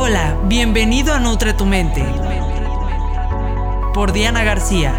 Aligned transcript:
Hola, 0.00 0.38
bienvenido 0.44 1.12
a 1.12 1.18
Nutre 1.18 1.54
tu 1.54 1.66
Mente. 1.66 2.06
Por 3.92 4.12
Diana 4.12 4.44
García. 4.44 4.94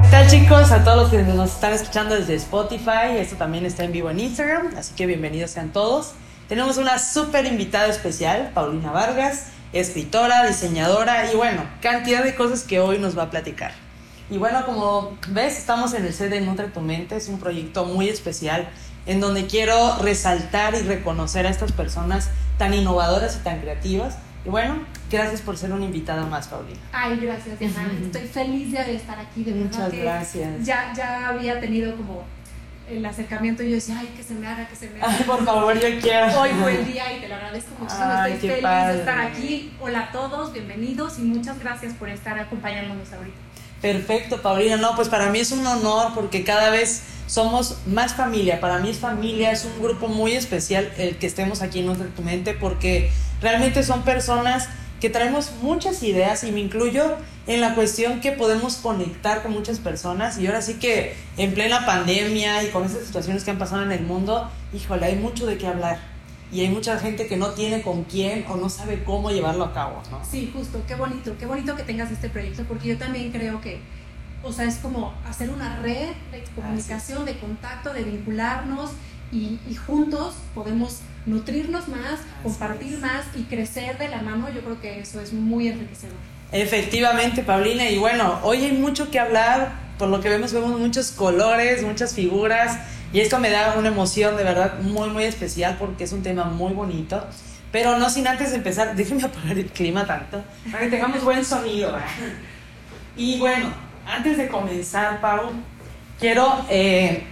¿Qué 0.00 0.08
tal 0.08 0.30
chicos? 0.30 0.70
A 0.70 0.84
todos 0.84 0.98
los 0.98 1.10
que 1.10 1.20
nos 1.24 1.50
están 1.50 1.72
escuchando 1.72 2.14
desde 2.14 2.36
Spotify, 2.36 3.16
esto 3.18 3.34
también 3.34 3.66
está 3.66 3.82
en 3.82 3.90
vivo 3.90 4.08
en 4.08 4.20
Instagram, 4.20 4.68
así 4.78 4.94
que 4.94 5.06
bienvenidos 5.06 5.50
sean 5.50 5.72
todos. 5.72 6.12
Tenemos 6.48 6.76
una 6.76 7.00
súper 7.00 7.44
invitada 7.44 7.88
especial, 7.88 8.52
Paulina 8.54 8.92
Vargas, 8.92 9.46
escritora, 9.72 10.46
diseñadora 10.46 11.32
y 11.32 11.34
bueno, 11.34 11.64
cantidad 11.80 12.22
de 12.22 12.36
cosas 12.36 12.62
que 12.62 12.78
hoy 12.78 13.00
nos 13.00 13.18
va 13.18 13.24
a 13.24 13.30
platicar. 13.30 13.72
Y 14.30 14.38
bueno, 14.38 14.64
como 14.64 15.18
ves, 15.30 15.58
estamos 15.58 15.92
en 15.94 16.06
el 16.06 16.14
set 16.14 16.30
de 16.30 16.40
Nutre 16.40 16.68
tu 16.68 16.80
Mente, 16.80 17.16
es 17.16 17.26
un 17.26 17.40
proyecto 17.40 17.84
muy 17.84 18.08
especial 18.08 18.68
en 19.06 19.20
donde 19.20 19.46
quiero 19.46 19.98
resaltar 19.98 20.74
y 20.74 20.82
reconocer 20.82 21.46
a 21.46 21.50
estas 21.50 21.72
personas 21.72 22.30
tan 22.58 22.74
innovadoras 22.74 23.36
y 23.36 23.44
tan 23.44 23.60
creativas. 23.60 24.16
Y 24.44 24.48
bueno, 24.48 24.80
gracias 25.10 25.40
por 25.40 25.56
ser 25.56 25.72
una 25.72 25.84
invitada 25.84 26.26
más, 26.26 26.48
Paulina. 26.48 26.80
Ay, 26.92 27.18
gracias, 27.20 27.58
Diana. 27.58 27.90
Estoy 28.04 28.26
feliz 28.28 28.72
de 28.72 28.94
estar 28.96 29.18
aquí, 29.18 29.44
de 29.44 29.52
verdad. 29.52 29.70
Muchas 29.70 29.92
gracias. 29.92 30.64
Ya, 30.64 30.92
ya 30.96 31.28
había 31.28 31.60
tenido 31.60 31.96
como 31.96 32.24
el 32.88 33.06
acercamiento 33.06 33.62
y 33.62 33.70
yo 33.70 33.74
decía, 33.76 33.96
ay, 34.00 34.12
que 34.16 34.22
se 34.22 34.34
me 34.34 34.46
haga, 34.46 34.66
que 34.66 34.74
se 34.76 34.90
me 34.90 35.00
haga. 35.00 35.14
Ay, 35.16 35.24
por 35.26 35.44
favor, 35.44 35.74
yo 35.74 36.00
quiero. 36.00 36.40
Hoy 36.40 36.50
fue 36.60 36.80
el 36.80 36.86
día 36.86 37.16
y 37.16 37.20
te 37.20 37.28
lo 37.28 37.36
agradezco 37.36 37.70
muchísimo. 37.78 38.04
Ay, 38.08 38.32
Estoy 38.32 38.48
feliz 38.50 38.62
padre. 38.62 38.92
de 38.94 38.98
estar 38.98 39.20
aquí. 39.20 39.72
Hola 39.80 40.00
a 40.00 40.12
todos, 40.12 40.52
bienvenidos 40.52 41.18
y 41.18 41.22
muchas 41.22 41.58
gracias 41.60 41.94
por 41.94 42.08
estar 42.08 42.38
acompañándonos 42.38 43.12
ahorita. 43.12 43.36
Perfecto, 43.82 44.40
Paulina. 44.40 44.76
No, 44.76 44.94
pues 44.94 45.08
para 45.08 45.28
mí 45.28 45.40
es 45.40 45.50
un 45.50 45.66
honor 45.66 46.12
porque 46.14 46.44
cada 46.44 46.70
vez 46.70 47.02
somos 47.26 47.78
más 47.86 48.14
familia. 48.14 48.60
Para 48.60 48.78
mí 48.78 48.88
es 48.88 48.98
familia, 48.98 49.50
es 49.50 49.64
un 49.64 49.82
grupo 49.82 50.06
muy 50.06 50.32
especial 50.32 50.90
el 50.96 51.16
que 51.16 51.26
estemos 51.26 51.62
aquí 51.62 51.80
en 51.80 51.86
Nuestra 51.86 52.06
Tu 52.08 52.22
Mente 52.22 52.54
porque 52.54 53.10
realmente 53.40 53.82
son 53.82 54.02
personas 54.02 54.68
que 55.00 55.10
traemos 55.10 55.50
muchas 55.62 56.04
ideas 56.04 56.44
y 56.44 56.52
me 56.52 56.60
incluyo 56.60 57.16
en 57.48 57.60
la 57.60 57.74
cuestión 57.74 58.20
que 58.20 58.30
podemos 58.30 58.76
conectar 58.76 59.42
con 59.42 59.50
muchas 59.50 59.80
personas 59.80 60.38
y 60.38 60.46
ahora 60.46 60.62
sí 60.62 60.74
que 60.74 61.16
en 61.36 61.52
plena 61.54 61.84
pandemia 61.84 62.62
y 62.62 62.68
con 62.68 62.84
estas 62.84 63.06
situaciones 63.06 63.42
que 63.42 63.50
han 63.50 63.58
pasado 63.58 63.82
en 63.82 63.90
el 63.90 64.02
mundo, 64.02 64.48
híjole, 64.72 65.06
hay 65.06 65.16
mucho 65.16 65.44
de 65.44 65.58
qué 65.58 65.66
hablar 65.66 66.11
y 66.52 66.60
hay 66.60 66.68
mucha 66.68 66.98
gente 66.98 67.26
que 67.26 67.36
no 67.36 67.50
tiene 67.50 67.82
con 67.82 68.04
quién 68.04 68.44
o 68.48 68.56
no 68.56 68.68
sabe 68.68 69.02
cómo 69.04 69.30
llevarlo 69.30 69.64
a 69.64 69.72
cabo, 69.72 70.02
¿no? 70.10 70.20
Sí, 70.24 70.52
justo, 70.54 70.82
qué 70.86 70.94
bonito, 70.94 71.34
qué 71.38 71.46
bonito 71.46 71.74
que 71.74 71.82
tengas 71.82 72.10
este 72.10 72.28
proyecto 72.28 72.64
porque 72.64 72.88
yo 72.88 72.98
también 72.98 73.32
creo 73.32 73.60
que, 73.60 73.80
o 74.42 74.52
sea, 74.52 74.66
es 74.66 74.76
como 74.76 75.14
hacer 75.26 75.50
una 75.50 75.80
red 75.80 76.10
de 76.30 76.44
comunicación, 76.54 77.24
de 77.24 77.38
contacto, 77.38 77.92
de 77.94 78.04
vincularnos 78.04 78.90
y, 79.32 79.58
y 79.68 79.74
juntos 79.74 80.34
podemos 80.54 81.00
nutrirnos 81.26 81.88
más, 81.88 82.20
compartir 82.42 82.94
es. 82.94 83.00
más 83.00 83.24
y 83.34 83.44
crecer 83.44 83.98
de 83.98 84.08
la 84.08 84.22
mano. 84.22 84.48
Yo 84.50 84.60
creo 84.60 84.80
que 84.80 85.00
eso 85.00 85.20
es 85.20 85.32
muy 85.32 85.68
enriquecedor. 85.68 86.16
Efectivamente, 86.50 87.42
Paulina. 87.42 87.88
Y 87.88 87.98
bueno, 87.98 88.38
hoy 88.42 88.64
hay 88.64 88.72
mucho 88.72 89.10
que 89.10 89.18
hablar. 89.18 89.80
Por 89.98 90.08
lo 90.08 90.20
que 90.20 90.28
vemos, 90.28 90.52
vemos 90.52 90.78
muchos 90.78 91.12
colores, 91.12 91.82
muchas 91.82 92.14
figuras. 92.14 92.78
Y 93.12 93.20
esto 93.20 93.38
me 93.38 93.50
da 93.50 93.74
una 93.78 93.88
emoción 93.88 94.36
de 94.36 94.44
verdad 94.44 94.80
muy, 94.80 95.10
muy 95.10 95.24
especial 95.24 95.76
porque 95.78 96.04
es 96.04 96.12
un 96.12 96.22
tema 96.22 96.44
muy 96.44 96.72
bonito. 96.72 97.24
Pero 97.70 97.98
no 97.98 98.10
sin 98.10 98.26
antes 98.26 98.50
de 98.50 98.56
empezar, 98.56 98.94
déjenme 98.96 99.24
apagar 99.24 99.58
el 99.58 99.66
clima 99.66 100.06
tanto 100.06 100.42
para 100.70 100.84
que 100.84 100.90
tengamos 100.90 101.22
buen 101.24 101.44
sonido. 101.44 101.96
Y 103.16 103.38
bueno, 103.38 103.72
antes 104.06 104.36
de 104.38 104.48
comenzar, 104.48 105.20
Pau, 105.20 105.50
quiero, 106.18 106.64
eh, 106.70 107.24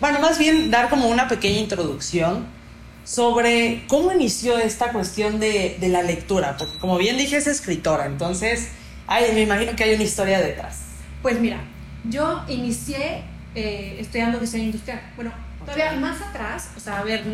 bueno, 0.00 0.20
más 0.20 0.38
bien 0.38 0.70
dar 0.70 0.88
como 0.88 1.08
una 1.08 1.28
pequeña 1.28 1.58
introducción 1.58 2.46
sobre 3.04 3.84
cómo 3.88 4.12
inició 4.12 4.58
esta 4.58 4.92
cuestión 4.92 5.38
de, 5.38 5.76
de 5.78 5.88
la 5.88 6.02
lectura, 6.02 6.56
porque 6.58 6.78
como 6.78 6.96
bien 6.96 7.18
dije 7.18 7.36
es 7.36 7.46
escritora, 7.46 8.06
entonces 8.06 8.70
ay, 9.06 9.32
me 9.34 9.42
imagino 9.42 9.76
que 9.76 9.84
hay 9.84 9.94
una 9.94 10.04
historia 10.04 10.40
detrás. 10.40 10.80
Pues 11.22 11.40
mira, 11.40 11.60
yo 12.08 12.42
inicié 12.48 13.24
eh, 13.54 13.96
estudiando 14.00 14.38
diseño 14.40 14.64
industrial. 14.64 15.00
Bueno, 15.16 15.32
todavía 15.64 15.92
Ok. 15.92 15.98
más 16.00 16.20
atrás, 16.20 16.70
o 16.76 16.80
sea, 16.80 16.98
a 16.98 17.04
ver, 17.04 17.24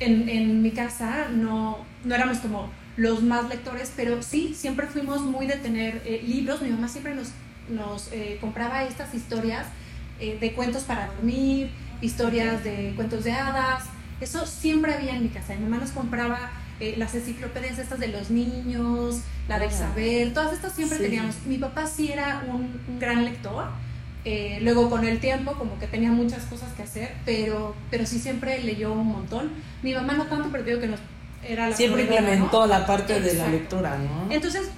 en, 0.00 0.28
en 0.28 0.62
mi 0.62 0.70
casa 0.70 1.28
no, 1.30 1.78
no 2.04 2.14
éramos 2.14 2.38
como 2.38 2.70
los 2.96 3.22
más 3.22 3.48
lectores, 3.48 3.92
pero 3.96 4.22
sí, 4.22 4.54
siempre 4.56 4.86
fuimos 4.86 5.20
muy 5.22 5.46
de 5.46 5.56
tener 5.56 6.02
eh, 6.04 6.22
libros. 6.26 6.60
Mi 6.62 6.70
mamá 6.70 6.88
siempre 6.88 7.14
nos, 7.14 7.28
nos 7.68 8.10
eh, 8.12 8.38
compraba 8.40 8.84
estas 8.84 9.14
historias 9.14 9.66
eh, 10.18 10.36
de 10.40 10.52
cuentos 10.52 10.82
para 10.84 11.06
dormir, 11.06 11.70
historias 12.02 12.62
de 12.64 12.92
cuentos 12.96 13.24
de 13.24 13.32
hadas. 13.32 13.84
Eso 14.20 14.44
siempre 14.46 14.92
había 14.94 15.14
en 15.16 15.22
mi 15.22 15.28
casa. 15.28 15.54
Mi 15.54 15.62
mamá 15.64 15.78
nos 15.78 15.92
compraba 15.92 16.50
eh, 16.78 16.94
las 16.98 17.14
enciclopedias 17.14 17.78
estas 17.78 18.00
de 18.00 18.08
los 18.08 18.28
niños, 18.30 19.20
la 19.48 19.58
del 19.58 19.70
saber, 19.70 20.32
todas 20.34 20.52
estas 20.52 20.74
siempre 20.74 20.98
Sí. 20.98 21.04
teníamos. 21.04 21.36
Mi 21.46 21.56
papá 21.58 21.86
sí 21.86 22.10
era 22.12 22.42
un, 22.48 22.80
un 22.88 22.98
gran 22.98 23.24
lector. 23.24 23.66
Eh, 24.24 24.58
luego 24.62 24.90
con 24.90 25.06
el 25.06 25.18
tiempo 25.20 25.52
como 25.52 25.78
que 25.78 25.86
tenía 25.86 26.10
muchas 26.10 26.44
cosas 26.44 26.72
que 26.74 26.82
hacer, 26.82 27.14
pero, 27.24 27.74
pero 27.90 28.04
sí 28.06 28.18
siempre 28.18 28.62
leyó 28.62 28.92
un 28.92 29.06
montón. 29.06 29.50
Mi 29.82 29.94
mamá 29.94 30.12
no 30.14 30.26
tanto, 30.26 30.48
pero 30.52 30.64
digo 30.64 30.80
que 30.80 30.88
nos 30.88 31.00
era 31.46 31.68
la 31.70 31.76
Siempre 31.76 32.02
proveedora, 32.04 32.20
¿no? 32.22 32.32
implementó 32.34 32.66
la 32.66 32.86
parte 32.86 33.14
de 33.14 33.20
la 33.20 33.26
Exacto. 33.32 33.50
lectura, 33.52 33.98
¿no? 33.98 34.30
Entonces, 34.32 34.68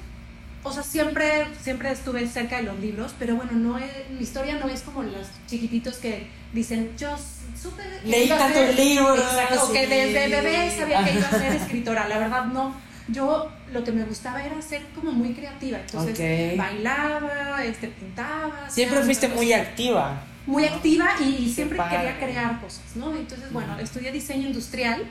o 0.62 0.72
sea, 0.72 0.84
siempre, 0.84 1.46
siempre 1.60 1.90
estuve 1.90 2.24
cerca 2.28 2.58
de 2.58 2.62
los 2.62 2.78
libros, 2.78 3.14
pero 3.18 3.34
bueno, 3.34 3.50
no 3.52 3.78
es, 3.78 3.90
mi 4.10 4.22
historia 4.22 4.58
no 4.58 4.68
es 4.68 4.82
como 4.82 5.02
los 5.02 5.26
chiquititos 5.48 5.96
que 5.96 6.28
dicen, 6.52 6.92
yo 6.96 7.16
supe 7.60 7.82
Leí 8.04 8.28
tantos 8.28 8.52
ser-" 8.52 8.76
libros, 8.76 9.18
Exacto, 9.18 9.64
o 9.64 9.72
que 9.72 9.84
sí. 9.84 9.90
desde 9.90 10.28
bebé 10.28 10.70
sabía 10.78 11.04
que 11.04 11.14
iba 11.14 11.26
a 11.26 11.30
ser 11.30 11.52
escritora. 11.56 12.06
La 12.06 12.18
verdad, 12.18 12.44
no. 12.44 12.74
Yo 13.08 13.50
lo 13.72 13.82
que 13.84 13.92
me 13.92 14.04
gustaba 14.04 14.44
era 14.44 14.60
ser 14.62 14.82
como 14.94 15.12
muy 15.12 15.32
creativa. 15.32 15.78
Entonces, 15.78 16.56
bailaba, 16.56 17.64
este, 17.64 17.88
pintaba. 17.88 18.68
Siempre 18.68 19.00
fuiste 19.02 19.28
muy 19.28 19.52
activa. 19.52 20.22
Muy 20.46 20.64
activa 20.64 21.10
y, 21.20 21.44
y 21.44 21.52
siempre 21.52 21.78
padre. 21.78 21.96
quería 21.98 22.18
crear 22.18 22.60
cosas, 22.60 22.84
¿no? 22.96 23.14
Entonces, 23.14 23.52
bueno, 23.52 23.78
estudié 23.78 24.10
diseño 24.12 24.48
industrial 24.48 25.04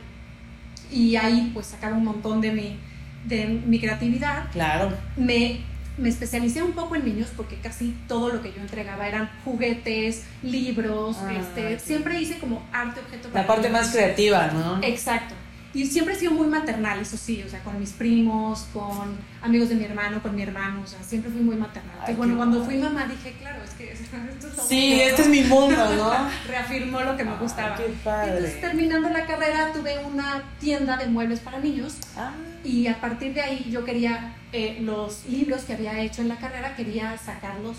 y 0.91 1.15
ahí 1.15 1.51
pues 1.53 1.67
sacaba 1.67 1.95
un 1.95 2.03
montón 2.03 2.41
de 2.41 2.51
mi, 2.51 2.77
de 3.25 3.45
mi 3.45 3.79
creatividad 3.79 4.51
Claro. 4.51 4.91
me, 5.15 5.61
me 5.97 6.09
especialicé 6.09 6.61
un 6.63 6.73
poco 6.73 6.97
en 6.97 7.05
niños 7.05 7.29
porque 7.37 7.55
casi 7.57 7.95
todo 8.09 8.29
lo 8.29 8.41
que 8.41 8.51
yo 8.51 8.59
entregaba 8.59 9.07
eran 9.07 9.29
juguetes, 9.45 10.23
libros, 10.43 11.17
Ah, 11.21 11.31
este, 11.39 11.79
siempre 11.79 12.19
hice 12.21 12.37
como 12.39 12.61
arte, 12.73 12.99
objeto. 12.99 13.29
La 13.29 13.33
para 13.33 13.47
parte 13.47 13.69
niños. 13.69 13.81
más 13.83 13.91
creativa, 13.93 14.47
¿no? 14.47 14.79
Exacto. 14.83 15.33
Y 15.73 15.85
siempre 15.85 16.13
he 16.13 16.17
sido 16.17 16.31
muy 16.33 16.47
maternal, 16.47 16.99
eso 16.99 17.15
sí, 17.15 17.41
o 17.45 17.49
sea, 17.49 17.63
con 17.63 17.79
mis 17.79 17.91
primos, 17.91 18.67
con 18.73 19.15
amigos 19.41 19.69
de 19.69 19.75
mi 19.75 19.85
hermano, 19.85 20.21
con 20.21 20.35
mi 20.35 20.41
hermano, 20.43 20.81
o 20.81 20.87
sea, 20.87 21.01
siempre 21.01 21.31
fui 21.31 21.41
muy 21.41 21.55
maternal. 21.55 21.91
Ay, 22.01 22.11
Entonces, 22.11 22.17
bueno, 22.17 22.35
cuando 22.37 22.59
padre. 22.59 22.71
fui 22.73 22.83
mamá 22.83 23.05
dije, 23.05 23.35
claro, 23.39 23.63
es 23.63 23.69
que 23.71 23.91
esto 23.93 24.03
es 24.47 24.67
Sí, 24.67 24.99
este 25.01 25.21
es 25.21 25.27
mi 25.29 25.41
mundo, 25.43 25.77
¿no? 25.95 26.11
Reafirmó 26.47 26.99
lo 27.01 27.15
que 27.15 27.23
me 27.23 27.31
Ay, 27.31 27.37
gustaba. 27.39 27.75
qué 27.77 27.85
padre. 28.03 28.31
Entonces, 28.37 28.61
terminando 28.61 29.09
la 29.09 29.25
carrera, 29.25 29.71
tuve 29.73 29.97
una 30.05 30.43
tienda 30.59 30.97
de 30.97 31.07
muebles 31.07 31.39
para 31.39 31.59
niños 31.59 31.95
Ah, 32.17 32.33
y 32.65 32.87
a 32.87 32.99
partir 32.99 33.33
de 33.33 33.41
ahí 33.41 33.69
yo 33.71 33.85
quería 33.85 34.35
eh, 34.51 34.79
los 34.81 35.25
libros 35.29 35.61
que 35.63 35.73
había 35.73 35.99
hecho 36.01 36.21
en 36.21 36.27
la 36.27 36.35
carrera, 36.35 36.75
quería 36.75 37.17
sacarlos 37.17 37.77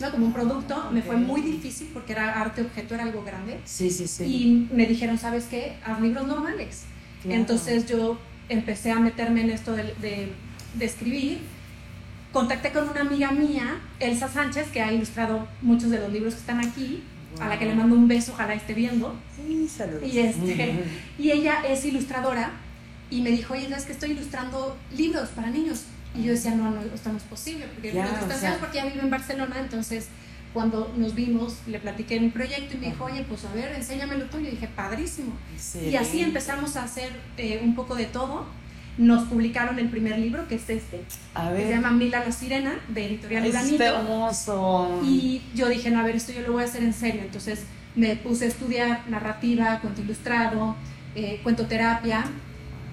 ¿no? 0.00 0.10
como 0.10 0.26
un 0.26 0.32
producto. 0.32 0.88
Me 0.92 1.02
fue 1.02 1.16
muy 1.16 1.42
difícil 1.42 1.90
porque 1.92 2.12
era 2.12 2.40
arte 2.40 2.62
objeto, 2.62 2.94
era 2.94 3.04
algo 3.04 3.22
grande. 3.22 3.60
sí, 3.64 3.90
sí, 3.90 4.08
sí. 4.08 4.24
Y 4.24 4.74
me 4.74 4.86
dijeron, 4.86 5.18
¿sabes 5.18 5.44
qué? 5.44 5.76
Haz 5.84 6.00
libros 6.00 6.26
normales. 6.26 6.84
Claro. 7.24 7.40
Entonces 7.40 7.86
yo 7.86 8.18
empecé 8.48 8.92
a 8.92 9.00
meterme 9.00 9.40
en 9.42 9.50
esto 9.50 9.72
de, 9.72 9.82
de- 10.00 10.32
de 10.74 10.84
escribir. 10.84 11.38
Contacté 12.32 12.72
con 12.72 12.88
una 12.88 13.02
amiga 13.02 13.30
mía, 13.30 13.80
Elsa 14.00 14.28
Sánchez, 14.28 14.68
que 14.72 14.80
ha 14.82 14.92
ilustrado 14.92 15.46
muchos 15.62 15.90
de 15.90 15.98
los 15.98 16.12
libros 16.12 16.34
que 16.34 16.40
están 16.40 16.60
aquí, 16.60 17.02
a 17.40 17.48
la 17.48 17.58
que 17.58 17.64
le 17.66 17.74
mando 17.74 17.94
un 17.96 18.08
beso, 18.08 18.32
ojalá 18.32 18.54
esté 18.54 18.74
viendo. 18.74 19.14
Sí, 19.36 19.68
saludos. 19.68 20.02
Y, 20.04 20.18
este, 20.18 20.84
y 21.18 21.30
ella 21.30 21.58
es 21.68 21.84
ilustradora 21.84 22.50
y 23.10 23.20
me 23.20 23.30
dijo, 23.30 23.54
oye, 23.54 23.68
¿sabes 23.68 23.84
que 23.84 23.92
estoy 23.92 24.12
ilustrando 24.12 24.76
libros 24.96 25.28
para 25.30 25.48
niños? 25.50 25.84
Y 26.16 26.24
yo 26.24 26.32
decía, 26.32 26.54
no, 26.56 26.70
no, 26.70 26.80
esto 26.82 27.10
no 27.10 27.18
es 27.18 27.24
posible, 27.24 27.66
porque 27.72 27.92
está 28.04 28.36
o 28.36 28.38
sea- 28.38 28.58
porque 28.58 28.78
ella 28.80 28.88
vive 28.90 29.02
en 29.04 29.10
Barcelona, 29.10 29.56
entonces 29.60 30.08
cuando 30.54 30.90
nos 30.96 31.14
vimos 31.14 31.58
le 31.66 31.78
platiqué 31.80 32.18
mi 32.20 32.30
proyecto 32.30 32.76
y 32.76 32.78
me 32.80 32.86
dijo, 32.86 33.04
oye, 33.04 33.24
pues 33.28 33.44
a 33.44 33.52
ver, 33.52 33.74
enséñamelo 33.74 34.24
tú. 34.26 34.38
Y 34.38 34.44
yo 34.44 34.50
dije, 34.52 34.68
padrísimo. 34.74 35.32
Sí. 35.58 35.80
Y 35.90 35.96
así 35.96 36.20
empezamos 36.22 36.76
a 36.76 36.84
hacer 36.84 37.10
eh, 37.36 37.60
un 37.62 37.74
poco 37.74 37.94
de 37.96 38.06
todo. 38.06 38.46
Nos 38.96 39.24
publicaron 39.24 39.80
el 39.80 39.88
primer 39.90 40.16
libro, 40.20 40.46
que 40.46 40.54
es 40.54 40.70
este, 40.70 41.02
A 41.34 41.48
que 41.48 41.54
ver. 41.54 41.62
se 41.66 41.70
llama 41.70 41.90
Mila 41.90 42.24
la 42.24 42.30
Sirena, 42.30 42.76
de 42.88 43.06
Editorial 43.06 43.46
Uranito. 43.48 43.82
hermoso. 43.82 45.00
Y 45.04 45.42
yo 45.56 45.68
dije, 45.68 45.90
no, 45.90 45.98
a 45.98 46.04
ver, 46.04 46.14
esto 46.16 46.32
yo 46.32 46.42
lo 46.42 46.52
voy 46.52 46.62
a 46.62 46.66
hacer 46.66 46.82
en 46.84 46.94
serio. 46.94 47.22
Entonces 47.22 47.64
me 47.96 48.14
puse 48.16 48.44
a 48.44 48.48
estudiar 48.48 49.02
narrativa, 49.10 49.80
cuento 49.80 50.00
ilustrado, 50.02 50.76
eh, 51.16 51.40
cuentoterapia. 51.42 52.24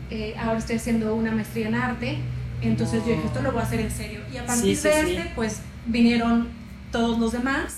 Eh, 0.10 0.34
ahora 0.40 0.58
estoy 0.58 0.78
haciendo 0.78 1.14
una 1.16 1.32
maestría 1.32 1.68
en 1.68 1.76
arte. 1.76 2.18
Entonces 2.64 3.02
yo 3.06 3.12
dije, 3.12 3.28
esto 3.28 3.42
lo 3.44 3.52
voy 3.52 3.62
a 3.62 3.66
hacer 3.66 3.80
en 3.82 3.92
serio. 3.92 4.22
Y 4.34 4.38
a 4.38 4.46
partir 4.48 4.76
Sí, 4.76 4.82
sí, 4.82 4.88
de 4.88 5.18
este, 5.18 5.32
pues 5.36 5.62
vinieron 5.86 6.48
todos 6.92 7.18
los 7.18 7.32
demás. 7.32 7.78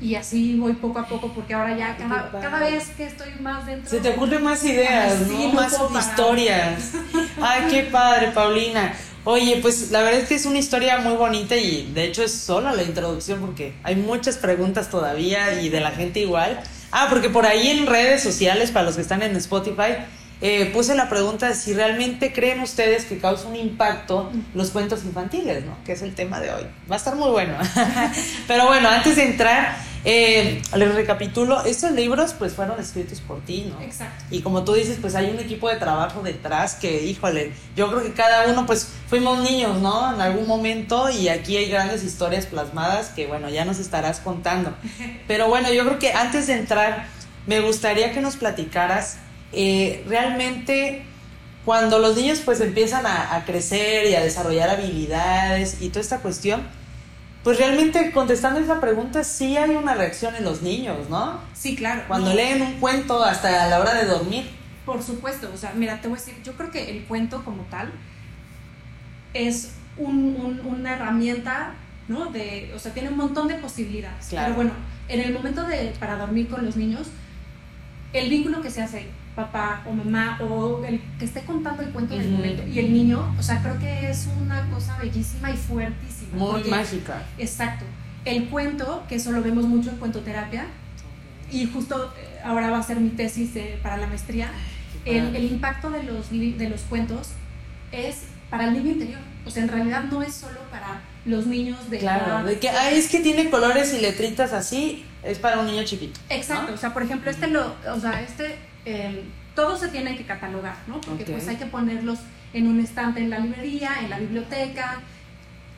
Y 0.00 0.14
así 0.14 0.56
voy 0.56 0.72
poco 0.72 0.98
a 0.98 1.06
poco, 1.06 1.30
porque 1.34 1.52
ahora 1.52 1.76
ya 1.76 1.94
cada, 1.96 2.58
vez 2.58 2.88
que 2.96 3.04
estoy 3.04 3.32
más 3.40 3.66
dentro. 3.66 3.90
Se 3.90 4.00
te 4.00 4.08
ocurren 4.08 4.42
más 4.42 4.64
ideas, 4.64 5.14
sí, 5.28 5.48
¿no? 5.48 5.52
más 5.52 5.78
historias. 5.98 6.92
Ay, 7.40 7.64
qué 7.70 7.82
padre, 7.82 8.28
Paulina. 8.28 8.94
Oye, 9.24 9.58
pues 9.60 9.90
la 9.90 10.00
verdad 10.00 10.20
es 10.20 10.28
que 10.28 10.34
es 10.36 10.46
una 10.46 10.58
historia 10.58 10.98
muy 10.98 11.12
bonita 11.12 11.54
y 11.54 11.92
de 11.92 12.04
hecho 12.04 12.22
es 12.22 12.32
solo 12.32 12.74
la 12.74 12.82
introducción 12.82 13.40
porque 13.40 13.74
hay 13.82 13.96
muchas 13.96 14.38
preguntas 14.38 14.88
todavía 14.88 15.60
y 15.60 15.68
de 15.68 15.80
la 15.80 15.90
gente 15.90 16.20
igual. 16.20 16.62
Ah, 16.90 17.08
porque 17.10 17.28
por 17.28 17.44
ahí 17.44 17.68
en 17.68 17.86
redes 17.86 18.22
sociales, 18.22 18.70
para 18.70 18.86
los 18.86 18.96
que 18.96 19.02
están 19.02 19.22
en 19.22 19.36
Spotify, 19.36 19.96
eh, 20.42 20.70
puse 20.72 20.94
la 20.94 21.08
pregunta 21.08 21.48
de 21.48 21.54
si 21.54 21.74
realmente 21.74 22.32
creen 22.32 22.60
ustedes 22.60 23.04
que 23.04 23.18
causa 23.18 23.46
un 23.46 23.56
impacto 23.56 24.30
los 24.54 24.70
cuentos 24.70 25.04
infantiles, 25.04 25.64
¿no? 25.64 25.76
Que 25.84 25.92
es 25.92 26.02
el 26.02 26.14
tema 26.14 26.40
de 26.40 26.52
hoy. 26.52 26.62
Va 26.90 26.94
a 26.94 26.98
estar 26.98 27.14
muy 27.14 27.30
bueno. 27.30 27.54
Pero 28.48 28.66
bueno, 28.66 28.88
antes 28.88 29.16
de 29.16 29.24
entrar, 29.24 29.76
eh, 30.02 30.62
les 30.74 30.94
recapitulo, 30.94 31.62
estos 31.64 31.92
libros 31.92 32.32
pues 32.32 32.54
fueron 32.54 32.80
escritos 32.80 33.20
por 33.20 33.40
ti, 33.40 33.70
¿no? 33.70 33.82
Exacto. 33.84 34.24
Y 34.30 34.40
como 34.40 34.64
tú 34.64 34.72
dices, 34.72 34.96
pues 34.98 35.14
hay 35.14 35.28
un 35.28 35.38
equipo 35.38 35.68
de 35.68 35.76
trabajo 35.76 36.22
detrás 36.22 36.74
que, 36.74 37.04
híjole, 37.04 37.52
yo 37.76 37.90
creo 37.90 38.02
que 38.02 38.14
cada 38.14 38.50
uno 38.50 38.64
pues 38.64 38.88
fuimos 39.08 39.40
niños, 39.40 39.78
¿no? 39.78 40.14
En 40.14 40.22
algún 40.22 40.46
momento 40.46 41.10
y 41.10 41.28
aquí 41.28 41.58
hay 41.58 41.68
grandes 41.68 42.02
historias 42.02 42.46
plasmadas 42.46 43.10
que, 43.10 43.26
bueno, 43.26 43.50
ya 43.50 43.66
nos 43.66 43.78
estarás 43.78 44.20
contando. 44.20 44.74
Pero 45.28 45.48
bueno, 45.48 45.70
yo 45.70 45.84
creo 45.84 45.98
que 45.98 46.14
antes 46.14 46.46
de 46.46 46.54
entrar, 46.54 47.08
me 47.46 47.60
gustaría 47.60 48.12
que 48.12 48.22
nos 48.22 48.36
platicaras 48.36 49.18
eh, 49.52 50.04
realmente 50.06 51.04
cuando 51.64 51.98
los 51.98 52.16
niños 52.16 52.40
pues 52.44 52.60
empiezan 52.60 53.06
a, 53.06 53.36
a, 53.36 53.44
crecer 53.44 54.06
y 54.06 54.14
a 54.14 54.20
desarrollar 54.20 54.70
habilidades 54.70 55.80
y 55.80 55.88
toda 55.88 56.00
esta 56.00 56.18
cuestión, 56.20 56.62
pues 57.42 57.58
realmente 57.58 58.12
contestando 58.12 58.60
esa 58.60 58.80
pregunta 58.80 59.24
sí 59.24 59.56
hay 59.56 59.70
una 59.70 59.94
reacción 59.94 60.34
en 60.34 60.44
los 60.44 60.62
niños, 60.62 61.08
¿no? 61.08 61.40
Sí, 61.54 61.74
claro. 61.74 62.02
Cuando 62.06 62.34
leen 62.34 62.62
un 62.62 62.74
cuento 62.74 63.22
hasta 63.22 63.68
la 63.68 63.80
hora 63.80 63.94
de 63.94 64.06
dormir. 64.06 64.50
Por 64.84 65.02
supuesto, 65.02 65.50
o 65.52 65.56
sea, 65.56 65.72
mira, 65.74 66.00
te 66.00 66.08
voy 66.08 66.18
a 66.18 66.20
decir, 66.20 66.34
yo 66.42 66.52
creo 66.54 66.70
que 66.70 66.90
el 66.90 67.04
cuento 67.04 67.44
como 67.44 67.62
tal 67.64 67.92
es 69.32 69.72
un, 69.96 70.36
un, 70.36 70.60
una 70.66 70.94
herramienta, 70.94 71.74
¿no? 72.08 72.26
De, 72.26 72.72
o 72.74 72.78
sea, 72.78 72.92
tiene 72.92 73.08
un 73.08 73.16
montón 73.16 73.48
de 73.48 73.54
posibilidades. 73.54 74.26
Claro. 74.28 74.46
Pero 74.46 74.56
bueno, 74.56 74.72
en 75.08 75.20
el 75.20 75.32
momento 75.32 75.64
de 75.64 75.94
para 75.98 76.16
dormir 76.16 76.48
con 76.48 76.64
los 76.64 76.76
niños, 76.76 77.08
el 78.12 78.28
vínculo 78.28 78.60
que 78.60 78.70
se 78.70 78.82
hace 78.82 79.06
papá 79.34 79.82
o 79.86 79.92
mamá 79.92 80.38
o 80.42 80.84
el 80.84 81.00
que 81.18 81.24
esté 81.24 81.42
contando 81.42 81.82
el 81.82 81.90
cuento 81.90 82.14
en 82.14 82.20
el 82.22 82.30
momento 82.30 82.66
y 82.66 82.78
el 82.78 82.92
niño, 82.92 83.34
o 83.38 83.42
sea, 83.42 83.62
creo 83.62 83.78
que 83.78 84.10
es 84.10 84.28
una 84.42 84.68
cosa 84.70 84.96
bellísima 84.98 85.50
y 85.50 85.56
fuertísima. 85.56 86.36
Muy 86.36 86.64
mágica. 86.64 87.22
Exacto. 87.38 87.84
El 88.24 88.48
cuento, 88.48 89.04
que 89.08 89.14
eso 89.16 89.32
lo 89.32 89.42
vemos 89.42 89.64
mucho 89.66 89.90
en 89.90 89.96
cuentoterapia, 89.96 90.66
y 91.50 91.66
justo 91.66 92.12
eh, 92.18 92.40
ahora 92.44 92.70
va 92.70 92.78
a 92.78 92.82
ser 92.82 92.98
mi 93.00 93.10
tesis 93.10 93.54
eh, 93.56 93.78
para 93.82 93.96
la 93.96 94.06
maestría, 94.06 94.50
el, 95.04 95.34
el 95.34 95.44
impacto 95.44 95.90
de 95.90 96.02
los, 96.02 96.30
de 96.30 96.68
los 96.68 96.82
cuentos 96.82 97.30
es 97.92 98.24
para 98.50 98.64
el 98.64 98.74
niño 98.74 98.92
interior. 98.92 99.20
O 99.46 99.50
sea, 99.50 99.62
en 99.62 99.68
realidad 99.70 100.04
no 100.04 100.22
es 100.22 100.34
solo 100.34 100.60
para 100.70 101.00
los 101.24 101.46
niños 101.46 101.88
de 101.88 101.98
Claro, 101.98 102.26
edad- 102.26 102.44
de 102.44 102.58
que 102.58 102.68
ay, 102.68 102.98
es 102.98 103.08
que 103.08 103.20
tiene 103.20 103.48
colores 103.48 103.94
y 103.94 104.00
letritas 104.00 104.52
así, 104.52 105.04
es 105.22 105.38
para 105.38 105.58
un 105.60 105.66
niño 105.66 105.82
chiquito. 105.84 106.20
Exacto, 106.28 106.68
¿no? 106.68 106.74
o 106.74 106.76
sea, 106.76 106.92
por 106.92 107.02
ejemplo, 107.02 107.30
este 107.30 107.46
lo, 107.46 107.74
o 107.92 107.98
sea, 108.00 108.20
este, 108.20 108.56
eh, 108.84 109.22
todo 109.54 109.76
se 109.76 109.88
tiene 109.88 110.16
que 110.16 110.24
catalogar, 110.24 110.76
¿no? 110.86 111.00
Porque 111.00 111.24
Ok. 111.24 111.30
pues 111.32 111.48
hay 111.48 111.56
que 111.56 111.66
ponerlos 111.66 112.18
en 112.52 112.66
un 112.66 112.80
estante 112.80 113.20
en 113.20 113.30
la 113.30 113.38
librería, 113.38 113.90
en 114.02 114.10
la 114.10 114.18
biblioteca, 114.18 115.00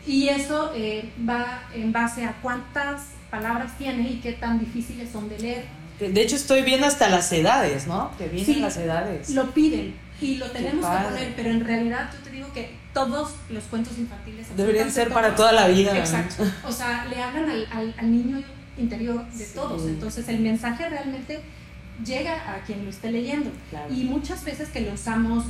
y 0.07 0.29
eso 0.29 0.73
eh, 0.75 1.11
va 1.29 1.63
en 1.75 1.93
base 1.93 2.25
a 2.25 2.33
cuántas 2.43 3.03
palabras 3.31 3.77
tiene 3.79 4.11
y 4.11 4.21
qué 4.21 4.33
tan 4.33 4.59
difíciles 4.59 5.11
son 5.11 5.29
de 5.29 5.39
leer. 5.39 5.65
De 6.01 6.21
hecho, 6.23 6.35
estoy 6.37 6.63
viendo 6.63 6.87
hasta 6.87 7.09
las 7.09 7.31
edades, 7.33 7.87
¿no? 7.87 8.11
Que 8.19 8.27
vienen 8.27 8.55
Sí. 8.55 8.61
las 8.61 8.77
edades. 8.77 9.31
Lo 9.31 9.53
piden 9.53 9.95
y 10.21 10.37
lo 10.37 10.51
tenemos 10.51 10.85
que 10.85 11.05
poner, 11.05 11.33
pero 11.37 11.51
en 11.51 11.65
realidad 11.65 12.11
yo 12.13 12.19
te 12.21 12.31
digo 12.31 12.53
que 12.53 12.71
todos 12.93 13.35
los 13.51 13.65
cuentos 13.65 13.97
infantiles 13.99 14.55
Deberían 14.57 14.91
ser 14.91 15.09
para 15.11 15.35
todos, 15.35 15.51
toda 15.51 15.53
la 15.53 15.69
vida. 15.69 15.97
Exacto. 15.97 16.45
O 16.67 16.73
sea, 16.73 17.05
le 17.07 17.23
hablan 17.23 17.49
al, 17.49 17.69
al- 17.73 17.95
al 17.99 18.11
niño 18.11 18.43
interior 18.77 19.25
de 19.31 19.45
Sí. 19.45 19.53
todos. 19.55 19.87
Entonces 19.87 20.29
el 20.29 20.41
mensaje 20.41 20.89
realmente 20.89 21.41
llega 22.05 22.35
a 22.55 22.61
quien 22.65 22.85
lo 22.85 22.91
esté 22.91 23.11
leyendo. 23.11 23.51
Claro. 23.71 23.93
Y 23.93 24.05
muchas 24.05 24.45
veces 24.45 24.69
que 24.71 24.81
lo 24.81 24.93
usamos, 24.93 25.45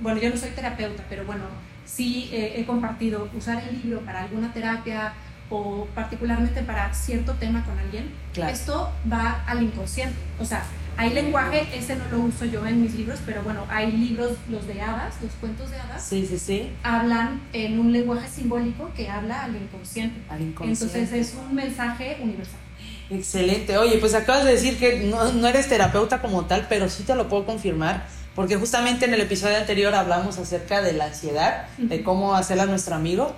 bueno, 0.00 0.20
yo 0.20 0.30
no 0.30 0.36
soy 0.36 0.50
terapeuta, 0.50 1.04
pero 1.08 1.24
bueno, 1.24 1.44
sí 1.86 2.28
eh, 2.32 2.54
he 2.56 2.64
compartido 2.66 3.28
usar 3.36 3.62
el 3.68 3.80
libro 3.82 4.00
para 4.00 4.22
alguna 4.24 4.52
terapia 4.52 5.12
o 5.50 5.86
particularmente 5.94 6.62
para 6.62 6.92
cierto 6.92 7.32
tema 7.34 7.64
con 7.64 7.78
alguien, 7.78 8.10
Claro. 8.34 8.52
esto 8.52 8.92
va 9.10 9.42
al 9.46 9.62
inconsciente. 9.62 10.14
O 10.38 10.44
sea, 10.44 10.62
hay 10.98 11.14
lenguaje, 11.14 11.66
ese 11.74 11.96
no 11.96 12.04
lo 12.10 12.18
uso 12.24 12.44
yo 12.44 12.66
en 12.66 12.82
mis 12.82 12.94
libros, 12.94 13.20
pero 13.24 13.42
bueno, 13.42 13.64
hay 13.70 13.90
libros, 13.92 14.32
los 14.50 14.66
de 14.66 14.82
hadas, 14.82 15.14
los 15.22 15.32
cuentos 15.34 15.70
de 15.70 15.78
hadas, 15.78 16.02
Sí, 16.04 16.26
sí, 16.26 16.38
sí. 16.38 16.70
hablan 16.82 17.40
en 17.52 17.78
un 17.78 17.92
lenguaje 17.92 18.28
simbólico 18.28 18.90
que 18.94 19.08
habla 19.08 19.44
al 19.44 19.56
inconsciente. 19.56 20.20
Al 20.28 20.42
inconsciente. 20.42 20.98
Entonces 20.98 21.28
es 21.28 21.34
un 21.34 21.54
mensaje 21.54 22.18
universal. 22.20 22.60
Excelente. 23.10 23.78
Oye, 23.78 23.98
pues 23.98 24.14
acabas 24.14 24.44
de 24.44 24.52
decir 24.52 24.78
que 24.78 25.00
no, 25.00 25.32
no 25.32 25.48
eres 25.48 25.68
terapeuta 25.68 26.20
como 26.20 26.44
tal, 26.44 26.66
pero 26.68 26.88
sí 26.88 27.04
te 27.04 27.14
lo 27.14 27.28
puedo 27.28 27.46
confirmar, 27.46 28.06
porque 28.34 28.56
justamente 28.56 29.06
en 29.06 29.14
el 29.14 29.20
episodio 29.20 29.56
anterior 29.56 29.94
hablamos 29.94 30.38
acerca 30.38 30.82
de 30.82 30.92
la 30.92 31.06
ansiedad, 31.06 31.66
de 31.78 32.02
cómo 32.02 32.34
hacerla 32.34 32.66
nuestro 32.66 32.94
amigo, 32.94 33.34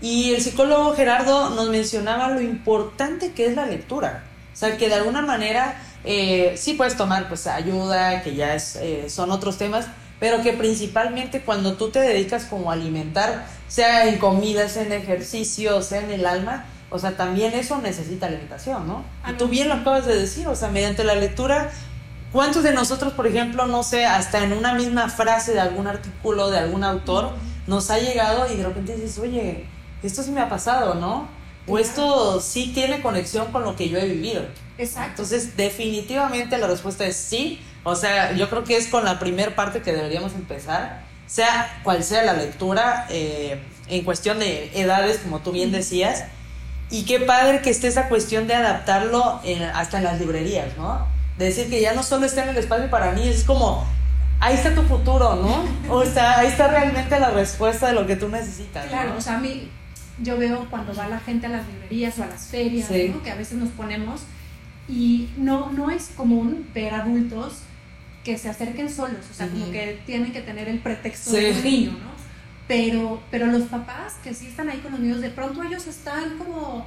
y 0.00 0.34
el 0.34 0.42
psicólogo 0.42 0.94
Gerardo 0.94 1.50
nos 1.50 1.70
mencionaba 1.70 2.28
lo 2.28 2.42
importante 2.42 3.32
que 3.32 3.46
es 3.46 3.56
la 3.56 3.66
lectura. 3.66 4.24
O 4.52 4.56
sea, 4.56 4.76
que 4.76 4.88
de 4.88 4.94
alguna 4.94 5.22
manera 5.22 5.80
eh, 6.04 6.54
sí 6.56 6.74
puedes 6.74 6.96
tomar 6.96 7.28
pues 7.28 7.46
ayuda, 7.46 8.22
que 8.22 8.34
ya 8.34 8.54
es, 8.54 8.76
eh, 8.76 9.06
son 9.08 9.30
otros 9.30 9.56
temas, 9.56 9.86
pero 10.20 10.42
que 10.42 10.52
principalmente 10.52 11.40
cuando 11.40 11.74
tú 11.74 11.90
te 11.90 12.00
dedicas 12.00 12.44
como 12.44 12.70
a 12.70 12.74
alimentar, 12.74 13.46
sea 13.68 14.06
en 14.06 14.18
comida, 14.18 14.68
sea 14.68 14.82
en 14.82 14.92
ejercicio, 14.92 15.80
sea 15.82 16.00
en 16.00 16.10
el 16.10 16.26
alma, 16.26 16.66
o 16.90 16.98
sea, 16.98 17.16
también 17.16 17.54
eso 17.54 17.78
necesita 17.78 18.26
alimentación, 18.26 18.86
¿no? 18.86 19.04
Ah, 19.22 19.32
Y 19.32 19.34
tú 19.34 19.48
bien 19.48 19.68
lo 19.68 19.74
acabas 19.74 20.06
de 20.06 20.16
decir, 20.16 20.46
o 20.46 20.54
sea, 20.54 20.68
mediante 20.68 21.04
la 21.04 21.14
lectura, 21.14 21.70
¿cuántos 22.32 22.62
de 22.62 22.72
nosotros, 22.72 23.12
por 23.12 23.26
ejemplo, 23.26 23.66
no 23.66 23.82
sé, 23.82 24.06
hasta 24.06 24.44
en 24.44 24.52
una 24.52 24.74
misma 24.74 25.08
frase 25.08 25.52
de 25.52 25.60
algún 25.60 25.86
artículo 25.86 26.50
de 26.50 26.58
algún 26.58 26.84
autor, 26.84 27.32
nos 27.66 27.90
ha 27.90 27.98
llegado 27.98 28.52
y 28.52 28.56
de 28.56 28.64
repente 28.64 28.94
dices, 28.94 29.18
oye, 29.18 29.66
esto 30.02 30.22
sí 30.22 30.30
me 30.30 30.40
ha 30.40 30.48
pasado, 30.48 30.94
¿no? 30.94 31.28
O 31.66 31.78
esto 31.78 32.40
sí 32.40 32.72
tiene 32.74 33.00
conexión 33.00 33.50
con 33.50 33.62
lo 33.62 33.74
que 33.74 33.88
yo 33.88 33.98
he 33.98 34.06
vivido. 34.06 34.42
Exacto. 34.76 35.22
Entonces, 35.22 35.56
definitivamente 35.56 36.58
la 36.58 36.66
respuesta 36.66 37.06
es 37.06 37.16
sí. 37.16 37.60
O 37.84 37.96
sea, 37.96 38.32
yo 38.32 38.50
creo 38.50 38.64
que 38.64 38.76
es 38.76 38.88
con 38.88 39.04
la 39.04 39.18
primer 39.18 39.54
parte 39.54 39.80
que 39.80 39.92
deberíamos 39.92 40.34
empezar, 40.34 41.04
sea 41.26 41.80
cual 41.82 42.04
sea 42.04 42.22
la 42.22 42.34
lectura, 42.34 43.06
eh, 43.08 43.62
en 43.88 44.04
cuestión 44.04 44.38
de 44.38 44.70
edades, 44.74 45.18
como 45.18 45.40
tú 45.40 45.52
bien 45.52 45.72
decías. 45.72 46.24
Y 46.90 47.04
qué 47.04 47.20
padre 47.20 47.60
que 47.62 47.70
esté 47.70 47.88
esa 47.88 48.08
cuestión 48.08 48.46
de 48.46 48.54
adaptarlo 48.54 49.40
en- 49.44 49.62
hasta 49.62 49.98
en 49.98 50.04
las 50.04 50.20
librerías, 50.20 50.76
¿no? 50.76 51.06
De 51.38 51.46
decir 51.46 51.68
que 51.68 51.80
ya 51.80 51.92
no 51.94 52.02
solo 52.02 52.26
está 52.26 52.44
en 52.44 52.50
el 52.50 52.56
espacio 52.58 52.88
para 52.90 53.12
niños, 53.12 53.34
es 53.36 53.44
como, 53.44 53.84
ahí 54.40 54.54
está 54.54 54.74
tu 54.74 54.82
futuro, 54.82 55.36
¿no? 55.36 55.64
O 55.92 56.04
sea, 56.04 56.38
ahí 56.40 56.46
está 56.48 56.68
realmente 56.68 57.18
la 57.18 57.30
respuesta 57.30 57.88
de 57.88 57.94
lo 57.94 58.06
que 58.06 58.16
tú 58.16 58.28
necesitas. 58.28 58.84
¿no? 58.84 58.90
Claro, 58.90 59.14
o 59.16 59.20
sea, 59.20 59.36
a 59.36 59.40
mí, 59.40 59.68
yo 60.20 60.38
veo 60.38 60.66
cuando 60.70 60.94
va 60.94 61.08
la 61.08 61.18
gente 61.18 61.46
a 61.46 61.48
las 61.50 61.66
librerías 61.66 62.16
o 62.18 62.22
a 62.22 62.26
las 62.26 62.46
ferias, 62.46 62.86
Sí. 62.88 63.10
¿no? 63.12 63.22
que 63.22 63.30
a 63.32 63.34
veces 63.34 63.58
nos 63.58 63.70
ponemos, 63.70 64.20
y 64.88 65.30
no, 65.36 65.72
no 65.72 65.90
es 65.90 66.10
común 66.16 66.68
ver 66.74 66.94
adultos 66.94 67.54
que 68.22 68.38
se 68.38 68.48
acerquen 68.48 68.88
solos, 68.90 69.20
o 69.30 69.34
sea, 69.34 69.48
como 69.48 69.70
que 69.72 70.00
tienen 70.06 70.32
que 70.32 70.40
tener 70.42 70.68
el 70.68 70.78
pretexto 70.78 71.30
Sí. 71.30 71.36
de 71.36 71.50
un 71.52 71.62
niño, 71.64 71.90
¿no? 71.92 72.13
Pero, 72.66 73.20
pero 73.30 73.46
los 73.46 73.62
papás 73.64 74.14
que 74.22 74.32
sí 74.32 74.46
están 74.46 74.70
ahí 74.70 74.78
con 74.78 74.92
los 74.92 75.00
niños, 75.00 75.20
de 75.20 75.30
pronto 75.30 75.62
ellos 75.62 75.86
están 75.86 76.38
como 76.38 76.86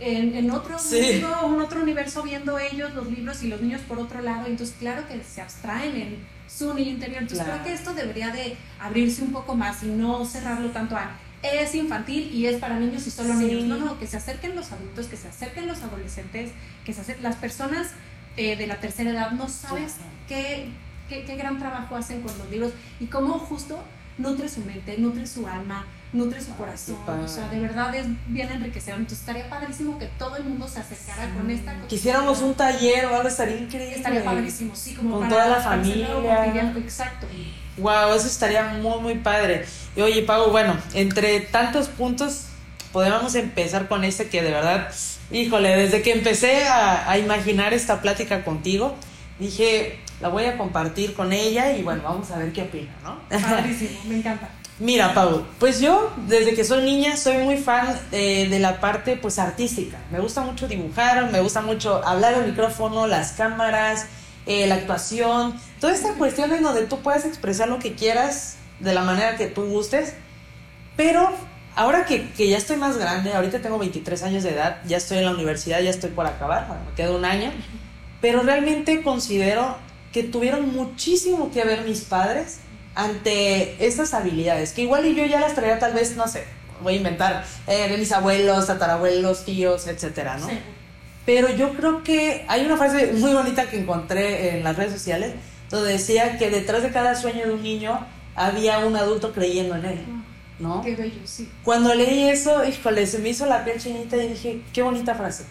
en, 0.00 0.34
en 0.34 0.50
otro 0.50 0.78
Sí. 0.78 1.00
mundo, 1.20 1.46
un 1.46 1.60
otro 1.60 1.80
universo 1.80 2.22
viendo 2.24 2.58
ellos 2.58 2.92
los 2.94 3.06
libros 3.08 3.42
y 3.44 3.48
los 3.48 3.60
niños 3.60 3.80
por 3.82 3.98
otro 4.00 4.20
lado, 4.20 4.46
entonces 4.48 4.74
claro 4.80 5.06
que 5.06 5.22
se 5.22 5.40
abstraen 5.40 5.94
en 5.96 6.16
su 6.48 6.74
niño 6.74 6.90
interior. 6.90 7.22
Entonces 7.22 7.44
Claro. 7.44 7.62
creo 7.62 7.72
que 7.72 7.80
esto 7.80 7.94
debería 7.94 8.30
de 8.30 8.56
abrirse 8.80 9.22
un 9.22 9.30
poco 9.32 9.54
más 9.54 9.82
y 9.84 9.86
no 9.86 10.24
cerrarlo 10.24 10.70
tanto 10.70 10.96
a 10.96 11.12
es 11.42 11.74
infantil 11.74 12.30
y 12.32 12.46
es 12.46 12.56
para 12.60 12.78
niños 12.78 13.04
y 13.06 13.10
solo 13.10 13.34
Sí. 13.34 13.44
niños. 13.46 13.64
No, 13.64 13.76
no, 13.76 13.98
que 13.98 14.06
se 14.06 14.16
acerquen 14.16 14.54
los 14.56 14.70
adultos, 14.72 15.06
que 15.06 15.16
se 15.16 15.26
acerquen 15.28 15.66
los 15.66 15.82
adolescentes, 15.82 16.50
que 16.84 16.92
se 16.92 17.00
acerquen 17.00 17.22
las 17.24 17.36
personas 17.36 17.88
eh, 18.36 18.56
de 18.56 18.66
la 18.66 18.76
tercera 18.80 19.10
edad. 19.10 19.30
No 19.32 19.48
sabes 19.48 19.94
qué, 20.28 20.68
qué, 21.08 21.24
qué 21.24 21.36
gran 21.36 21.58
trabajo 21.58 21.96
hacen 21.96 22.22
con 22.22 22.36
los 22.38 22.48
libros 22.50 22.72
y 23.00 23.06
cómo 23.06 23.34
justo 23.40 23.82
nutre 24.22 24.48
su 24.48 24.60
mente, 24.60 24.96
nutre 24.98 25.26
su 25.26 25.46
alma, 25.46 25.84
nutre 26.12 26.40
su 26.40 26.54
corazón. 26.56 26.96
O 27.22 27.28
sea, 27.28 27.48
de 27.48 27.60
verdad 27.60 27.94
es 27.94 28.06
bien 28.28 28.50
enriquecedor. 28.50 29.00
Entonces 29.00 29.20
estaría 29.20 29.48
padrísimo 29.50 29.98
que 29.98 30.06
todo 30.18 30.36
el 30.36 30.44
mundo 30.44 30.66
se 30.68 30.80
acercara 30.80 31.32
con 31.34 31.50
esta 31.50 31.74
cosa. 31.74 31.88
Quisiéramos 31.88 32.40
un 32.40 32.54
taller 32.54 33.06
o 33.06 33.16
algo, 33.16 33.28
estaría 33.28 33.56
increíble. 33.58 33.96
Estaría 33.96 34.24
padrísimo, 34.24 34.74
sí, 34.74 34.94
como 34.94 35.18
Con 35.18 35.28
para, 35.28 35.44
toda 35.44 35.46
la 35.58 35.62
familia. 35.62 36.08
cotidiano. 36.14 36.78
Exacto. 36.78 37.26
Wow, 37.78 38.14
eso 38.14 38.26
estaría 38.26 38.64
muy, 38.68 39.00
muy 39.00 39.14
padre. 39.16 39.64
Y 39.96 40.00
oye, 40.02 40.22
Pau, 40.22 40.50
bueno, 40.50 40.76
entre 40.94 41.40
tantos 41.40 41.88
puntos, 41.88 42.44
podemos 42.92 43.34
empezar 43.34 43.88
con 43.88 44.04
este 44.04 44.28
que 44.28 44.42
de 44.42 44.50
verdad, 44.50 44.92
híjole, 45.30 45.76
desde 45.76 46.02
que 46.02 46.12
empecé 46.12 46.66
a, 46.66 47.10
a 47.10 47.18
imaginar 47.18 47.72
esta 47.72 48.02
plática 48.02 48.44
contigo, 48.44 48.94
dije, 49.38 49.98
la 50.22 50.28
voy 50.28 50.44
a 50.44 50.56
compartir 50.56 51.14
con 51.14 51.32
ella 51.32 51.76
y 51.76 51.82
bueno, 51.82 52.02
vamos 52.04 52.30
a 52.30 52.38
ver 52.38 52.52
qué 52.52 52.62
opina, 52.62 52.92
¿no? 53.02 53.18
Padrísimo, 53.28 53.98
me 54.06 54.18
encanta. 54.18 54.48
Mira, 54.78 55.14
Pau, 55.14 55.44
pues 55.58 55.80
yo 55.80 56.12
desde 56.28 56.54
que 56.54 56.64
soy 56.64 56.84
niña 56.84 57.16
soy 57.16 57.38
muy 57.38 57.56
fan 57.56 57.94
eh, 58.12 58.48
de 58.48 58.58
la 58.60 58.80
parte 58.80 59.16
pues 59.16 59.38
artística. 59.38 59.98
Me 60.10 60.20
gusta 60.20 60.42
mucho 60.42 60.68
dibujar, 60.68 61.30
me 61.30 61.40
gusta 61.40 61.60
mucho 61.60 62.06
hablar 62.06 62.34
al 62.34 62.46
micrófono, 62.46 63.06
las 63.08 63.32
cámaras, 63.32 64.06
eh, 64.46 64.66
la 64.68 64.76
actuación, 64.76 65.54
toda 65.80 65.92
esta 65.92 66.14
cuestión 66.14 66.52
en 66.52 66.62
donde 66.62 66.86
tú 66.86 67.00
puedas 67.00 67.24
expresar 67.24 67.68
lo 67.68 67.80
que 67.80 67.94
quieras 67.94 68.56
de 68.78 68.94
la 68.94 69.02
manera 69.02 69.36
que 69.36 69.48
tú 69.48 69.64
gustes. 69.64 70.14
Pero 70.96 71.30
ahora 71.74 72.06
que, 72.06 72.30
que 72.30 72.48
ya 72.48 72.58
estoy 72.58 72.76
más 72.76 72.96
grande, 72.96 73.34
ahorita 73.34 73.60
tengo 73.60 73.78
23 73.78 74.22
años 74.22 74.44
de 74.44 74.50
edad, 74.50 74.82
ya 74.86 74.98
estoy 74.98 75.18
en 75.18 75.24
la 75.24 75.32
universidad, 75.32 75.80
ya 75.80 75.90
estoy 75.90 76.10
por 76.10 76.26
acabar, 76.26 76.68
bueno, 76.68 76.84
me 76.88 76.94
queda 76.94 77.10
un 77.10 77.24
año, 77.24 77.50
pero 78.20 78.42
realmente 78.42 79.02
considero 79.02 79.76
que 80.12 80.22
tuvieron 80.22 80.74
muchísimo 80.74 81.50
que 81.50 81.64
ver 81.64 81.82
mis 81.82 82.02
padres 82.02 82.58
ante 82.94 83.84
estas 83.84 84.12
habilidades, 84.12 84.72
que 84.72 84.82
igual 84.82 85.06
y 85.06 85.14
yo 85.14 85.24
ya 85.24 85.40
las 85.40 85.54
traía 85.54 85.78
tal 85.78 85.94
vez, 85.94 86.16
no 86.16 86.28
sé, 86.28 86.44
voy 86.82 86.94
a 86.94 86.96
inventar, 86.98 87.44
eh, 87.66 87.88
de 87.88 87.96
mis 87.96 88.12
abuelos, 88.12 88.66
tatarabuelos, 88.66 89.44
tíos, 89.44 89.86
etcétera, 89.86 90.36
¿no? 90.36 90.48
Sí. 90.48 90.58
Pero 91.24 91.48
yo 91.50 91.72
creo 91.74 92.02
que 92.02 92.44
hay 92.48 92.66
una 92.66 92.76
frase 92.76 93.12
muy 93.12 93.32
bonita 93.32 93.70
que 93.70 93.78
encontré 93.78 94.56
en 94.56 94.64
las 94.64 94.76
redes 94.76 94.92
sociales, 94.92 95.32
donde 95.70 95.92
decía 95.92 96.36
que 96.36 96.50
detrás 96.50 96.82
de 96.82 96.90
cada 96.90 97.14
sueño 97.14 97.46
de 97.46 97.52
un 97.52 97.62
niño 97.62 98.06
había 98.34 98.78
un 98.80 98.96
adulto 98.96 99.32
creyendo 99.32 99.76
en 99.76 99.84
él, 99.84 100.04
¿no? 100.58 100.82
Qué 100.82 100.96
bello, 100.96 101.20
sí. 101.24 101.48
Cuando 101.62 101.94
leí 101.94 102.28
eso, 102.28 102.64
híjole, 102.64 103.06
se 103.06 103.18
me 103.18 103.30
hizo 103.30 103.46
la 103.46 103.64
piel 103.64 103.78
chinita 103.80 104.16
y 104.16 104.28
dije, 104.28 104.60
qué 104.72 104.82
bonita 104.82 105.14
frase. 105.14 105.44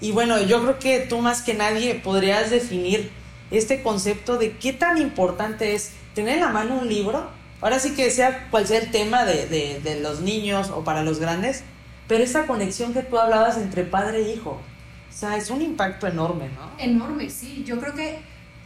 Y 0.00 0.12
bueno, 0.12 0.40
yo 0.42 0.62
creo 0.62 0.78
que 0.78 1.00
tú 1.00 1.18
más 1.18 1.42
que 1.42 1.54
nadie 1.54 1.94
podrías 1.96 2.50
definir 2.50 3.10
este 3.58 3.82
concepto 3.82 4.38
de 4.38 4.56
qué 4.56 4.72
tan 4.72 4.98
importante 4.98 5.74
es 5.74 5.92
tener 6.14 6.34
en 6.34 6.40
la 6.40 6.50
mano 6.50 6.78
un 6.78 6.88
libro, 6.88 7.28
ahora 7.60 7.78
sí 7.78 7.94
que 7.94 8.10
sea 8.10 8.48
cual 8.50 8.66
sea 8.66 8.78
el 8.78 8.90
tema 8.90 9.24
de, 9.24 9.46
de, 9.46 9.80
de 9.80 10.00
los 10.00 10.20
niños 10.20 10.70
o 10.70 10.84
para 10.84 11.02
los 11.02 11.18
grandes, 11.18 11.64
pero 12.08 12.22
esa 12.22 12.46
conexión 12.46 12.92
que 12.92 13.02
tú 13.02 13.18
hablabas 13.18 13.56
entre 13.56 13.84
padre 13.84 14.18
e 14.18 14.34
hijo, 14.34 14.60
o 15.14 15.16
sea, 15.16 15.36
es 15.36 15.50
un 15.50 15.62
impacto 15.62 16.06
enorme, 16.06 16.48
¿no? 16.48 16.70
Enorme, 16.78 17.30
sí. 17.30 17.62
Yo 17.64 17.78
creo 17.80 17.94
que, 17.94 18.18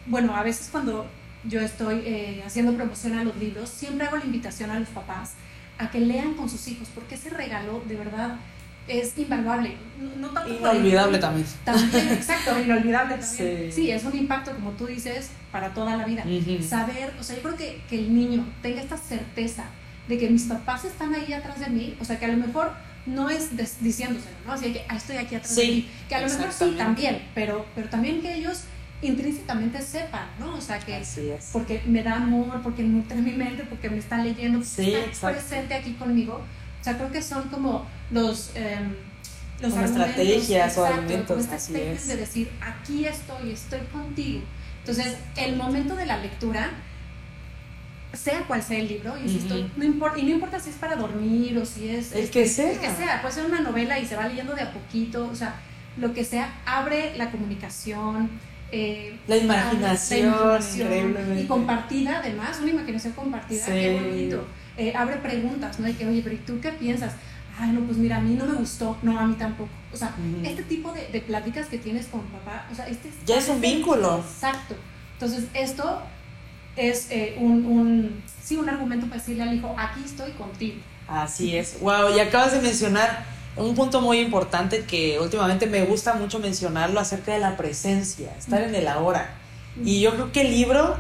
bueno, 0.07 0.35
a 0.35 0.43
veces 0.43 0.69
cuando 0.73 1.07
yo 1.45 1.61
estoy 1.61 2.03
eh, 2.05 2.43
haciendo 2.45 2.73
promoción 2.73 3.19
a 3.19 3.25
los 3.25 3.37
libros, 3.37 3.69
siempre 3.69 4.07
hago 4.07 4.17
la 4.17 4.25
invitación 4.25 4.71
a 4.71 4.79
los 4.79 4.89
papás 4.89 5.35
a 5.79 5.91
que 5.91 6.01
lean 6.01 6.35
con 6.35 6.49
sus 6.49 6.67
hijos, 6.69 6.89
porque 6.95 7.15
ese 7.15 7.31
regalo 7.31 7.83
de 7.87 7.97
verdad 7.97 8.37
es 8.89 9.17
invaluable. 9.19 9.77
No, 10.01 10.29
no 10.29 10.29
tanto 10.35 10.55
Inolvidable 10.55 11.19
también. 11.19 11.47
También, 11.65 12.09
exacto, 12.13 12.59
inolvidable 12.59 13.17
también. 13.17 13.73
Sí. 13.73 13.73
Sí. 13.73 13.91
es 13.91 14.05
un 14.05 14.17
impacto, 14.17 14.53
como 14.55 14.71
tú 14.73 14.87
dices, 14.87 15.31
para 15.53 15.73
toda 15.75 15.97
la 15.97 16.05
vida. 16.05 16.25
Ujú. 16.25 16.63
Saber, 16.63 17.13
o 17.19 17.23
sea, 17.23 17.37
yo 17.37 17.43
creo 17.43 17.57
que, 17.57 17.83
que 17.89 17.99
el 17.99 18.15
niño 18.15 18.47
tenga 18.63 18.81
esta 18.81 18.97
certeza 18.97 19.65
de 20.09 20.19
que 20.19 20.31
mis 20.31 20.45
papás 20.45 20.85
están 20.85 21.15
ahí 21.15 21.33
atrás 21.33 21.61
de 21.61 21.69
mí, 21.69 21.97
o 22.01 22.05
sea, 22.05 22.19
que 22.19 22.25
a 22.25 22.29
lo 22.29 22.37
mejor 22.39 22.73
no 23.07 23.29
es 23.31 23.51
diciéndoselo, 23.83 24.37
¿no? 24.47 24.53
Así 24.53 24.73
que 24.73 24.85
"Ah, 24.89 24.97
estoy 24.97 25.17
aquí 25.17 25.35
atrás 25.35 25.55
Sí, 25.55 25.61
de 25.61 25.67
ti. 25.67 25.89
Que 26.09 26.15
a 26.15 26.21
lo 26.21 26.27
mejor 26.29 26.53
sí 26.53 26.75
también, 26.77 27.23
pero, 27.35 27.65
pero 27.75 27.89
también 27.89 28.21
que 28.23 28.35
ellos 28.35 28.63
intrínsecamente 29.01 29.81
sepan, 29.81 30.27
¿no? 30.41 30.57
O 30.57 30.61
sea, 30.61 30.79
que 30.79 30.97
Así 30.97 31.29
es. 31.31 31.51
porque 31.53 31.83
me 31.87 32.03
da 32.03 32.17
amor, 32.17 32.61
porque 32.63 32.83
nutre 32.83 33.17
mi 33.17 33.33
mente, 33.33 33.65
porque 33.65 33.89
me 33.89 33.99
está 33.99 34.19
leyendo, 34.23 34.59
porque 34.59 34.71
Sí, 34.85 34.93
está 34.95 35.07
exacto. 35.07 35.39
presente 35.39 35.75
aquí 35.75 35.93
conmigo. 35.95 36.41
Sea, 36.89 36.97
creo 36.97 37.13
que 37.13 37.21
son 37.21 37.43
como 37.51 37.87
los... 38.11 38.53
em, 38.55 38.95
los 39.61 39.73
Como 39.73 39.85
estrategias 39.85 40.79
o 40.79 40.85
argumentos, 40.87 41.47
como 41.47 41.57
es. 41.79 42.09
de 42.09 42.17
decir, 42.17 42.49
aquí 42.63 43.05
estoy, 43.05 43.51
estoy 43.53 43.81
contigo. 43.93 44.41
Entonces, 44.79 45.17
el 45.37 45.57
momento 45.57 45.97
de 45.97 46.07
la 46.07 46.17
lectura, 46.17 46.71
sea 48.15 48.41
cual 48.47 48.63
sea 48.63 48.79
el 48.79 48.89
libro, 48.89 49.19
insisto, 49.19 49.55
Ujú. 49.55 49.69
no 49.77 49.85
importa, 49.85 50.19
y 50.19 50.23
no 50.23 50.31
importa 50.31 50.59
si 50.61 50.71
es 50.71 50.77
para 50.77 50.97
dormir 50.97 51.59
o 51.59 51.67
si 51.67 51.91
es... 51.91 52.13
El 52.13 52.31
que 52.31 52.49
sea. 52.49 52.73
El 52.73 52.79
que 52.79 52.91
sea, 52.91 53.21
puede 53.21 53.35
ser 53.35 53.45
una 53.47 53.61
novela 53.61 53.99
y 53.99 54.07
se 54.07 54.17
va 54.17 54.27
leyendo 54.29 54.55
de 54.55 54.63
a 54.63 54.73
poquito, 54.73 55.29
o 55.31 55.35
sea, 55.35 55.57
lo 55.99 56.15
que 56.15 56.25
sea, 56.25 56.55
abre 56.65 57.15
la 57.19 57.31
comunicación, 57.31 58.31
eh, 58.73 59.19
La 59.27 59.37
imaginación, 59.37 60.31
la 60.31 60.97
imaginación. 60.97 61.39
Y 61.39 61.45
compartida, 61.47 62.19
además, 62.21 62.59
una 62.63 62.71
imaginación 62.71 63.13
compartida, 63.13 63.65
Sí. 63.67 63.73
qué 63.73 64.01
bonito. 64.01 64.47
Eh, 64.79 64.95
abre 64.97 65.17
preguntas, 65.17 65.79
¿no? 65.79 65.87
De 65.87 65.95
que, 65.97 66.07
oye, 66.07 66.23
pero 66.23 66.35
¿y 66.35 66.39
tú 66.39 66.61
qué 66.61 66.71
piensas? 66.73 67.13
Ay, 67.61 67.73
no, 67.73 67.81
pues 67.81 67.99
mira, 67.99 68.19
a 68.19 68.21
mí 68.21 68.35
no 68.35 68.47
me 68.47 68.55
gustó, 68.55 68.97
no, 69.03 69.19
a 69.19 69.27
mí 69.27 69.35
tampoco. 69.35 69.69
O 69.93 69.97
sea, 69.97 70.15
Ujú. 70.17 70.47
este 70.47 70.63
tipo 70.63 70.93
de, 70.93 71.09
de 71.09 71.21
pláticas 71.21 71.67
que 71.67 71.79
tienes 71.79 72.07
con 72.07 72.21
papá, 72.23 72.67
o 72.71 72.75
sea, 72.75 72.87
este 72.87 73.11
Ya 73.27 73.37
es 73.37 73.49
un 73.49 73.61
vínculo. 73.61 74.19
Exacto. 74.19 74.77
Entonces, 75.15 75.45
esto 75.55 76.01
es 76.77 77.09
eh, 77.11 77.37
un, 77.41 77.67
un, 77.67 78.23
sí, 78.41 78.57
un 78.57 78.69
argumento 78.69 79.07
para 79.07 79.19
decirle 79.21 79.43
al 79.43 79.55
hijo, 79.55 79.75
aquí 79.77 80.01
estoy 80.05 80.31
contigo. 80.33 80.77
Así 81.09 81.57
es. 81.57 81.81
Wow, 81.81 82.15
y 82.17 82.21
acabas 82.21 82.53
de 82.53 82.61
mencionar 82.61 83.25
un 83.57 83.75
punto 83.75 84.01
muy 84.01 84.21
importante 84.21 84.85
que 84.85 85.19
últimamente 85.19 85.67
me 85.67 85.83
gusta 85.85 86.15
mucho 86.15 86.39
mencionarlo 86.39 87.01
acerca 87.01 87.33
de 87.33 87.41
la 87.41 87.57
presencia, 87.57 88.33
estar 88.39 88.63
en 88.63 88.75
el 88.75 88.87
ahora. 88.87 89.35
Y 89.85 90.01
yo 90.01 90.13
creo 90.13 90.31
que 90.33 90.43
el 90.43 90.51
libro, 90.51 90.97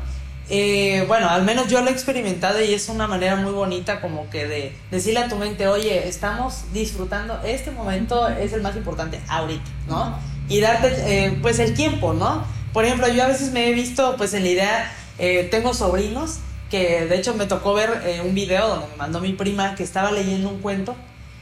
eh, 0.51 1.05
bueno, 1.07 1.29
al 1.29 1.43
menos 1.43 1.69
yo 1.69 1.81
lo 1.83 1.89
he 1.89 1.93
experimentado 1.93 2.63
y 2.63 2.73
es 2.73 2.89
una 2.89 3.07
manera 3.07 3.37
muy 3.37 3.53
bonita 3.53 4.01
como 4.01 4.31
que 4.31 4.47
de 4.47 4.77
decirle 4.91 5.21
a 5.21 5.29
tu 5.29 5.37
mente, 5.37 5.67
oye, 5.69 6.09
estamos 6.09 6.73
disfrutando, 6.73 7.41
este 7.45 7.71
momento 7.71 8.29
es 8.29 8.53
el 8.53 8.63
más 8.63 8.77
importante 8.77 9.21
ahorita, 9.29 9.71
¿no? 9.89 10.19
Y 10.49 10.61
darte 10.61 10.89
eh, 11.07 11.39
pues 11.43 11.59
el 11.59 11.75
tiempo, 11.75 12.15
¿no? 12.15 12.45
Por 12.73 12.85
ejemplo, 12.85 13.09
yo 13.09 13.25
a 13.25 13.29
veces 13.29 13.53
me 13.53 13.69
he 13.69 13.73
visto 13.73 14.17
pues 14.17 14.33
en 14.35 14.45
la 14.45 14.49
idea, 14.49 14.93
eh, 15.19 15.47
tengo 15.51 15.75
sobrinos 15.75 16.39
que 16.71 17.07
de 17.07 17.17
hecho 17.17 17.35
me 17.35 17.47
tocó 17.47 17.75
ver 17.75 18.23
un 18.25 18.35
video 18.35 18.69
donde 18.69 18.87
me 18.89 18.97
mandó 18.97 19.21
mi 19.21 19.33
prima 19.33 19.75
que 19.75 19.83
estaba 19.83 20.13
leyendo 20.13 20.51
un 20.51 20.61
cuento 20.61 20.95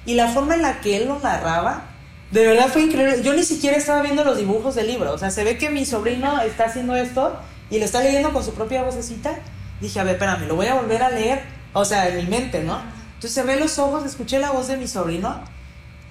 y 0.06 0.14
la 0.14 0.28
forma 0.28 0.54
en 0.54 0.62
la 0.62 0.80
que 0.80 0.96
él 0.96 1.08
lo 1.08 1.18
narraba, 1.18 1.84
de 2.30 2.46
verdad 2.46 2.68
fue 2.68 2.82
increíble. 2.82 3.22
Yo 3.22 3.34
ni 3.34 3.42
siquiera 3.42 3.76
estaba 3.76 4.02
viendo 4.02 4.24
los 4.24 4.38
dibujos 4.38 4.76
del 4.76 4.86
libro. 4.86 5.12
O 5.12 5.18
sea, 5.18 5.30
se 5.30 5.44
ve 5.44 5.58
que 5.58 5.68
mi 5.68 5.84
sobrino 5.84 6.40
está 6.40 6.66
haciendo 6.66 6.94
esto 6.94 7.36
y 7.70 7.78
lo 7.78 7.84
está 7.84 8.02
leyendo 8.02 8.32
con 8.32 8.44
su 8.44 8.52
propia 8.54 8.82
vocecita. 8.82 9.36
Dije, 9.80 10.00
a 10.00 10.04
ver, 10.04 10.14
espérame, 10.14 10.46
lo 10.46 10.56
voy 10.56 10.66
a 10.66 10.74
volver 10.74 11.02
a 11.02 11.10
leer. 11.10 11.42
O 11.72 11.84
sea, 11.84 12.08
en 12.08 12.16
mi 12.16 12.22
mente, 12.24 12.62
¿no? 12.62 12.80
Entonces 13.14 13.44
ve 13.44 13.56
los 13.58 13.78
ojos, 13.78 14.04
escuché 14.04 14.38
la 14.38 14.50
voz 14.50 14.68
de 14.68 14.76
mi 14.76 14.86
sobrino. 14.86 15.40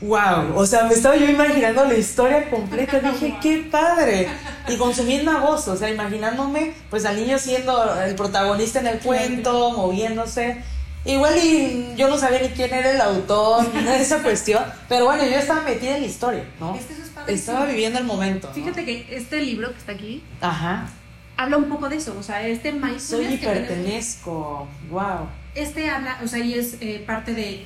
¡Wow! 0.01 0.55
O 0.55 0.65
sea, 0.65 0.83
me 0.83 0.93
estaba 0.93 1.15
yo 1.15 1.25
imaginando 1.25 1.85
la 1.85 1.95
historia 1.95 2.49
completa. 2.49 2.99
Dije, 3.11 3.35
¡qué 3.41 3.67
padre! 3.71 4.27
Y 4.67 4.75
con 4.77 4.93
su 4.93 5.03
misma 5.03 5.39
voz, 5.39 5.67
o 5.67 5.77
sea, 5.77 5.89
imaginándome, 5.89 6.73
pues 6.89 7.05
al 7.05 7.15
niño 7.15 7.39
siendo 7.39 7.95
el 8.03 8.15
protagonista 8.15 8.79
en 8.79 8.87
el 8.87 8.99
cuento, 8.99 9.71
moviéndose. 9.71 10.61
Igual 11.05 11.37
y 11.37 11.93
yo 11.95 12.09
no 12.09 12.17
sabía 12.17 12.41
ni 12.41 12.49
quién 12.49 12.73
era 12.73 12.91
el 12.91 12.99
autor, 12.99 13.73
ni 13.73 13.83
de 13.83 14.01
esa 14.01 14.21
cuestión. 14.23 14.63
Pero 14.89 15.05
bueno, 15.05 15.23
yo 15.23 15.37
estaba 15.37 15.61
metida 15.61 15.95
en 15.95 16.01
la 16.01 16.07
historia, 16.07 16.43
¿no? 16.59 16.75
Es 16.75 16.85
que 16.85 16.93
eso 16.93 17.03
es. 17.03 17.05
Estaba 17.27 17.65
viviendo 17.65 17.97
el 17.99 18.05
momento. 18.05 18.47
¿no? 18.47 18.53
Fíjate 18.53 18.85
que 18.85 19.07
este 19.09 19.41
libro 19.41 19.71
que 19.71 19.77
está 19.77 19.93
aquí 19.93 20.23
Ajá. 20.41 20.87
Habla 21.37 21.57
un 21.57 21.69
poco 21.69 21.89
de 21.89 21.97
eso, 21.97 22.15
o 22.17 22.23
sea, 22.23 22.45
este 22.47 22.71
mindfulness 22.71 23.03
Soy 23.03 23.33
y 23.33 23.37
pertenezco. 23.37 24.67
Wow. 24.89 25.27
Este 25.53 25.89
habla, 25.89 26.19
o 26.23 26.27
sea, 26.27 26.39
y 26.39 26.53
es 26.53 26.77
eh, 26.81 27.03
parte 27.05 27.33
de 27.33 27.65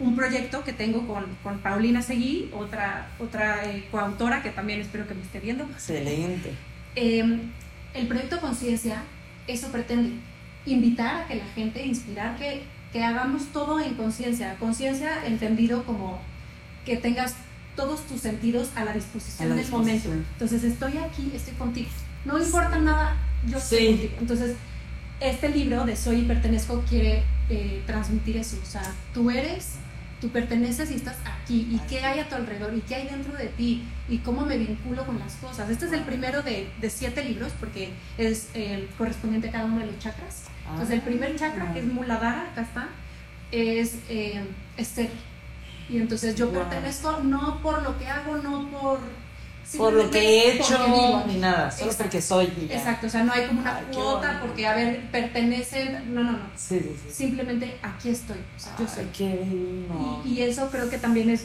un 0.00 0.14
proyecto 0.14 0.62
que 0.64 0.72
tengo 0.72 1.06
con, 1.06 1.24
con 1.42 1.58
Paulina 1.58 2.02
Seguí, 2.02 2.50
otra, 2.54 3.08
otra 3.18 3.64
eh, 3.64 3.88
coautora 3.90 4.42
que 4.42 4.50
también 4.50 4.80
espero 4.80 5.06
que 5.06 5.14
me 5.14 5.22
esté 5.22 5.40
viendo. 5.40 5.64
Excelente. 5.64 6.52
Eh, 6.94 7.40
el 7.94 8.06
proyecto 8.06 8.40
Conciencia, 8.40 9.02
eso 9.46 9.68
pretende, 9.68 10.12
invitar 10.66 11.22
a 11.22 11.26
que 11.26 11.36
la 11.36 11.46
gente, 11.54 11.84
inspirar 11.84 12.36
que, 12.36 12.62
que 12.92 13.02
hagamos 13.02 13.46
todo 13.52 13.80
en 13.80 13.94
conciencia. 13.94 14.56
Conciencia 14.60 15.26
entendido 15.26 15.84
como 15.84 16.20
que 16.84 16.96
tengas 16.96 17.34
todos 17.74 18.06
tus 18.06 18.20
sentidos 18.20 18.70
a 18.74 18.84
la 18.84 18.92
disposición 18.92 19.52
A 19.52 19.54
la 19.54 19.60
del 19.60 19.70
momento. 19.70 19.92
disposición. 19.92 20.26
Entonces 20.32 20.64
estoy 20.64 20.98
aquí, 20.98 21.32
estoy 21.34 21.54
contigo. 21.54 21.88
No 22.24 22.38
importa 22.38 22.78
nada, 22.78 23.16
yo 23.46 23.58
estoy 23.58 23.78
Sí. 23.78 23.86
contigo. 23.88 24.12
Entonces, 24.20 24.56
este 25.20 25.48
libro 25.48 25.84
de 25.84 25.96
Soy 25.96 26.20
y 26.20 26.22
Pertenezco 26.22 26.82
quiere 26.88 27.22
eh, 27.50 27.82
transmitir 27.86 28.36
eso. 28.36 28.58
O 28.62 28.66
sea, 28.66 28.82
tú 29.14 29.30
eres, 29.30 29.76
tú 30.20 30.28
perteneces 30.28 30.90
y 30.90 30.94
estás 30.96 31.16
aquí. 31.24 31.66
¿Y 31.72 31.78
qué 31.88 32.04
hay 32.04 32.20
a 32.20 32.28
tu 32.28 32.34
alrededor? 32.34 32.74
¿Y 32.74 32.80
qué 32.82 32.96
hay 32.96 33.08
dentro 33.08 33.32
de 33.36 33.46
ti? 33.46 33.84
¿Y 34.08 34.18
cómo 34.18 34.44
me 34.44 34.58
vinculo 34.58 35.06
con 35.06 35.18
las 35.18 35.34
cosas? 35.36 35.70
Este 35.70 35.86
es 35.86 35.92
el 35.92 36.02
primero 36.02 36.42
de, 36.42 36.68
de 36.80 36.90
siete 36.90 37.24
libros 37.24 37.52
porque 37.58 37.90
es 38.18 38.48
el 38.54 38.88
correspondiente 38.98 39.48
a 39.48 39.52
cada 39.52 39.64
uno 39.64 39.78
de 39.78 39.86
los 39.86 39.98
chakras. 39.98 40.44
Entonces, 40.70 40.96
el 40.96 41.00
primer 41.00 41.36
chakra, 41.36 41.72
que 41.72 41.78
es 41.80 41.86
Muladhara, 41.86 42.42
acá 42.52 42.60
está, 42.60 42.88
es, 43.50 43.94
eh, 44.10 44.44
es 44.76 44.88
ser. 44.88 45.10
Y 45.88 45.96
entonces 45.96 46.34
yo 46.36 46.50
Wow. 46.50 46.58
pertenezco 46.64 47.20
no 47.22 47.62
por 47.62 47.82
lo 47.82 47.98
que 47.98 48.06
hago, 48.08 48.36
no 48.36 48.68
por... 48.68 48.98
Por 49.76 49.92
lo 49.92 50.10
que 50.10 50.18
he 50.20 50.52
hecho, 50.54 50.78
vivo. 50.84 51.24
ni 51.26 51.34
nada. 51.36 51.70
Solo 51.70 51.84
Exacto. 51.90 52.04
porque 52.04 52.22
soy. 52.22 52.52
ya. 52.68 52.76
Exacto, 52.78 53.06
o 53.06 53.10
sea, 53.10 53.22
no 53.24 53.32
hay 53.32 53.46
como 53.46 53.60
una 53.60 53.76
Ay, 53.76 53.84
cuota 53.92 54.38
porque, 54.40 54.66
a 54.66 54.74
ver, 54.74 55.10
pertenecen, 55.10 56.14
no, 56.14 56.22
no, 56.24 56.32
no. 56.32 56.38
Sí, 56.56 56.78
sí, 56.80 56.96
sí. 57.08 57.14
Simplemente 57.14 57.76
aquí 57.82 58.08
estoy, 58.08 58.38
o 58.56 58.58
sea, 58.60 58.72
yo 58.78 58.86
Ay, 58.88 58.94
soy. 58.94 59.06
qué 59.16 59.46
y 60.24 60.40
eso 60.42 60.68
creo 60.70 60.88
que 60.88 60.96
también 60.98 61.28
es... 61.30 61.42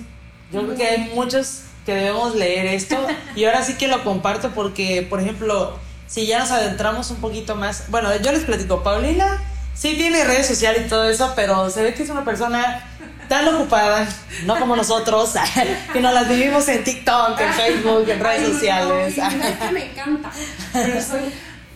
Yo 0.52 0.64
creo 0.64 0.76
que 0.76 0.88
hay 0.88 1.12
muchos 1.16 1.64
que 1.86 1.94
debemos 1.96 2.36
leer 2.36 2.68
esto 2.68 2.96
y 3.36 3.44
ahora 3.46 3.64
sí 3.64 3.74
que 3.74 3.88
lo 3.88 4.04
comparto 4.04 4.52
porque, 4.52 5.06
por 5.10 5.20
ejemplo, 5.20 5.78
si 6.08 6.26
ya 6.26 6.40
nos 6.40 6.52
adentramos 6.52 7.10
un 7.12 7.18
poquito 7.18 7.56
más, 7.56 7.90
bueno, 7.90 8.16
yo 8.18 8.32
les 8.32 8.44
platico, 8.44 8.84
Paulina 8.84 9.42
sí 9.74 9.96
tiene 9.96 10.24
redes 10.24 10.48
sociales 10.48 10.84
y 10.86 10.90
todo 10.90 11.10
eso, 11.10 11.34
pero 11.36 11.70
se 11.70 11.82
ve 11.82 11.94
que 11.94 12.04
es 12.04 12.10
una 12.10 12.24
persona 12.24 12.86
tan 13.28 13.48
ocupada, 13.54 14.08
no 14.46 14.58
como 14.58 14.76
nosotros, 14.76 15.34
que 15.94 16.02
nos 16.02 16.14
las 16.14 16.28
vivimos 16.28 16.68
en 16.68 16.84
TikTok, 16.84 17.40
en 17.40 17.54
Facebook, 17.54 18.10
en 18.10 18.20
redes 18.20 18.48
sociales. 18.54 19.18
No, 19.18 19.32
no, 19.32 19.44
es 19.44 19.58
que 19.58 19.72
me 19.72 19.92
encanta, 19.92 20.32
pero 20.72 21.02
soy 21.02 21.22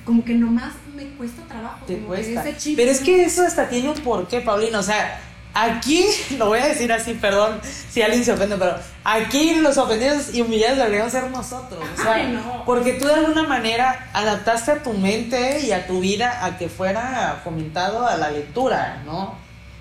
como 0.08 0.24
que 0.24 0.34
nomás 0.34 0.74
me 0.96 1.06
cuesta 1.10 1.44
trabajo. 1.44 1.86
Te 1.86 1.96
como 1.96 2.08
cuesta. 2.08 2.42
ese 2.42 2.58
chip, 2.58 2.77
Pero 2.77 2.92
es 2.92 3.01
que 3.01 3.25
eso 3.25 3.44
hasta 3.46 3.68
tiene 3.68 3.89
un 3.89 4.00
porqué, 4.00 4.39
Paulina. 4.39 4.80
O 4.80 4.84
sea, 4.84 5.20
aquí, 5.54 6.06
lo 6.38 6.48
voy 6.48 6.60
a 6.60 6.68
decir 6.68 6.92
así, 6.94 7.13
perdón 7.13 7.60
si 7.89 8.01
alguien 8.01 8.24
se 8.24 8.32
ofende, 8.32 8.56
pero 8.58 8.75
aquí 9.04 9.56
los 9.56 9.77
ofendidos 9.77 10.34
y 10.34 10.42
humillados 10.42 10.77
deberíamos 10.77 11.12
ser 11.12 11.30
nosotros. 11.30 11.84
O 11.98 12.01
sea, 12.01 12.13
Ay, 12.13 12.32
no. 12.32 12.63
porque 12.66 12.94
tú 12.94 13.06
de 13.08 13.16
alguna 13.16 13.44
manera 13.44 14.10
adaptaste 14.13 14.72
a 14.72 14.84
tu 14.84 14.94
mente 14.94 15.60
y 15.62 15.72
a 15.72 15.88
tu 15.88 16.00
vida 16.00 16.46
a 16.46 16.58
que 16.58 16.70
fuera 16.70 17.42
fomentado 17.44 18.08
a 18.08 18.16
la 18.18 18.32
lectura, 18.32 19.01
¿no? 19.06 19.36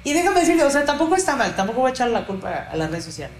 Y 0.07 0.13
déjame 0.13 0.39
decirte, 0.41 0.63
o 0.63 0.71
sea, 0.71 0.85
tampoco 0.85 1.17
está 1.17 1.35
mal, 1.35 1.57
tampoco 1.57 1.81
voy 1.81 1.89
a 1.91 1.93
echar 1.93 2.09
la 2.11 2.25
culpa 2.25 2.69
a 2.71 2.77
las 2.77 2.91
redes 2.91 3.05
sociales. 3.05 3.37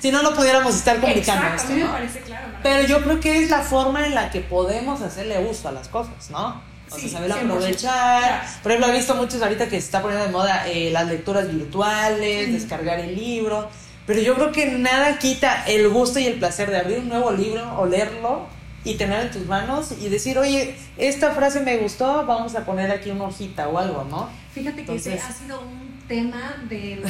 Si 0.00 0.12
no, 0.12 0.22
no 0.22 0.34
pudiéramos 0.34 0.74
estar 0.74 1.00
comunicando 1.00 1.42
Exacto, 1.46 1.62
esto, 1.62 1.72
mí 1.72 1.78
me 1.80 1.84
¿no? 1.86 1.92
parece 1.92 2.20
claro. 2.20 2.48
¿no? 2.48 2.58
Pero 2.62 2.86
yo 2.86 3.02
creo 3.02 3.18
que 3.20 3.42
es 3.42 3.48
la 3.50 3.60
forma 3.62 4.04
en 4.06 4.14
la 4.14 4.30
que 4.30 4.40
podemos 4.42 5.00
hacerle 5.00 5.38
uso 5.48 5.68
a 5.68 5.72
las 5.72 5.88
cosas, 5.88 6.28
¿no? 6.30 6.60
O 6.90 6.94
Sí, 6.98 7.08
sea, 7.08 7.20
saber 7.20 7.32
100%. 7.32 7.44
aprovechar. 7.46 8.44
Por 8.62 8.72
ejemplo, 8.72 8.92
he 8.92 8.96
visto 8.98 9.14
muchos 9.14 9.40
ahorita 9.40 9.64
que 9.64 9.70
se 9.80 9.86
está 9.86 10.02
poniendo 10.02 10.26
de 10.26 10.32
moda 10.32 10.68
eh, 10.68 10.90
las 10.90 11.06
lecturas 11.08 11.48
virtuales, 11.50 12.48
Mm. 12.48 12.52
descargar 12.52 13.00
el 13.00 13.14
libro. 13.16 13.70
Pero 14.06 14.20
yo 14.20 14.34
creo 14.34 14.52
que 14.52 14.66
nada 14.66 15.18
quita 15.18 15.64
el 15.66 15.88
gusto 15.88 16.18
y 16.18 16.26
el 16.26 16.38
placer 16.38 16.70
de 16.70 16.78
abrir 16.78 16.98
un 16.98 17.08
nuevo 17.08 17.30
libro 17.32 17.78
o 17.78 17.86
leerlo 17.86 18.46
y 18.84 18.96
tenerlo 18.96 19.22
en 19.24 19.30
tus 19.30 19.46
manos 19.46 19.92
y 19.98 20.08
decir, 20.10 20.36
oye, 20.38 20.76
esta 20.98 21.30
frase 21.30 21.60
me 21.60 21.78
gustó, 21.78 22.26
vamos 22.26 22.54
a 22.56 22.66
poner 22.66 22.90
aquí 22.90 23.10
una 23.10 23.24
hojita 23.24 23.68
o 23.68 23.78
algo, 23.78 24.04
¿no? 24.10 24.28
Fíjate 24.52 24.84
que 24.84 24.96
ese 24.96 25.12
Entonces- 25.14 25.22
ha 25.24 25.32
sido 25.44 25.60
un 25.60 25.91
tema 26.12 26.54
de 26.68 27.02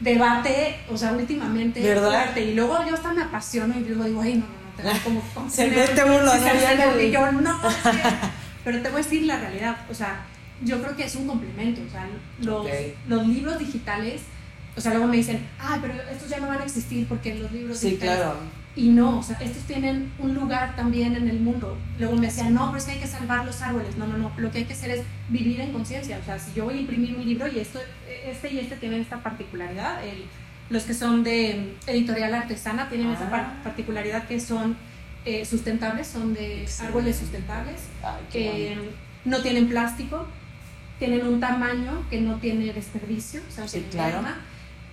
debate, 0.00 0.76
o 0.90 0.96
sea, 0.96 1.12
últimamente 1.12 1.80
¿Verdad? 1.80 2.10
fuerte. 2.24 2.40
Y 2.44 2.54
luego 2.54 2.78
yo 2.86 2.94
hasta 2.94 3.12
me 3.12 3.22
apasiono 3.22 3.74
y 3.78 3.84
luego 3.84 4.04
digo, 4.04 4.20
ay, 4.20 4.34
no, 4.34 4.40
no, 4.46 4.52
no, 4.52 4.76
te 4.76 4.82
da 4.82 4.92
como, 5.04 5.20
como 5.34 5.48
Se 5.50 5.68
Sí, 5.70 5.76
y 7.06 7.10
yo 7.10 7.32
no, 7.32 7.58
pero 8.64 8.82
te 8.82 8.88
voy 8.90 9.00
a 9.00 9.04
decir 9.04 9.22
la 9.24 9.38
realidad, 9.38 9.76
o 9.90 9.94
sea, 9.94 10.24
yo 10.62 10.82
creo 10.82 10.94
que 10.96 11.04
es 11.04 11.14
un 11.16 11.26
complemento, 11.26 11.80
o 11.86 11.90
sea, 11.90 12.06
los, 12.40 12.66
Ok. 12.66 12.70
los 13.08 13.26
libros 13.26 13.58
digitales, 13.58 14.22
o 14.76 14.80
sea, 14.80 14.92
luego 14.92 15.06
me 15.08 15.16
dicen, 15.16 15.46
ay, 15.58 15.78
pero 15.80 15.94
estos 16.10 16.28
ya 16.28 16.38
no 16.40 16.48
van 16.48 16.60
a 16.60 16.64
existir 16.64 17.06
porque 17.08 17.34
los 17.36 17.50
libros 17.52 17.78
Sí, 17.78 17.90
digitales 17.90 18.16
claro. 18.16 18.36
Y 18.76 18.88
no, 18.88 19.18
o 19.18 19.22
sea, 19.22 19.36
estos 19.40 19.64
tienen 19.64 20.12
un 20.18 20.34
lugar 20.34 20.76
también 20.76 21.16
en 21.16 21.28
el 21.28 21.40
mundo. 21.40 21.76
Luego 21.98 22.16
me 22.16 22.26
decían, 22.26 22.54
no, 22.54 22.66
pero 22.66 22.78
es 22.78 22.84
que 22.84 22.92
hay 22.92 22.98
que 23.00 23.06
salvar 23.06 23.44
los 23.44 23.60
árboles. 23.62 23.96
No, 23.96 24.06
no, 24.06 24.16
no. 24.16 24.30
Lo 24.36 24.50
que 24.50 24.58
hay 24.58 24.64
que 24.64 24.74
hacer 24.74 24.90
es 24.90 25.02
vivir 25.28 25.60
en 25.60 25.72
conciencia. 25.72 26.18
O 26.22 26.24
sea, 26.24 26.38
si 26.38 26.52
yo 26.54 26.64
voy 26.66 26.74
a 26.74 26.80
imprimir 26.80 27.16
mi 27.18 27.24
libro 27.24 27.48
y 27.48 27.58
esto, 27.58 27.80
este 28.26 28.52
y 28.52 28.58
este 28.60 28.76
tienen 28.76 29.00
esta 29.00 29.22
particularidad, 29.22 30.04
el- 30.06 30.24
los 30.70 30.84
que 30.84 30.94
son 30.94 31.24
de 31.24 31.74
editorial 31.88 32.32
artesana 32.32 32.88
tienen 32.88 33.10
esa 33.10 33.26
Ah. 33.26 33.30
par- 33.30 33.62
particularidad 33.64 34.26
que 34.28 34.38
son 34.40 34.76
eh, 35.26 35.44
sustentables, 35.44 36.06
son 36.06 36.32
de 36.32 36.66
árboles 36.80 37.16
sustentables, 37.16 37.80
Ay, 38.02 38.22
que 38.32 38.78
no 39.26 39.42
tienen 39.42 39.68
plástico, 39.68 40.26
tienen 40.98 41.26
un 41.26 41.40
tamaño 41.40 42.04
que 42.08 42.20
no 42.22 42.36
tiene 42.36 42.72
desperdicio, 42.72 43.42
o 43.46 43.52
sea, 43.52 43.68
Sí, 43.68 43.84
claro. 43.90 44.22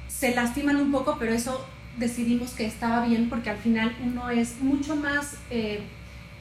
se 0.10 0.36
lastiman 0.36 0.76
un 0.78 0.92
poco, 0.92 1.16
pero 1.18 1.32
eso 1.34 1.66
decidimos 1.98 2.52
que 2.52 2.66
estaba 2.66 3.06
bien 3.06 3.30
porque 3.30 3.50
al 3.50 3.58
final 3.58 3.96
uno 4.06 4.30
es 4.30 4.60
mucho 4.62 4.96
más 4.96 5.36
eh, 5.50 5.82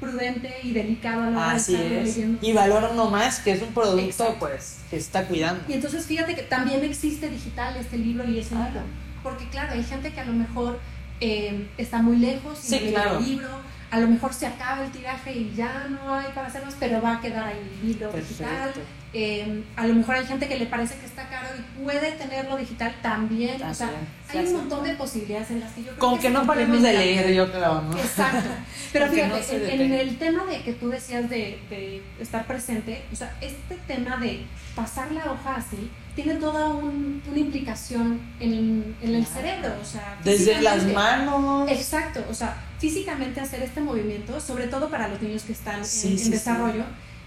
prudente 0.01 0.53
y 0.63 0.73
delicado 0.73 1.23
a 1.23 1.31
la 1.31 1.39
hora 1.39 1.51
Así 1.53 1.73
de 1.75 1.83
estar 1.87 1.99
es. 2.03 2.17
leyendo. 2.17 2.39
Y 2.47 2.53
valora 2.53 2.91
uno 2.91 3.11
más 3.11 3.41
que 3.41 3.53
es 3.53 3.63
un 3.63 3.73
producto, 3.73 4.01
Exacto. 4.05 4.37
pues, 4.39 4.79
que 4.91 4.97
está 4.97 5.25
cuidando. 5.27 5.65
Y 5.69 5.73
entonces 5.73 6.05
fíjate 6.07 6.35
que 6.35 6.43
también 6.43 6.85
existe 6.85 7.29
digital 7.31 7.77
este 7.77 7.97
libro 7.99 8.29
y 8.29 8.39
ese 8.39 8.55
Ah. 8.55 8.67
libro. 8.69 8.83
Porque 9.23 9.49
claro, 9.49 9.73
hay 9.73 9.83
gente 9.83 10.13
que 10.13 10.21
a 10.21 10.25
lo 10.25 10.33
mejor 10.35 10.79
eh, 11.21 11.67
está 11.79 12.03
muy 12.03 12.19
lejos 12.19 12.63
y 12.65 12.69
Sí, 12.69 12.81
no 12.87 12.91
claro. 12.93 13.19
el 13.19 13.25
libro, 13.25 13.49
a 13.91 13.99
lo 14.01 14.07
mejor 14.09 14.35
se 14.35 14.47
acaba 14.47 14.85
el 14.85 14.91
tiraje 14.93 15.33
y 15.33 15.53
ya 15.57 15.87
no 15.89 16.15
hay 16.15 16.27
para 16.35 16.49
hacer 16.49 16.63
más, 16.65 16.77
pero 16.79 17.01
va 17.01 17.15
a 17.17 17.21
quedar 17.23 17.47
ahí 17.47 17.59
el 17.83 17.89
libro 17.89 18.13
digital. 18.13 18.73
Eh, 19.19 19.65
a 19.77 19.87
lo 19.87 19.95
mejor 19.95 20.17
hay 20.17 20.27
gente 20.27 20.47
que 20.47 20.59
le 20.59 20.67
parece 20.67 20.95
que 20.99 21.07
está 21.07 21.27
caro 21.31 21.49
y 21.59 21.83
puede 21.83 22.13
tenerlo 22.13 22.55
digital 22.59 22.95
también. 23.01 23.63
o 23.63 23.73
sea, 23.73 23.91
hay 24.29 24.45
un 24.47 24.53
montón 24.53 24.85
de 24.85 24.93
posibilidades 24.95 25.51
en 25.53 25.61
las 25.61 25.73
que 25.73 25.81
yo 25.85 25.87
creo 25.93 25.99
Con 25.99 26.17
que 26.17 26.23
se 26.29 26.31
no 26.31 26.45
paremos 26.47 26.83
de 26.83 26.93
leer, 26.93 27.33
yo 27.33 27.51
creo, 27.51 27.81
¿no? 27.81 27.97
Exacto. 27.97 28.51
Pero 28.93 29.07
fíjate, 29.09 29.29
no 29.29 29.43
se 29.43 29.75
en- 29.75 29.81
en, 29.81 29.93
el 29.95 30.19
tema 30.19 30.45
de 30.45 30.61
que 30.63 30.75
tú 30.75 30.91
decías 30.91 31.31
de, 31.31 31.59
de 31.71 32.03
estar 32.21 32.47
presente, 32.47 33.05
o 33.11 33.17
sea, 33.17 33.35
este 33.41 33.77
tema 33.87 34.19
de 34.19 34.45
pasar 34.75 35.11
la 35.13 35.33
hoja 35.33 35.57
así, 35.57 35.91
tiene 36.15 36.35
toda 36.35 36.69
un- 36.69 37.23
una 37.27 37.39
implicación 37.39 38.21
en, 38.39 38.97
en 39.01 39.15
el 39.15 39.25
cerebro, 39.27 39.73
o 39.81 39.85
sea, 39.85 40.19
Desde 40.25 40.61
las 40.61 40.85
manos. 40.93 41.71
Exacto, 41.71 42.23
o 42.31 42.35
sea, 42.35 42.55
físicamente 42.79 43.41
hacer 43.41 43.63
este 43.63 43.81
movimiento, 43.81 44.39
sobre 44.41 44.67
todo 44.67 44.91
para 44.91 45.09
los 45.09 45.23
niños 45.23 45.43
que 45.45 45.53
están 45.53 45.79
en- 45.79 45.85
Sí, 45.87 46.09
en, 46.13 46.19
sí, 46.19 46.25
sí. 46.25 46.31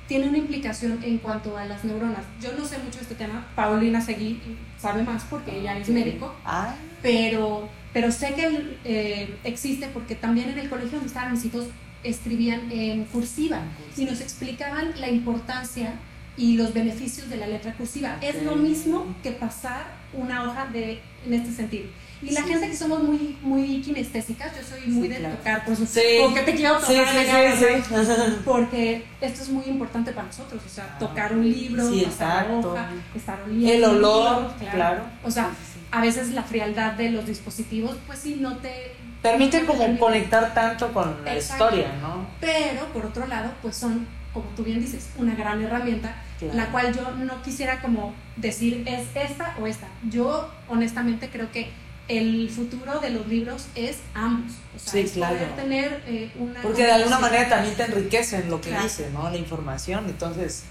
Tiene 0.09 0.27
una 0.27 0.39
implicación 0.39 0.99
en 1.03 1.19
cuanto 1.19 1.55
a 1.55 1.65
las 1.65 1.85
neuronas. 1.85 2.25
Yo 2.41 2.51
no 2.57 2.65
sé 2.65 2.79
mucho 2.79 2.97
de 2.97 3.03
este 3.03 3.15
tema, 3.15 3.47
Paulina 3.55 4.01
Seguí 4.01 4.41
sabe 4.77 5.03
más 5.03 5.23
porque 5.29 5.59
ella 5.59 5.77
es 5.77 5.87
médico, 5.87 6.35
Ah, 6.43 6.73
pero, 7.03 7.69
pero 7.93 8.11
sé 8.11 8.33
que 8.33 8.77
eh, 8.85 9.37
existe 9.43 9.87
porque 9.93 10.15
también 10.15 10.49
en 10.49 10.57
el 10.57 10.67
colegio 10.67 10.93
donde 10.93 11.07
estaban 11.07 11.31
mis 11.31 11.45
hijos 11.45 11.67
escribían 12.03 12.71
en 12.71 13.05
cursiva 13.05 13.61
y 13.95 14.05
nos 14.05 14.19
explicaban 14.19 14.99
la 14.99 15.09
importancia 15.09 15.93
y 16.37 16.57
los 16.57 16.73
beneficios 16.73 17.29
de 17.29 17.37
la 17.37 17.45
letra 17.45 17.73
cursiva. 17.73 18.17
Es 18.21 18.41
lo 18.43 18.55
mismo 18.55 19.15
que 19.21 19.31
pasar 19.31 19.93
una 20.13 20.43
hoja 20.43 20.65
de, 20.67 20.99
en 21.27 21.33
este 21.33 21.51
sentido. 21.51 21.85
Y 22.21 22.31
la 22.31 22.41
Sí, 22.43 22.49
gente 22.49 22.69
que 22.69 22.75
somos 22.75 23.01
muy, 23.03 23.37
muy 23.41 23.81
kinestésicas, 23.81 24.51
yo 24.55 24.61
soy 24.61 24.87
muy 24.91 25.03
Sí, 25.03 25.13
de 25.13 25.19
claro. 25.19 25.35
tocar, 25.35 25.63
por 25.63 25.73
eso, 25.73 25.85
Sí. 25.85 26.01
porque 26.21 26.41
te 26.41 26.55
quiero 26.55 26.79
sí, 26.81 26.95
tocar, 26.97 27.07
sí, 27.07 27.25
ya, 27.25 27.55
sí, 27.55 27.83
ya, 27.91 28.15
sí. 28.15 28.35
porque 28.43 29.05
esto 29.21 29.43
es 29.43 29.49
muy 29.49 29.63
importante 29.65 30.11
para 30.11 30.27
nosotros, 30.27 30.61
o 30.65 30.69
sea, 30.69 30.89
Ah. 30.95 30.99
tocar 30.99 31.31
un 31.33 31.49
libro, 31.49 31.89
Sí, 31.89 32.01
pasar 32.05 32.51
hoja, 32.51 32.89
estar 33.15 33.41
oliendo. 33.43 33.73
El 33.73 33.83
olor, 33.85 34.41
libro, 34.59 34.71
claro. 34.73 35.03
O 35.23 35.31
sea, 35.31 35.45
Sí, 35.45 35.55
sí, 35.73 35.79
sí. 35.79 35.87
a 35.91 36.01
veces 36.01 36.31
la 36.31 36.43
frialdad 36.43 36.93
de 36.93 37.09
los 37.11 37.25
dispositivos, 37.25 37.95
pues 38.05 38.19
sí, 38.19 38.37
no 38.39 38.57
te... 38.57 38.91
Permite 39.21 39.57
no 39.57 39.61
te 39.61 39.67
como 39.67 39.79
permite. 39.79 39.99
conectar 39.99 40.53
tanto 40.53 40.91
con 40.93 41.23
la 41.23 41.35
Exacto. 41.35 41.65
historia, 41.65 41.93
¿no? 42.01 42.25
Pero, 42.41 42.85
por 42.93 43.05
otro 43.05 43.27
lado, 43.27 43.51
pues 43.61 43.75
son, 43.77 44.05
como 44.33 44.45
tú 44.57 44.63
bien 44.63 44.79
dices, 44.81 45.09
una 45.17 45.35
gran 45.35 45.61
herramienta, 45.61 46.15
Claro. 46.37 46.53
la 46.53 46.65
cual 46.67 46.93
yo 46.95 47.11
no 47.11 47.41
quisiera 47.41 47.81
como 47.81 48.13
decir 48.37 48.83
es 48.87 49.07
esta 49.15 49.55
o 49.61 49.67
esta. 49.67 49.87
Yo, 50.09 50.49
honestamente, 50.69 51.29
creo 51.29 51.51
que 51.51 51.69
el 52.09 52.49
futuro 52.49 52.99
de 52.99 53.11
los 53.11 53.27
libros 53.27 53.67
es 53.75 53.97
ambos. 54.13 54.51
O 54.75 54.79
sea, 54.79 54.93
Sí, 54.93 54.99
es 54.99 55.11
claro. 55.11 55.35
poder 55.35 55.55
tener 55.55 56.03
eh, 56.07 56.31
una... 56.37 56.61
Porque 56.61 56.83
de 56.85 56.91
alguna 56.91 57.19
manera 57.19 57.47
también 57.47 57.75
te 57.75 57.83
enriquecen 57.83 58.49
lo 58.49 58.59
que 58.59 58.69
Claro. 58.69 58.83
dice, 58.83 59.09
¿no? 59.13 59.29
La 59.29 59.37
información. 59.37 60.05
Entonces, 60.07 60.63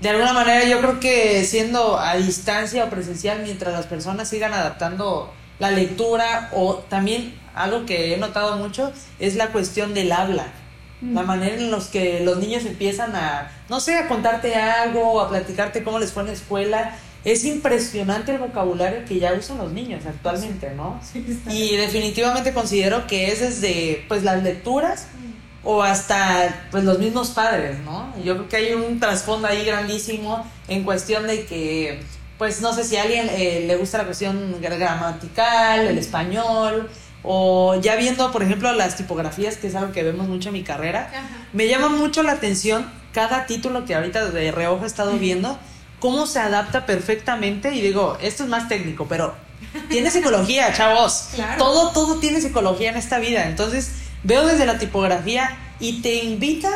de 0.00 0.08
alguna 0.08 0.32
manera 0.32 0.64
yo 0.64 0.78
creo 0.80 0.98
que 1.00 1.44
siendo 1.44 1.98
a 1.98 2.16
distancia 2.16 2.84
o 2.84 2.90
presencial, 2.90 3.42
mientras 3.42 3.72
las 3.72 3.86
personas 3.86 4.28
sigan 4.28 4.52
adaptando 4.54 5.32
la 5.58 5.70
lectura 5.70 6.50
o 6.52 6.76
también 6.88 7.34
algo 7.54 7.84
que 7.84 8.14
he 8.14 8.16
notado 8.16 8.56
mucho 8.56 8.92
es 9.18 9.34
la 9.36 9.48
cuestión 9.48 9.92
del 9.94 10.12
habla. 10.12 10.46
Mm. 11.00 11.14
La 11.14 11.22
manera 11.22 11.54
en 11.56 11.70
los 11.70 11.86
que 11.86 12.20
los 12.20 12.38
niños 12.38 12.64
empiezan 12.64 13.14
a, 13.14 13.50
no 13.68 13.78
sé, 13.80 13.96
a 13.96 14.08
contarte 14.08 14.54
algo 14.54 15.12
o 15.12 15.20
a 15.20 15.28
platicarte 15.28 15.82
cómo 15.84 15.98
les 15.98 16.12
fue 16.12 16.22
en 16.22 16.28
la 16.28 16.32
escuela. 16.34 16.96
Es 17.24 17.44
impresionante 17.44 18.32
el 18.32 18.38
vocabulario 18.38 19.04
que 19.04 19.18
ya 19.18 19.32
usan 19.32 19.58
los 19.58 19.72
niños 19.72 20.04
actualmente, 20.06 20.72
¿no? 20.74 21.00
Y 21.50 21.76
definitivamente 21.76 22.52
considero 22.54 23.06
que 23.06 23.32
es 23.32 23.40
desde 23.40 24.04
pues 24.08 24.22
las 24.22 24.42
lecturas 24.42 25.08
o 25.64 25.82
hasta 25.82 26.66
pues 26.70 26.84
los 26.84 26.98
mismos 26.98 27.30
padres, 27.30 27.78
¿no? 27.80 28.14
Yo 28.24 28.36
creo 28.36 28.48
que 28.48 28.56
hay 28.56 28.72
un 28.74 29.00
trasfondo 29.00 29.48
ahí 29.48 29.64
grandísimo 29.64 30.46
en 30.68 30.84
cuestión 30.84 31.26
de 31.26 31.44
que 31.44 32.00
pues 32.38 32.60
no 32.60 32.72
sé 32.72 32.84
si 32.84 32.96
a 32.96 33.02
alguien 33.02 33.28
eh, 33.30 33.64
le 33.66 33.76
gusta 33.76 33.98
la 33.98 34.04
cuestión 34.04 34.56
gramatical, 34.60 35.88
el 35.88 35.98
español 35.98 36.88
o 37.24 37.78
ya 37.80 37.96
viendo 37.96 38.30
por 38.30 38.44
ejemplo 38.44 38.72
las 38.72 38.96
tipografías 38.96 39.56
que 39.56 39.66
es 39.66 39.74
algo 39.74 39.92
que 39.92 40.04
vemos 40.04 40.28
mucho 40.28 40.50
en 40.50 40.52
mi 40.54 40.62
carrera, 40.62 41.10
Ajá. 41.12 41.26
me 41.52 41.66
llama 41.66 41.88
mucho 41.88 42.22
la 42.22 42.32
atención 42.32 42.88
cada 43.12 43.46
título 43.46 43.84
que 43.84 43.96
ahorita 43.96 44.30
de 44.30 44.52
reojo 44.52 44.84
he 44.84 44.86
estado 44.86 45.18
viendo, 45.18 45.58
cómo 46.00 46.26
se 46.26 46.38
adapta 46.38 46.86
perfectamente 46.86 47.74
y 47.74 47.80
digo, 47.80 48.16
esto 48.20 48.44
es 48.44 48.48
más 48.48 48.68
técnico, 48.68 49.06
pero 49.08 49.34
tiene 49.88 50.10
psicología, 50.10 50.72
chavos. 50.76 51.30
Claro. 51.34 51.58
Todo, 51.58 51.90
todo 51.92 52.18
tiene 52.20 52.40
psicología 52.40 52.90
en 52.90 52.96
esta 52.96 53.18
vida. 53.18 53.48
Entonces, 53.48 53.92
veo 54.22 54.46
desde 54.46 54.66
la 54.66 54.78
tipografía 54.78 55.56
y 55.80 56.00
te 56.00 56.24
invita, 56.24 56.70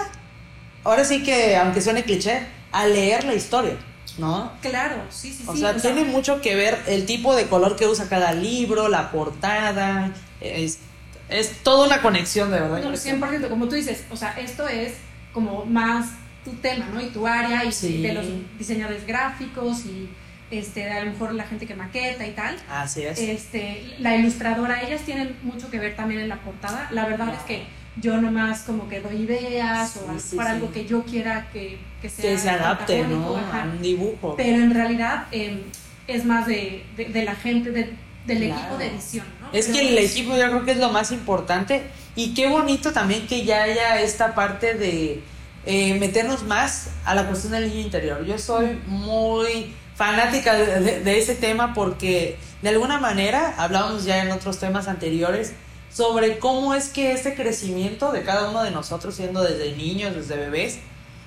ahora 0.85 1.04
sí 1.04 1.22
que, 1.22 1.56
aunque 1.56 1.80
suene 1.80 2.04
cliché, 2.04 2.46
a 2.72 2.87
leer 2.87 3.24
la 3.24 3.35
historia, 3.35 3.76
¿no? 4.18 4.52
Claro, 4.62 4.96
sí, 5.11 5.32
sí, 5.32 5.44
O 5.46 5.52
sí. 5.54 5.61
sea, 5.61 5.76
tiene 5.76 6.04
mucho 6.04 6.40
que 6.40 6.54
ver 6.54 6.78
el 6.87 7.06
tipo 7.06 7.35
de 7.37 7.46
color 7.46 7.76
que 7.76 7.87
usa 7.87 8.08
cada 8.08 8.32
libro, 8.32 8.88
la 8.88 9.11
portada, 9.11 10.11
es, 10.40 10.78
es 11.28 11.62
toda 11.62 11.87
una 11.87 12.00
conexión, 12.02 12.50
de 12.50 12.61
verdad. 12.61 12.82
No, 12.82 12.90
100%, 12.92 13.48
como 13.48 13.68
tú 13.68 13.74
dices, 13.74 14.04
o 14.11 14.16
sea, 14.16 14.32
esto 14.38 14.66
es 14.68 14.94
como 15.32 15.64
más 15.64 16.06
tu 16.44 16.52
tema, 16.55 16.87
¿no? 16.92 17.00
Y 17.00 17.07
tu 17.07 17.26
área, 17.26 17.64
y 17.64 17.72
Sí. 17.72 18.02
de 18.02 18.12
los 18.14 18.24
diseñadores 18.59 19.07
gráficos, 19.07 19.85
y 19.87 20.09
este, 20.50 20.90
a 20.90 21.05
lo 21.05 21.11
mejor 21.12 21.33
la 21.35 21.44
gente 21.44 21.66
que 21.66 21.74
maqueta 21.74 22.26
y 22.26 22.33
tal. 22.33 22.57
Así 22.70 23.02
es. 23.02 23.18
Este, 23.18 23.94
la 24.00 24.16
ilustradora, 24.16 24.83
ellas 24.83 25.02
tienen 25.02 25.37
mucho 25.42 25.70
que 25.70 25.78
ver 25.78 25.96
también 25.96 26.20
en 26.20 26.28
la 26.28 26.37
portada. 26.37 26.88
La 26.90 27.07
verdad 27.07 27.33
es 27.35 27.40
que 27.42 27.62
yo 27.96 28.20
nomás 28.20 28.62
como 28.62 28.88
que 28.88 29.00
doy 29.00 29.16
ideas 29.22 29.96
o 29.98 30.12
Sí, 30.14 30.31
sí, 30.31 30.37
para 30.37 30.52
algo 30.52 30.72
que 30.72 30.85
yo 30.87 31.05
quiera 31.05 31.48
que, 31.52 31.78
que 32.00 32.09
sea 32.09 32.24
que 32.31 32.38
se 32.38 32.50
adapte, 32.50 33.02
¿no? 33.05 33.37
ajá. 33.37 33.62
A 33.62 33.64
un 33.66 33.81
dibujo. 33.83 34.35
Pero 34.37 34.62
en 34.62 34.74
realidad 34.74 35.26
eh, 35.31 35.62
es 36.09 36.24
más 36.24 36.46
de, 36.46 36.85
de, 36.96 37.05
de 37.07 37.24
la 37.24 37.35
gente, 37.35 37.70
de- 37.70 37.90
del 38.26 38.38
Claro. 38.44 38.61
equipo 38.61 38.78
de 38.78 38.87
edición, 38.87 39.26
¿no? 39.40 39.48
Es 39.52 39.66
Pero, 39.66 39.78
que 39.78 39.88
el 39.88 39.98
equipo 39.98 40.37
yo 40.37 40.48
creo 40.48 40.64
que 40.64 40.70
es 40.72 40.76
lo 40.78 40.90
más 40.90 41.11
importante 41.12 41.83
y 42.14 42.35
qué 42.35 42.46
bonito 42.48 42.92
también 42.92 43.26
que 43.26 43.44
ya 43.44 43.64
haya 43.64 44.00
esta 44.00 44.35
parte 44.35 44.74
de 44.74 45.22
eh, 45.66 45.94
meternos 45.98 46.42
más 46.44 46.88
a 47.05 47.14
la 47.14 47.27
cuestión 47.27 47.53
del 47.53 47.68
niño 47.68 47.81
interior. 47.81 48.25
Yo 48.25 48.38
soy 48.38 48.81
muy 48.87 49.75
fanática 49.94 50.55
de, 50.55 50.81
de- 50.81 51.01
de 51.01 51.18
ese 51.18 51.35
tema 51.35 51.75
porque 51.75 52.37
de 52.62 52.68
alguna 52.70 52.98
manera 52.98 53.55
hablábamos 53.59 54.05
ya 54.05 54.22
en 54.22 54.31
otros 54.33 54.59
temas 54.59 54.88
anteriores 54.88 55.53
sobre 55.92 56.38
cómo 56.38 56.75
es 56.75 56.88
que 56.88 57.12
este 57.12 57.35
crecimiento 57.35 58.12
de 58.12 58.22
cada 58.22 58.48
uno 58.48 58.62
de 58.62 58.70
nosotros, 58.70 59.14
siendo 59.14 59.42
desde 59.42 59.77
niños, 59.77 60.14
desde 60.14 60.37
bebés, 60.37 60.79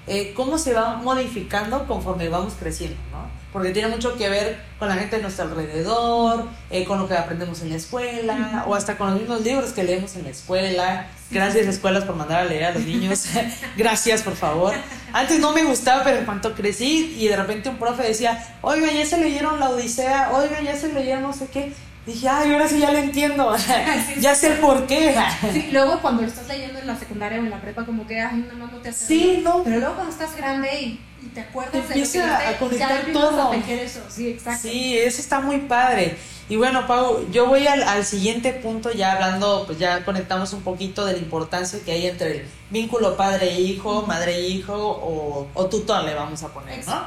eh, 0.08 0.34
cómo 0.36 0.58
se 0.58 0.74
va 0.74 0.98
modificando 0.98 1.86
conforme 1.88 2.30
vamos 2.30 2.54
creciendo, 2.60 2.98
¿no? 3.12 3.26
Porque 3.54 3.70
tiene 3.72 3.88
mucho 3.88 4.16
que 4.18 4.28
ver 4.28 4.60
con 4.80 4.90
la 4.90 4.96
gente 4.96 5.16
de 5.16 5.22
nuestro 5.22 5.46
alrededor, 5.46 6.46
eh, 6.70 6.84
con 6.84 7.00
lo 7.00 7.08
que 7.08 7.14
aprendemos 7.16 7.62
en 7.62 7.70
la 7.70 7.78
escuela, 7.78 8.66
o 8.68 8.76
hasta 8.76 8.98
con 8.98 9.12
los 9.12 9.20
mismos 9.20 9.42
libros 9.42 9.72
que 9.72 9.84
leemos 9.84 10.16
en 10.16 10.24
la 10.26 10.30
escuela. 10.32 11.08
Gracias, 11.32 11.66
escuelas, 11.68 12.04
por 12.04 12.16
mandar 12.16 12.42
a 12.42 12.46
leer 12.46 12.66
a 12.66 12.72
los 12.72 12.84
niños. 12.84 13.26
Gracias, 13.78 14.22
por 14.22 14.36
favor. 14.36 14.74
Antes 15.12 15.40
no 15.40 15.52
me 15.54 15.64
gustaba, 15.64 16.04
pero 16.04 16.18
en 16.18 16.26
cuanto 16.26 16.54
crecí 16.54 17.16
y 17.18 17.28
de 17.28 17.36
repente 17.36 17.70
un 17.70 17.78
profe 17.78 18.04
decía, 18.04 18.58
oigan, 18.62 18.92
ya 18.96 19.06
se 19.06 19.18
leyeron 19.18 19.60
la 19.60 19.70
Odisea, 19.70 20.32
oigan, 20.34 20.64
ya 20.64 20.76
se 20.76 20.94
leyeron 20.94 21.24
no 21.24 21.34
sé 21.34 21.48
qué. 21.48 21.74
Dije, 22.06 22.30
ay, 22.30 22.54
ahora 22.54 22.68
sí 22.68 22.80
ya 22.80 22.92
lo 22.92 23.00
entiendo. 23.00 23.56
ya 24.20 24.36
sé 24.36 24.54
el 24.54 24.60
por 24.60 24.86
qué. 24.86 25.16
Sí, 25.52 25.70
luego 25.72 26.00
cuando 26.02 26.22
lo 26.22 26.28
estás 26.28 26.48
leyendo 26.48 26.78
en 26.78 26.86
la 26.86 26.96
secundaria 26.96 27.40
o 27.40 27.44
en 27.44 27.50
la 27.50 27.60
prepa, 27.60 27.84
como 27.84 28.06
que, 28.06 28.22
ay, 28.22 28.42
nada 28.42 28.54
más 28.54 28.72
no 28.72 28.78
te 28.78 28.90
hace 28.90 29.08
Sí, 29.08 29.42
no. 29.44 29.64
Pero 29.64 29.80
luego 29.80 29.96
cuando 29.96 30.12
estás 30.12 30.36
grande 30.36 30.70
y, 30.80 31.02
y 31.24 31.28
te 31.30 31.42
acuerdas 31.42 31.72
Te 31.72 31.94
de 31.94 32.00
lo 32.00 32.12
que 32.12 32.20
a 32.22 32.60
conectar 32.60 32.90
ya 32.90 33.00
empiezas 33.00 33.22
todo. 33.22 33.52
a 33.52 33.56
eso. 33.58 34.00
Sí, 34.10 34.28
exacto. 34.30 34.68
Sí, 34.68 34.98
eso 35.00 35.20
está 35.20 35.40
muy 35.40 35.62
padre. 35.62 36.16
Y 36.48 36.58
bueno, 36.58 36.86
Pau, 36.86 37.26
yo 37.32 37.48
voy 37.48 37.66
al, 37.66 37.82
al 37.82 38.06
siguiente 38.06 38.54
punto, 38.54 38.92
ya 38.92 39.14
hablando, 39.14 39.64
pues 39.66 39.80
ya 39.80 40.06
conectamos 40.06 40.54
un 40.54 40.62
poquito 40.62 41.04
de 41.04 41.14
la 41.14 41.18
importancia 41.18 41.80
que 41.84 41.92
hay 41.92 42.06
entre 42.06 42.32
el 42.32 42.46
vínculo 42.70 43.18
padre-hijo, 43.18 44.04
madre-hijo 44.04 44.74
o, 44.76 45.48
o 45.54 45.66
tutor, 45.66 46.04
le 46.04 46.14
vamos 46.14 46.44
a 46.44 46.50
poner, 46.50 46.86
¿no? 46.86 47.04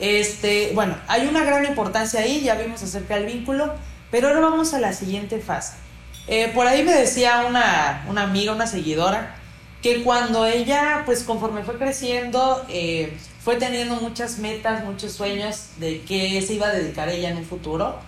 Este, 0.00 0.72
bueno, 0.74 0.96
hay 1.06 1.26
una 1.26 1.44
gran 1.44 1.64
importancia 1.64 2.18
ahí, 2.18 2.40
ya 2.40 2.56
vimos 2.56 2.82
acerca 2.82 3.14
del 3.14 3.26
vínculo, 3.26 3.72
pero 4.10 4.26
ahora 4.26 4.40
vamos 4.40 4.74
a 4.74 4.80
la 4.80 4.92
siguiente 4.92 5.38
fase. 5.38 5.74
Eh, 6.26 6.50
por 6.52 6.66
ahí 6.66 6.82
me 6.82 6.94
decía 6.94 7.44
una, 7.48 8.04
una 8.08 8.22
amiga, 8.22 8.52
una 8.52 8.66
seguidora, 8.66 9.36
que 9.82 10.02
cuando 10.02 10.46
ella, 10.46 11.02
pues 11.04 11.22
conforme 11.22 11.62
fue 11.62 11.78
creciendo, 11.78 12.64
eh, 12.68 13.16
fue 13.44 13.56
teniendo 13.56 13.96
muchas 13.96 14.38
metas, 14.38 14.82
muchos 14.84 15.12
sueños 15.12 15.68
de 15.76 16.00
qué 16.02 16.42
se 16.42 16.54
iba 16.54 16.68
a 16.68 16.72
dedicar 16.72 17.08
ella 17.08 17.28
en 17.28 17.36
un 17.36 17.44
futuro. 17.44 17.98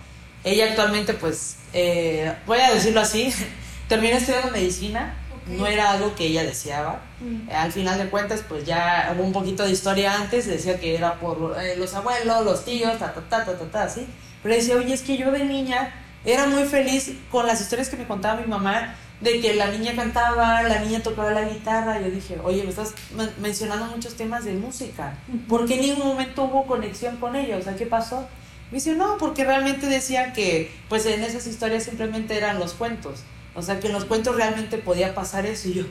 Ella 0.47 0.65
actualmente, 0.69 1.13
pues, 1.13 1.57
eh, 1.73 2.33
voy 2.45 2.59
a 2.59 2.73
decirlo 2.73 3.01
así, 3.01 3.33
terminó 3.87 4.15
estudiando 4.17 4.51
medicina, 4.51 5.13
no 5.47 5.65
era 5.65 5.91
algo 5.91 6.13
que 6.15 6.25
ella 6.25 6.43
deseaba. 6.43 7.01
Mm. 7.21 7.49
Al 7.51 7.71
final 7.71 7.97
de 7.97 8.09
cuentas, 8.09 8.43
pues 8.47 8.65
ya 8.65 9.13
hubo 9.15 9.23
un 9.23 9.33
poquito 9.33 9.63
de 9.63 9.71
historia 9.71 10.13
antes, 10.15 10.45
decía 10.45 10.79
que 10.79 10.95
era 10.95 11.15
por 11.15 11.55
eh, 11.61 11.75
los 11.77 11.93
abuelos, 11.95 12.43
los 12.45 12.65
tíos, 12.65 12.97
ta, 12.99 13.13
ta, 13.13 13.21
ta, 13.21 13.45
ta, 13.45 13.57
ta, 13.57 13.65
ta, 13.71 13.83
así. 13.83 14.05
Pero 14.43 14.55
decía, 14.55 14.75
oye, 14.75 14.93
es 14.93 15.01
que 15.01 15.17
yo 15.17 15.31
de 15.31 15.43
niña 15.45 15.93
era 16.25 16.47
muy 16.47 16.63
feliz 16.65 17.11
con 17.31 17.47
las 17.47 17.61
historias 17.61 17.89
que 17.89 17.97
me 17.97 18.05
contaba 18.05 18.39
mi 18.41 18.47
mamá, 18.47 18.95
de 19.21 19.39
que 19.41 19.53
la 19.55 19.67
niña 19.71 19.95
cantaba, 19.95 20.61
la 20.63 20.79
niña 20.79 21.01
tocaba 21.01 21.31
la 21.31 21.41
guitarra. 21.43 21.99
Yo 21.99 22.11
dije, 22.11 22.37
oye, 22.43 22.63
me 22.63 22.69
estás 22.69 22.93
men- 23.15 23.33
mencionando 23.39 23.85
muchos 23.85 24.15
temas 24.15 24.43
de 24.45 24.53
música. 24.53 25.13
¿Por 25.47 25.65
qué 25.65 25.75
en 25.75 25.81
ningún 25.81 26.07
momento 26.07 26.43
hubo 26.43 26.67
conexión 26.67 27.17
con 27.17 27.35
ella? 27.35 27.57
O 27.57 27.61
sea, 27.61 27.75
¿qué 27.75 27.85
pasó? 27.85 28.27
Me 28.71 28.75
dice, 28.75 28.95
no, 28.95 29.17
porque 29.17 29.45
realmente 29.45 29.87
decía 29.87 30.33
que, 30.33 30.71
pues 30.89 31.05
en 31.05 31.23
esas 31.23 31.47
historias 31.47 31.83
simplemente 31.83 32.35
eran 32.37 32.59
los 32.59 32.73
cuentos. 32.73 33.21
O 33.55 33.61
sea, 33.61 33.79
que 33.79 33.87
en 33.87 33.93
los 33.93 34.05
cuentos 34.05 34.35
realmente 34.35 34.77
podía 34.77 35.15
pasar 35.15 35.45
eso. 35.45 35.69
Y 35.69 35.73
yo, 35.75 35.83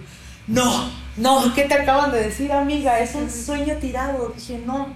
no, 0.46 0.90
no, 1.16 1.52
¿qué 1.54 1.62
te 1.64 1.74
acaban 1.74 2.12
de 2.12 2.20
decir, 2.20 2.52
amiga? 2.52 3.00
Es 3.00 3.14
un 3.14 3.30
sueño 3.30 3.76
tirado. 3.76 4.32
Dije, 4.36 4.62
no. 4.64 4.94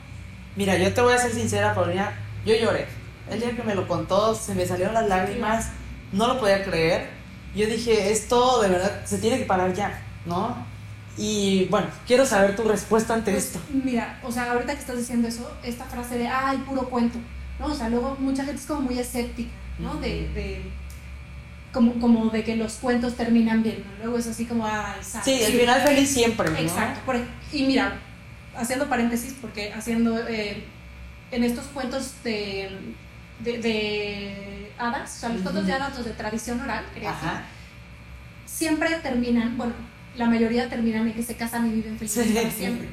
Mira, 0.57 0.77
yo 0.77 0.93
te 0.93 1.01
voy 1.01 1.15
a 1.15 1.19
ser 1.19 1.33
sincera, 1.33 1.75
Paulina. 1.75 2.13
Yo 2.45 2.55
lloré. 2.55 2.87
El 3.31 3.41
día 3.41 3.57
que 3.57 3.63
me 3.63 3.75
lo 3.75 3.89
contó, 3.89 4.35
se 4.35 4.55
me 4.55 4.67
salieron 4.67 4.95
las 4.95 5.09
lágrimas. 5.09 5.69
No 6.13 6.27
lo 6.27 6.39
podía 6.39 6.65
creer. 6.65 7.09
Yo 7.55 7.67
dije, 7.67 8.13
esto 8.13 8.61
de 8.61 8.69
verdad 8.69 9.05
se 9.05 9.19
tiene 9.19 9.39
que 9.39 9.45
parar 9.45 9.73
ya, 9.75 10.01
¿no? 10.27 10.57
Y 11.17 11.67
bueno, 11.67 11.89
quiero 12.07 12.25
saber 12.25 12.55
tu 12.55 12.63
respuesta 12.65 13.15
ante 13.15 13.33
Pues, 13.33 13.47
esto. 13.47 13.61
Mira, 13.73 14.21
o 14.23 14.31
sea, 14.31 14.53
ahorita 14.53 14.75
que 14.75 14.81
estás 14.81 14.97
diciendo 14.97 15.27
eso, 15.27 15.51
esta 15.63 15.85
frase 15.85 16.19
de, 16.19 16.29
ay, 16.29 16.59
puro 16.59 16.89
cuento, 16.89 17.19
¿no? 17.61 17.67
O 17.67 17.75
sea, 17.75 17.89
luego 17.89 18.17
mucha 18.19 18.45
gente 18.45 18.61
es 18.61 18.67
como 18.67 18.81
muy 18.81 18.99
escéptica, 18.99 19.51
¿no? 19.79 19.95
De, 19.97 20.29
de 20.35 20.63
como, 21.73 22.01
como 22.01 22.31
de 22.31 22.43
que 22.43 22.57
los 22.57 22.75
cuentos 22.75 23.15
terminan 23.17 23.63
bien, 23.63 23.85
¿no? 23.87 24.03
Luego 24.05 24.19
es 24.19 24.27
así 24.27 24.45
como, 24.47 24.67
ay, 24.67 24.95
¿sabes? 25.03 25.25
Sí, 25.25 25.41
el 25.45 25.53
final 25.61 25.81
feliz 25.83 26.11
siempre, 26.11 26.51
¿no? 26.51 26.57
Exacto. 26.59 27.01
por- 27.07 27.21
y 27.53 27.63
mira, 27.65 27.99
haciendo 28.57 28.89
paréntesis, 28.89 29.37
porque 29.41 29.73
haciendo 29.73 30.19
eh, 30.27 30.65
en 31.31 31.45
estos 31.45 31.67
cuentos 31.67 32.15
de, 32.25 32.71
de, 33.39 33.59
de 33.59 34.73
hadas, 34.79 35.17
o 35.17 35.21
sea, 35.21 35.29
los 35.29 35.43
cuentos 35.43 35.65
de 35.67 35.73
hadas, 35.73 35.97
los 35.97 36.05
de 36.07 36.13
tradición 36.13 36.61
oral, 36.61 36.85
quería 36.93 37.13
decir, 37.13 37.29
siempre 38.47 38.89
terminan, 39.03 39.57
bueno, 39.57 39.75
la 40.17 40.27
mayoría 40.27 40.69
terminan 40.69 41.07
en 41.07 41.15
que 41.15 41.23
se 41.23 41.37
casan 41.37 41.67
y 41.69 41.75
viven 41.75 41.97
felices 41.99 42.27
Sí. 42.27 42.33
para 42.35 42.51
siempre. 42.51 42.89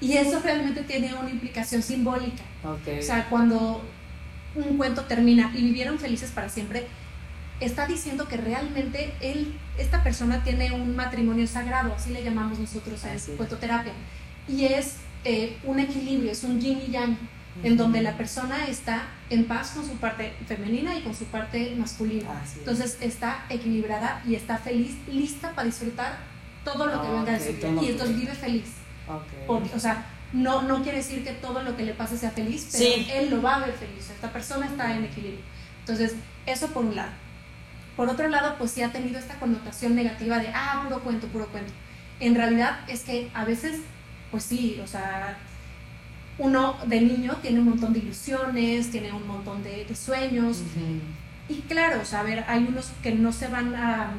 Y 0.00 0.12
eso 0.16 0.40
realmente 0.40 0.82
tiene 0.82 1.12
una 1.14 1.28
implicación 1.28 1.82
simbólica. 1.82 2.42
Ok. 2.64 3.00
O 3.00 3.02
sea, 3.02 3.28
cuando 3.28 3.82
un 4.54 4.76
cuento 4.76 5.02
termina 5.04 5.52
y 5.54 5.62
vivieron 5.62 5.98
felices 5.98 6.30
para 6.30 6.48
siempre, 6.48 6.86
está 7.60 7.86
diciendo 7.86 8.26
que 8.26 8.36
realmente 8.36 9.12
él, 9.20 9.54
esta 9.78 10.02
persona 10.02 10.42
tiene 10.42 10.72
un 10.72 10.96
matrimonio 10.96 11.46
sagrado, 11.46 11.94
así 11.94 12.10
le 12.12 12.22
llamamos 12.24 12.58
nosotros 12.58 13.04
a 13.04 13.12
Así 13.12 13.32
es. 13.32 13.36
cuentoterapia. 13.36 13.92
Y 14.48 14.64
es 14.64 14.96
eh, 15.24 15.58
un 15.64 15.78
equilibrio, 15.78 16.32
es 16.32 16.42
un 16.42 16.60
yin 16.60 16.80
y 16.86 16.90
yang, 16.90 17.16
en 17.62 17.76
donde 17.76 18.00
la 18.00 18.16
persona 18.16 18.66
está 18.66 19.02
en 19.28 19.44
paz 19.44 19.72
con 19.72 19.84
su 19.84 19.96
parte 19.96 20.32
femenina 20.46 20.96
y 20.96 21.02
con 21.02 21.14
su 21.14 21.24
parte 21.26 21.74
masculina. 21.76 22.30
Es. 22.44 22.56
Entonces 22.58 22.98
está 23.00 23.44
equilibrada 23.50 24.22
y 24.26 24.34
está 24.34 24.56
feliz, 24.56 24.96
lista 25.08 25.50
para 25.54 25.66
disfrutar 25.66 26.18
todo 26.64 26.86
lo 26.86 27.02
que 27.02 27.08
Ah, 27.08 27.12
venga 27.12 27.32
de 27.32 27.40
su 27.40 27.52
vida. 27.52 27.82
Y 27.82 27.90
entonces 27.90 28.16
vive 28.16 28.32
feliz. 28.34 28.70
Ok. 29.08 29.22
Porque, 29.46 29.70
o 29.74 29.78
sea, 29.80 30.06
no, 30.32 30.62
no 30.62 30.82
quiere 30.82 30.98
decir 30.98 31.24
que 31.24 31.32
todo 31.32 31.62
lo 31.62 31.76
que 31.76 31.84
le 31.84 31.94
pase 31.94 32.16
sea 32.16 32.30
feliz, 32.30 32.68
pero 32.72 32.84
Sí. 32.84 33.08
él 33.12 33.30
lo 33.30 33.42
va 33.42 33.56
a 33.56 33.66
ver 33.66 33.74
feliz. 33.74 34.10
Esta 34.10 34.32
persona 34.32 34.66
está 34.66 34.94
en 34.96 35.04
equilibrio. 35.04 35.40
Entonces, 35.80 36.14
eso 36.46 36.68
por 36.68 36.84
un 36.84 36.94
lado. 36.96 37.10
Por 37.96 38.08
otro 38.08 38.28
lado, 38.28 38.56
pues 38.58 38.70
sí 38.70 38.82
ha 38.82 38.92
tenido 38.92 39.18
esta 39.18 39.34
connotación 39.40 39.94
negativa 39.94 40.38
de, 40.38 40.48
ah, 40.54 40.82
puro 40.84 41.00
cuento, 41.00 41.26
puro 41.28 41.46
cuento. 41.48 41.72
En 42.20 42.34
realidad 42.34 42.80
es 42.88 43.02
que 43.02 43.28
a 43.34 43.44
veces, 43.44 43.80
pues 44.30 44.44
sí, 44.44 44.80
o 44.82 44.86
sea, 44.86 45.36
uno 46.38 46.76
de 46.86 47.00
niño 47.00 47.36
tiene 47.42 47.58
un 47.60 47.66
montón 47.70 47.92
de 47.92 47.98
ilusiones, 47.98 48.90
tiene 48.90 49.12
un 49.12 49.26
montón 49.26 49.62
de, 49.62 49.84
de 49.84 49.94
sueños, 49.96 50.62
y 51.48 51.56
claro, 51.62 52.00
o 52.00 52.04
sea, 52.04 52.20
a 52.20 52.22
ver, 52.22 52.44
hay 52.46 52.64
unos 52.66 52.92
que 53.02 53.12
no 53.12 53.32
se 53.32 53.48
van 53.48 53.74
a, 53.74 54.12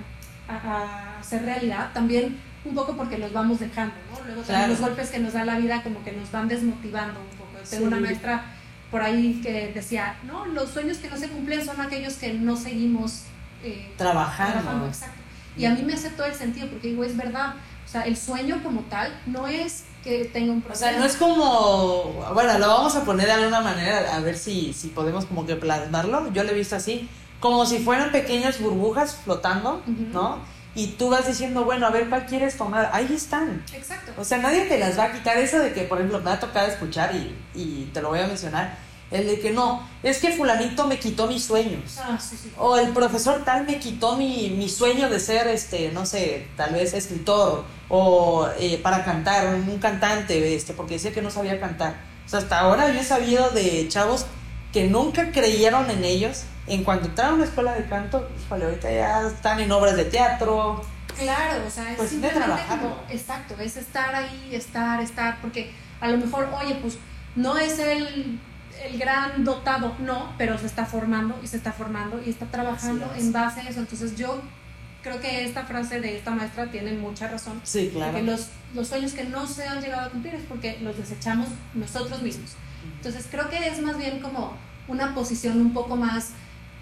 a- 0.47 0.53
a 0.55 1.19
hacer 1.19 1.43
realidad, 1.45 1.91
también 1.93 2.37
un 2.65 2.75
poco 2.75 2.95
porque 2.95 3.17
los 3.17 3.33
vamos 3.33 3.59
dejando, 3.59 3.93
¿no? 4.11 4.17
Luego 4.25 4.41
también 4.41 4.45
Claro. 4.45 4.67
los 4.73 4.81
golpes 4.81 5.09
que 5.09 5.19
nos 5.19 5.33
da 5.33 5.43
la 5.45 5.57
vida 5.57 5.81
como 5.83 6.03
que 6.03 6.11
nos 6.11 6.31
van 6.31 6.47
desmotivando 6.47 7.19
un 7.19 7.37
poco. 7.37 7.51
Tengo 7.69 7.83
Sí. 7.83 7.87
una 7.87 7.99
maestra 7.99 8.43
por 8.91 9.01
ahí 9.01 9.39
que 9.41 9.71
decía, 9.73 10.17
no, 10.25 10.45
los 10.47 10.69
sueños 10.69 10.97
que 10.97 11.09
no 11.09 11.17
se 11.17 11.29
cumplen 11.29 11.65
son 11.65 11.79
aquellos 11.81 12.15
que 12.15 12.33
no 12.33 12.55
seguimos 12.57 13.23
eh, 13.63 13.93
Trabajando. 13.97 14.87
exacto. 14.87 15.15
Y 15.55 15.65
a 15.65 15.71
mí 15.71 15.81
me 15.83 15.93
hace 15.93 16.09
todo 16.11 16.25
el 16.25 16.33
sentido 16.33 16.67
porque 16.67 16.87
digo, 16.89 17.03
es 17.03 17.15
verdad, 17.15 17.53
o 17.85 17.87
sea, 17.89 18.01
el 18.03 18.17
sueño 18.17 18.61
como 18.63 18.81
tal 18.81 19.11
no 19.27 19.47
es 19.47 19.83
que 20.03 20.25
tenga 20.25 20.51
un 20.51 20.59
O 20.59 20.63
proceso. 20.63 20.89
sea, 20.89 20.97
no 20.99 21.05
es 21.05 21.15
como, 21.15 22.25
bueno, 22.33 22.57
lo 22.57 22.67
vamos 22.67 22.95
a 22.95 23.03
poner 23.03 23.27
de 23.27 23.33
alguna 23.33 23.61
manera, 23.61 24.15
a 24.15 24.19
ver 24.19 24.35
si, 24.37 24.73
si 24.73 24.87
podemos 24.89 25.25
como 25.25 25.45
que 25.45 25.55
plasmarlo. 25.55 26.31
Yo 26.33 26.43
lo 26.43 26.49
he 26.49 26.53
visto 26.55 26.75
así, 26.75 27.07
como 27.39 27.65
si 27.65 27.79
fueran 27.79 28.11
pequeñas 28.11 28.59
burbujas 28.59 29.15
flotando. 29.23 29.83
¿no? 30.11 30.39
Y 30.73 30.87
tú 30.87 31.09
vas 31.09 31.27
diciendo, 31.27 31.65
bueno, 31.65 31.85
a 31.85 31.89
ver, 31.89 32.07
¿cuál 32.09 32.25
quieres 32.25 32.55
tomar? 32.55 32.89
Ahí 32.93 33.11
están. 33.13 33.63
Exacto. 33.73 34.13
O 34.17 34.23
sea, 34.23 34.37
nadie 34.37 34.61
te 34.65 34.79
las 34.79 34.97
va 34.97 35.05
a 35.05 35.11
quitar. 35.11 35.37
Eso 35.37 35.59
de 35.59 35.73
que, 35.73 35.81
por 35.83 35.97
ejemplo, 35.97 36.21
me 36.21 36.31
ha 36.31 36.39
tocado 36.39 36.67
escuchar 36.67 37.13
y, 37.13 37.35
y 37.53 37.89
te 37.93 38.01
lo 38.01 38.09
voy 38.09 38.19
a 38.19 38.27
mencionar, 38.27 38.77
El 39.11 39.27
de 39.27 39.41
que 39.41 39.51
no, 39.51 39.85
es 40.03 40.19
que 40.19 40.31
fulanito 40.31 40.87
me 40.87 40.97
quitó 40.97 41.27
mis 41.27 41.43
sueños. 41.43 41.97
Ah, 41.99 42.17
sí, 42.17 42.37
sí. 42.41 42.49
O 42.57 42.77
el 42.77 42.89
profesor 42.93 43.43
tal 43.43 43.65
me 43.65 43.77
quitó 43.77 44.15
mi, 44.15 44.49
mi 44.51 44.69
sueño 44.69 45.09
de 45.09 45.19
ser, 45.19 45.47
este, 45.47 45.91
no 45.91 46.05
sé, 46.05 46.47
tal 46.55 46.73
vez 46.73 46.93
escritor 46.93 47.65
o 47.89 48.47
eh, 48.57 48.79
para 48.81 49.03
cantar, 49.03 49.53
un 49.53 49.79
cantante, 49.79 50.55
este, 50.55 50.73
porque 50.73 50.93
decía 50.93 51.11
que 51.11 51.21
no 51.21 51.29
sabía 51.29 51.59
cantar. 51.59 51.95
O 52.25 52.29
sea, 52.29 52.39
hasta 52.39 52.59
ahora 52.59 52.89
yo 52.93 53.01
he 53.01 53.03
sabido 53.03 53.49
de 53.49 53.89
chavos 53.89 54.25
que 54.71 54.87
nunca 54.87 55.33
creyeron 55.33 55.91
en 55.91 56.05
ellos. 56.05 56.43
En 56.67 56.83
cuanto 56.83 57.07
entraron 57.07 57.33
a 57.33 57.35
una 57.37 57.45
escuela 57.45 57.73
de 57.73 57.85
canto, 57.85 58.29
híjole, 58.45 58.65
ahorita 58.65 58.91
ya 58.91 59.27
están 59.27 59.59
en 59.59 59.71
obras 59.71 59.95
de 59.95 60.05
teatro. 60.05 60.83
Claro, 61.17 61.63
o 61.67 61.69
sea, 61.69 61.91
es 61.91 61.97
Pues 61.97 62.09
simplemente 62.09 62.45
trabajar. 62.45 62.79
como, 62.79 62.97
exacto, 63.09 63.55
es 63.59 63.77
estar 63.77 64.13
ahí, 64.15 64.49
estar, 64.53 65.01
estar, 65.01 65.39
porque 65.41 65.71
a 65.99 66.07
lo 66.07 66.17
mejor, 66.17 66.49
oye, 66.63 66.75
pues 66.75 66.97
no 67.35 67.57
es 67.57 67.79
el, 67.79 68.39
el 68.83 68.97
gran 68.99 69.43
dotado, 69.43 69.95
no, 69.99 70.33
pero 70.37 70.57
se 70.57 70.67
está 70.67 70.85
formando 70.85 71.37
y 71.43 71.47
se 71.47 71.57
está 71.57 71.73
formando 71.73 72.21
y 72.25 72.29
está 72.29 72.45
trabajando 72.45 73.11
es. 73.15 73.23
en 73.23 73.33
base 73.33 73.61
a 73.61 73.69
eso. 73.69 73.79
Entonces 73.79 74.15
yo 74.15 74.41
creo 75.03 75.19
que 75.19 75.43
esta 75.45 75.63
frase 75.65 75.99
de 75.99 76.17
esta 76.17 76.31
maestra 76.31 76.67
tiene 76.67 76.93
mucha 76.93 77.27
razón. 77.27 77.59
Sí, 77.63 77.89
claro. 77.91 78.11
Porque 78.13 78.25
los, 78.25 78.47
los 78.73 78.87
sueños 78.87 79.13
que 79.13 79.23
no 79.25 79.45
se 79.47 79.67
han 79.67 79.81
llegado 79.81 80.07
a 80.07 80.09
cumplir 80.09 80.35
es 80.35 80.43
porque 80.47 80.79
los 80.81 80.95
desechamos 80.97 81.47
nosotros 81.73 82.21
mismos. 82.21 82.51
Entonces 82.97 83.27
creo 83.29 83.49
que 83.49 83.67
es 83.67 83.81
más 83.81 83.97
bien 83.97 84.19
como 84.21 84.53
una 84.87 85.13
posición 85.13 85.59
un 85.59 85.73
poco 85.73 85.95
más 85.95 86.29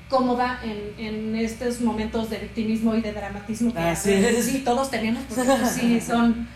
cómoda 0.09 0.59
en, 0.63 0.93
en 1.05 1.35
estos 1.35 1.81
momentos 1.81 2.29
de 2.29 2.39
victimismo 2.39 2.95
y 2.95 3.01
de 3.01 3.13
dramatismo 3.13 3.71
que 3.73 3.79
Así 3.79 4.11
es. 4.11 4.45
sí 4.45 4.59
todos 4.65 4.89
tenemos, 4.89 5.23
porque 5.29 5.49
sí 5.73 6.01
son 6.05 6.47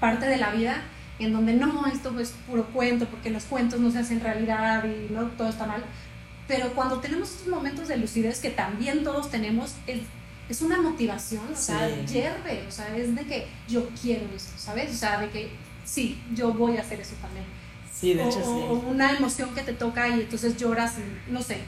parte 0.00 0.26
de 0.26 0.38
la 0.38 0.50
vida, 0.50 0.82
en 1.18 1.32
donde 1.32 1.52
no, 1.52 1.86
esto 1.86 2.18
es 2.18 2.32
puro 2.48 2.64
cuento, 2.68 3.06
porque 3.06 3.30
los 3.30 3.44
cuentos 3.44 3.80
no 3.80 3.90
se 3.90 3.98
hacen 3.98 4.20
realidad 4.20 4.84
y 4.84 5.12
no 5.12 5.24
todo 5.28 5.48
está 5.50 5.66
mal. 5.66 5.84
Pero 6.48 6.72
cuando 6.74 6.98
tenemos 7.00 7.30
estos 7.30 7.48
momentos 7.48 7.86
de 7.88 7.98
lucidez 7.98 8.40
que 8.40 8.50
también 8.50 9.04
todos 9.04 9.30
tenemos, 9.30 9.74
es, 9.86 10.00
es 10.48 10.62
una 10.62 10.80
motivación, 10.80 11.42
o 11.52 11.56
sea, 11.56 11.88
Sí. 11.88 12.14
hierve, 12.14 12.64
o 12.66 12.70
sea, 12.72 12.96
es 12.96 13.14
de 13.14 13.22
que 13.24 13.46
yo 13.68 13.88
quiero 14.00 14.24
eso, 14.34 14.50
¿sabes? 14.56 14.90
O 14.90 14.96
sea, 14.96 15.20
de 15.20 15.28
que 15.30 15.50
sí, 15.84 16.20
yo 16.34 16.52
voy 16.52 16.78
a 16.78 16.80
hacer 16.80 17.00
eso 17.00 17.14
también 17.20 17.44
Sí, 17.92 18.14
de 18.14 18.26
hecho 18.26 18.40
o- 18.40 18.72
o 18.72 18.80
sí. 18.80 18.86
una 18.88 19.12
emoción 19.12 19.54
que 19.54 19.62
te 19.62 19.74
toca 19.74 20.08
y 20.08 20.14
entonces 20.22 20.56
lloras, 20.56 20.94
no 21.30 21.40
sé. 21.42 21.58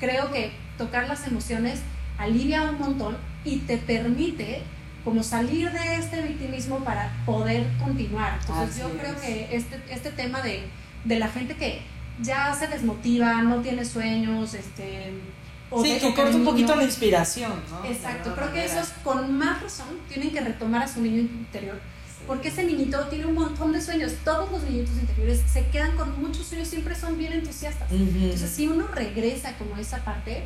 Creo 0.00 0.32
que 0.32 0.52
tocar 0.78 1.08
las 1.08 1.26
emociones 1.26 1.80
alivia 2.18 2.62
un 2.62 2.78
montón 2.78 3.16
y 3.44 3.58
te 3.58 3.78
permite 3.78 4.62
como 5.04 5.22
salir 5.22 5.70
de 5.72 5.96
este 5.96 6.22
victimismo 6.22 6.78
para 6.84 7.12
poder 7.26 7.66
continuar. 7.82 8.38
Entonces 8.40 8.70
Así 8.70 8.80
yo 8.80 8.90
creo 8.98 9.14
es. 9.14 9.20
que 9.20 9.56
este, 9.56 9.80
este 9.90 10.10
tema 10.12 10.40
de, 10.42 10.62
de 11.04 11.18
la 11.18 11.28
gente 11.28 11.56
que 11.56 11.82
ya 12.20 12.54
se 12.54 12.68
desmotiva, 12.68 13.42
no 13.42 13.56
tiene 13.62 13.84
sueños, 13.84 14.54
este... 14.54 15.12
o 15.70 15.82
Sí, 15.82 15.98
que 15.98 16.14
corta 16.14 16.36
un 16.36 16.44
poquito 16.44 16.76
la 16.76 16.84
inspiración, 16.84 17.52
¿no? 17.70 17.84
Exacto, 17.84 18.34
creo 18.34 18.44
alguna 18.46 18.52
que 18.52 18.68
manera. 18.68 18.80
esos 18.82 18.92
con 19.02 19.36
más 19.36 19.62
razón 19.62 19.88
tienen 20.08 20.30
que 20.30 20.40
retomar 20.40 20.82
a 20.82 20.88
su 20.88 21.00
niño 21.00 21.20
interior 21.22 21.80
porque 22.26 22.48
ese 22.48 22.62
niñito 22.62 23.04
tiene 23.08 23.26
un 23.26 23.34
montón 23.34 23.72
de 23.72 23.80
sueños. 23.80 24.12
Todos 24.24 24.50
los 24.52 24.62
niñitos 24.62 24.94
interiores 24.94 25.42
se 25.52 25.66
quedan 25.66 25.96
con 25.96 26.20
muchos 26.20 26.46
sueños, 26.46 26.68
siempre 26.68 26.94
son 26.94 27.18
bien 27.18 27.32
entusiastas. 27.32 27.90
Ujú. 27.90 28.00
Entonces, 28.00 28.48
si 28.50 28.68
uno 28.68 28.86
regresa 28.86 29.56
como 29.58 29.74
a 29.74 29.80
esa 29.80 30.04
parte, 30.04 30.44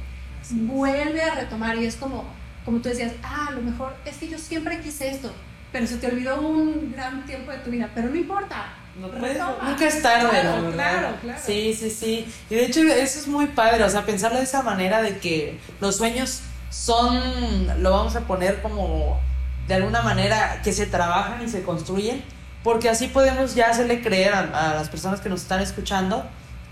vuelve 0.50 1.22
a 1.22 1.34
retomar 1.34 1.76
y 1.76 1.86
es 1.86 1.96
como, 1.96 2.24
como 2.64 2.78
tú 2.80 2.88
decías, 2.88 3.12
ah, 3.22 3.46
a 3.48 3.52
lo 3.52 3.60
mejor 3.62 3.94
es 4.04 4.16
que 4.16 4.28
yo 4.28 4.38
siempre 4.38 4.80
quise 4.80 5.08
esto, 5.10 5.32
pero 5.72 5.86
se 5.86 5.96
te 5.96 6.06
olvidó 6.08 6.40
un 6.40 6.92
gran 6.92 7.24
tiempo 7.26 7.50
de 7.52 7.58
tu 7.58 7.70
vida, 7.70 7.90
pero 7.94 8.08
no 8.08 8.16
importa. 8.16 8.66
No 9.00 9.08
puedes- 9.10 9.38
nunca 9.62 9.86
es 9.86 10.00
tarde, 10.00 10.28
Claro, 10.30 10.72
claro, 10.72 11.08
claro. 11.20 11.40
Sí, 11.44 11.74
sí, 11.78 11.90
sí. 11.90 12.26
Y 12.48 12.54
de 12.54 12.64
hecho 12.64 12.80
eso 12.80 13.18
es 13.18 13.26
muy 13.28 13.46
padre, 13.46 13.84
o 13.84 13.90
sea, 13.90 14.06
pensarlo 14.06 14.38
de 14.38 14.44
esa 14.44 14.62
manera 14.62 15.02
de 15.02 15.18
que 15.18 15.58
los 15.80 15.96
sueños 15.96 16.40
son, 16.70 17.82
lo 17.82 17.90
vamos 17.90 18.16
a 18.16 18.20
poner 18.20 18.62
como 18.62 19.20
de 19.68 19.74
alguna 19.74 20.00
manera 20.02 20.60
que 20.62 20.72
se 20.72 20.86
trabajan 20.86 21.42
y 21.44 21.48
se 21.48 21.62
construyen, 21.62 22.22
porque 22.62 22.88
así 22.88 23.08
podemos 23.08 23.54
ya 23.54 23.68
hacerle 23.70 24.00
creer 24.00 24.32
a, 24.32 24.70
a 24.70 24.74
las 24.74 24.88
personas 24.88 25.20
que 25.20 25.28
nos 25.28 25.42
están 25.42 25.60
escuchando 25.60 26.24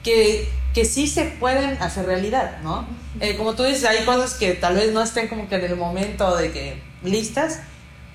que, 0.04 0.48
que 0.72 0.84
sí 0.84 1.08
se 1.08 1.24
pueden 1.24 1.82
hacer 1.82 2.06
realidad, 2.06 2.58
¿no? 2.62 2.86
Eh, 3.20 3.36
como 3.36 3.54
tú 3.54 3.64
dices, 3.64 3.84
hay 3.84 4.04
cosas 4.04 4.34
que 4.34 4.54
tal 4.54 4.76
vez 4.76 4.92
no 4.92 5.02
estén 5.02 5.28
como 5.28 5.48
que 5.48 5.56
en 5.56 5.64
el 5.64 5.76
momento 5.76 6.36
de 6.36 6.52
que 6.52 6.82
listas, 7.02 7.60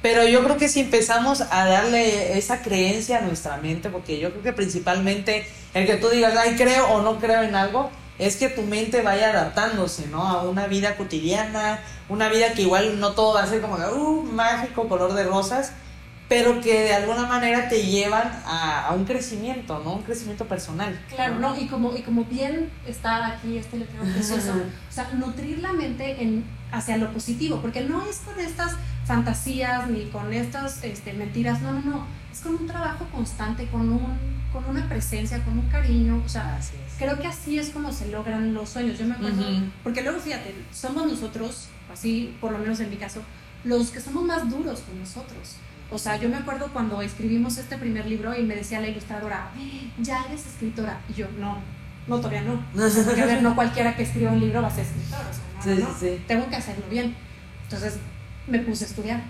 pero 0.02 0.26
yo 0.26 0.44
creo 0.44 0.58
que 0.58 0.70
si 0.70 0.82
empezamos 0.82 1.42
a 1.42 1.66
darle 1.66 2.38
esa 2.38 2.62
creencia 2.62 3.18
a 3.18 3.22
nuestra 3.22 3.58
mente, 3.58 3.90
porque 3.90 4.20
yo 4.20 4.30
creo 4.32 4.44
que 4.44 4.54
principalmente 4.54 5.46
el 5.74 5.86
que 5.86 5.96
tú 5.96 6.10
digas, 6.10 6.36
ay, 6.38 6.56
creo 6.56 6.88
o 6.88 7.02
no 7.02 7.20
creo 7.20 7.44
en 7.44 7.56
algo, 7.56 7.90
es 8.18 8.36
que 8.36 8.50
tu 8.50 8.62
mente 8.62 9.02
vaya 9.02 9.30
adaptándose, 9.30 10.08
¿no? 10.08 10.28
A 10.28 10.44
una 10.44 10.68
vida 10.68 10.96
cotidiana, 10.96 11.80
una 12.10 12.30
vida 12.30 12.54
que 12.54 12.64
igual 12.64 13.00
no 13.00 13.12
todo 13.12 13.34
va 13.34 13.44
a 13.44 13.48
ser 13.48 13.62
como, 13.62 13.76
uh, 13.76 14.24
mágico, 14.24 14.88
color 14.88 15.14
de 15.14 15.24
rosas, 15.24 15.72
pero 16.30 16.62
que 16.62 16.84
de 16.84 16.94
alguna 16.94 17.26
manera 17.26 17.68
te 17.68 17.88
llevan 17.88 18.32
a, 18.46 18.86
a 18.86 18.94
un 18.94 19.04
crecimiento, 19.04 19.82
¿no? 19.84 19.96
Un 19.96 20.04
crecimiento 20.04 20.46
personal. 20.46 20.98
Claro, 21.10 21.40
¿no? 21.40 21.60
Y 21.60 21.66
como, 21.68 21.98
y 21.98 22.04
como 22.04 22.24
bien 22.26 22.70
está 22.88 23.28
aquí 23.28 23.58
este 23.58 23.78
letrero 23.78 24.04
precioso, 24.14 24.54
o 24.54 24.94
sea, 24.94 25.10
nutrir 25.14 25.58
la 25.60 25.74
mente 25.74 26.22
en, 26.22 26.46
hacia 26.72 26.98
lo 26.98 27.12
positivo, 27.12 27.60
porque 27.62 27.82
no 27.82 28.06
es 28.06 28.18
con 28.20 28.40
estas 28.40 28.76
fantasías 29.06 29.90
ni 29.90 30.06
con 30.06 30.32
estas 30.32 30.84
este, 30.84 31.14
mentiras, 31.14 31.62
no, 31.64 31.74
no, 31.74 31.82
no, 31.82 32.08
es 32.32 32.42
con 32.42 32.54
un 32.54 32.68
trabajo 32.68 33.08
constante, 33.12 33.68
con, 33.68 33.90
un, 33.92 34.18
con 34.54 34.64
una 34.70 34.88
presencia, 34.88 35.44
con 35.44 35.58
un 35.58 35.68
cariño, 35.68 36.22
o 36.24 36.30
sea, 36.30 36.58
Así 36.58 36.76
es. 36.76 36.94
creo 37.00 37.20
que 37.20 37.26
así 37.26 37.58
es 37.58 37.72
como 37.72 37.92
se 37.92 38.08
logran 38.10 38.54
los 38.54 38.70
sueños. 38.70 39.00
Yo 39.00 39.08
me 39.08 39.16
acuerdo, 39.16 39.44
porque 39.84 40.04
luego 40.04 40.20
fíjate, 40.20 40.54
somos 40.72 41.08
nosotros, 41.08 41.70
así 41.92 42.38
por 42.40 42.52
lo 42.52 42.60
menos 42.60 42.80
en 42.82 42.92
mi 42.92 42.98
caso, 42.98 43.22
los 43.64 43.90
que 43.90 44.00
somos 44.00 44.24
más 44.24 44.48
duros 44.48 44.82
con 44.82 45.00
nosotros. 45.00 45.56
O 45.92 45.98
sea, 45.98 46.18
yo 46.18 46.30
me 46.30 46.38
acuerdo 46.38 46.68
cuando 46.72 47.02
escribimos 47.02 47.58
este 47.58 47.78
primer 47.78 48.06
libro 48.06 48.38
y 48.38 48.44
me 48.44 48.56
decía 48.56 48.80
la 48.80 48.88
ilustradora, 48.88 49.50
"Eh, 49.58 49.90
ya 50.00 50.24
eres 50.26 50.46
escritora. 50.46 51.00
Y 51.10 51.14
yo, 51.14 51.28
no, 51.40 51.58
no, 52.08 52.18
todavía 52.18 52.42
no. 52.44 52.64
Porque 53.06 53.22
a 53.22 53.26
ver, 53.26 53.42
no 53.42 53.56
cualquiera 53.56 53.96
que 53.96 54.04
escriba 54.04 54.32
un 54.32 54.40
libro 54.40 54.62
va 54.62 54.68
a 54.68 54.72
ser 54.72 54.86
escritor. 54.86 55.20
O 55.30 55.34
sea, 55.64 55.74
no, 55.74 55.78
Sí, 55.78 55.84
no, 55.84 56.00
sí. 56.00 56.24
Tengo 56.28 56.48
que 56.50 56.56
hacerlo 56.56 56.86
bien. 56.90 57.16
Entonces 57.64 57.98
me 58.48 58.60
puse 58.60 58.86
a 58.86 58.88
estudiar. 58.88 59.22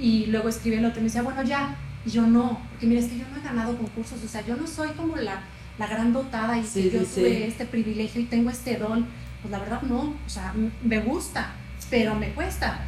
Y 0.00 0.26
luego 0.26 0.48
escribí 0.48 0.76
el 0.76 0.84
otro 0.84 0.98
y 0.98 1.02
me 1.02 1.08
decía, 1.08 1.22
bueno, 1.22 1.42
ya. 1.42 1.76
Y 2.06 2.10
yo 2.10 2.22
no, 2.26 2.60
porque 2.70 2.86
mira, 2.86 3.00
es 3.00 3.06
que 3.08 3.18
yo 3.18 3.24
no 3.32 3.36
he 3.36 3.42
ganado 3.42 3.76
concursos. 3.76 4.22
O 4.24 4.28
sea, 4.28 4.44
yo 4.46 4.56
no 4.56 4.66
soy 4.66 4.90
como 4.90 5.16
la, 5.16 5.40
la 5.78 5.86
gran 5.86 6.12
dotada 6.12 6.56
y 6.58 6.64
Sí, 6.64 6.84
que 6.84 6.98
yo 6.98 7.04
tuve 7.04 7.46
este 7.46 7.66
privilegio 7.66 8.20
y 8.20 8.24
tengo 8.24 8.50
este 8.50 8.76
don. 8.76 9.06
Pues 9.42 9.50
la 9.52 9.58
verdad 9.60 9.82
no. 9.82 10.00
O 10.00 10.28
sea, 10.28 10.52
me 10.82 10.98
gusta, 11.00 11.52
pero 11.90 12.14
me 12.14 12.30
cuesta. 12.30 12.80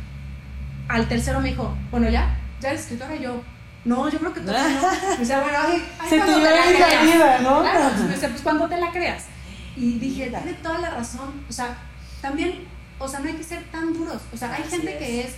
Al 0.88 1.06
tercero 1.08 1.40
me 1.40 1.50
dijo, 1.50 1.76
bueno, 1.90 2.08
ya, 2.08 2.36
ya 2.60 2.68
eres 2.70 2.82
escritora. 2.82 3.16
Yo, 3.16 3.42
no, 3.84 4.08
yo 4.10 4.18
creo 4.18 4.34
que 4.34 4.40
todavía 4.40 4.80
no. 4.80 5.08
Me 5.12 5.16
decía, 5.18 5.40
bueno, 5.40 5.58
ay, 5.60 5.82
ay, 5.98 6.08
Se 6.10 6.20
te 6.20 6.30
iba 6.30 6.38
la 6.38 6.50
a 6.62 6.70
ir 6.72 6.78
la 6.80 6.86
creas". 6.86 7.02
vida, 7.14 7.38
¿no? 7.40 7.60
Claro, 7.60 7.90
me 8.02 8.08
decía, 8.08 8.28
pues 8.28 8.42
cuando 8.42 8.68
te 8.68 8.76
la 8.78 8.90
creas. 8.90 9.24
Y 9.76 9.98
dije, 9.98 10.26
tiene 10.30 10.54
toda 10.62 10.78
la 10.78 10.90
razón. 10.90 11.44
O 11.48 11.52
sea, 11.52 11.76
también, 12.20 12.64
o 12.98 13.08
sea, 13.08 13.20
no 13.20 13.28
hay 13.28 13.34
que 13.34 13.44
ser 13.44 13.62
tan 13.70 13.92
duros. 13.92 14.20
O 14.32 14.36
sea, 14.36 14.52
hay 14.54 14.62
Así 14.62 14.72
gente 14.76 14.92
es. 14.92 14.98
que 14.98 15.20
es 15.22 15.34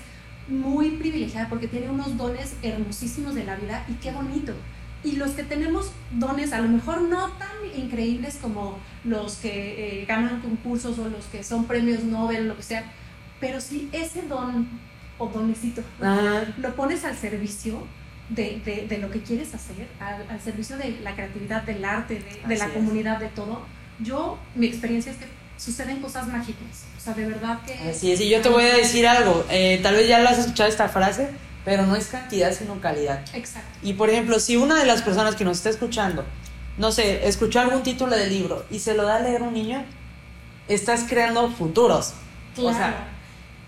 muy 0.48 0.90
privilegiada 0.96 1.48
porque 1.48 1.68
tiene 1.68 1.88
unos 1.88 2.16
dones 2.16 2.54
hermosísimos 2.62 3.34
de 3.34 3.44
la 3.44 3.54
vida 3.56 3.84
y 3.88 3.92
qué 3.94 4.10
bonito. 4.10 4.52
Y 5.04 5.12
los 5.16 5.32
que 5.32 5.42
tenemos 5.44 5.92
dones 6.12 6.52
a 6.52 6.58
lo 6.60 6.68
mejor 6.68 7.02
no 7.02 7.28
tan 7.32 7.48
increíbles 7.76 8.38
como 8.40 8.78
los 9.04 9.36
que 9.36 10.02
eh, 10.02 10.06
ganan 10.06 10.40
concursos 10.40 10.98
o 10.98 11.08
los 11.08 11.24
que 11.26 11.42
son 11.44 11.64
premios 11.66 12.02
Nobel, 12.04 12.48
lo 12.48 12.56
que 12.56 12.62
sea, 12.62 12.84
pero 13.40 13.60
si 13.60 13.88
ese 13.92 14.22
don 14.22 14.68
o 15.22 15.28
donecito 15.28 15.82
Ajá. 16.00 16.44
lo 16.58 16.74
pones 16.74 17.04
al 17.04 17.16
servicio 17.16 17.86
de, 18.28 18.60
de- 18.64 18.86
de 18.88 18.98
lo 18.98 19.10
que 19.10 19.20
quieres 19.22 19.54
hacer, 19.54 19.86
al, 20.00 20.26
al 20.30 20.40
servicio 20.40 20.76
de 20.76 20.98
la 21.02 21.14
creatividad, 21.14 21.62
del 21.62 21.84
arte, 21.84 22.14
de, 22.14 22.48
de 22.48 22.56
la 22.56 22.66
es. 22.66 22.72
comunidad, 22.72 23.18
de 23.18 23.28
todo, 23.28 23.62
yo, 24.00 24.38
mi 24.54 24.66
experiencia 24.66 25.12
es 25.12 25.18
que 25.18 25.26
suceden 25.58 26.00
cosas 26.00 26.26
mágicas. 26.28 26.84
O 26.96 27.00
sea, 27.00 27.14
de 27.14 27.26
verdad 27.26 27.60
que... 27.66 27.74
Así 27.90 28.10
es, 28.12 28.20
y 28.20 28.28
yo 28.28 28.40
te 28.40 28.48
voy 28.48 28.64
a 28.64 28.74
decir 28.76 29.06
algo, 29.06 29.44
eh, 29.50 29.78
tal 29.82 29.94
vez 29.96 30.08
ya 30.08 30.18
lo 30.20 30.28
has 30.28 30.38
escuchado 30.38 30.68
esta 30.68 30.88
frase, 30.88 31.28
pero 31.64 31.86
no 31.86 31.94
es 31.94 32.06
cantidad 32.06 32.52
sino 32.52 32.80
calidad. 32.80 33.22
Exacto. 33.34 33.68
Y 33.82 33.92
por 33.94 34.08
ejemplo, 34.10 34.40
si 34.40 34.56
una 34.56 34.76
de 34.78 34.86
las 34.86 35.02
personas 35.02 35.36
que 35.36 35.44
nos 35.44 35.58
está 35.58 35.70
escuchando, 35.70 36.24
no 36.78 36.90
sé, 36.90 37.28
escuchó 37.28 37.60
algún 37.60 37.82
título 37.82 38.16
del 38.16 38.30
libro 38.30 38.64
y 38.70 38.78
se 38.78 38.94
lo 38.94 39.04
da 39.04 39.16
a 39.16 39.20
leer 39.20 39.42
un 39.42 39.52
niño, 39.52 39.84
estás 40.68 41.04
creando 41.08 41.48
futuros. 41.50 42.14
Claro. 42.54 42.70
O 42.70 42.72
sea, 42.72 43.08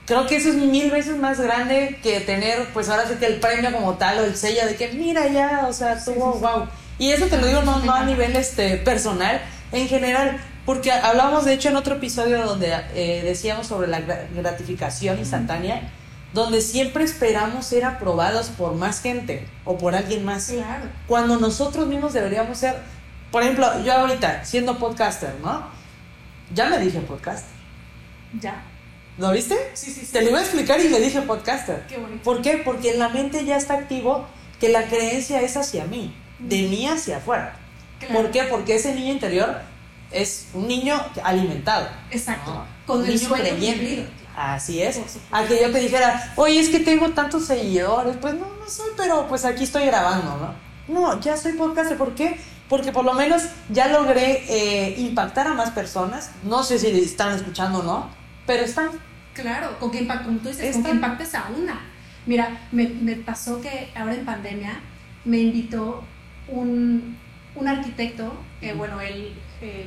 creo 0.06 0.26
que 0.26 0.36
eso 0.36 0.48
es 0.50 0.54
mil 0.56 0.90
veces 0.90 1.16
más 1.16 1.40
grande 1.40 1.98
que 2.02 2.20
tener, 2.20 2.66
pues 2.74 2.88
ahora 2.88 3.06
sí 3.08 3.14
que 3.14 3.26
el 3.26 3.40
premio 3.40 3.72
como 3.72 3.94
tal 3.94 4.18
o 4.18 4.24
el 4.24 4.36
sello 4.36 4.66
de 4.66 4.76
que 4.76 4.88
mira 4.92 5.26
ya, 5.28 5.66
o 5.68 5.72
sea, 5.72 6.02
tuvo 6.02 6.32
sí, 6.34 6.38
sí. 6.38 6.44
wow. 6.44 6.66
Y 6.98 7.10
eso 7.10 7.26
te 7.26 7.38
lo 7.38 7.46
digo 7.46 7.62
no, 7.62 7.78
no 7.80 7.92
a 7.94 8.04
nivel 8.04 8.36
este, 8.36 8.76
personal, 8.78 9.40
en 9.72 9.88
general, 9.88 10.38
porque 10.66 10.92
hablábamos 10.92 11.44
de 11.44 11.54
hecho 11.54 11.68
en 11.70 11.76
otro 11.76 11.96
episodio 11.96 12.44
donde 12.46 12.72
eh, 12.94 13.22
decíamos 13.24 13.66
sobre 13.66 13.88
la 13.88 14.00
gra- 14.00 14.26
gratificación 14.34 15.18
instantánea, 15.18 15.90
donde 16.32 16.60
siempre 16.60 17.04
esperamos 17.04 17.66
ser 17.66 17.84
aprobados 17.84 18.48
por 18.48 18.74
más 18.74 19.00
gente 19.00 19.46
o 19.64 19.78
por 19.78 19.94
alguien 19.94 20.24
más 20.24 20.46
Claro. 20.48 20.84
cuando 21.06 21.36
nosotros 21.38 21.86
mismos 21.86 22.12
deberíamos 22.12 22.58
ser 22.58 22.76
por 23.30 23.42
ejemplo, 23.42 23.68
yo 23.82 23.92
ahorita, 23.92 24.44
siendo 24.44 24.78
podcaster, 24.78 25.34
¿no? 25.42 25.66
Ya 26.54 26.66
me 26.66 26.78
dije 26.78 27.00
podcaster. 27.00 27.50
Ya. 28.40 28.62
¿Lo 29.18 29.30
viste? 29.30 29.56
Sí, 29.74 29.90
sí, 29.90 30.00
sí. 30.04 30.12
Te 30.12 30.22
lo 30.22 30.30
iba 30.30 30.38
a 30.40 30.42
explicar 30.42 30.80
y 30.80 30.88
le 30.88 31.00
dije 31.00 31.22
podcaster. 31.22 31.86
Qué 31.86 31.98
bonito. 31.98 32.22
¿Por 32.22 32.42
qué? 32.42 32.60
Porque 32.64 32.90
en 32.90 32.98
la 32.98 33.08
mente 33.08 33.44
ya 33.44 33.56
está 33.56 33.74
activo 33.74 34.26
que 34.58 34.68
la 34.68 34.86
creencia 34.86 35.40
es 35.40 35.56
hacia 35.56 35.84
mí, 35.84 36.14
de 36.38 36.62
mí 36.62 36.86
hacia 36.88 37.18
afuera. 37.18 37.56
Claro. 38.00 38.14
¿Por 38.14 38.30
qué? 38.30 38.44
Porque 38.44 38.74
ese 38.74 38.94
niño 38.94 39.12
interior 39.12 39.60
es 40.10 40.48
un 40.54 40.66
niño 40.66 41.00
alimentado. 41.22 41.88
Exacto. 42.10 42.52
¿no? 42.54 42.66
Con 42.86 43.00
Un 43.00 43.06
el 43.06 43.14
niño 43.14 43.28
sueño 43.28 43.44
creyente. 43.44 44.08
Así 44.36 44.82
es. 44.82 45.00
A 45.30 45.44
que 45.44 45.60
yo 45.60 45.70
te 45.70 45.78
dijera, 45.78 46.32
oye, 46.36 46.58
es 46.58 46.68
que 46.68 46.80
tengo 46.80 47.10
tantos 47.10 47.46
seguidores. 47.46 48.16
Pues 48.20 48.34
no, 48.34 48.46
no 48.46 48.68
soy, 48.68 48.90
pero 48.96 49.28
pues 49.28 49.44
aquí 49.44 49.64
estoy 49.64 49.86
grabando, 49.86 50.36
¿no? 50.38 50.64
No, 50.92 51.20
ya 51.20 51.36
soy 51.36 51.52
podcaster. 51.52 51.96
¿Por 51.96 52.14
qué? 52.14 52.38
Porque 52.68 52.90
por 52.90 53.04
lo 53.04 53.12
menos 53.14 53.42
ya 53.70 53.88
logré 53.88 54.44
eh, 54.48 54.94
impactar 54.98 55.46
a 55.46 55.54
más 55.54 55.70
personas. 55.70 56.30
No 56.42 56.64
sé 56.64 56.78
si 56.78 56.88
están 56.88 57.34
escuchando 57.34 57.80
o 57.80 57.82
no, 57.84 58.10
pero 58.46 58.64
están. 58.64 58.90
Claro, 59.34 59.78
con 59.80 59.90
que 59.90 59.98
impactes, 60.02 60.26
como 60.26 60.38
tú 60.38 60.48
dices, 60.48 60.64
Esta- 60.66 60.74
con 60.74 60.84
que 60.84 60.90
impactes 60.96 61.34
a 61.34 61.48
una. 61.56 61.80
Mira, 62.26 62.48
me, 62.72 62.88
me 62.88 63.16
pasó 63.16 63.60
que 63.60 63.90
ahora 63.94 64.14
en 64.14 64.24
pandemia 64.24 64.80
me 65.24 65.38
invitó 65.38 66.04
un, 66.48 67.16
un 67.54 67.68
arquitecto, 67.68 68.32
Ujú. 68.62 68.74
bueno, 68.76 69.00
él 69.00 69.32
eh, 69.60 69.86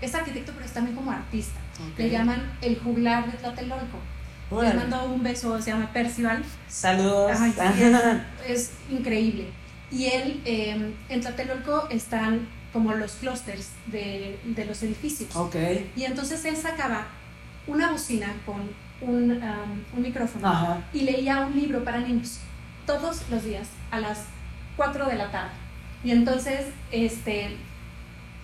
es 0.00 0.14
arquitecto, 0.14 0.52
pero 0.52 0.64
es 0.64 0.72
también 0.72 0.96
como 0.96 1.10
artista. 1.12 1.60
Ok. 1.92 1.98
Le 1.98 2.10
llaman 2.10 2.52
el 2.62 2.78
juglar 2.78 3.30
de 3.30 3.36
Tlatelolco. 3.38 3.98
Le 4.50 4.56
Órale. 4.56 4.74
mando 4.74 5.04
un 5.04 5.22
beso, 5.22 5.60
se 5.62 5.70
llama 5.70 5.92
Percival. 5.92 6.42
Saludos. 6.68 7.32
Ay, 7.38 7.54
es, 7.78 8.48
es 8.48 8.72
increíble. 8.90 9.46
Y 9.92 10.06
él, 10.06 10.40
eh, 10.44 10.92
en 11.08 11.20
Tlatelolco 11.20 11.86
están 11.90 12.48
como 12.72 12.94
los 12.94 13.12
clústeres 13.12 13.70
de, 13.86 14.38
de 14.44 14.64
los 14.64 14.82
edificios. 14.82 15.34
ok. 15.36 15.56
Y 15.96 16.04
entonces 16.04 16.44
él 16.44 16.56
sacaba 16.56 17.06
una 17.66 17.92
bocina 17.92 18.28
con 18.46 18.56
un, 19.00 19.30
um, 19.32 19.96
un 19.96 20.02
micrófono 20.02 20.46
Ajá. 20.48 20.82
y 20.92 21.02
leía 21.02 21.40
un 21.46 21.54
libro 21.54 21.82
para 21.84 21.98
niños 22.00 22.38
todos 22.86 23.22
los 23.30 23.44
días 23.44 23.68
a 23.90 24.00
las 24.00 24.24
4 24.76 25.06
de 25.06 25.16
la 25.16 25.30
tarde. 25.30 25.50
Y 26.02 26.10
entonces, 26.12 26.66
este, 26.90 27.56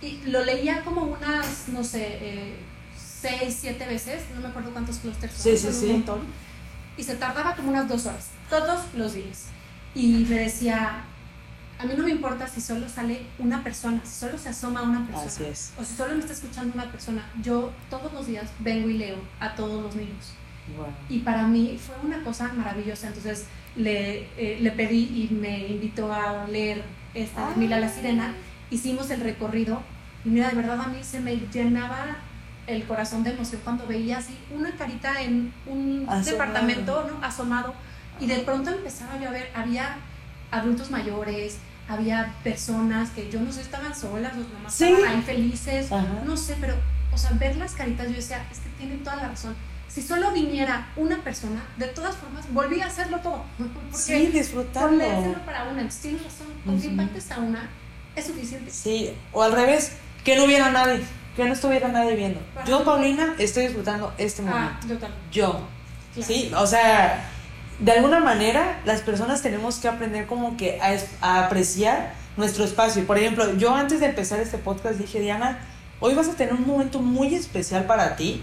y 0.02 0.18
lo 0.26 0.44
leía 0.44 0.82
como 0.84 1.02
unas, 1.02 1.68
no 1.68 1.82
sé, 1.82 2.54
6, 2.96 3.56
7 3.60 3.86
veces, 3.86 4.24
no 4.34 4.40
me 4.40 4.48
acuerdo 4.48 4.70
cuántos 4.72 4.98
clústeres 4.98 5.34
son, 5.34 5.42
Sí, 5.52 5.58
sí, 5.58 5.72
sí. 5.72 5.86
un 5.86 5.92
montón. 5.92 6.20
Y 6.96 7.02
se 7.02 7.16
tardaba 7.16 7.54
como 7.56 7.70
unas 7.70 7.88
dos 7.88 8.06
horas, 8.06 8.28
todos 8.48 8.80
los 8.94 9.14
días. 9.14 9.46
Y 9.94 10.26
me 10.28 10.40
decía, 10.40 11.04
a 11.78 11.84
mí 11.84 11.94
no 11.96 12.04
me 12.04 12.10
importa 12.10 12.46
si 12.48 12.60
solo 12.60 12.88
sale 12.88 13.22
una 13.38 13.62
persona, 13.62 14.00
si 14.04 14.12
solo 14.20 14.38
se 14.38 14.48
asoma 14.48 14.82
una 14.82 15.04
persona 15.06 15.26
Así 15.26 15.44
es. 15.44 15.72
o 15.78 15.84
si 15.84 15.94
solo 15.94 16.14
me 16.14 16.20
está 16.20 16.32
escuchando 16.32 16.72
una 16.74 16.90
persona, 16.90 17.28
yo 17.42 17.72
todos 17.90 18.12
los 18.12 18.26
días 18.26 18.50
vengo 18.60 18.88
y 18.88 18.94
leo 18.98 19.16
a 19.40 19.54
todos 19.54 19.82
los 19.82 19.94
niños. 19.94 20.32
Y 21.08 21.20
para 21.20 21.46
mí 21.46 21.78
fue 21.84 21.94
una 22.02 22.24
cosa 22.24 22.52
maravillosa. 22.52 23.06
Entonces 23.08 23.44
le, 23.76 24.22
eh, 24.36 24.58
le 24.60 24.70
pedí 24.72 25.28
y 25.30 25.34
me 25.34 25.68
invitó 25.68 26.12
a 26.12 26.46
leer 26.48 26.82
esta 27.14 27.50
de 27.50 27.56
Mila 27.56 27.78
la 27.78 27.88
Sirena. 27.88 28.34
Hicimos 28.70 29.10
el 29.10 29.20
recorrido 29.20 29.80
y 30.24 30.30
mira, 30.30 30.48
de 30.48 30.56
verdad 30.56 30.80
a 30.80 30.88
mí 30.88 31.04
se 31.04 31.20
me 31.20 31.36
llenaba 31.36 32.16
el 32.66 32.84
corazón 32.84 33.22
de 33.22 33.30
emoción 33.30 33.60
cuando 33.62 33.86
veía 33.86 34.18
así 34.18 34.36
una 34.52 34.72
carita 34.76 35.22
en 35.22 35.52
un 35.66 36.04
Asomado. 36.08 36.24
departamento 36.32 37.08
¿no? 37.12 37.24
asomado 37.24 37.72
y 38.18 38.26
de 38.26 38.38
pronto 38.40 38.70
empezaba 38.70 39.20
yo 39.20 39.28
a 39.28 39.32
ver, 39.32 39.52
había 39.54 39.98
adultos 40.50 40.90
mayores, 40.90 41.58
había 41.88 42.34
personas 42.42 43.10
que 43.10 43.30
yo 43.30 43.40
no 43.40 43.52
sé, 43.52 43.60
estaban 43.60 43.94
solas, 43.94 44.36
los 44.36 44.48
mamás 44.52 44.74
Sí. 44.74 44.84
estaban 44.84 45.16
ahí 45.18 45.22
felices, 45.22 45.92
Ajá. 45.92 46.06
no 46.24 46.36
sé, 46.36 46.56
pero, 46.60 46.74
o 47.12 47.18
sea, 47.18 47.30
ver 47.32 47.56
las 47.56 47.72
caritas, 47.72 48.08
yo 48.08 48.14
decía, 48.14 48.44
es 48.50 48.58
que 48.58 48.68
tienen 48.78 49.02
toda 49.04 49.16
la 49.16 49.28
razón. 49.28 49.54
Si 49.88 50.02
solo 50.02 50.32
viniera 50.32 50.88
una 50.96 51.22
persona, 51.22 51.62
de 51.78 51.86
todas 51.86 52.16
formas, 52.16 52.44
volví 52.52 52.80
a 52.80 52.86
hacerlo 52.86 53.18
todo. 53.20 53.44
Porque 53.58 53.96
Sí, 53.96 54.26
disfrutarlo. 54.26 54.96
leérselo 54.96 55.38
para 55.46 55.62
una, 55.64 55.82
entonces 55.82 56.00
tienes 56.02 56.22
razón, 56.24 56.46
con 56.64 56.80
que 56.80 56.86
impactes 56.88 57.30
a 57.30 57.38
una, 57.38 57.68
es 58.14 58.26
suficiente. 58.26 58.70
Sí, 58.70 59.12
o 59.32 59.42
al 59.42 59.52
revés, 59.52 59.92
que 60.24 60.36
no 60.36 60.44
hubiera 60.44 60.70
nadie, 60.70 61.02
que 61.36 61.44
no 61.44 61.52
estuviera 61.52 61.88
nadie 61.88 62.16
viendo. 62.16 62.40
Para 62.54 62.66
Yo, 62.66 62.84
Paulina, 62.84 63.34
estoy 63.38 63.64
disfrutando 63.68 64.12
este 64.18 64.42
momento. 64.42 64.70
Ah, 64.74 64.80
yo 64.88 64.98
también. 64.98 65.22
Yo. 65.30 65.50
Claro. 66.14 66.26
Sí, 66.26 66.50
o 66.56 66.66
sea, 66.66 67.30
de 67.78 67.92
alguna 67.92 68.20
manera 68.20 68.80
las 68.84 69.00
personas 69.02 69.42
tenemos 69.42 69.76
que 69.78 69.88
aprender 69.88 70.26
como 70.26 70.56
que 70.56 70.80
a, 70.80 70.96
a 71.20 71.46
apreciar 71.46 72.14
nuestro 72.36 72.64
espacio. 72.64 73.06
Por 73.06 73.18
ejemplo, 73.18 73.56
yo 73.56 73.74
antes 73.74 74.00
de 74.00 74.06
empezar 74.06 74.40
este 74.40 74.58
podcast 74.58 74.98
dije, 74.98 75.20
Diana, 75.20 75.58
hoy 76.00 76.14
vas 76.14 76.28
a 76.28 76.32
tener 76.32 76.54
un 76.54 76.66
momento 76.66 77.00
muy 77.00 77.34
especial 77.34 77.84
para 77.84 78.16
ti 78.16 78.42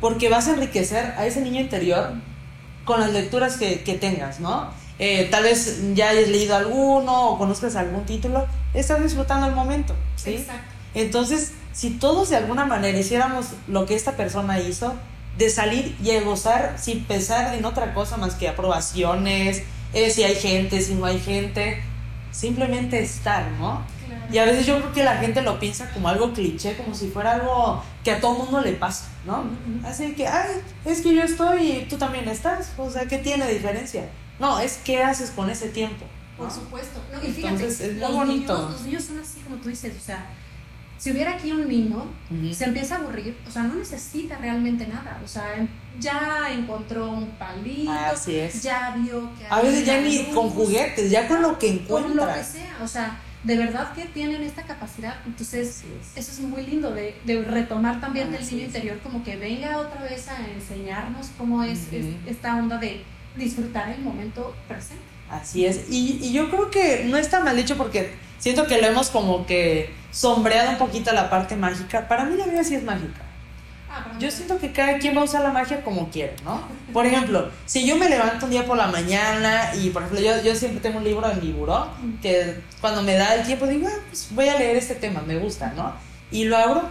porque 0.00 0.28
vas 0.28 0.48
a 0.48 0.52
enriquecer 0.54 1.14
a 1.16 1.26
ese 1.26 1.40
niño 1.40 1.60
interior 1.60 2.12
con 2.84 3.00
las 3.00 3.12
lecturas 3.12 3.56
que, 3.56 3.82
que 3.82 3.94
tengas, 3.94 4.40
¿no? 4.40 4.70
Eh, 4.98 5.28
tal 5.30 5.44
vez 5.44 5.94
ya 5.94 6.10
hayas 6.10 6.28
leído 6.28 6.56
alguno 6.56 7.30
o 7.30 7.38
conozcas 7.38 7.76
algún 7.76 8.04
título, 8.04 8.46
estás 8.74 9.02
disfrutando 9.02 9.46
el 9.46 9.54
momento, 9.54 9.94
¿sí? 10.16 10.34
Exacto. 10.34 10.74
Entonces, 10.94 11.52
si 11.72 11.90
todos 11.90 12.30
de 12.30 12.36
alguna 12.36 12.66
manera 12.66 12.98
hiciéramos 12.98 13.46
lo 13.68 13.86
que 13.86 13.94
esta 13.94 14.12
persona 14.12 14.60
hizo, 14.60 14.94
de 15.40 15.48
salir 15.48 15.96
y 16.02 16.04
de 16.04 16.20
gozar 16.20 16.76
sin 16.78 17.04
pensar 17.04 17.54
en 17.54 17.64
otra 17.64 17.94
cosa 17.94 18.18
más 18.18 18.34
que 18.34 18.46
aprobaciones, 18.46 19.62
eh, 19.94 20.10
si 20.10 20.22
hay 20.22 20.34
gente, 20.34 20.82
si 20.82 20.94
no 20.94 21.06
hay 21.06 21.18
gente, 21.18 21.82
simplemente 22.30 23.00
estar, 23.00 23.50
¿no? 23.52 23.82
Claro. 24.06 24.26
Y 24.30 24.36
a 24.36 24.44
veces 24.44 24.66
yo 24.66 24.78
creo 24.78 24.92
que 24.92 25.02
la 25.02 25.16
gente 25.16 25.40
lo 25.40 25.58
piensa 25.58 25.90
como 25.92 26.10
algo 26.10 26.34
cliché, 26.34 26.76
como 26.76 26.94
si 26.94 27.08
fuera 27.08 27.36
algo 27.36 27.82
que 28.04 28.10
a 28.10 28.20
todo 28.20 28.34
mundo 28.34 28.60
le 28.60 28.72
pasa, 28.72 29.06
¿no? 29.24 29.44
Así 29.82 30.12
que, 30.12 30.28
ay, 30.28 30.60
es 30.84 31.00
que 31.00 31.14
yo 31.14 31.22
estoy 31.22 31.70
y 31.70 31.86
tú 31.88 31.96
también 31.96 32.28
estás, 32.28 32.72
o 32.76 32.90
sea, 32.90 33.06
¿qué 33.06 33.16
tiene 33.16 33.50
diferencia? 33.50 34.10
No, 34.38 34.60
es 34.60 34.78
qué 34.84 35.02
haces 35.02 35.30
con 35.30 35.48
ese 35.48 35.70
tiempo. 35.70 36.04
Por 36.36 36.48
¿no? 36.48 36.54
supuesto. 36.54 37.00
No, 37.10 37.18
y 37.26 37.32
fíjate, 37.32 37.54
Entonces, 37.54 37.80
es 37.80 37.92
muy 37.92 38.00
los, 38.00 38.12
bonito. 38.12 38.54
Niños, 38.58 38.72
los 38.72 38.82
niños 38.82 39.04
son 39.04 39.18
así 39.20 39.40
como 39.40 39.56
tú 39.56 39.70
dices, 39.70 39.94
o 39.98 40.04
sea, 40.04 40.26
si 41.00 41.10
hubiera 41.12 41.32
aquí 41.32 41.50
un 41.50 41.66
niño, 41.66 42.04
se 42.54 42.64
empieza 42.66 42.96
a 42.96 42.98
aburrir, 42.98 43.34
o 43.48 43.50
sea, 43.50 43.62
no 43.62 43.74
necesita 43.74 44.36
realmente 44.36 44.86
nada, 44.86 45.18
o 45.24 45.26
sea, 45.26 45.54
em- 45.56 45.66
ya 45.98 46.48
encontró 46.52 47.10
un 47.10 47.30
palito, 47.38 47.90
Así 47.90 48.36
es. 48.36 48.62
ya 48.62 48.94
vio 48.96 49.30
que 49.38 49.46
A 49.48 49.62
veces 49.62 49.86
ya 49.86 49.98
ni 50.00 50.18
luz, 50.18 50.34
con 50.34 50.50
juguetes, 50.50 51.10
ya 51.10 51.26
con 51.26 51.40
lo 51.40 51.58
que 51.58 51.84
con 51.86 52.14
lo 52.16 52.26
que 52.26 52.44
sea, 52.44 52.76
o 52.82 52.86
sea, 52.86 53.18
de 53.44 53.56
verdad 53.56 53.94
que 53.94 54.04
tienen 54.04 54.42
esta 54.42 54.62
capacidad, 54.64 55.16
entonces 55.26 55.82
es. 56.00 56.16
eso 56.16 56.32
es 56.32 56.40
muy 56.40 56.66
lindo 56.66 56.90
de, 56.92 57.16
de 57.24 57.42
retomar 57.44 57.98
también 57.98 58.30
del 58.30 58.42
niño 58.44 58.58
es. 58.60 58.66
interior, 58.66 58.98
como 59.02 59.24
que 59.24 59.36
venga 59.36 59.78
otra 59.78 60.02
vez 60.02 60.28
a 60.28 60.36
enseñarnos 60.54 61.30
cómo 61.38 61.62
es, 61.64 61.90
es 61.92 62.04
esta 62.26 62.56
onda 62.56 62.76
de 62.76 63.02
disfrutar 63.36 63.88
el 63.88 64.02
momento 64.02 64.54
presente. 64.68 65.02
Así 65.30 65.64
es. 65.64 65.86
Y, 65.90 66.18
y 66.22 66.32
yo 66.34 66.50
creo 66.50 66.70
que 66.70 67.04
no 67.08 67.16
está 67.16 67.40
mal 67.40 67.56
dicho 67.56 67.76
porque 67.78 68.12
siento 68.40 68.66
que 68.66 68.80
lo 68.80 68.88
hemos 68.88 69.10
como 69.10 69.46
que 69.46 69.94
sombreado 70.10 70.70
un 70.70 70.78
poquito 70.78 71.12
la 71.12 71.30
parte 71.30 71.54
mágica. 71.54 72.08
Para 72.08 72.24
mí 72.24 72.36
la 72.36 72.46
vida 72.46 72.64
sí 72.64 72.74
es 72.74 72.82
mágica. 72.82 73.22
Ah, 73.92 74.06
Yo 74.20 74.30
siento 74.30 74.58
que 74.58 74.72
cada 74.72 74.98
quien 74.98 75.16
va 75.16 75.22
a 75.22 75.24
usar 75.24 75.42
la 75.42 75.50
magia 75.50 75.82
como 75.82 76.10
quiere, 76.10 76.36
¿no? 76.44 76.62
Por 76.92 77.06
ejemplo, 77.06 77.50
si 77.66 77.84
yo 77.86 77.96
me 77.96 78.08
levanto 78.08 78.46
un 78.46 78.52
día 78.52 78.64
por 78.64 78.76
la 78.76 78.86
mañana 78.86 79.72
y, 79.74 79.90
por 79.90 80.02
ejemplo, 80.02 80.24
yo, 80.24 80.42
yo 80.42 80.54
siempre 80.54 80.80
tengo 80.80 80.98
un 80.98 81.04
libro 81.04 81.28
en 81.28 81.40
mi 81.40 81.52
buró 81.52 81.88
que 82.22 82.60
cuando 82.80 83.02
me 83.02 83.14
da 83.14 83.34
el 83.34 83.44
tiempo 83.44 83.66
digo, 83.66 83.88
ah, 83.88 83.98
pues 84.08 84.28
voy 84.30 84.48
a 84.48 84.56
leer 84.56 84.76
este 84.76 84.94
tema, 84.94 85.22
me 85.26 85.38
gusta, 85.38 85.72
¿no? 85.76 85.92
Y 86.30 86.44
lo 86.44 86.56
abro. 86.56 86.82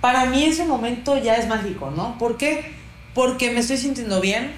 Para 0.00 0.24
mí 0.26 0.44
ese 0.44 0.64
momento 0.64 1.16
ya 1.18 1.36
es 1.36 1.46
mágico, 1.46 1.92
¿no? 1.92 2.18
¿Por 2.18 2.36
qué? 2.36 2.72
Porque 3.14 3.50
me 3.52 3.60
estoy 3.60 3.76
sintiendo 3.76 4.20
bien, 4.20 4.52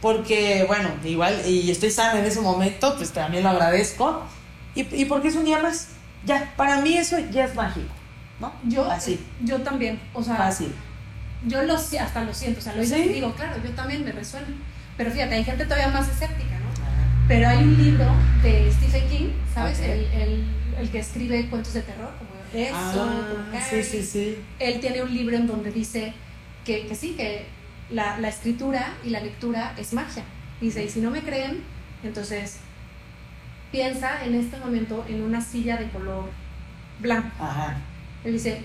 porque, 0.00 0.64
bueno, 0.68 0.90
igual, 1.04 1.42
y 1.46 1.70
estoy 1.70 1.90
sana 1.90 2.20
en 2.20 2.24
ese 2.26 2.40
momento, 2.40 2.94
pues 2.96 3.10
también 3.10 3.42
lo 3.42 3.48
agradezco. 3.50 4.22
Y, 4.74 4.82
y 5.02 5.04
porque 5.06 5.28
es 5.28 5.36
un 5.36 5.44
día 5.44 5.58
más. 5.58 5.88
Ya, 6.24 6.52
para 6.56 6.80
mí 6.80 6.96
eso 6.96 7.18
ya 7.30 7.44
es 7.46 7.54
mágico, 7.54 7.92
¿no? 8.40 8.52
Yo, 8.64 8.88
Así, 8.90 9.18
yo 9.42 9.60
también, 9.62 9.98
o 10.14 10.22
sea, 10.22 10.36
fácil. 10.36 10.72
yo 11.46 11.62
lo, 11.64 11.74
hasta 11.74 12.22
lo 12.24 12.32
siento, 12.32 12.60
o 12.60 12.62
sea, 12.62 12.74
lo 12.76 12.82
hice 12.82 12.94
¿Sí? 12.96 13.02
y 13.02 13.12
digo, 13.14 13.34
claro, 13.34 13.60
yo 13.62 13.70
también 13.70 14.04
me 14.04 14.12
resuena. 14.12 14.46
Pero 14.96 15.10
fíjate, 15.10 15.34
hay 15.34 15.44
gente 15.44 15.64
todavía 15.64 15.88
más 15.88 16.08
escéptica, 16.08 16.58
¿no? 16.60 16.70
Pero 17.26 17.48
hay 17.48 17.58
un 17.58 17.76
libro 17.76 18.06
de 18.42 18.70
Stephen 18.72 19.08
King, 19.08 19.28
¿sabes? 19.52 19.78
Ok. 19.78 19.84
El, 19.84 20.04
el, 20.20 20.44
el 20.78 20.90
que 20.90 20.98
escribe 21.00 21.48
cuentos 21.48 21.72
de 21.74 21.82
terror, 21.82 22.12
como 22.18 22.30
eso, 22.54 22.76
como 22.98 23.56
Ah, 23.58 23.60
sí, 23.68 23.82
sí, 23.82 24.02
sí. 24.04 24.38
Él 24.58 24.80
tiene 24.80 25.02
un 25.02 25.12
libro 25.12 25.36
en 25.36 25.46
donde 25.46 25.70
dice 25.72 26.12
que, 26.64 26.86
que 26.86 26.94
sí, 26.94 27.14
que 27.16 27.46
la, 27.90 28.18
la 28.18 28.28
escritura 28.28 28.94
y 29.04 29.10
la 29.10 29.20
lectura 29.20 29.74
es 29.76 29.92
magia. 29.92 30.22
Dice, 30.60 30.84
y 30.84 30.88
si 30.88 31.00
no 31.00 31.10
me 31.10 31.20
creen, 31.22 31.62
entonces 32.04 32.58
piensa 33.72 34.24
en 34.24 34.34
este 34.36 34.58
momento 34.58 35.04
en 35.08 35.22
una 35.22 35.40
silla 35.40 35.76
de 35.78 35.88
color 35.88 36.26
blanco. 37.00 37.30
Ajá. 37.40 37.78
Él 38.22 38.34
dice, 38.34 38.62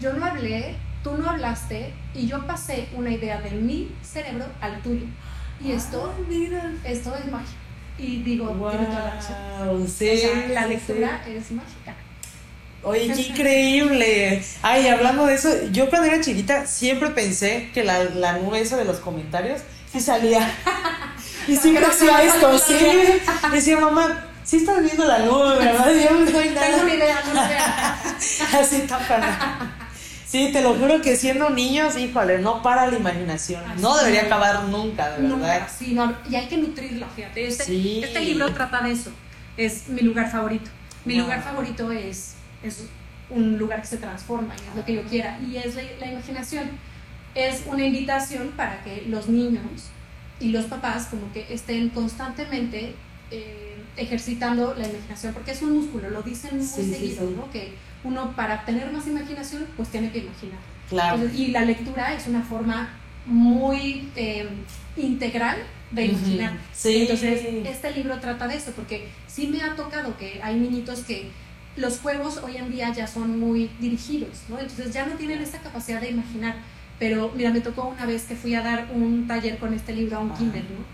yo 0.00 0.12
no 0.12 0.26
hablé, 0.26 0.76
tú 1.02 1.16
no 1.16 1.30
hablaste, 1.30 1.94
y 2.14 2.26
yo 2.26 2.46
pasé 2.46 2.88
una 2.94 3.10
idea 3.10 3.40
de 3.40 3.52
mi 3.52 3.90
cerebro 4.02 4.46
al 4.60 4.82
tuyo. 4.82 5.06
Y 5.64 5.72
esto, 5.72 6.12
Ay, 6.18 6.24
mira. 6.28 6.72
esto 6.84 7.14
es 7.16 7.30
magia. 7.30 7.56
Y 7.98 8.22
digo, 8.22 8.48
tiene 8.70 8.86
toda 8.86 9.04
la 9.04 9.14
razón. 9.14 9.36
Wow, 9.66 9.86
sí. 9.86 10.10
O 10.10 10.16
sea, 10.18 10.48
la 10.48 10.62
sí, 10.64 10.68
lectura 10.70 11.24
es 11.26 11.52
mágica. 11.52 11.94
Oye, 12.82 13.12
qué 13.14 13.22
increíble. 13.28 14.44
Ay, 14.62 14.88
hablando 14.88 15.26
de 15.26 15.34
eso, 15.34 15.48
yo 15.70 15.88
cuando 15.88 16.08
era 16.08 16.20
chiquita 16.20 16.66
siempre 16.66 17.10
pensé 17.10 17.70
que 17.72 17.84
la, 17.84 18.02
la 18.04 18.38
nube 18.38 18.60
esa 18.60 18.76
de 18.76 18.84
los 18.84 18.98
comentarios 18.98 19.62
sí 19.90 20.00
salía. 20.00 20.50
Y 21.48 21.56
siempre 21.56 21.84
hacía 21.84 22.22
esto, 22.22 22.56
sí. 22.56 22.74
Decía, 23.52 23.76
mamá, 23.76 24.26
sí 24.44 24.56
estás 24.58 24.82
viendo 24.82 25.04
la 25.04 25.20
nube, 25.20 25.56
¿verdad? 25.58 25.92
Yo 25.94 26.18
no 26.20 26.30
soy 26.30 26.48
nada. 26.50 26.66
Tengo 26.76 26.88
idea, 26.94 27.22
no 27.32 27.46
sé. 27.46 28.56
Así 28.58 28.80
tapada. 28.86 29.78
Sí, 30.26 30.50
te 30.52 30.62
lo 30.62 30.74
juro 30.74 31.02
que 31.02 31.16
siendo 31.16 31.50
niños, 31.50 31.96
híjole, 31.98 32.38
no 32.38 32.62
para 32.62 32.86
la 32.86 32.96
imaginación. 32.96 33.62
No 33.80 33.96
debería 33.98 34.22
acabar 34.22 34.62
nunca, 34.64 35.10
de 35.10 35.22
verdad. 35.22 35.36
Nunca, 35.36 35.68
sí, 35.68 35.92
no, 35.92 36.14
y 36.30 36.36
hay 36.36 36.46
que 36.48 36.56
nutrirla, 36.56 37.06
fíjate. 37.14 37.46
Este, 37.46 37.64
Sí. 37.64 38.00
este 38.02 38.20
libro 38.20 38.50
trata 38.54 38.80
de 38.80 38.92
eso. 38.92 39.10
Es 39.58 39.88
mi 39.88 40.00
lugar 40.00 40.30
favorito. 40.30 40.70
Mi 41.04 41.16
lugar 41.16 41.42
favorito 41.42 41.90
es, 41.92 42.34
es 42.62 42.84
un 43.28 43.58
lugar 43.58 43.82
que 43.82 43.88
se 43.88 43.98
transforma 43.98 44.54
y 44.54 44.70
es 44.70 44.76
lo 44.76 44.84
que 44.86 44.94
yo 44.94 45.02
quiera. 45.02 45.38
Y 45.46 45.56
es 45.56 45.74
la, 45.74 45.82
la 46.00 46.06
imaginación. 46.12 46.70
Es 47.34 47.62
una 47.66 47.84
invitación 47.84 48.52
para 48.56 48.82
que 48.84 49.04
los 49.08 49.28
niños 49.28 49.90
y 50.40 50.48
los 50.48 50.64
papás 50.66 51.06
como 51.10 51.30
que 51.32 51.46
estén 51.52 51.90
constantemente 51.90 52.94
eh, 53.30 53.71
ejercitando 53.96 54.74
la 54.74 54.88
imaginación, 54.88 55.34
porque 55.34 55.52
es 55.52 55.62
un 55.62 55.76
músculo, 55.78 56.10
lo 56.10 56.22
dicen 56.22 56.56
muy 56.56 56.66
Sí, 56.66 56.90
seguido, 56.90 57.28
sí. 57.28 57.34
¿no? 57.36 57.50
Que 57.50 57.74
uno 58.04 58.34
para 58.34 58.64
tener 58.64 58.90
más 58.92 59.06
imaginación, 59.06 59.66
pues 59.76 59.88
tiene 59.90 60.10
que 60.10 60.18
imaginar. 60.18 60.58
Claro. 60.88 61.16
Entonces, 61.16 61.38
y 61.38 61.46
la 61.48 61.64
lectura 61.64 62.14
es 62.14 62.26
una 62.26 62.42
forma 62.42 62.90
muy 63.26 64.08
eh, 64.16 64.48
integral 64.96 65.58
de 65.90 66.06
imaginar. 66.06 66.54
Sí. 66.72 67.02
Entonces, 67.02 67.40
este 67.64 67.90
libro 67.92 68.18
trata 68.18 68.48
de 68.48 68.56
eso, 68.56 68.72
porque 68.72 69.08
sí 69.26 69.46
me 69.48 69.62
ha 69.62 69.76
tocado 69.76 70.16
que 70.16 70.40
hay 70.42 70.58
niñitos 70.58 71.00
que 71.00 71.30
los 71.76 72.00
juegos 72.00 72.38
hoy 72.38 72.56
en 72.56 72.70
día 72.70 72.92
ya 72.92 73.06
son 73.06 73.38
muy 73.38 73.70
dirigidos, 73.80 74.42
¿no? 74.48 74.58
Entonces 74.58 74.92
ya 74.92 75.06
no 75.06 75.14
tienen 75.14 75.40
esa 75.40 75.58
capacidad 75.58 76.00
de 76.00 76.10
imaginar. 76.10 76.56
Pero 76.98 77.32
mira, 77.34 77.50
me 77.50 77.60
tocó 77.60 77.88
una 77.88 78.06
vez 78.06 78.24
que 78.24 78.34
fui 78.36 78.54
a 78.54 78.62
dar 78.62 78.88
un 78.94 79.26
taller 79.26 79.58
con 79.58 79.72
este 79.74 79.92
libro 79.94 80.18
a 80.18 80.20
un 80.20 80.30
kinder, 80.34 80.62
¿no? 80.64 80.84